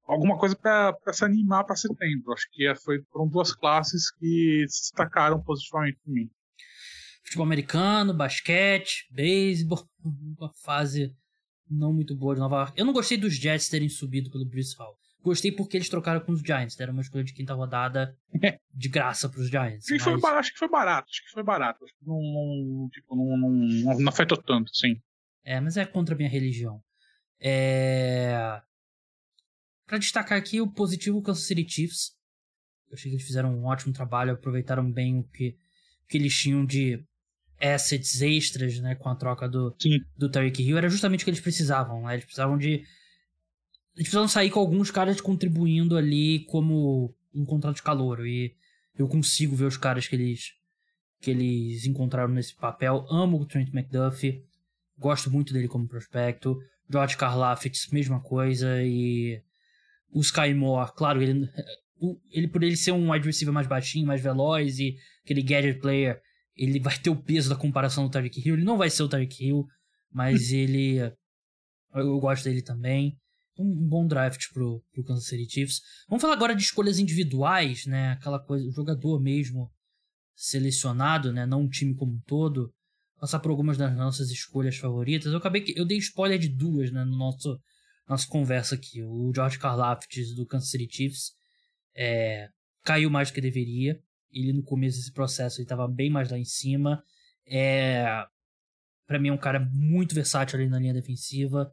alguma 0.04 0.38
coisa 0.38 0.56
para 0.56 1.12
se 1.12 1.24
animar 1.24 1.64
para 1.64 1.76
setembro. 1.76 2.32
Acho 2.32 2.46
que 2.52 2.66
é, 2.66 2.74
foi, 2.74 3.02
foram 3.10 3.28
duas 3.28 3.54
classes 3.54 4.10
que 4.12 4.64
se 4.68 4.82
destacaram 4.82 5.42
positivamente 5.42 5.98
para 6.02 6.12
mim 6.12 6.30
futebol 7.28 7.44
americano, 7.44 8.14
basquete, 8.14 9.06
beisebol, 9.10 9.86
uma 10.38 10.52
fase 10.64 11.14
não 11.70 11.92
muito 11.92 12.14
boa 12.14 12.34
de 12.34 12.40
Nova 12.40 12.56
York. 12.56 12.72
Eu 12.76 12.84
não 12.84 12.92
gostei 12.92 13.18
dos 13.18 13.34
Jets 13.34 13.68
terem 13.68 13.88
subido 13.88 14.30
pelo 14.30 14.44
Bruce 14.44 14.76
Hall. 14.76 14.98
Gostei 15.22 15.50
porque 15.50 15.76
eles 15.76 15.88
trocaram 15.88 16.20
com 16.20 16.32
os 16.32 16.40
Giants, 16.40 16.76
deram 16.76 16.92
uma 16.92 17.02
escolha 17.02 17.24
de 17.24 17.34
quinta 17.34 17.52
rodada 17.52 18.16
de 18.72 18.88
graça 18.88 19.28
para 19.28 19.40
os 19.40 19.48
Giants. 19.48 19.86
Mas... 19.90 20.02
Foi, 20.02 20.30
acho 20.30 20.52
que 20.52 20.58
foi 20.58 20.68
barato, 20.68 21.08
acho 21.10 21.24
que 21.24 21.30
foi 21.30 21.42
barato. 21.42 21.84
Não, 22.00 22.20
não, 22.20 22.88
tipo, 22.90 23.16
não, 23.16 23.36
não, 23.36 23.98
não 23.98 24.08
afetou 24.08 24.38
tanto, 24.40 24.74
sim. 24.74 25.00
É, 25.44 25.60
mas 25.60 25.76
é 25.76 25.84
contra 25.84 26.14
a 26.14 26.18
minha 26.18 26.30
religião. 26.30 26.80
É... 27.40 28.60
Para 29.86 29.98
destacar 29.98 30.38
aqui 30.38 30.60
o 30.60 30.70
positivo 30.70 31.22
Kansas 31.22 31.46
City 31.46 31.66
Chiefs. 31.68 32.16
Eu 32.88 32.94
achei 32.94 33.10
que 33.10 33.16
eles 33.16 33.26
fizeram 33.26 33.54
um 33.54 33.66
ótimo 33.66 33.92
trabalho, 33.92 34.32
aproveitaram 34.32 34.90
bem 34.90 35.18
o 35.18 35.24
que, 35.24 35.56
o 36.04 36.06
que 36.08 36.16
eles 36.16 36.36
tinham 36.36 36.64
de 36.64 37.04
assets 37.60 38.20
extras, 38.22 38.78
né, 38.80 38.94
com 38.94 39.08
a 39.08 39.14
troca 39.14 39.48
do, 39.48 39.74
do 40.16 40.30
Tyreek 40.30 40.62
Hill, 40.62 40.78
era 40.78 40.88
justamente 40.88 41.22
o 41.22 41.24
que 41.24 41.30
eles 41.30 41.40
precisavam, 41.40 42.02
né? 42.02 42.14
Eles 42.14 42.24
precisavam 42.24 42.56
de... 42.56 42.68
Eles 42.68 44.06
precisavam 44.06 44.28
sair 44.28 44.50
com 44.50 44.60
alguns 44.60 44.90
caras 44.90 45.20
contribuindo 45.20 45.96
ali 45.96 46.44
como 46.46 47.14
um 47.34 47.44
contrato 47.44 47.76
de 47.76 47.82
calor, 47.82 48.26
e 48.26 48.54
eu 48.96 49.08
consigo 49.08 49.56
ver 49.56 49.66
os 49.66 49.76
caras 49.76 50.06
que 50.06 50.14
eles 50.14 50.58
que 51.20 51.30
eles 51.30 51.84
encontraram 51.84 52.32
nesse 52.32 52.54
papel. 52.54 53.04
Amo 53.10 53.40
o 53.40 53.46
Trent 53.46 53.74
McDuffie, 53.74 54.44
gosto 54.96 55.30
muito 55.30 55.52
dele 55.52 55.68
como 55.68 55.88
prospecto. 55.88 56.58
George 56.90 57.16
Karlaftis, 57.16 57.88
mesma 57.90 58.20
coisa, 58.20 58.82
e 58.82 59.42
o 60.10 60.20
Sky 60.20 60.54
Moore, 60.54 60.92
claro, 60.96 61.20
ele, 61.20 61.48
ele 62.32 62.48
por 62.48 62.62
ele 62.62 62.76
ser 62.76 62.92
um 62.92 63.10
wide 63.10 63.26
receiver 63.26 63.52
mais 63.52 63.66
baixinho, 63.66 64.06
mais 64.06 64.22
veloz 64.22 64.78
e 64.78 64.96
aquele 65.22 65.42
gadget 65.42 65.80
player, 65.80 66.22
ele 66.58 66.80
vai 66.80 66.98
ter 66.98 67.10
o 67.10 67.16
peso 67.16 67.48
da 67.48 67.56
comparação 67.56 68.04
do 68.04 68.10
Tyreek 68.10 68.40
Hill. 68.40 68.54
Ele 68.54 68.64
não 68.64 68.76
vai 68.76 68.90
ser 68.90 69.02
o 69.02 69.08
Tyreek 69.08 69.44
Hill, 69.44 69.66
mas 70.10 70.50
ele. 70.52 70.98
Eu 71.94 72.18
gosto 72.18 72.44
dele 72.44 72.62
também. 72.62 73.16
Um 73.56 73.88
bom 73.88 74.06
draft 74.06 74.52
pro, 74.52 74.82
pro 74.92 75.04
Kansas 75.04 75.26
City 75.26 75.50
Chiefs. 75.50 75.80
Vamos 76.08 76.20
falar 76.20 76.34
agora 76.34 76.54
de 76.54 76.62
escolhas 76.62 76.98
individuais, 76.98 77.86
né? 77.86 78.12
Aquela 78.12 78.38
coisa, 78.38 78.68
o 78.68 78.72
jogador 78.72 79.20
mesmo 79.20 79.70
selecionado, 80.34 81.32
né? 81.32 81.46
Não 81.46 81.62
um 81.62 81.68
time 81.68 81.94
como 81.94 82.12
um 82.12 82.20
todo. 82.26 82.72
Passar 83.18 83.40
por 83.40 83.50
algumas 83.50 83.76
das 83.76 83.96
nossas 83.96 84.30
escolhas 84.30 84.76
favoritas. 84.76 85.32
Eu 85.32 85.38
acabei 85.38 85.62
que. 85.62 85.78
Eu 85.78 85.84
dei 85.84 85.98
spoiler 85.98 86.38
de 86.38 86.48
duas, 86.48 86.92
né? 86.92 87.04
No 87.04 87.16
nosso 87.16 87.58
nossa 88.08 88.26
conversa 88.26 88.74
aqui. 88.74 89.02
O 89.02 89.30
George 89.34 89.58
Karlaftis 89.58 90.34
do 90.34 90.46
Kansas 90.46 90.70
City 90.70 90.88
Chiefs 90.90 91.32
é, 91.94 92.48
caiu 92.82 93.10
mais 93.10 93.30
do 93.30 93.34
que 93.34 93.40
deveria. 93.40 94.00
Ele 94.32 94.52
no 94.52 94.62
começo 94.62 94.98
desse 94.98 95.12
processo 95.12 95.58
ele 95.58 95.64
estava 95.64 95.88
bem 95.88 96.10
mais 96.10 96.30
lá 96.30 96.38
em 96.38 96.44
cima. 96.44 97.02
É, 97.46 98.24
para 99.06 99.18
mim 99.18 99.28
é 99.28 99.32
um 99.32 99.38
cara 99.38 99.58
muito 99.72 100.14
versátil 100.14 100.58
ali 100.58 100.68
na 100.68 100.78
linha 100.78 100.92
defensiva. 100.92 101.72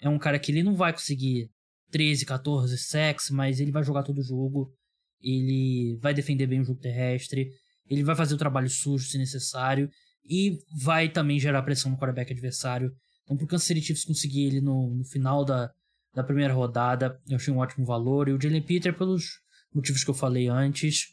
É 0.00 0.08
um 0.08 0.18
cara 0.18 0.38
que 0.38 0.50
ele 0.50 0.62
não 0.62 0.74
vai 0.74 0.92
conseguir 0.92 1.50
13, 1.90 2.24
14 2.24 2.76
sacks, 2.78 3.30
mas 3.30 3.60
ele 3.60 3.70
vai 3.70 3.84
jogar 3.84 4.02
todo 4.02 4.18
o 4.18 4.24
jogo. 4.24 4.74
Ele 5.20 5.96
vai 6.00 6.12
defender 6.14 6.46
bem 6.46 6.60
o 6.60 6.64
jogo 6.64 6.80
terrestre. 6.80 7.52
Ele 7.88 8.02
vai 8.02 8.16
fazer 8.16 8.34
o 8.34 8.38
trabalho 8.38 8.68
sujo 8.68 9.06
se 9.06 9.18
necessário. 9.18 9.88
E 10.24 10.58
vai 10.82 11.08
também 11.08 11.38
gerar 11.38 11.62
pressão 11.62 11.90
no 11.90 11.98
quarterback 11.98 12.32
adversário. 12.32 12.92
Então, 13.22 13.36
pro 13.36 13.46
Kansas 13.46 13.66
City 13.66 13.82
Chiefs 13.82 14.04
conseguir 14.04 14.46
ele 14.46 14.60
no, 14.60 14.94
no 14.94 15.04
final 15.04 15.44
da, 15.44 15.70
da 16.14 16.24
primeira 16.24 16.54
rodada, 16.54 17.20
eu 17.28 17.36
achei 17.36 17.52
um 17.52 17.58
ótimo 17.58 17.84
valor. 17.84 18.28
E 18.28 18.32
o 18.32 18.40
Jalen 18.40 18.62
Peter, 18.62 18.96
pelos 18.96 19.40
motivos 19.74 20.02
que 20.02 20.10
eu 20.10 20.14
falei 20.14 20.48
antes. 20.48 21.08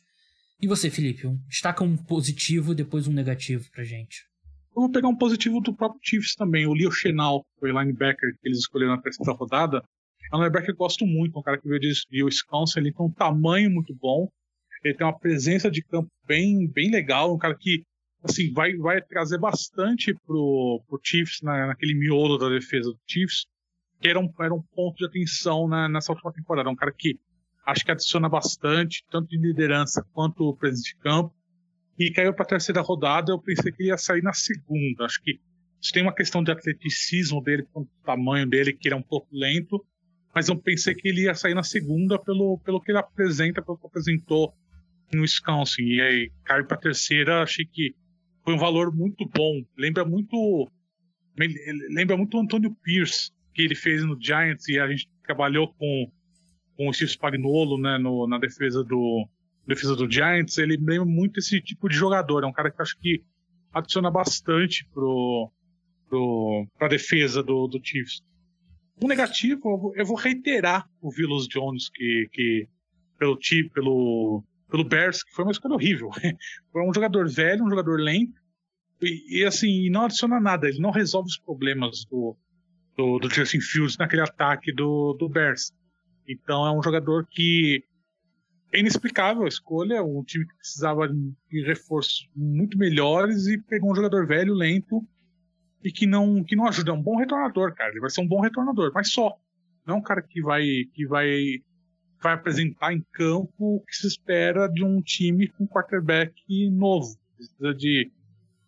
E 0.61 0.67
você, 0.67 0.89
Felipe? 0.89 1.25
Destaca 1.47 1.83
um 1.83 1.95
positivo 1.95 2.75
depois 2.75 3.07
um 3.07 3.13
negativo 3.13 3.69
pra 3.71 3.83
gente. 3.83 4.25
Eu 4.75 4.81
vou 4.81 4.91
pegar 4.91 5.07
um 5.07 5.15
positivo 5.15 5.61
do 5.61 5.73
próprio 5.73 6.01
Chiefs 6.03 6.35
também. 6.35 6.67
O 6.67 6.73
Leo 6.73 6.91
Chenal, 6.91 7.45
foi 7.59 7.71
linebacker 7.71 8.33
que 8.33 8.47
eles 8.47 8.59
escolheram 8.59 8.95
na 8.95 9.01
terceira 9.01 9.31
rodada. 9.31 9.81
É 10.31 10.35
um 10.35 10.39
linebacker 10.39 10.67
que 10.67 10.71
eu 10.73 10.85
gosto 10.85 11.05
muito, 11.05 11.39
um 11.39 11.41
cara 11.41 11.57
que 11.57 11.67
veio 11.67 11.79
de 11.79 12.23
Wisconsin, 12.23 12.79
ele 12.79 12.93
tem 12.93 13.05
um 13.05 13.11
tamanho 13.11 13.71
muito 13.71 13.95
bom, 13.95 14.27
ele 14.83 14.93
tem 14.93 15.07
uma 15.07 15.17
presença 15.17 15.71
de 15.71 15.81
campo 15.81 16.09
bem, 16.27 16.67
bem 16.67 16.91
legal, 16.91 17.33
um 17.33 17.37
cara 17.37 17.55
que 17.55 17.83
assim, 18.23 18.51
vai, 18.51 18.75
vai 18.75 19.01
trazer 19.01 19.37
bastante 19.37 20.13
pro, 20.25 20.83
pro 20.87 20.99
Chiefs 21.01 21.41
na, 21.41 21.67
naquele 21.67 21.93
miolo 21.93 22.37
da 22.37 22.49
defesa 22.49 22.89
do 22.89 22.99
Chiefs, 23.07 23.45
que 24.01 24.09
era 24.09 24.19
um, 24.19 24.29
era 24.41 24.53
um 24.53 24.61
ponto 24.61 24.97
de 24.97 25.05
atenção 25.05 25.67
né, 25.67 25.87
nessa 25.87 26.11
última 26.11 26.31
temporada. 26.33 26.69
Um 26.69 26.75
cara 26.75 26.91
que 26.91 27.17
acho 27.65 27.85
que 27.85 27.91
adiciona 27.91 28.29
bastante, 28.29 29.05
tanto 29.11 29.27
de 29.27 29.37
liderança 29.37 30.05
quanto 30.13 30.55
presença 30.55 30.83
de 30.83 30.95
campo. 30.97 31.33
E 31.97 32.11
caiu 32.11 32.33
para 32.33 32.45
a 32.45 32.49
terceira 32.49 32.81
rodada, 32.81 33.31
eu 33.31 33.39
pensei 33.39 33.71
que 33.71 33.83
ia 33.83 33.97
sair 33.97 34.23
na 34.23 34.33
segunda. 34.33 35.05
Acho 35.05 35.21
que 35.21 35.39
isso 35.81 35.91
tem 35.91 36.03
uma 36.03 36.13
questão 36.13 36.43
de 36.43 36.51
atleticismo 36.51 37.41
dele, 37.41 37.67
com 37.73 37.81
o 37.81 37.89
tamanho 38.05 38.47
dele, 38.47 38.73
que 38.73 38.87
ele 38.87 38.95
é 38.95 38.97
um 38.97 39.03
pouco 39.03 39.27
lento, 39.31 39.85
mas 40.33 40.47
eu 40.47 40.57
pensei 40.57 40.93
que 40.93 41.07
ele 41.07 41.23
ia 41.23 41.35
sair 41.35 41.53
na 41.53 41.63
segunda 41.63 42.17
pelo, 42.19 42.59
pelo 42.59 42.81
que 42.81 42.91
ele 42.91 42.99
apresenta, 42.99 43.61
pelo 43.61 43.77
que 43.77 43.87
apresentou 43.87 44.53
no 45.13 45.21
Wisconsin. 45.21 45.83
E 45.83 46.01
aí 46.01 46.31
caiu 46.43 46.65
para 46.65 46.77
a 46.77 46.79
terceira, 46.81 47.43
achei 47.43 47.65
que 47.65 47.95
foi 48.43 48.53
um 48.53 48.57
valor 48.59 48.95
muito 48.95 49.27
bom. 49.27 49.61
Lembra 49.77 50.05
muito 50.05 50.69
lembra 51.89 52.17
muito 52.17 52.35
o 52.35 52.41
Antônio 52.41 52.75
Pierce 52.83 53.31
que 53.53 53.61
ele 53.61 53.75
fez 53.75 54.03
no 54.03 54.21
Giants 54.21 54.67
e 54.67 54.77
a 54.77 54.87
gente 54.89 55.09
trabalhou 55.23 55.73
com 55.73 56.11
com 56.79 56.87
o 56.87 56.93
Steve 56.93 57.11
Spagnuolo, 57.11 57.77
né, 57.77 57.97
no, 57.97 58.25
na 58.25 58.37
defesa 58.39 58.81
do 58.85 59.27
defesa 59.67 59.97
do 59.97 60.09
Giants, 60.09 60.57
ele 60.57 60.77
lembra 60.77 61.05
muito 61.05 61.39
esse 61.39 61.59
tipo 61.61 61.89
de 61.89 61.95
jogador. 61.95 62.45
É 62.45 62.47
um 62.47 62.53
cara 62.53 62.71
que 62.71 62.81
acho 62.81 62.97
que 62.97 63.21
adiciona 63.73 64.09
bastante 64.09 64.87
pro, 64.93 65.51
pro 66.07 66.65
pra 66.77 66.87
defesa 66.87 67.43
do, 67.43 67.67
do 67.67 67.81
Chiefs. 67.83 68.21
O 69.03 69.07
negativo, 69.09 69.93
eu 69.95 70.05
vou, 70.05 70.15
reiterar 70.15 70.89
o 71.01 71.09
Willis 71.09 71.47
Jones 71.49 71.89
que, 71.89 72.29
que 72.31 72.67
pelo 73.19 73.37
pelo 73.73 74.43
pelo 74.71 74.83
Bears, 74.85 75.21
que 75.21 75.33
foi 75.33 75.43
uma 75.43 75.51
escolha 75.51 75.75
horrível. 75.75 76.09
foi 76.71 76.81
um 76.81 76.93
jogador 76.93 77.27
velho, 77.27 77.65
um 77.65 77.69
jogador 77.69 77.99
lento, 77.99 78.39
e, 79.01 79.41
e 79.41 79.45
assim, 79.45 79.89
não 79.89 80.05
adiciona 80.05 80.39
nada, 80.39 80.69
ele 80.69 80.79
não 80.79 80.91
resolve 80.91 81.27
os 81.27 81.37
problemas 81.37 82.05
do, 82.05 82.37
do, 82.95 83.19
do 83.19 83.29
Justin 83.29 83.59
Fields 83.59 83.97
naquele 83.97 84.21
ataque 84.21 84.71
do, 84.71 85.13
do 85.19 85.27
Bears. 85.27 85.73
Então 86.29 86.65
é 86.65 86.71
um 86.71 86.83
jogador 86.83 87.27
que 87.27 87.83
é 88.71 88.79
inexplicável 88.79 89.45
a 89.45 89.47
escolha, 89.47 90.03
um 90.03 90.23
time 90.23 90.45
que 90.45 90.55
precisava 90.55 91.07
de 91.07 91.63
reforços 91.65 92.29
muito 92.35 92.77
melhores 92.77 93.47
e 93.47 93.57
pegou 93.57 93.91
um 93.91 93.95
jogador 93.95 94.27
velho, 94.27 94.53
lento 94.53 95.03
e 95.83 95.91
que 95.91 96.05
não 96.05 96.43
que 96.43 96.55
não 96.55 96.67
ajuda, 96.67 96.91
é 96.91 96.93
um 96.93 97.01
bom 97.01 97.17
retornador, 97.17 97.73
cara. 97.73 97.89
Ele 97.89 97.99
vai 97.99 98.11
ser 98.11 98.21
um 98.21 98.27
bom 98.27 98.41
retornador, 98.41 98.91
mas 98.93 99.11
só. 99.11 99.35
Não 99.87 99.95
é 99.95 99.97
um 99.97 100.03
cara 100.03 100.21
que 100.21 100.39
vai 100.39 100.63
que 100.93 101.07
vai 101.07 101.61
vai 102.21 102.33
apresentar 102.33 102.93
em 102.93 103.03
campo 103.13 103.77
o 103.77 103.81
que 103.81 103.95
se 103.95 104.05
espera 104.05 104.67
de 104.67 104.83
um 104.83 105.01
time 105.01 105.47
com 105.47 105.65
quarterback 105.65 106.33
novo, 106.69 107.17
precisa 107.35 107.73
de, 107.73 108.11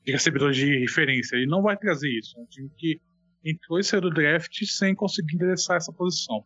de 0.05 0.11
recebedor 0.11 0.51
de 0.51 0.79
referência. 0.79 1.35
Ele 1.35 1.47
não 1.47 1.61
vai 1.61 1.77
trazer 1.77 2.09
isso. 2.09 2.39
É 2.39 2.41
um 2.41 2.45
time 2.45 2.71
que 2.77 2.99
entrou 3.43 3.77
e 3.77 3.83
saiu 3.83 4.01
do 4.01 4.09
draft 4.09 4.63
sem 4.65 4.95
conseguir 4.95 5.35
endereçar 5.35 5.77
essa 5.77 5.91
posição. 5.91 6.45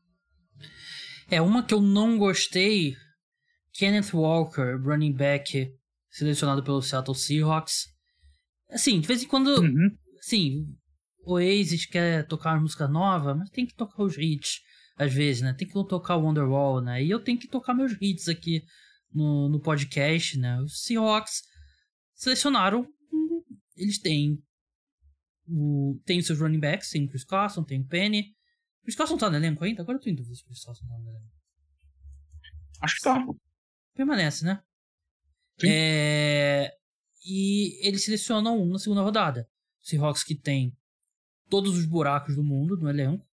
É 1.29 1.41
uma 1.41 1.63
que 1.63 1.73
eu 1.73 1.81
não 1.81 2.17
gostei. 2.17 2.95
Kenneth 3.73 4.13
Walker, 4.13 4.77
running 4.81 5.13
back, 5.13 5.69
selecionado 6.09 6.63
pelo 6.63 6.81
Seattle 6.81 7.15
Seahawks. 7.15 7.87
Assim, 8.69 8.99
de 8.99 9.07
vez 9.07 9.23
em 9.23 9.27
quando, 9.27 9.47
uhum. 9.47 9.89
assim, 10.19 10.65
o 11.25 11.33
Oasis 11.33 11.85
quer 11.85 12.25
tocar 12.27 12.53
uma 12.53 12.61
música 12.61 12.87
nova, 12.87 13.35
mas 13.35 13.49
tem 13.49 13.65
que 13.65 13.75
tocar 13.75 14.03
os 14.03 14.17
hits 14.17 14.59
às 14.97 15.13
vezes, 15.13 15.41
né? 15.41 15.53
Tem 15.53 15.67
que 15.67 15.73
tocar 15.73 16.15
o 16.15 16.23
Wonderwall, 16.23 16.81
né? 16.81 17.03
E 17.03 17.09
eu 17.09 17.19
tenho 17.19 17.37
que 17.37 17.47
tocar 17.47 17.73
meus 17.73 17.91
hits 17.99 18.29
aqui 18.29 18.63
no, 19.13 19.49
no 19.49 19.59
podcast, 19.59 20.37
né? 20.37 20.61
Os 20.61 20.83
Seahawks 20.83 21.41
selecionaram. 22.13 22.87
Eles 23.75 23.99
têm. 23.99 24.37
O, 25.47 25.99
tem 26.05 26.19
os 26.19 26.25
seus 26.25 26.39
running 26.39 26.59
backs, 26.59 26.89
tem 26.89 27.05
o 27.05 27.09
Chris 27.09 27.25
Carson, 27.25 27.63
tem 27.63 27.81
o 27.81 27.87
Penny. 27.87 28.34
O 28.85 28.87
Chris 28.93 28.95
Carson 28.95 29.17
tá 29.17 29.31
no 29.31 29.35
elenco 29.35 29.63
ainda? 29.63 29.81
Agora 29.81 29.97
eu 29.97 30.01
tô 30.01 30.11
em 30.11 30.13
dúvida 30.13 30.35
se 30.35 30.43
o 30.43 30.45
Chris 30.45 30.63
Carson 30.63 30.85
tá 30.85 30.95
no 30.99 31.09
elenco. 31.09 31.31
Acho 32.81 32.95
que 32.97 33.01
tá. 33.01 33.25
Permanece, 33.95 34.45
né? 34.45 34.61
Sim. 35.59 35.67
É... 35.71 36.71
E 37.25 37.79
eles 37.87 38.05
selecionam 38.05 38.61
um 38.61 38.69
na 38.69 38.77
segunda 38.77 39.01
rodada. 39.01 39.49
Seahawks 39.81 40.23
que 40.23 40.35
tem 40.35 40.71
todos 41.49 41.75
os 41.75 41.87
buracos 41.87 42.35
do 42.35 42.43
mundo 42.43 42.77
no 42.77 42.87
elenco. 42.87 43.27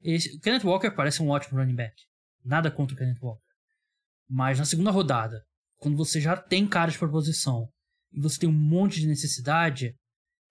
Esse, 0.00 0.34
o 0.34 0.40
Kenneth 0.40 0.64
Walker 0.64 0.90
parece 0.92 1.22
um 1.22 1.28
ótimo 1.28 1.58
running 1.58 1.74
back. 1.74 1.94
Nada 2.42 2.70
contra 2.70 2.94
o 2.94 2.98
Kenneth 2.98 3.20
Walker. 3.20 3.44
Mas 4.26 4.58
na 4.58 4.64
segunda 4.64 4.90
rodada, 4.90 5.44
quando 5.76 5.98
você 5.98 6.18
já 6.18 6.34
tem 6.34 6.66
caras 6.66 6.96
para 6.96 7.08
posição 7.08 7.70
e 8.10 8.22
você 8.22 8.38
tem 8.38 8.48
um 8.48 8.52
monte 8.52 9.00
de 9.00 9.06
necessidade, 9.06 9.94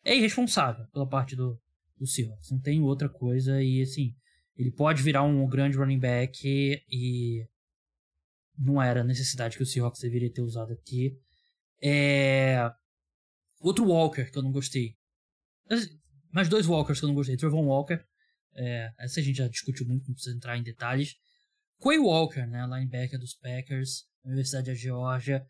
é 0.04 0.16
irresponsável 0.16 0.86
pela 0.92 1.10
parte 1.10 1.36
do, 1.36 1.60
do 1.98 2.06
Seahawks. 2.06 2.52
Não 2.52 2.60
tem 2.60 2.84
outra 2.84 3.10
coisa 3.10 3.64
e 3.64 3.82
assim, 3.82 4.16
ele 4.58 4.72
pode 4.72 5.02
virar 5.02 5.24
um 5.24 5.48
grande 5.48 5.78
running 5.78 6.00
back 6.00 6.42
e, 6.46 7.48
não 8.58 8.82
era 8.82 9.04
necessidade 9.04 9.56
que 9.56 9.64
o 9.64 9.66
Seahawks 9.66 10.02
deveria 10.02 10.34
ter 10.34 10.42
usado 10.42 10.74
aqui. 10.74 11.16
É... 11.82 12.72
Outro 13.60 13.86
Walker 13.86 14.26
que 14.32 14.38
eu 14.38 14.44
não 14.44 14.52
gostei. 14.52 14.96
Mais 16.32 16.50
dois 16.50 16.66
Walkers 16.66 17.00
que 17.00 17.06
eu 17.06 17.10
não 17.10 17.16
gostei. 17.16 17.38
Trevon 17.38 17.66
Walker 17.66 18.04
é, 18.58 18.92
essa 18.98 19.20
a 19.20 19.24
gente 19.24 19.38
já 19.38 19.48
discutiu 19.48 19.86
muito, 19.88 20.08
não 20.08 20.16
precisa 20.16 20.36
entrar 20.36 20.58
em 20.58 20.64
detalhes. 20.64 21.16
Quay 21.80 22.00
Walker, 22.00 22.46
né, 22.48 22.66
linebacker 22.66 23.20
dos 23.20 23.36
Packers, 23.36 24.06
Universidade 24.26 24.66
da 24.66 24.74
Geórgia. 24.74 25.46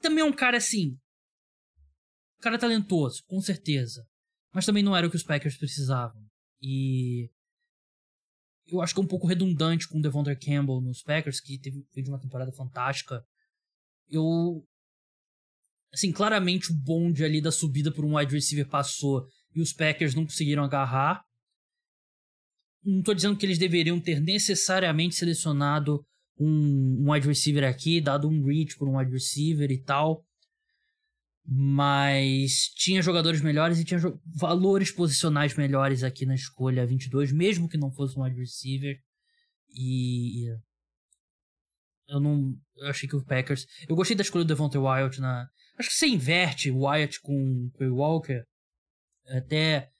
Também 0.00 0.22
é 0.22 0.24
um 0.24 0.32
cara 0.32 0.56
assim. 0.56 0.98
Um 2.38 2.40
cara 2.42 2.58
talentoso, 2.58 3.22
com 3.26 3.40
certeza. 3.40 4.04
Mas 4.52 4.66
também 4.66 4.82
não 4.82 4.96
era 4.96 5.06
o 5.06 5.10
que 5.10 5.16
os 5.16 5.22
Packers 5.22 5.56
precisavam. 5.56 6.20
E. 6.60 7.30
Eu 8.68 8.80
acho 8.82 8.94
que 8.94 9.00
é 9.00 9.02
um 9.02 9.06
pouco 9.06 9.26
redundante 9.26 9.88
com 9.88 9.98
o 9.98 10.02
Devonta 10.02 10.34
Campbell 10.36 10.80
nos 10.80 11.02
Packers, 11.02 11.40
que 11.40 11.58
teve, 11.58 11.82
teve 11.92 12.08
uma 12.08 12.20
temporada 12.20 12.52
fantástica. 12.52 13.24
Eu. 14.08 14.64
Assim, 15.92 16.12
claramente 16.12 16.70
o 16.70 16.74
bonde 16.74 17.24
ali 17.24 17.40
da 17.40 17.50
subida 17.50 17.90
por 17.90 18.04
um 18.04 18.16
wide 18.16 18.34
receiver 18.34 18.68
passou 18.68 19.26
e 19.54 19.60
os 19.60 19.72
Packers 19.72 20.14
não 20.14 20.24
conseguiram 20.24 20.62
agarrar. 20.62 21.22
Não 22.84 23.00
estou 23.00 23.14
dizendo 23.14 23.36
que 23.36 23.46
eles 23.46 23.58
deveriam 23.58 23.98
ter 23.98 24.20
necessariamente 24.20 25.14
selecionado 25.14 26.04
um, 26.38 27.04
um 27.04 27.10
wide 27.10 27.26
receiver 27.26 27.64
aqui, 27.64 28.00
dado 28.00 28.28
um 28.28 28.44
reach 28.44 28.76
por 28.76 28.88
um 28.88 28.98
wide 28.98 29.10
receiver 29.10 29.70
e 29.70 29.82
tal. 29.82 30.22
Mas 31.50 32.68
tinha 32.74 33.00
jogadores 33.00 33.40
melhores 33.40 33.78
e 33.78 33.84
tinha 33.84 33.98
valores 34.26 34.90
posicionais 34.90 35.56
melhores 35.56 36.04
aqui 36.04 36.26
na 36.26 36.34
escolha 36.34 36.84
22, 36.84 37.32
mesmo 37.32 37.66
que 37.66 37.78
não 37.78 37.90
fosse 37.90 38.18
um 38.18 38.22
wide 38.22 38.38
receiver. 38.38 39.00
E. 39.70 40.44
Eu 42.06 42.20
não. 42.20 42.54
Eu 42.76 42.88
achei 42.88 43.08
que 43.08 43.16
o 43.16 43.24
Packers. 43.24 43.66
Eu 43.88 43.96
gostei 43.96 44.14
da 44.14 44.20
escolha 44.20 44.44
do 44.44 44.48
Devontae 44.48 44.78
Wyatt 44.78 45.22
na. 45.22 45.48
Acho 45.78 45.88
que 45.88 45.94
você 45.94 46.06
inverte 46.06 46.70
o 46.70 46.80
Wyatt 46.80 47.18
com 47.22 47.70
o 47.80 47.94
Walker. 47.94 48.44
Até. 49.28 49.90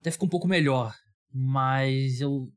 Até 0.00 0.10
fica 0.10 0.24
um 0.24 0.30
pouco 0.30 0.48
melhor. 0.48 0.96
Mas 1.30 2.18
eu. 2.22 2.50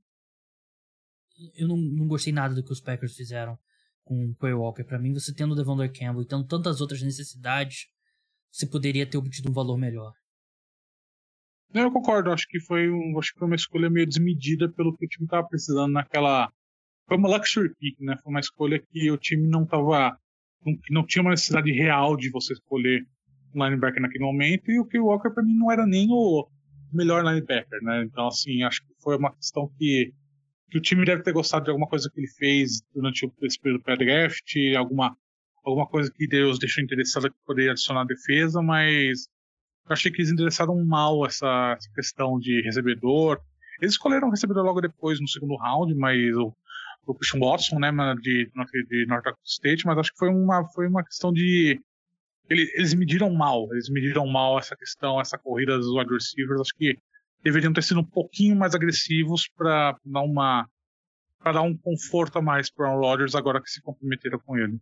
Eu 1.54 1.68
não, 1.68 1.76
não 1.76 2.08
gostei 2.08 2.32
nada 2.32 2.56
do 2.56 2.64
que 2.64 2.72
os 2.72 2.80
Packers 2.80 3.14
fizeram 3.14 3.60
com 4.06 4.30
o 4.30 4.36
Quay 4.36 4.54
Walker. 4.54 4.86
Para 4.86 5.00
mim, 5.00 5.12
você 5.12 5.34
tendo 5.34 5.52
o 5.52 5.56
Devondre 5.56 5.90
Campbell 5.90 6.22
e 6.22 6.28
tendo 6.28 6.46
tantas 6.46 6.80
outras 6.80 7.02
necessidades, 7.02 7.88
você 8.56 8.66
poderia 8.66 9.06
ter 9.06 9.18
obtido 9.18 9.50
um 9.50 9.54
valor 9.54 9.78
melhor. 9.78 10.14
Eu 11.74 11.92
concordo, 11.92 12.32
acho 12.32 12.48
que 12.48 12.60
foi 12.60 12.90
um, 12.90 13.20
acho 13.20 13.34
que 13.34 13.40
foi 13.40 13.48
uma 13.48 13.56
escolha 13.56 13.90
meio 13.90 14.08
desmedida 14.08 14.72
pelo 14.72 14.96
que 14.96 15.06
o 15.06 15.10
time 15.10 15.26
estava 15.26 15.46
precisando 15.48 15.92
naquela. 15.92 16.50
Foi 17.08 17.18
uma 17.18 17.30
luxury 17.30 17.74
pick, 17.76 18.00
né? 18.00 18.16
Foi 18.24 18.32
uma 18.32 18.40
escolha 18.40 18.80
que 18.80 19.12
o 19.12 19.18
time 19.18 19.48
não 19.48 19.64
estava. 19.64 20.18
Não, 20.66 20.74
não 20.90 21.06
tinha 21.06 21.22
uma 21.22 21.32
necessidade 21.32 21.72
real 21.72 22.16
de 22.16 22.30
você 22.30 22.54
escolher 22.54 23.06
um 23.54 23.64
linebacker 23.64 24.02
naquele 24.02 24.24
momento, 24.24 24.72
e 24.72 24.80
o 24.80 24.86
Kay 24.86 25.00
Walker 25.00 25.30
para 25.30 25.44
mim 25.44 25.56
não 25.56 25.72
era 25.72 25.86
nem 25.86 26.08
o, 26.10 26.48
melhor 26.96 27.24
linebacker, 27.24 27.82
né? 27.84 28.04
Então, 28.04 28.28
assim, 28.28 28.64
acho 28.64 28.82
que 28.82 28.94
foi 29.02 29.18
uma 29.18 29.34
questão 29.34 29.70
que, 29.78 30.14
que 30.72 30.78
o 30.78 30.82
time 30.82 31.06
deve 31.06 31.24
ter 31.24 31.34
gostado 31.34 31.66
de 31.66 31.72
alguma 31.72 31.88
coisa 31.88 32.10
que 32.10 32.20
ele 32.20 32.28
fez 32.28 32.82
durante 32.94 33.30
esse 33.42 33.60
período 33.60 33.84
pré-draft, 33.84 34.56
alguma, 34.78 35.16
alguma 35.66 35.88
coisa 35.88 36.12
que 36.12 36.28
Deus 36.28 36.60
deixou 36.60 36.84
interessada 36.84 37.30
que 37.30 37.36
poderia 37.46 37.72
adicionar 37.72 38.06
defesa, 38.06 38.62
mas 38.62 39.28
eu 39.88 39.94
achei 39.94 40.12
que 40.12 40.22
eles 40.22 40.32
endereçaram 40.32 40.84
mal 40.86 41.26
essa, 41.26 41.76
essa 41.78 41.90
questão 41.94 42.40
de 42.40 42.62
recebedor. 42.62 43.40
Eles 43.82 43.94
escolheram 43.94 44.28
o 44.28 44.32
recebedor 44.32 44.64
logo 44.64 44.82
depois, 44.82 45.20
no 45.20 45.28
segundo 45.28 45.56
round, 45.58 45.94
mas 45.96 46.36
o, 46.36 46.56
o 47.06 47.14
Christian 47.14 47.40
Watson, 47.40 47.80
né, 47.80 47.92
de, 48.22 48.50
de 48.88 49.06
North 49.08 49.24
Dakota 49.24 49.42
State, 49.46 49.86
mas 49.86 49.98
acho 49.98 50.12
que 50.12 50.18
foi 50.18 50.30
uma, 50.30 50.68
foi 50.70 50.88
uma 50.88 51.04
questão 51.04 51.32
de. 51.32 51.80
Eles, 52.50 52.72
eles 52.76 52.94
mediram 52.94 53.34
mal, 53.34 53.68
eles 53.72 53.90
mediram 53.90 54.28
mal 54.28 54.60
essa 54.60 54.76
questão, 54.76 55.20
essa 55.20 55.38
corrida 55.38 55.78
dos 55.78 55.88
wide 55.88 56.14
receivers. 56.14 56.62
Acho 56.62 56.76
que 56.78 56.98
deveriam 57.44 57.74
ter 57.74 57.84
sido 57.84 58.00
um 58.00 58.06
pouquinho 58.06 58.56
mais 58.56 58.76
agressivos 58.76 59.48
para 59.56 59.98
dar 60.06 60.22
uma 60.22 60.68
para 61.40 61.54
dar 61.54 61.62
um 61.62 61.78
conforto 61.78 62.40
a 62.40 62.42
mais 62.42 62.72
para 62.72 62.92
o 62.92 63.00
Rodgers 63.00 63.36
agora 63.36 63.62
que 63.62 63.70
se 63.70 63.80
comprometeram 63.80 64.40
com 64.40 64.58
ele. 64.58 64.80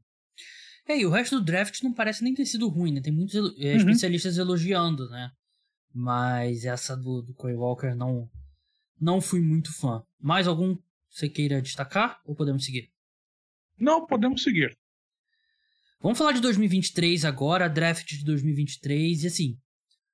É, 0.88 1.00
e 1.00 1.06
o 1.06 1.10
resto 1.10 1.40
do 1.40 1.46
draft 1.46 1.82
não 1.82 1.94
parece 1.94 2.24
nem 2.24 2.34
ter 2.34 2.46
sido 2.46 2.68
ruim, 2.68 2.94
né? 2.94 3.02
Tem 3.02 3.14
muitos 3.14 3.36
é, 3.36 3.72
uhum. 3.72 3.78
especialistas 3.78 4.38
elogiando, 4.38 5.10
né? 5.10 5.32
Mas 5.94 6.66
essa 6.66 6.96
do, 6.98 7.22
do 7.22 7.34
Corey 7.34 7.56
Walker 7.56 7.94
não, 7.96 8.30
não 9.00 9.22
fui 9.22 9.40
muito 9.40 9.74
fã. 9.74 10.04
Mais 10.20 10.48
algum 10.48 10.78
você 11.10 11.30
queira 11.30 11.62
destacar 11.62 12.20
ou 12.26 12.36
podemos 12.36 12.66
seguir? 12.66 12.92
Não, 13.80 14.06
podemos 14.06 14.44
seguir. 14.44 14.76
Vamos 16.02 16.18
falar 16.18 16.34
de 16.34 16.42
2023 16.42 17.24
agora, 17.24 17.70
draft 17.70 18.10
de 18.10 18.26
2023. 18.26 19.24
E 19.24 19.28
assim, 19.28 19.58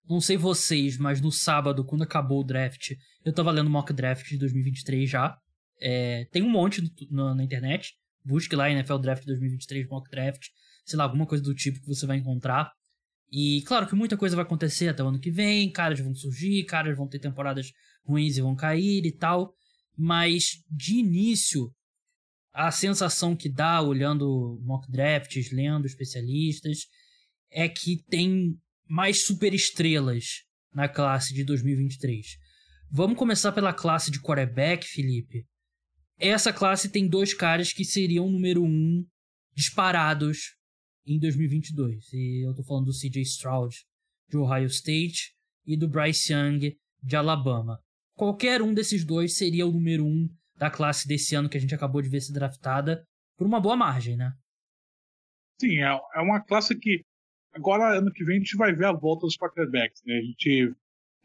não 0.08 0.20
sei 0.20 0.38
vocês, 0.38 0.98
mas 0.98 1.22
no 1.22 1.32
sábado, 1.32 1.86
quando 1.86 2.04
acabou 2.04 2.42
o 2.42 2.44
draft, 2.44 2.92
eu 3.24 3.34
tava 3.34 3.52
lendo 3.52 3.70
mock 3.70 3.94
draft 3.94 4.28
de 4.28 4.38
2023 4.38 5.10
já. 5.10 5.38
É, 5.80 6.26
tem 6.32 6.44
um 6.44 6.50
monte 6.50 6.82
no, 7.10 7.34
na 7.34 7.44
internet. 7.44 7.94
Busque 8.24 8.56
lá 8.56 8.70
NFL 8.70 8.98
Draft 8.98 9.26
2023 9.26 9.88
mock 9.88 10.10
draft. 10.10 10.48
Sei 10.86 10.98
lá, 10.98 11.04
alguma 11.04 11.26
coisa 11.26 11.44
do 11.44 11.54
tipo 11.54 11.80
que 11.80 11.88
você 11.88 12.06
vai 12.06 12.18
encontrar. 12.18 12.72
E 13.32 13.62
claro 13.66 13.88
que 13.88 13.96
muita 13.96 14.18
coisa 14.18 14.36
vai 14.36 14.44
acontecer 14.44 14.88
até 14.88 15.04
o 15.04 15.08
ano 15.08 15.20
que 15.20 15.32
vem. 15.32 15.72
Caras 15.72 16.00
vão 16.00 16.14
surgir, 16.16 16.64
caras 16.66 16.98
vão 16.98 17.08
ter 17.08 17.20
temporadas 17.20 17.72
ruins 18.04 18.38
e 18.38 18.42
vão 18.42 18.56
cair 18.56 19.06
e 19.06 19.12
tal. 19.12 19.54
Mas 19.96 20.64
de 20.70 20.96
início, 20.96 21.72
a 22.54 22.72
sensação 22.72 23.36
que 23.36 23.50
dá 23.50 23.82
olhando 23.82 24.60
mock 24.64 24.90
drafts, 24.92 25.52
lendo 25.52 25.86
especialistas, 25.86 26.80
é 27.52 27.68
que 27.70 28.04
tem 28.10 28.58
mais 28.88 29.26
superestrelas 29.26 30.44
na 30.74 30.88
classe 30.88 31.34
de 31.34 31.44
2023. 31.44 32.26
Vamos 32.92 33.18
começar 33.18 33.52
pela 33.52 33.74
classe 33.74 34.10
de 34.10 34.20
quarterback, 34.20 34.86
Felipe. 34.88 35.46
Essa 36.20 36.52
classe 36.52 36.92
tem 36.92 37.08
dois 37.08 37.34
caras 37.34 37.72
que 37.72 37.86
seriam 37.86 38.30
número 38.30 38.64
um 38.64 39.06
disparados 39.56 40.56
em 41.06 41.20
2022. 41.20 42.12
E 42.14 42.46
eu 42.46 42.54
tô 42.54 42.64
falando 42.64 42.86
do 42.86 42.92
CJ 42.92 43.22
Stroud 43.22 43.76
de 44.30 44.38
Ohio 44.38 44.68
State 44.68 45.34
e 45.66 45.78
do 45.78 45.88
Bryce 45.88 46.34
Young 46.34 46.78
de 47.02 47.16
Alabama 47.16 47.80
qualquer 48.20 48.62
um 48.62 48.74
desses 48.74 49.06
dois 49.06 49.38
seria 49.38 49.66
o 49.66 49.72
número 49.72 50.06
um 50.06 50.28
da 50.58 50.70
classe 50.70 51.08
desse 51.08 51.36
ano 51.36 51.48
que 51.48 51.56
a 51.56 51.62
gente 51.62 51.74
acabou 51.74 52.02
de 52.02 52.10
ver 52.10 52.20
ser 52.20 52.34
draftada 52.34 53.02
por 53.38 53.48
uma 53.48 53.62
boa 53.62 53.78
margem, 53.78 54.18
né? 54.18 54.34
Sim, 55.58 55.78
é, 55.78 55.98
é 56.16 56.20
uma 56.20 56.42
classe 56.42 56.78
que 56.78 57.02
agora 57.54 57.98
ano 57.98 58.12
que 58.12 58.26
vem 58.26 58.36
a 58.36 58.40
gente 58.40 58.58
vai 58.58 58.74
ver 58.74 58.88
a 58.88 58.92
volta 58.92 59.26
dos 59.26 59.38
quarterbacks, 59.38 60.02
né? 60.06 60.18
A 60.18 60.22
gente 60.22 60.76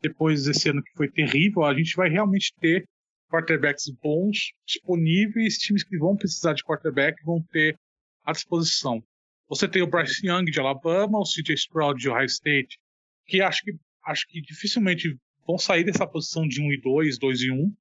depois 0.00 0.44
desse 0.44 0.68
ano 0.68 0.84
que 0.84 0.92
foi 0.96 1.10
terrível, 1.10 1.64
a 1.64 1.76
gente 1.76 1.96
vai 1.96 2.08
realmente 2.08 2.54
ter 2.60 2.86
quarterbacks 3.34 3.88
bons 4.00 4.52
disponíveis, 4.64 5.58
times 5.58 5.82
que 5.82 5.98
vão 5.98 6.16
precisar 6.16 6.52
de 6.52 6.62
quarterback 6.62 7.20
vão 7.24 7.42
ter 7.50 7.76
à 8.24 8.32
disposição. 8.32 9.02
Você 9.48 9.66
tem 9.68 9.82
o 9.82 9.86
Bryce 9.86 10.24
Young 10.26 10.44
de 10.44 10.60
Alabama, 10.60 11.18
o 11.18 11.24
CJ 11.24 11.54
Stroud 11.54 12.00
de 12.00 12.08
Ohio 12.08 12.26
State, 12.26 12.78
que 13.26 13.42
acho 13.42 13.62
que 13.62 13.72
acho 14.06 14.26
que 14.28 14.40
dificilmente 14.40 15.16
vão 15.46 15.58
sair 15.58 15.84
dessa 15.84 16.06
posição 16.06 16.46
de 16.46 16.60
1 16.60 16.72
e 16.72 16.80
2, 16.80 17.18
2 17.18 17.40
e 17.40 17.50
1 17.50 17.74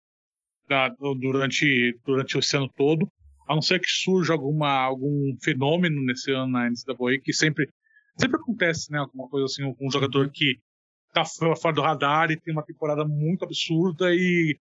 da, 0.68 0.90
durante, 1.20 2.00
durante 2.06 2.38
esse 2.38 2.56
ano 2.56 2.70
todo, 2.76 3.08
a 3.48 3.54
não 3.54 3.62
ser 3.62 3.80
que 3.80 3.90
surja 3.90 4.34
alguma, 4.34 4.70
algum 4.70 5.36
fenômeno 5.42 6.02
nesse 6.04 6.32
ano 6.32 6.52
na 6.52 6.70
NCAA, 6.70 7.20
que 7.22 7.34
sempre, 7.34 7.68
sempre 8.18 8.38
acontece, 8.38 8.90
né? 8.92 9.00
Alguma 9.00 9.28
coisa 9.28 9.46
assim, 9.46 9.64
um 9.80 9.92
jogador 9.92 10.30
que 10.32 10.58
tá 11.14 11.24
fora 11.26 11.76
do 11.76 11.82
radar 11.82 12.32
e 12.32 12.40
tem 12.40 12.54
uma 12.54 12.64
temporada 12.64 13.06
muito 13.06 13.44
absurda 13.44 14.14
e 14.14 14.58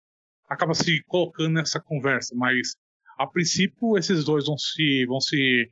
acaba 0.51 0.73
se 0.73 1.01
colocando 1.07 1.53
nessa 1.53 1.79
conversa, 1.79 2.35
mas 2.35 2.75
a 3.17 3.25
princípio 3.25 3.97
esses 3.97 4.25
dois 4.25 4.45
vão 4.45 4.57
se 4.57 5.05
vão 5.05 5.21
se 5.21 5.71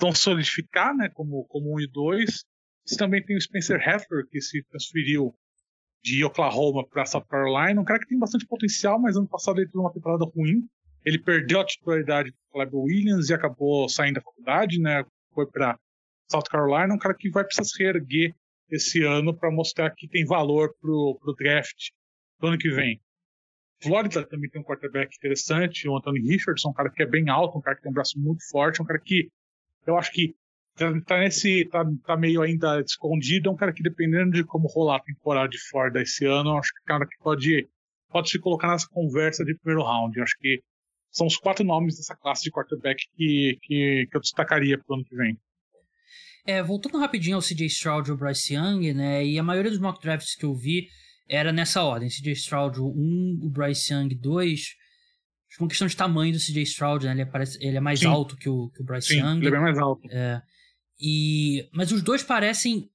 vão 0.00 0.14
solidificar, 0.14 0.96
né, 0.96 1.10
como 1.10 1.44
como 1.44 1.74
um 1.74 1.80
e 1.80 1.86
dois. 1.86 2.44
Você 2.86 2.96
também 2.96 3.22
tem 3.22 3.36
o 3.36 3.40
Spencer 3.40 3.76
Heffer 3.76 4.26
que 4.30 4.40
se 4.40 4.62
transferiu 4.64 5.34
de 6.02 6.24
Oklahoma 6.24 6.86
para 6.86 7.04
South 7.04 7.26
Carolina, 7.28 7.80
um 7.80 7.84
cara 7.84 7.98
que 7.98 8.08
tem 8.08 8.18
bastante 8.18 8.46
potencial, 8.46 8.98
mas 8.98 9.16
ano 9.16 9.28
passado 9.28 9.58
ele 9.58 9.66
teve 9.66 9.78
uma 9.78 9.92
temporada 9.92 10.24
ruim. 10.24 10.66
Ele 11.04 11.18
perdeu 11.18 11.60
a 11.60 11.66
titularidade 11.66 12.32
com 12.32 12.38
o 12.38 12.52
Caleb 12.52 12.76
Williams 12.76 13.28
e 13.28 13.34
acabou 13.34 13.88
saindo 13.88 14.14
da 14.14 14.22
faculdade, 14.22 14.80
né? 14.80 15.04
Foi 15.34 15.46
para 15.46 15.78
South 16.30 16.44
Carolina, 16.50 16.94
um 16.94 16.98
cara 16.98 17.14
que 17.14 17.30
vai 17.30 17.44
precisar 17.44 17.64
se 17.64 17.82
reerguer 17.82 18.34
esse 18.70 19.02
ano 19.02 19.34
para 19.34 19.50
mostrar 19.50 19.90
que 19.90 20.08
tem 20.08 20.24
valor 20.24 20.74
pro, 20.80 21.18
pro 21.20 21.34
draft 21.34 21.90
do 22.40 22.48
ano 22.48 22.58
que 22.58 22.70
vem. 22.70 23.00
Flórida 23.82 24.24
também 24.26 24.48
tem 24.48 24.60
um 24.60 24.64
quarterback 24.64 25.16
interessante, 25.16 25.88
o 25.88 25.96
Anthony 25.96 26.20
Richardson, 26.20 26.70
um 26.70 26.72
cara 26.72 26.90
que 26.90 27.02
é 27.02 27.06
bem 27.06 27.28
alto, 27.28 27.58
um 27.58 27.60
cara 27.60 27.76
que 27.76 27.82
tem 27.82 27.90
um 27.90 27.94
braço 27.94 28.18
muito 28.18 28.42
forte, 28.50 28.80
um 28.80 28.84
cara 28.84 28.98
que 28.98 29.28
eu 29.86 29.98
acho 29.98 30.10
que 30.12 30.34
tá, 30.74 31.00
tá, 31.06 31.18
nesse. 31.18 31.66
Tá, 31.66 31.84
tá 32.04 32.16
meio 32.16 32.42
ainda 32.42 32.80
escondido. 32.80 33.48
É 33.48 33.52
um 33.52 33.56
cara 33.56 33.72
que, 33.72 33.82
dependendo 33.82 34.32
de 34.32 34.44
como 34.44 34.68
rolar 34.68 34.96
a 34.96 35.02
temporada 35.02 35.48
de 35.48 35.58
Florida 35.68 36.02
esse 36.02 36.24
ano, 36.24 36.56
acho 36.56 36.70
que 36.72 36.80
é 36.80 36.82
um 36.82 36.98
cara 36.98 37.06
que 37.06 37.16
pode, 37.22 37.68
pode 38.10 38.30
se 38.30 38.38
colocar 38.38 38.68
nessa 38.68 38.88
conversa 38.88 39.44
de 39.44 39.54
primeiro 39.56 39.86
round. 39.86 40.20
Acho 40.20 40.36
que 40.38 40.62
são 41.10 41.26
os 41.26 41.36
quatro 41.36 41.64
nomes 41.64 41.96
dessa 41.96 42.16
classe 42.16 42.42
de 42.42 42.50
quarterback 42.50 43.04
que, 43.16 43.58
que, 43.62 44.08
que 44.10 44.16
eu 44.16 44.20
destacaria 44.20 44.78
pro 44.78 44.96
ano 44.96 45.04
que 45.04 45.14
vem. 45.14 45.38
É, 46.46 46.62
voltando 46.62 46.98
rapidinho 46.98 47.36
ao 47.36 47.42
CJ 47.42 47.66
Stroud 47.66 48.08
e 48.08 48.10
ao 48.10 48.18
Bryce 48.18 48.54
Young, 48.54 48.92
né? 48.92 49.24
E 49.24 49.38
a 49.38 49.42
maioria 49.42 49.70
dos 49.70 49.80
mock 49.80 50.02
drafts 50.02 50.34
que 50.34 50.44
eu 50.44 50.54
vi 50.54 50.88
era 51.28 51.52
nessa 51.52 51.82
ordem. 51.82 52.08
CJ 52.08 52.32
Stroud 52.32 52.80
1, 52.80 53.40
o 53.42 53.50
Bryce 53.50 53.92
Young 53.92 54.14
2. 54.14 54.60
Acho 54.60 55.56
que 55.56 55.62
uma 55.62 55.68
questão 55.68 55.86
de 55.86 55.96
tamanho 55.96 56.32
do 56.32 56.38
CJ 56.38 56.62
Stroud, 56.62 57.04
né? 57.06 57.12
Ele, 57.12 57.22
é, 57.22 57.26
parece, 57.26 57.58
ele 57.64 57.76
é 57.76 57.80
mais 57.80 58.00
Sim. 58.00 58.06
alto 58.06 58.36
que 58.36 58.48
o, 58.48 58.70
que 58.70 58.82
o 58.82 58.84
Bryce 58.84 59.08
Sim, 59.08 59.20
Young. 59.20 59.38
Ele 59.38 59.48
é 59.48 59.50
bem 59.50 59.60
mais 59.60 59.78
alto. 59.78 60.08
É. 60.10 60.42
E 61.00 61.68
mas 61.72 61.92
os 61.92 62.02
dois 62.02 62.22
parecem 62.22 62.90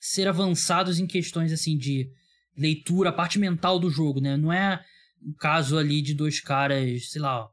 ser 0.00 0.28
avançados 0.28 0.98
em 0.98 1.06
questões 1.06 1.52
assim 1.52 1.76
de 1.76 2.10
leitura, 2.56 3.10
a 3.10 3.12
parte 3.12 3.38
mental 3.38 3.78
do 3.78 3.90
jogo, 3.90 4.20
né? 4.20 4.36
Não 4.36 4.52
é 4.52 4.82
o 5.22 5.34
caso 5.34 5.78
ali 5.78 6.02
de 6.02 6.14
dois 6.14 6.40
caras, 6.40 7.10
sei 7.10 7.20
lá, 7.20 7.48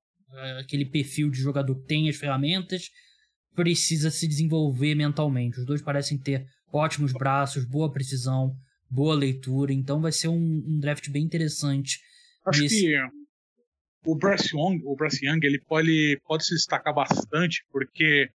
aquele 0.59 0.85
perfil 0.85 1.29
de 1.29 1.39
jogador 1.39 1.75
que 1.75 1.87
tem 1.87 2.09
as 2.09 2.15
ferramentas, 2.15 2.89
precisa 3.55 4.11
se 4.11 4.27
desenvolver 4.27 4.95
mentalmente. 4.95 5.59
Os 5.59 5.65
dois 5.65 5.81
parecem 5.81 6.17
ter 6.17 6.47
ótimos 6.71 7.13
braços, 7.13 7.65
boa 7.65 7.91
precisão, 7.91 8.55
boa 8.89 9.15
leitura, 9.15 9.73
então 9.73 10.01
vai 10.01 10.11
ser 10.11 10.27
um, 10.27 10.63
um 10.67 10.79
draft 10.79 11.09
bem 11.09 11.23
interessante. 11.23 11.99
Acho 12.45 12.61
nesse... 12.61 12.81
que 12.81 12.97
o 14.05 14.15
Bryce 14.15 14.55
Young, 14.55 14.81
o 14.85 14.95
Bryce 14.95 15.25
Young 15.25 15.39
ele 15.43 15.59
pode, 15.59 16.19
pode 16.25 16.45
se 16.45 16.53
destacar 16.53 16.93
bastante, 16.93 17.65
porque 17.71 18.29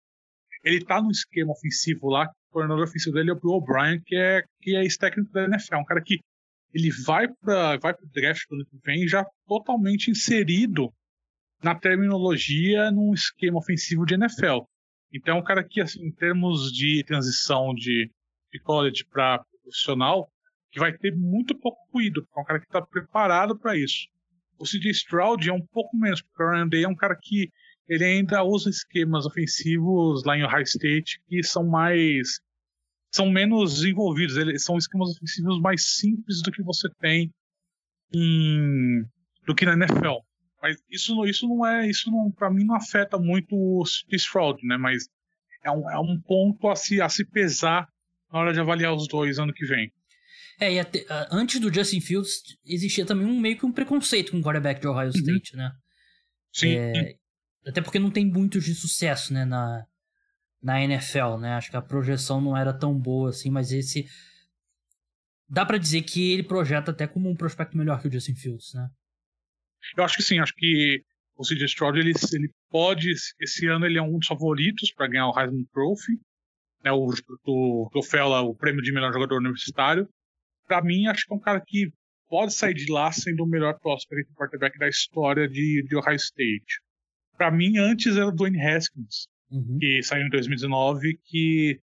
ele 0.63 0.83
tá 0.83 1.01
no 1.01 1.11
esquema 1.11 1.51
ofensivo 1.51 2.09
lá, 2.09 2.25
o 2.49 2.53
coordenador 2.53 2.85
ofensivo 2.85 3.15
dele 3.15 3.29
é 3.29 3.33
o 3.33 3.39
Bill 3.39 3.51
O'Brien, 3.51 4.01
que 4.05 4.15
é, 4.15 4.43
que 4.61 4.75
é 4.75 4.83
ex-técnico 4.83 5.31
da 5.31 5.45
NFL, 5.45 5.77
um 5.77 5.85
cara 5.85 6.01
que 6.01 6.19
ele 6.73 6.91
vai 7.05 7.27
para 7.27 7.77
vai 7.77 7.93
pro 7.93 8.07
draft 8.07 8.41
do 8.49 8.55
ano 8.55 8.65
que 8.65 8.77
vem 8.83 9.07
já 9.07 9.25
totalmente 9.47 10.11
inserido 10.11 10.91
na 11.63 11.73
terminologia 11.73 12.91
num 12.91 13.13
esquema 13.13 13.57
ofensivo 13.57 14.05
de 14.05 14.15
NFL. 14.15 14.63
Então 15.13 15.37
é 15.37 15.39
um 15.39 15.43
cara 15.43 15.63
que, 15.63 15.81
assim, 15.81 16.05
em 16.05 16.11
termos 16.11 16.71
de 16.71 17.03
transição 17.05 17.73
de, 17.73 18.11
de 18.51 18.59
college 18.59 19.05
para 19.05 19.43
profissional, 19.63 20.29
que 20.71 20.79
vai 20.79 20.95
ter 20.97 21.15
muito 21.15 21.57
pouco 21.57 21.77
ruído, 21.93 22.27
é 22.35 22.39
um 22.39 22.43
cara 22.43 22.59
que 22.59 22.65
está 22.65 22.81
preparado 22.81 23.57
para 23.57 23.77
isso. 23.77 24.07
O 24.59 24.65
CJ 24.65 24.91
Stroud 24.91 25.49
é 25.49 25.53
um 25.53 25.65
pouco 25.65 25.95
menos, 25.95 26.21
porque 26.21 26.43
o 26.43 26.49
Ryan 26.49 26.67
Day 26.67 26.83
é 26.83 26.87
um 26.87 26.95
cara 26.95 27.17
que 27.21 27.49
ele 27.87 28.03
ainda 28.03 28.43
usa 28.43 28.69
esquemas 28.69 29.25
ofensivos 29.25 30.23
lá 30.25 30.37
em 30.37 30.43
Ohio 30.43 30.63
State 30.63 31.21
que 31.27 31.41
são 31.43 31.65
mais 31.65 32.41
são 33.09 33.29
menos 33.29 33.75
desenvolvidos, 33.75 34.35
eles 34.35 34.63
são 34.63 34.77
esquemas 34.77 35.11
ofensivos 35.11 35.59
mais 35.61 35.85
simples 35.95 36.41
do 36.41 36.51
que 36.51 36.61
você 36.61 36.89
tem 36.99 37.31
em, 38.13 39.03
do 39.45 39.55
que 39.55 39.65
na 39.65 39.73
NFL. 39.73 40.17
Mas 40.61 40.77
isso, 40.89 41.25
isso 41.25 41.47
não 41.47 41.65
é, 41.65 41.89
isso 41.89 42.11
não, 42.11 42.31
para 42.31 42.51
mim 42.51 42.65
não 42.65 42.75
afeta 42.75 43.17
muito 43.17 43.55
o 43.55 43.83
Stroud, 44.11 44.59
né? 44.65 44.77
Mas 44.77 45.07
é 45.63 45.71
um, 45.71 45.89
é 45.89 45.99
um 45.99 46.19
ponto 46.21 46.67
a 46.67 46.75
se, 46.75 47.01
a 47.01 47.09
se 47.09 47.25
pesar 47.25 47.87
na 48.31 48.39
hora 48.39 48.53
de 48.53 48.59
avaliar 48.59 48.93
os 48.93 49.07
dois 49.07 49.39
ano 49.39 49.53
que 49.53 49.65
vem. 49.65 49.91
É, 50.59 50.79
até, 50.79 51.05
antes 51.31 51.59
do 51.59 51.71
Justin 51.71 52.01
Fields 52.01 52.41
existia 52.65 53.05
também 53.05 53.27
um 53.27 53.39
meio 53.39 53.57
que 53.57 53.65
um 53.65 53.71
preconceito 53.71 54.31
com 54.31 54.39
o 54.39 54.43
quarterback 54.43 54.81
de 54.81 54.87
Ohio 54.87 55.11
uhum. 55.13 55.19
State, 55.19 55.53
uhum. 55.53 55.59
né? 55.59 55.71
Sim. 56.51 56.75
É, 56.75 57.15
até 57.67 57.81
porque 57.81 57.99
não 57.99 58.09
tem 58.09 58.25
muitos 58.25 58.65
de 58.65 58.73
sucesso, 58.73 59.33
né, 59.33 59.45
na, 59.45 59.85
na 60.61 60.81
NFL, 60.81 61.37
né? 61.39 61.53
Acho 61.53 61.69
que 61.69 61.77
a 61.77 61.81
projeção 61.81 62.41
não 62.41 62.57
era 62.57 62.73
tão 62.73 62.97
boa 62.97 63.29
assim, 63.29 63.51
mas 63.51 63.71
esse 63.71 64.07
dá 65.47 65.65
para 65.65 65.77
dizer 65.77 66.01
que 66.01 66.33
ele 66.33 66.43
projeta 66.43 66.91
até 66.91 67.05
como 67.05 67.29
um 67.29 67.35
prospecto 67.35 67.77
melhor 67.77 68.01
que 68.01 68.07
o 68.07 68.11
Justin 68.11 68.35
Fields, 68.35 68.73
né? 68.73 68.89
Eu 69.95 70.03
acho 70.03 70.17
que 70.17 70.23
sim, 70.23 70.39
acho 70.39 70.55
que 70.55 71.03
o 71.35 71.43
CJ 71.43 71.65
Stroud 71.65 71.99
ele, 71.99 72.13
ele 72.33 72.49
pode, 72.69 73.11
esse 73.39 73.67
ano 73.67 73.85
ele 73.85 73.97
é 73.97 74.01
um 74.01 74.17
dos 74.17 74.27
favoritos 74.27 74.91
para 74.91 75.07
ganhar 75.07 75.29
o 75.29 75.39
Heisman 75.39 75.65
Trophy, 75.71 76.19
né, 76.83 76.91
o, 76.91 77.09
o 77.45 77.89
troféu 77.91 78.27
lá, 78.29 78.41
o 78.41 78.55
prêmio 78.55 78.81
de 78.81 78.91
melhor 78.91 79.13
jogador 79.13 79.37
universitário. 79.37 80.09
Para 80.67 80.81
mim, 80.81 81.07
acho 81.07 81.25
que 81.25 81.33
é 81.33 81.35
um 81.35 81.39
cara 81.39 81.61
que 81.65 81.91
pode 82.29 82.53
sair 82.53 82.73
de 82.73 82.91
lá 82.91 83.11
sendo 83.11 83.43
o 83.43 83.47
melhor 83.47 83.79
prospect 83.79 84.31
quarterback 84.33 84.77
da 84.77 84.87
história 84.87 85.47
de, 85.47 85.83
de 85.83 85.95
Ohio 85.95 86.15
State. 86.15 86.81
Para 87.37 87.51
mim, 87.51 87.77
antes 87.77 88.17
era 88.17 88.27
o 88.27 88.31
Dwayne 88.31 88.61
Haskins, 88.61 89.27
uhum. 89.49 89.77
que 89.79 90.01
saiu 90.03 90.25
em 90.25 90.29
2019, 90.29 91.19
que, 91.23 91.79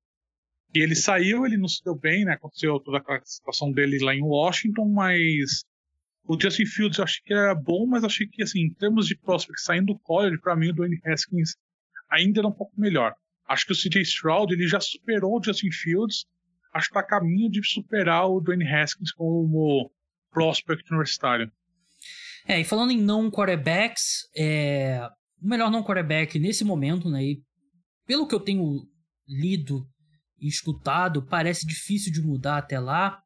que 0.72 0.78
ele 0.80 0.94
saiu, 0.94 1.46
ele 1.46 1.56
não 1.56 1.68
se 1.68 1.82
deu 1.84 1.94
bem, 1.94 2.24
né? 2.24 2.32
Aconteceu 2.32 2.80
toda 2.80 2.98
a 2.98 3.20
situação 3.24 3.70
dele 3.70 3.98
lá 4.00 4.14
em 4.14 4.22
Washington, 4.22 4.88
mas 4.88 5.64
o 6.24 6.40
Justin 6.40 6.66
Fields 6.66 6.98
eu 6.98 7.04
achei 7.04 7.22
que 7.24 7.34
era 7.34 7.54
bom, 7.54 7.86
mas 7.86 8.04
achei 8.04 8.26
que, 8.26 8.42
assim, 8.42 8.60
em 8.60 8.74
termos 8.74 9.06
de 9.06 9.16
prospect 9.16 9.60
saindo 9.60 9.92
do 9.92 9.98
college, 10.00 10.40
para 10.40 10.56
mim 10.56 10.70
o 10.70 10.72
Dwayne 10.72 11.00
Haskins 11.04 11.56
ainda 12.10 12.40
era 12.40 12.48
um 12.48 12.52
pouco 12.52 12.72
melhor. 12.80 13.14
Acho 13.46 13.66
que 13.66 13.72
o 13.72 13.76
CJ 13.76 14.02
Stroud 14.02 14.52
ele 14.52 14.66
já 14.66 14.80
superou 14.80 15.38
o 15.38 15.42
Justin 15.42 15.70
Fields, 15.70 16.24
acho 16.72 16.88
que 16.88 16.98
está 16.98 17.00
a 17.00 17.20
caminho 17.20 17.50
de 17.50 17.64
superar 17.66 18.28
o 18.28 18.40
Dwayne 18.40 18.66
Haskins 18.66 19.12
como 19.12 19.90
prospect 20.30 20.90
universitário. 20.90 21.50
É, 22.46 22.60
e 22.60 22.64
falando 22.64 22.92
em 22.92 23.00
não 23.00 23.30
quarterbacks, 23.30 24.28
é... 24.36 25.00
o 25.40 25.48
melhor 25.48 25.70
não 25.70 25.82
quarterback 25.82 26.38
nesse 26.38 26.64
momento, 26.64 27.08
né, 27.08 27.22
e 27.22 27.42
pelo 28.06 28.26
que 28.26 28.34
eu 28.34 28.40
tenho 28.40 28.88
lido 29.28 29.86
e 30.40 30.48
escutado, 30.48 31.24
parece 31.24 31.66
difícil 31.66 32.12
de 32.12 32.20
mudar 32.20 32.58
até 32.58 32.80
lá 32.80 33.22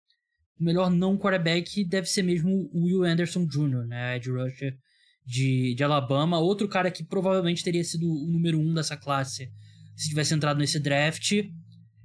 o 0.58 0.64
melhor 0.64 0.90
não 0.90 1.18
quarterback 1.18 1.84
deve 1.84 2.06
ser 2.06 2.22
mesmo 2.22 2.70
o 2.72 2.84
Will 2.84 3.04
Anderson 3.04 3.46
Jr., 3.46 3.86
né? 3.86 4.16
Ed 4.16 4.30
rusher 4.30 4.76
de, 5.24 5.74
de 5.74 5.84
Alabama. 5.84 6.38
Outro 6.38 6.66
cara 6.66 6.90
que 6.90 7.04
provavelmente 7.04 7.62
teria 7.62 7.84
sido 7.84 8.06
o 8.06 8.26
número 8.26 8.58
um 8.58 8.72
dessa 8.72 8.96
classe 8.96 9.50
se 9.94 10.08
tivesse 10.08 10.34
entrado 10.34 10.58
nesse 10.58 10.80
draft. 10.80 11.32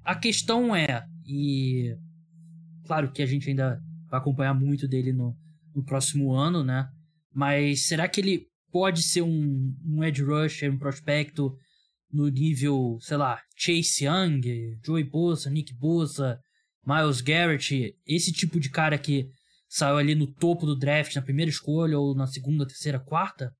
A 0.03 0.15
questão 0.15 0.75
é, 0.75 1.03
e 1.25 1.95
claro 2.85 3.11
que 3.11 3.21
a 3.21 3.25
gente 3.25 3.49
ainda 3.49 3.81
vai 4.09 4.19
acompanhar 4.19 4.53
muito 4.53 4.87
dele 4.87 5.13
no, 5.13 5.35
no 5.75 5.83
próximo 5.83 6.33
ano, 6.33 6.63
né? 6.63 6.89
Mas 7.33 7.87
será 7.87 8.07
que 8.07 8.19
ele 8.19 8.47
pode 8.71 9.03
ser 9.03 9.21
um, 9.21 9.75
um 9.85 10.03
edge 10.03 10.23
rusher, 10.23 10.71
um 10.71 10.77
prospecto 10.77 11.55
no 12.11 12.27
nível, 12.27 12.97
sei 13.01 13.17
lá, 13.17 13.41
Chase 13.55 14.05
Young, 14.05 14.41
Joey 14.85 15.03
Bosa, 15.03 15.49
Nick 15.49 15.73
Bosa, 15.73 16.39
Miles 16.85 17.21
Garrett, 17.21 17.95
esse 18.05 18.31
tipo 18.31 18.59
de 18.59 18.69
cara 18.69 18.97
que 18.97 19.29
saiu 19.67 19.97
ali 19.97 20.15
no 20.15 20.27
topo 20.27 20.65
do 20.65 20.75
draft, 20.75 21.15
na 21.15 21.21
primeira 21.21 21.49
escolha, 21.49 21.97
ou 21.97 22.13
na 22.13 22.27
segunda, 22.27 22.67
terceira, 22.67 22.99
quarta? 22.99 23.53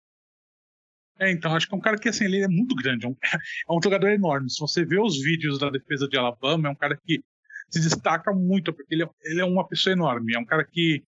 É, 1.20 1.32
então, 1.32 1.56
acho 1.56 1.68
que 1.68 1.74
é 1.74 1.78
um 1.78 1.82
cara 1.82 1.98
que, 1.98 2.10
assim, 2.10 2.26
ele 2.26 2.42
é 2.42 2.48
muito 2.48 2.76
grande, 2.76 3.06
é 3.06 3.10
um, 3.10 3.16
é 3.70 3.74
um 3.74 3.80
jogador 3.82 4.10
enorme. 4.10 4.50
Se 4.50 4.60
você 4.60 4.84
vê 4.84 5.00
os 5.00 5.22
vídeos 5.22 5.60
da 5.60 5.70
defesa 5.70 6.08
de 6.08 6.18
Alabama, 6.18 6.68
é 6.68 6.72
um 6.72 6.76
cara 6.76 6.98
que 6.98 7.24
se 7.72 7.80
destaca 7.80 8.34
muito, 8.34 8.74
porque 8.74 8.94
ele 8.94 9.04
é, 9.04 9.10
ele 9.24 9.42
é 9.42 9.46
uma 9.46 9.68
pessoa 9.68 9.94
enorme, 9.94 10.36
é 10.36 10.40
um 10.40 10.46
cara 10.46 10.64
que 10.66 11.04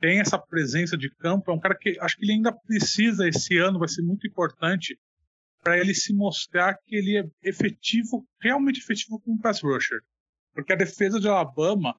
tem 0.00 0.20
essa 0.20 0.38
presença 0.38 0.96
de 0.96 1.10
campo, 1.10 1.50
é 1.50 1.54
um 1.54 1.58
cara 1.58 1.74
que 1.74 1.98
acho 2.00 2.16
que 2.16 2.24
ele 2.24 2.32
ainda 2.32 2.52
precisa, 2.52 3.26
esse 3.26 3.56
ano 3.58 3.78
vai 3.78 3.88
ser 3.88 4.02
muito 4.02 4.26
importante, 4.26 4.98
para 5.62 5.78
ele 5.78 5.94
se 5.94 6.12
mostrar 6.12 6.76
que 6.84 6.94
ele 6.94 7.16
é 7.16 7.24
efetivo, 7.42 8.26
realmente 8.40 8.80
efetivo 8.80 9.18
como 9.18 9.40
pass 9.40 9.62
rusher. 9.62 9.98
Porque 10.52 10.72
a 10.74 10.76
defesa 10.76 11.18
de 11.18 11.26
Alabama, 11.26 11.96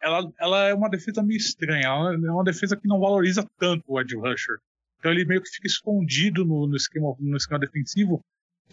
ela, 0.00 0.22
ela 0.38 0.68
é 0.68 0.74
uma 0.74 0.88
defesa 0.88 1.22
meio 1.22 1.36
estranha. 1.36 1.88
Ela 1.88 2.14
é 2.14 2.30
uma 2.30 2.44
defesa 2.44 2.76
que 2.76 2.86
não 2.86 3.00
valoriza 3.00 3.44
tanto 3.58 3.84
o 3.88 4.00
edge 4.00 4.16
rusher. 4.16 4.58
Então 4.98 5.10
ele 5.10 5.24
meio 5.24 5.42
que 5.42 5.50
fica 5.50 5.66
escondido 5.66 6.44
no, 6.44 6.66
no, 6.66 6.76
esquema, 6.76 7.14
no 7.18 7.36
esquema 7.36 7.58
defensivo. 7.58 8.20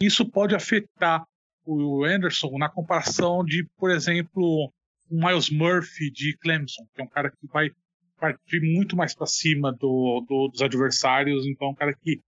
Isso 0.00 0.24
pode 0.30 0.54
afetar 0.54 1.24
o 1.64 2.04
Anderson 2.04 2.56
na 2.58 2.68
comparação 2.68 3.44
de, 3.44 3.66
por 3.76 3.90
exemplo, 3.90 4.72
o 5.10 5.16
Miles 5.16 5.50
Murphy 5.50 6.10
de 6.10 6.36
Clemson, 6.38 6.86
que 6.94 7.00
é 7.00 7.04
um 7.04 7.08
cara 7.08 7.30
que 7.30 7.46
vai 7.46 7.70
partir 8.18 8.60
muito 8.60 8.96
mais 8.96 9.14
para 9.14 9.26
cima 9.26 9.72
do, 9.72 10.24
do, 10.28 10.48
dos 10.48 10.62
adversários. 10.62 11.46
Então, 11.46 11.68
é 11.68 11.70
um 11.70 11.74
cara 11.74 11.94
que 11.94 12.20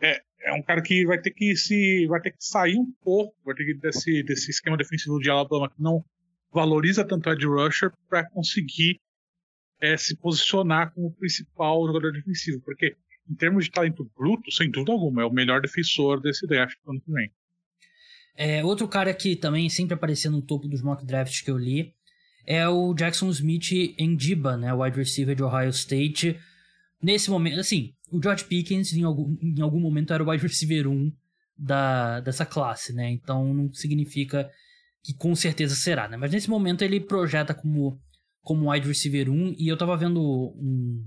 é, 0.00 0.22
é 0.42 0.52
um 0.52 0.62
cara 0.62 0.80
que 0.82 1.04
vai 1.06 1.20
ter 1.20 1.30
que 1.30 1.56
se 1.56 2.06
vai 2.06 2.20
ter 2.20 2.30
que 2.30 2.44
sair 2.44 2.76
um 2.76 2.92
pouco, 3.02 3.34
vai 3.44 3.54
ter 3.54 3.64
que 3.64 3.74
desse 3.74 4.22
desse 4.22 4.50
esquema 4.50 4.76
defensivo 4.76 5.18
de 5.18 5.30
Alabama 5.30 5.68
que 5.68 5.82
não 5.82 6.04
valoriza 6.52 7.04
tanto 7.04 7.28
o 7.28 7.32
Ed 7.32 7.46
Rusher 7.46 7.92
para 8.08 8.28
conseguir 8.30 9.00
é, 9.80 9.96
se 9.96 10.16
posicionar 10.16 10.92
como 10.92 11.14
principal 11.14 11.86
jogador 11.86 12.12
defensivo, 12.12 12.60
porque 12.64 12.96
em 13.28 13.34
termos 13.34 13.64
de 13.64 13.70
talento 13.70 14.10
bruto, 14.16 14.50
sem 14.50 14.70
dúvida 14.70 14.92
alguma, 14.92 15.22
é 15.22 15.24
o 15.24 15.32
melhor 15.32 15.60
defensor 15.60 16.20
desse 16.20 16.46
draft 16.46 16.76
do 16.84 16.92
ano 16.92 17.00
que 17.00 17.12
vem. 17.12 17.30
É, 18.34 18.64
outro 18.64 18.88
cara 18.88 19.12
que 19.12 19.36
também 19.36 19.68
sempre 19.68 19.94
aparecia 19.94 20.30
no 20.30 20.40
topo 20.40 20.68
dos 20.68 20.80
mock 20.80 21.04
drafts 21.04 21.40
que 21.42 21.50
eu 21.50 21.58
li 21.58 21.94
é 22.50 22.66
o 22.66 22.94
Jackson 22.94 23.28
Smith 23.28 23.72
em 23.98 24.16
Diba, 24.16 24.56
né, 24.56 24.72
wide 24.72 24.96
receiver 24.96 25.36
de 25.36 25.42
Ohio 25.42 25.68
State. 25.68 26.34
Nesse 27.00 27.28
momento, 27.28 27.60
assim, 27.60 27.92
o 28.10 28.22
George 28.22 28.44
Pickens 28.44 28.94
em 28.94 29.02
algum, 29.02 29.36
em 29.42 29.60
algum 29.60 29.78
momento 29.78 30.14
era 30.14 30.24
o 30.24 30.30
wide 30.30 30.42
receiver 30.42 30.88
1 30.88 31.12
da, 31.58 32.20
dessa 32.20 32.46
classe, 32.46 32.94
né? 32.94 33.10
Então 33.10 33.52
não 33.52 33.70
significa 33.74 34.50
que 35.04 35.12
com 35.12 35.36
certeza 35.36 35.74
será, 35.74 36.08
né? 36.08 36.16
Mas 36.16 36.32
nesse 36.32 36.48
momento 36.48 36.80
ele 36.80 36.98
projeta 36.98 37.52
como, 37.52 38.00
como 38.40 38.72
wide 38.72 38.88
receiver 38.88 39.28
1, 39.28 39.56
e 39.58 39.68
eu 39.68 39.76
tava 39.76 39.94
vendo 39.94 40.18
um, 40.56 41.04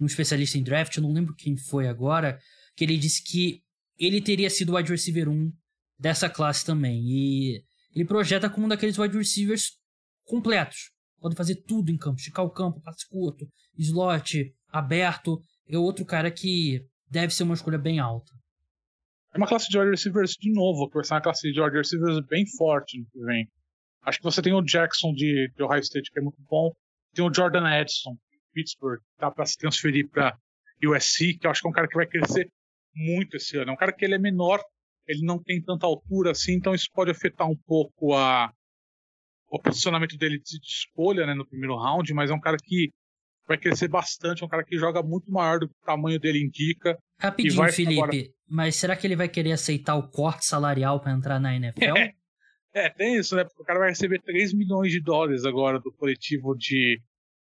um 0.00 0.06
especialista 0.06 0.56
em 0.56 0.62
draft, 0.62 0.96
eu 0.96 1.02
não 1.02 1.12
lembro 1.12 1.34
quem 1.36 1.54
foi 1.54 1.86
agora, 1.86 2.38
que 2.74 2.82
ele 2.82 2.96
disse 2.96 3.22
que 3.22 3.60
ele 3.98 4.22
teria 4.22 4.48
sido 4.48 4.74
wide 4.74 4.90
receiver 4.90 5.28
1 5.28 5.52
dessa 5.98 6.30
classe 6.30 6.64
também. 6.64 7.02
E 7.04 7.62
ele 7.94 8.06
projeta 8.06 8.48
como 8.48 8.64
um 8.64 8.68
daqueles 8.70 8.96
wide 8.96 9.18
receivers 9.18 9.81
completos. 10.24 10.90
Pode 11.20 11.36
fazer 11.36 11.56
tudo 11.66 11.90
em 11.90 11.96
campo, 11.96 12.18
esticar 12.18 12.44
o 12.44 12.50
campo, 12.50 12.80
passe 12.80 13.08
curto, 13.08 13.46
slot, 13.78 14.52
aberto. 14.68 15.40
É 15.68 15.78
outro 15.78 16.04
cara 16.04 16.30
que 16.30 16.84
deve 17.08 17.32
ser 17.32 17.44
uma 17.44 17.54
escolha 17.54 17.78
bem 17.78 18.00
alta. 18.00 18.32
É 19.34 19.38
uma 19.38 19.46
classe 19.46 19.68
de 19.68 19.78
wide 19.78 19.90
receivers, 19.90 20.32
de 20.32 20.52
novo, 20.52 20.90
vai 20.92 21.02
uma 21.10 21.20
classe 21.20 21.50
de 21.50 21.60
wide 21.60 21.76
receivers 21.76 22.20
bem 22.26 22.44
forte 22.58 22.98
no 22.98 23.06
que 23.06 23.24
vem. 23.24 23.48
Acho 24.02 24.18
que 24.18 24.24
você 24.24 24.42
tem 24.42 24.52
o 24.52 24.62
Jackson 24.62 25.12
de, 25.12 25.50
de 25.56 25.62
Ohio 25.62 25.80
State, 25.80 26.10
que 26.10 26.18
é 26.18 26.22
muito 26.22 26.38
bom. 26.50 26.72
Tem 27.14 27.24
o 27.24 27.32
Jordan 27.32 27.64
Edson, 27.80 28.12
de 28.30 28.38
Pittsburgh, 28.52 28.98
que 28.98 29.16
tá 29.18 29.30
para 29.30 29.46
se 29.46 29.56
transferir 29.56 30.08
para 30.10 30.36
USC, 30.82 31.38
que 31.38 31.46
eu 31.46 31.50
acho 31.50 31.62
que 31.62 31.68
é 31.68 31.70
um 31.70 31.72
cara 31.72 31.88
que 31.88 31.94
vai 31.94 32.06
crescer 32.06 32.50
muito 32.94 33.36
esse 33.36 33.56
ano. 33.56 33.70
É 33.70 33.72
um 33.72 33.76
cara 33.76 33.92
que 33.92 34.04
ele 34.04 34.14
é 34.14 34.18
menor, 34.18 34.60
ele 35.06 35.24
não 35.24 35.42
tem 35.42 35.62
tanta 35.62 35.86
altura 35.86 36.32
assim, 36.32 36.54
então 36.54 36.74
isso 36.74 36.88
pode 36.92 37.10
afetar 37.10 37.48
um 37.48 37.56
pouco 37.56 38.14
a, 38.14 38.52
o 39.52 39.60
posicionamento 39.60 40.16
dele 40.16 40.38
de 40.38 40.58
escolha 40.64 41.26
né, 41.26 41.34
no 41.34 41.46
primeiro 41.46 41.76
round, 41.76 42.12
mas 42.14 42.30
é 42.30 42.34
um 42.34 42.40
cara 42.40 42.56
que 42.56 42.90
vai 43.46 43.58
crescer 43.58 43.86
bastante, 43.86 44.42
é 44.42 44.46
um 44.46 44.48
cara 44.48 44.64
que 44.64 44.78
joga 44.78 45.02
muito 45.02 45.30
maior 45.30 45.58
do 45.60 45.68
que 45.68 45.74
o 45.74 45.86
tamanho 45.86 46.18
dele 46.18 46.42
indica. 46.42 46.96
Rapidinho, 47.20 47.70
Felipe, 47.70 48.00
agora... 48.00 48.12
mas 48.48 48.76
será 48.76 48.96
que 48.96 49.06
ele 49.06 49.14
vai 49.14 49.28
querer 49.28 49.52
aceitar 49.52 49.94
o 49.96 50.08
corte 50.08 50.46
salarial 50.46 51.00
para 51.00 51.12
entrar 51.12 51.38
na 51.38 51.54
NFL? 51.54 51.98
É, 51.98 52.14
é, 52.72 52.88
tem 52.88 53.16
isso, 53.16 53.36
né? 53.36 53.44
Porque 53.44 53.60
o 53.60 53.64
cara 53.64 53.78
vai 53.78 53.90
receber 53.90 54.22
3 54.22 54.54
milhões 54.54 54.90
de 54.90 55.00
dólares 55.00 55.44
agora 55.44 55.78
do 55.78 55.92
coletivo 55.92 56.54
de, 56.56 56.98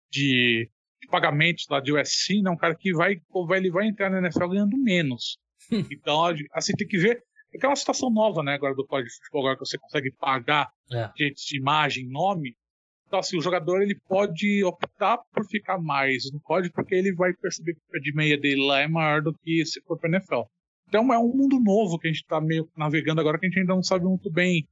de, 0.08 0.70
de 1.02 1.08
pagamentos 1.08 1.66
lá 1.68 1.80
de 1.80 1.92
USC, 1.92 2.40
né? 2.40 2.50
Um 2.50 2.56
cara 2.56 2.76
que 2.76 2.92
vai, 2.92 3.20
ele 3.56 3.70
vai 3.70 3.88
entrar 3.88 4.10
na 4.10 4.18
NFL 4.18 4.50
ganhando 4.50 4.78
menos. 4.78 5.38
então, 5.90 6.22
assim, 6.52 6.72
tem 6.74 6.86
que 6.86 6.98
ver. 6.98 7.20
Porque 7.56 7.66
é 7.66 7.68
uma 7.70 7.76
situação 7.76 8.10
nova, 8.10 8.42
né, 8.42 8.54
agora 8.54 8.74
do 8.74 8.86
código 8.86 9.08
de 9.08 9.16
futebol, 9.16 9.40
agora 9.42 9.56
que 9.56 9.64
você 9.64 9.78
consegue 9.78 10.12
pagar 10.12 10.68
é. 10.92 11.08
de 11.16 11.56
imagem, 11.56 12.06
nome. 12.06 12.54
Então, 13.06 13.20
assim, 13.20 13.38
o 13.38 13.40
jogador 13.40 13.80
ele 13.80 13.98
pode 14.08 14.62
optar 14.62 15.18
por 15.32 15.46
ficar 15.46 15.78
mais, 15.78 16.30
não 16.30 16.40
pode 16.40 16.70
porque 16.70 16.94
ele 16.94 17.14
vai 17.14 17.32
perceber 17.32 17.74
que 17.74 17.80
o 17.80 17.92
pé 17.92 17.98
de 18.00 18.14
meia 18.14 18.38
dele 18.38 18.66
lá 18.66 18.80
é 18.80 18.88
maior 18.88 19.22
do 19.22 19.32
que 19.32 19.64
se 19.64 19.80
for 19.82 19.98
para 19.98 20.10
NFL. 20.10 20.42
Então 20.88 21.12
é 21.12 21.18
um 21.18 21.32
mundo 21.34 21.58
novo 21.58 21.98
que 21.98 22.08
a 22.08 22.12
gente 22.12 22.22
está 22.22 22.40
meio 22.40 22.68
navegando 22.76 23.20
agora 23.20 23.38
que 23.38 23.46
a 23.46 23.48
gente 23.48 23.60
ainda 23.60 23.74
não 23.74 23.82
sabe 23.82 24.04
muito 24.04 24.30
bem 24.30 24.68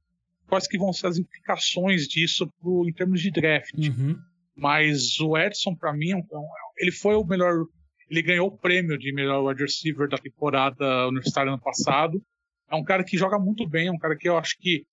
quais 0.47 0.67
que 0.67 0.77
vão 0.77 0.93
ser 0.93 1.07
as 1.07 1.17
implicações 1.17 2.07
disso 2.07 2.47
pro, 2.61 2.87
em 2.87 2.93
termos 2.93 3.19
de 3.19 3.31
draft. 3.31 3.73
Uhum. 3.77 4.15
Mas 4.55 5.19
o 5.19 5.35
Edson, 5.37 5.75
para 5.75 5.93
mim, 5.93 6.11
é 6.11 6.21
ele 6.77 6.91
foi 6.91 7.15
o 7.15 7.25
melhor. 7.25 7.65
Ele 8.09 8.21
ganhou 8.21 8.47
o 8.47 8.57
prêmio 8.57 8.97
de 8.97 9.11
melhor 9.13 9.43
wide 9.43 9.63
receiver 9.63 10.07
da 10.07 10.17
temporada 10.17 11.07
universitária 11.07 11.51
ano 11.51 11.59
passado. 11.59 12.21
É 12.69 12.75
um 12.75 12.83
cara 12.83 13.03
que 13.03 13.17
joga 13.17 13.37
muito 13.37 13.67
bem, 13.67 13.87
é 13.87 13.91
um 13.91 13.97
cara 13.97 14.15
que 14.15 14.27
eu 14.27 14.37
acho 14.37 14.57
que 14.59 14.85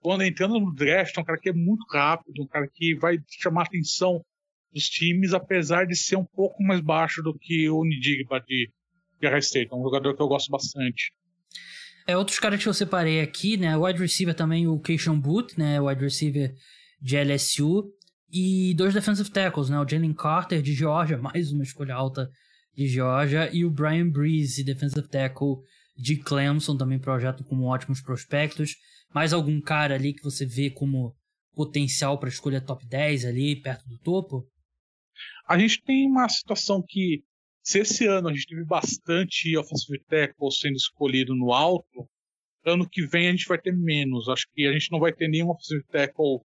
quando 0.00 0.24
entrando 0.24 0.58
no 0.58 0.74
draft, 0.74 1.16
é 1.16 1.20
um 1.20 1.24
cara 1.24 1.38
que 1.38 1.48
é 1.48 1.52
muito 1.52 1.86
rápido, 1.88 2.42
um 2.42 2.46
cara 2.46 2.68
que 2.72 2.94
vai 2.94 3.18
chamar 3.40 3.62
a 3.62 3.64
atenção 3.64 4.24
dos 4.72 4.88
times, 4.88 5.32
apesar 5.32 5.86
de 5.86 5.94
ser 5.94 6.16
um 6.16 6.24
pouco 6.24 6.62
mais 6.62 6.80
baixo 6.80 7.22
do 7.22 7.38
que 7.38 7.68
o 7.68 7.84
Nidigba 7.84 8.40
de 8.40 8.70
Guerra 9.20 9.38
State. 9.38 9.72
É 9.72 9.76
um 9.76 9.82
jogador 9.82 10.16
que 10.16 10.22
eu 10.22 10.28
gosto 10.28 10.50
bastante. 10.50 11.12
É, 12.06 12.16
outros 12.16 12.38
caras 12.40 12.60
que 12.60 12.68
eu 12.68 12.74
separei 12.74 13.20
aqui, 13.20 13.56
né? 13.56 13.76
O 13.76 13.84
wide 13.84 14.00
receiver 14.00 14.34
também, 14.34 14.66
o 14.66 14.80
Keishon 14.80 15.18
Boot, 15.18 15.56
né? 15.56 15.80
Wide 15.80 16.02
receiver 16.02 16.52
de 17.00 17.16
LSU. 17.16 17.92
E 18.30 18.74
dois 18.74 18.94
defensive 18.94 19.30
tackles, 19.30 19.68
né? 19.68 19.78
O 19.78 19.86
Jalen 19.86 20.14
Carter 20.14 20.62
de 20.62 20.72
Georgia, 20.72 21.18
mais 21.22 21.52
uma 21.52 21.62
escolha 21.62 21.94
alta 21.94 22.28
de 22.74 22.88
Georgia, 22.88 23.50
e 23.54 23.64
o 23.64 23.70
Brian 23.70 24.08
Breeze, 24.08 24.64
defensive 24.64 25.06
tackle 25.06 25.58
de 26.02 26.16
Clemson, 26.16 26.76
também 26.76 26.98
projeto 26.98 27.44
como 27.44 27.66
ótimos 27.66 28.02
prospectos. 28.02 28.74
Mais 29.14 29.32
algum 29.32 29.60
cara 29.60 29.94
ali 29.94 30.12
que 30.12 30.24
você 30.24 30.44
vê 30.44 30.68
como 30.68 31.14
potencial 31.54 32.18
para 32.18 32.28
escolha 32.28 32.60
top 32.60 32.84
10 32.84 33.24
ali, 33.24 33.54
perto 33.62 33.88
do 33.88 33.96
topo? 33.98 34.44
A 35.46 35.56
gente 35.56 35.80
tem 35.82 36.08
uma 36.08 36.28
situação 36.28 36.82
que, 36.84 37.22
se 37.62 37.78
esse 37.78 38.06
ano 38.06 38.28
a 38.28 38.34
gente 38.34 38.46
teve 38.46 38.64
bastante 38.64 39.56
offensive 39.56 40.02
tackle 40.08 40.50
sendo 40.50 40.74
escolhido 40.74 41.36
no 41.36 41.52
alto, 41.52 42.08
ano 42.64 42.88
que 42.88 43.06
vem 43.06 43.28
a 43.28 43.30
gente 43.30 43.46
vai 43.46 43.58
ter 43.58 43.72
menos. 43.72 44.28
Acho 44.28 44.46
que 44.52 44.66
a 44.66 44.72
gente 44.72 44.90
não 44.90 44.98
vai 44.98 45.12
ter 45.12 45.28
nenhum 45.28 45.50
offensive 45.50 45.84
tackle 45.84 46.40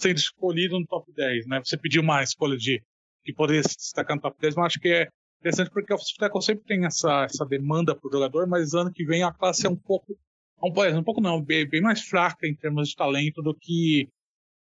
sendo 0.00 0.16
escolhido 0.16 0.80
no 0.80 0.86
top 0.86 1.12
10, 1.12 1.46
né? 1.46 1.60
Você 1.64 1.76
pediu 1.76 2.02
uma 2.02 2.24
escolha 2.24 2.56
de 2.56 2.82
que 3.24 3.32
poderia 3.32 3.62
se 3.62 3.76
destacar 3.76 4.16
no 4.16 4.22
top 4.22 4.36
10, 4.40 4.56
mas 4.56 4.66
acho 4.66 4.80
que 4.80 4.88
é 4.88 5.08
interessante 5.46 5.70
porque 5.70 5.94
o 5.94 5.98
tackle 6.18 6.42
sempre 6.42 6.64
tem 6.64 6.84
essa, 6.84 7.24
essa 7.24 7.46
demanda 7.46 7.94
para 7.94 8.08
o 8.08 8.12
jogador, 8.12 8.46
mas 8.48 8.74
ano 8.74 8.92
que 8.92 9.04
vem 9.04 9.22
a 9.22 9.32
classe 9.32 9.66
é 9.66 9.70
um 9.70 9.76
pouco, 9.76 10.18
um, 10.60 10.98
um 10.98 11.04
pouco 11.04 11.20
não, 11.20 11.40
bem, 11.40 11.68
bem 11.68 11.80
mais 11.80 12.02
fraca 12.02 12.46
em 12.46 12.54
termos 12.54 12.88
de 12.88 12.96
talento 12.96 13.40
do 13.42 13.54
que 13.54 14.08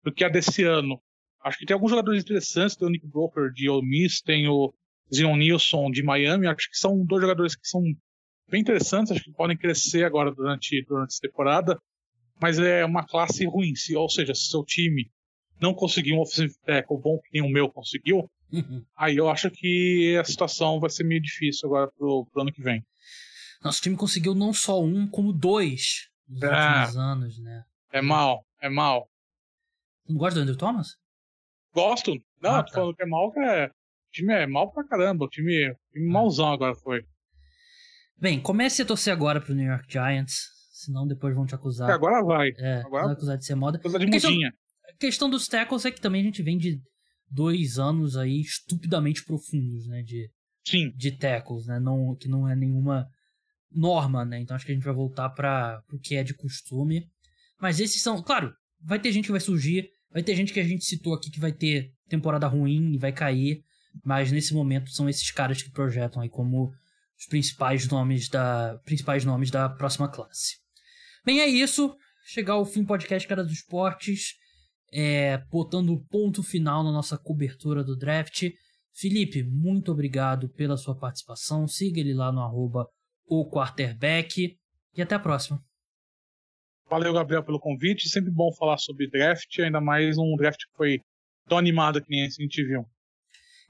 do 0.05 0.13
que 0.13 0.25
a 0.25 0.29
desse 0.29 0.65
ano. 0.65 1.01
Acho 1.45 1.59
que 1.59 1.65
tem 1.67 1.75
alguns 1.75 1.91
jogadores 1.91 2.23
interessantes, 2.23 2.75
tem 2.75 2.89
o 2.89 2.91
Nick 2.91 3.07
Broker 3.07 3.53
de 3.53 3.69
Ole 3.71 3.87
Miss, 3.87 4.21
tem 4.21 4.49
o 4.49 4.75
Zion 5.15 5.37
Nilsson 5.37 5.91
de 5.91 6.03
Miami, 6.03 6.49
acho 6.49 6.69
que 6.69 6.77
são 6.77 7.05
dois 7.05 7.23
jogadores 7.23 7.55
que 7.55 7.67
são 7.67 7.83
bem 8.49 8.61
interessantes, 8.61 9.13
acho 9.13 9.23
que 9.23 9.33
podem 9.33 9.57
crescer 9.57 10.05
agora 10.05 10.33
durante, 10.33 10.85
durante 10.85 11.11
essa 11.11 11.21
temporada, 11.21 11.79
mas 12.41 12.59
é 12.59 12.85
uma 12.85 13.07
classe 13.07 13.45
ruim, 13.47 13.77
se, 13.77 13.95
ou 13.95 14.09
seja, 14.09 14.35
se 14.35 14.49
seu 14.49 14.65
time 14.65 15.09
não 15.61 15.73
conseguir 15.73 16.13
um 16.15 16.21
offensive 16.21 16.55
tackle 16.65 16.99
bom 16.99 17.19
que 17.19 17.31
nem 17.33 17.43
o 17.43 17.53
meu 17.53 17.71
conseguiu, 17.71 18.29
uhum. 18.53 18.85
aí 18.97 19.17
eu 19.17 19.29
acho 19.29 19.51
que 19.51 20.17
a 20.21 20.25
situação 20.25 20.79
vai 20.81 20.91
ser 20.91 21.05
meio 21.05 21.21
difícil 21.21 21.69
agora 21.69 21.91
pro, 21.97 22.27
pro 22.31 22.43
ano 22.43 22.53
que 22.53 22.63
vem. 22.63 22.85
Nosso 23.63 23.81
time 23.81 23.97
conseguiu 23.97 24.35
não 24.35 24.53
só 24.53 24.83
um, 24.83 25.07
como 25.07 25.33
dois 25.33 26.09
nos 26.29 26.43
é, 26.43 26.47
últimos 26.47 26.97
anos, 26.97 27.39
né? 27.39 27.65
É 27.93 28.03
mal, 28.03 28.45
é 28.61 28.69
mal. 28.69 29.09
Não 30.09 30.17
gosta 30.17 30.39
do 30.39 30.43
Andrew 30.43 30.57
Thomas? 30.57 30.97
Gosto. 31.73 32.13
Não, 32.41 32.57
ah, 32.57 32.63
tô 32.63 32.73
tá. 32.73 32.81
falando 32.81 32.97
que 32.97 33.03
é 33.03 33.07
mal, 33.07 33.33
que 33.33 33.39
é. 33.39 33.67
O 33.67 34.11
time 34.13 34.35
é 34.35 34.47
mal 34.47 34.71
pra 34.73 34.85
caramba. 34.85 35.25
O 35.25 35.29
time, 35.29 35.75
time 35.93 36.09
ah. 36.09 36.13
malzão 36.13 36.53
agora 36.53 36.75
foi. 36.75 37.03
Bem, 38.19 38.41
comece 38.41 38.83
a 38.83 38.85
torcer 38.85 39.13
agora 39.13 39.41
pro 39.41 39.55
New 39.55 39.67
York 39.67 39.91
Giants. 39.91 40.51
Senão 40.73 41.07
depois 41.07 41.35
vão 41.35 41.47
te 41.47 41.55
acusar. 41.55 41.89
É, 41.91 41.93
agora 41.93 42.25
vai. 42.25 42.51
É, 42.57 42.81
agora 42.81 43.05
vão 43.05 43.13
acusar 43.13 43.39
de 43.39 43.45
ser 43.45 43.55
moda. 43.55 43.79
Coisa 43.79 43.99
de 43.99 44.07
a 44.07 44.11
questão, 44.11 44.33
a 44.43 44.93
questão 44.99 45.31
dos 45.31 45.47
tackles 45.47 45.85
é 45.85 45.91
que 45.93 46.01
também 46.01 46.21
a 46.21 46.25
gente 46.25 46.43
vem 46.43 46.59
de 46.59 46.81
dois 47.33 47.79
anos 47.79 48.17
aí 48.17 48.41
estupidamente 48.41 49.25
profundos, 49.25 49.87
né? 49.87 50.03
De, 50.03 50.31
Sim. 50.65 50.93
de 50.95 51.13
tackles, 51.13 51.67
né? 51.67 51.81
Não, 51.81 52.15
que 52.15 52.29
não 52.29 52.47
é 52.49 52.55
nenhuma 52.55 53.09
norma, 53.71 54.25
né? 54.25 54.41
Então 54.41 54.55
acho 54.55 54.67
que 54.67 54.73
a 54.73 54.75
gente 54.75 54.85
vai 54.85 54.95
voltar 54.95 55.31
para 55.31 55.83
o 55.93 55.99
que 55.99 56.15
é 56.15 56.23
de 56.23 56.35
costume. 56.35 57.09
Mas 57.61 57.81
esses 57.81 58.03
são, 58.03 58.23
claro, 58.23 58.53
vai 58.81 58.99
ter 58.99 59.13
gente 59.13 59.27
que 59.27 59.31
vai 59.31 59.41
surgir, 59.41 59.89
vai 60.13 60.23
ter 60.23 60.35
gente 60.37 60.53
que 60.53 60.61
a 60.61 60.65
gente 60.65 60.85
citou 60.85 61.15
aqui 61.15 61.31
que 61.31 61.41
vai 61.41 61.53
ter 61.53 61.93
temporada 62.09 62.47
ruim 62.47 62.93
e 62.93 62.99
vai 62.99 63.13
cair, 63.13 63.63
mas 64.05 64.31
nesse 64.31 64.53
momento 64.53 64.91
são 64.91 65.09
esses 65.09 65.31
caras 65.31 65.63
que 65.63 65.71
projetam 65.71 66.21
aí 66.21 66.29
como 66.29 66.73
os 67.19 67.27
principais 67.27 67.89
nomes 67.89 68.29
da 68.29 68.79
principais 68.85 69.25
nomes 69.25 69.51
da 69.51 69.69
próxima 69.69 70.09
classe. 70.09 70.57
Bem, 71.25 71.41
é 71.41 71.47
isso. 71.47 71.97
Chegar 72.25 72.55
ao 72.55 72.67
fim 72.67 72.83
do 72.83 72.87
podcast 72.87 73.27
Cara 73.27 73.45
dos 73.45 73.53
Esportes, 73.53 74.35
é, 74.93 75.39
botando 75.51 75.91
o 75.91 76.05
ponto 76.05 76.43
final 76.43 76.85
na 76.85 76.93
nossa 76.93 77.17
cobertura 77.17 77.83
do 77.83 77.97
draft. 77.97 78.51
Felipe, 78.93 79.43
muito 79.43 79.91
obrigado 79.91 80.49
pela 80.51 80.77
sua 80.77 80.95
participação. 80.95 81.67
Siga 81.67 82.01
ele 82.01 82.13
lá 82.13 82.31
no 82.31 82.43
arroba 82.43 82.87
o 83.27 83.49
quarterback 83.49 84.59
e 84.95 85.03
até 85.03 85.15
a 85.15 85.19
próxima. 85.19 85.63
Valeu, 86.91 87.15
Gabriel, 87.15 87.43
pelo 87.43 87.59
convite. 87.59 88.09
Sempre 88.11 88.31
bom 88.31 88.53
falar 88.53 88.77
sobre 88.77 89.09
draft, 89.09 89.59
ainda 89.61 89.81
mais 89.81 90.19
um 90.19 90.37
draft 90.37 90.59
que 90.59 90.77
foi 90.77 91.01
tão 91.49 91.57
animado 91.57 92.03
que 92.03 92.11
nem 92.11 92.27
esse 92.27 92.43
a 92.43 92.45
gente 92.45 92.63
viu. 92.63 92.85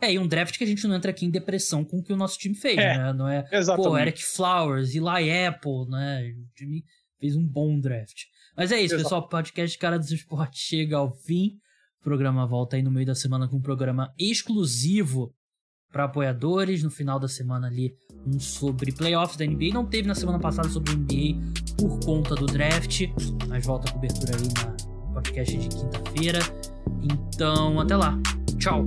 É, 0.01 0.13
e 0.13 0.19
um 0.19 0.27
draft 0.27 0.59
que 0.59 0.65
a 0.65 0.67
gente 0.67 0.85
não 0.89 0.97
entra 0.97 1.13
aqui 1.13 1.25
em 1.25 1.31
depressão 1.31 1.85
com 1.85 1.99
o 1.99 2.03
que 2.03 2.13
o 2.13 2.17
nosso 2.17 2.37
time 2.37 2.57
fez, 2.57 2.77
é, 2.77 2.99
né? 2.99 3.13
Não 3.13 3.29
é, 3.29 3.49
exatamente. 3.53 3.89
pô, 3.89 3.97
Eric 3.97 4.25
Flowers, 4.25 4.97
Eli 4.97 5.47
Apple, 5.47 5.89
né? 5.89 6.35
O 6.37 6.49
time 6.57 6.85
fez 7.21 7.37
um 7.37 7.47
bom 7.47 7.79
draft. 7.79 8.25
Mas 8.57 8.71
é 8.73 8.77
isso, 8.81 8.95
Exato. 8.95 9.03
pessoal. 9.05 9.29
Podcast 9.29 9.79
Cara 9.79 9.99
dos 9.99 10.11
Esportes 10.11 10.61
chega 10.61 10.97
ao 10.97 11.13
fim. 11.13 11.59
O 12.01 12.05
programa 12.05 12.47
volta 12.47 12.77
aí 12.77 12.83
no 12.83 12.91
meio 12.91 13.07
da 13.07 13.15
semana 13.15 13.49
com 13.49 13.57
um 13.57 13.63
programa 13.63 14.13
exclusivo 14.19 15.33
para 15.91 16.05
apoiadores. 16.05 16.83
No 16.83 16.91
final 16.91 17.19
da 17.19 17.29
semana 17.29 17.69
ali, 17.69 17.95
um 18.27 18.39
sobre 18.41 18.93
playoffs 18.93 19.37
da 19.37 19.47
NBA. 19.47 19.73
Não 19.73 19.87
teve 19.87 20.09
na 20.09 20.15
semana 20.15 20.39
passada 20.39 20.69
sobre 20.69 20.95
NBA 20.95 21.41
por 21.79 22.01
conta 22.05 22.35
do 22.35 22.47
draft, 22.47 23.03
mas 23.49 23.65
volta 23.65 23.89
a 23.89 23.93
cobertura 23.93 24.37
aí 24.37 24.49
na 24.67 25.13
podcast 25.13 25.57
de 25.57 25.69
quinta-feira. 25.69 26.39
Então, 27.03 27.81
até 27.81 27.97
lá. 27.97 28.19
Tchau. 28.59 28.87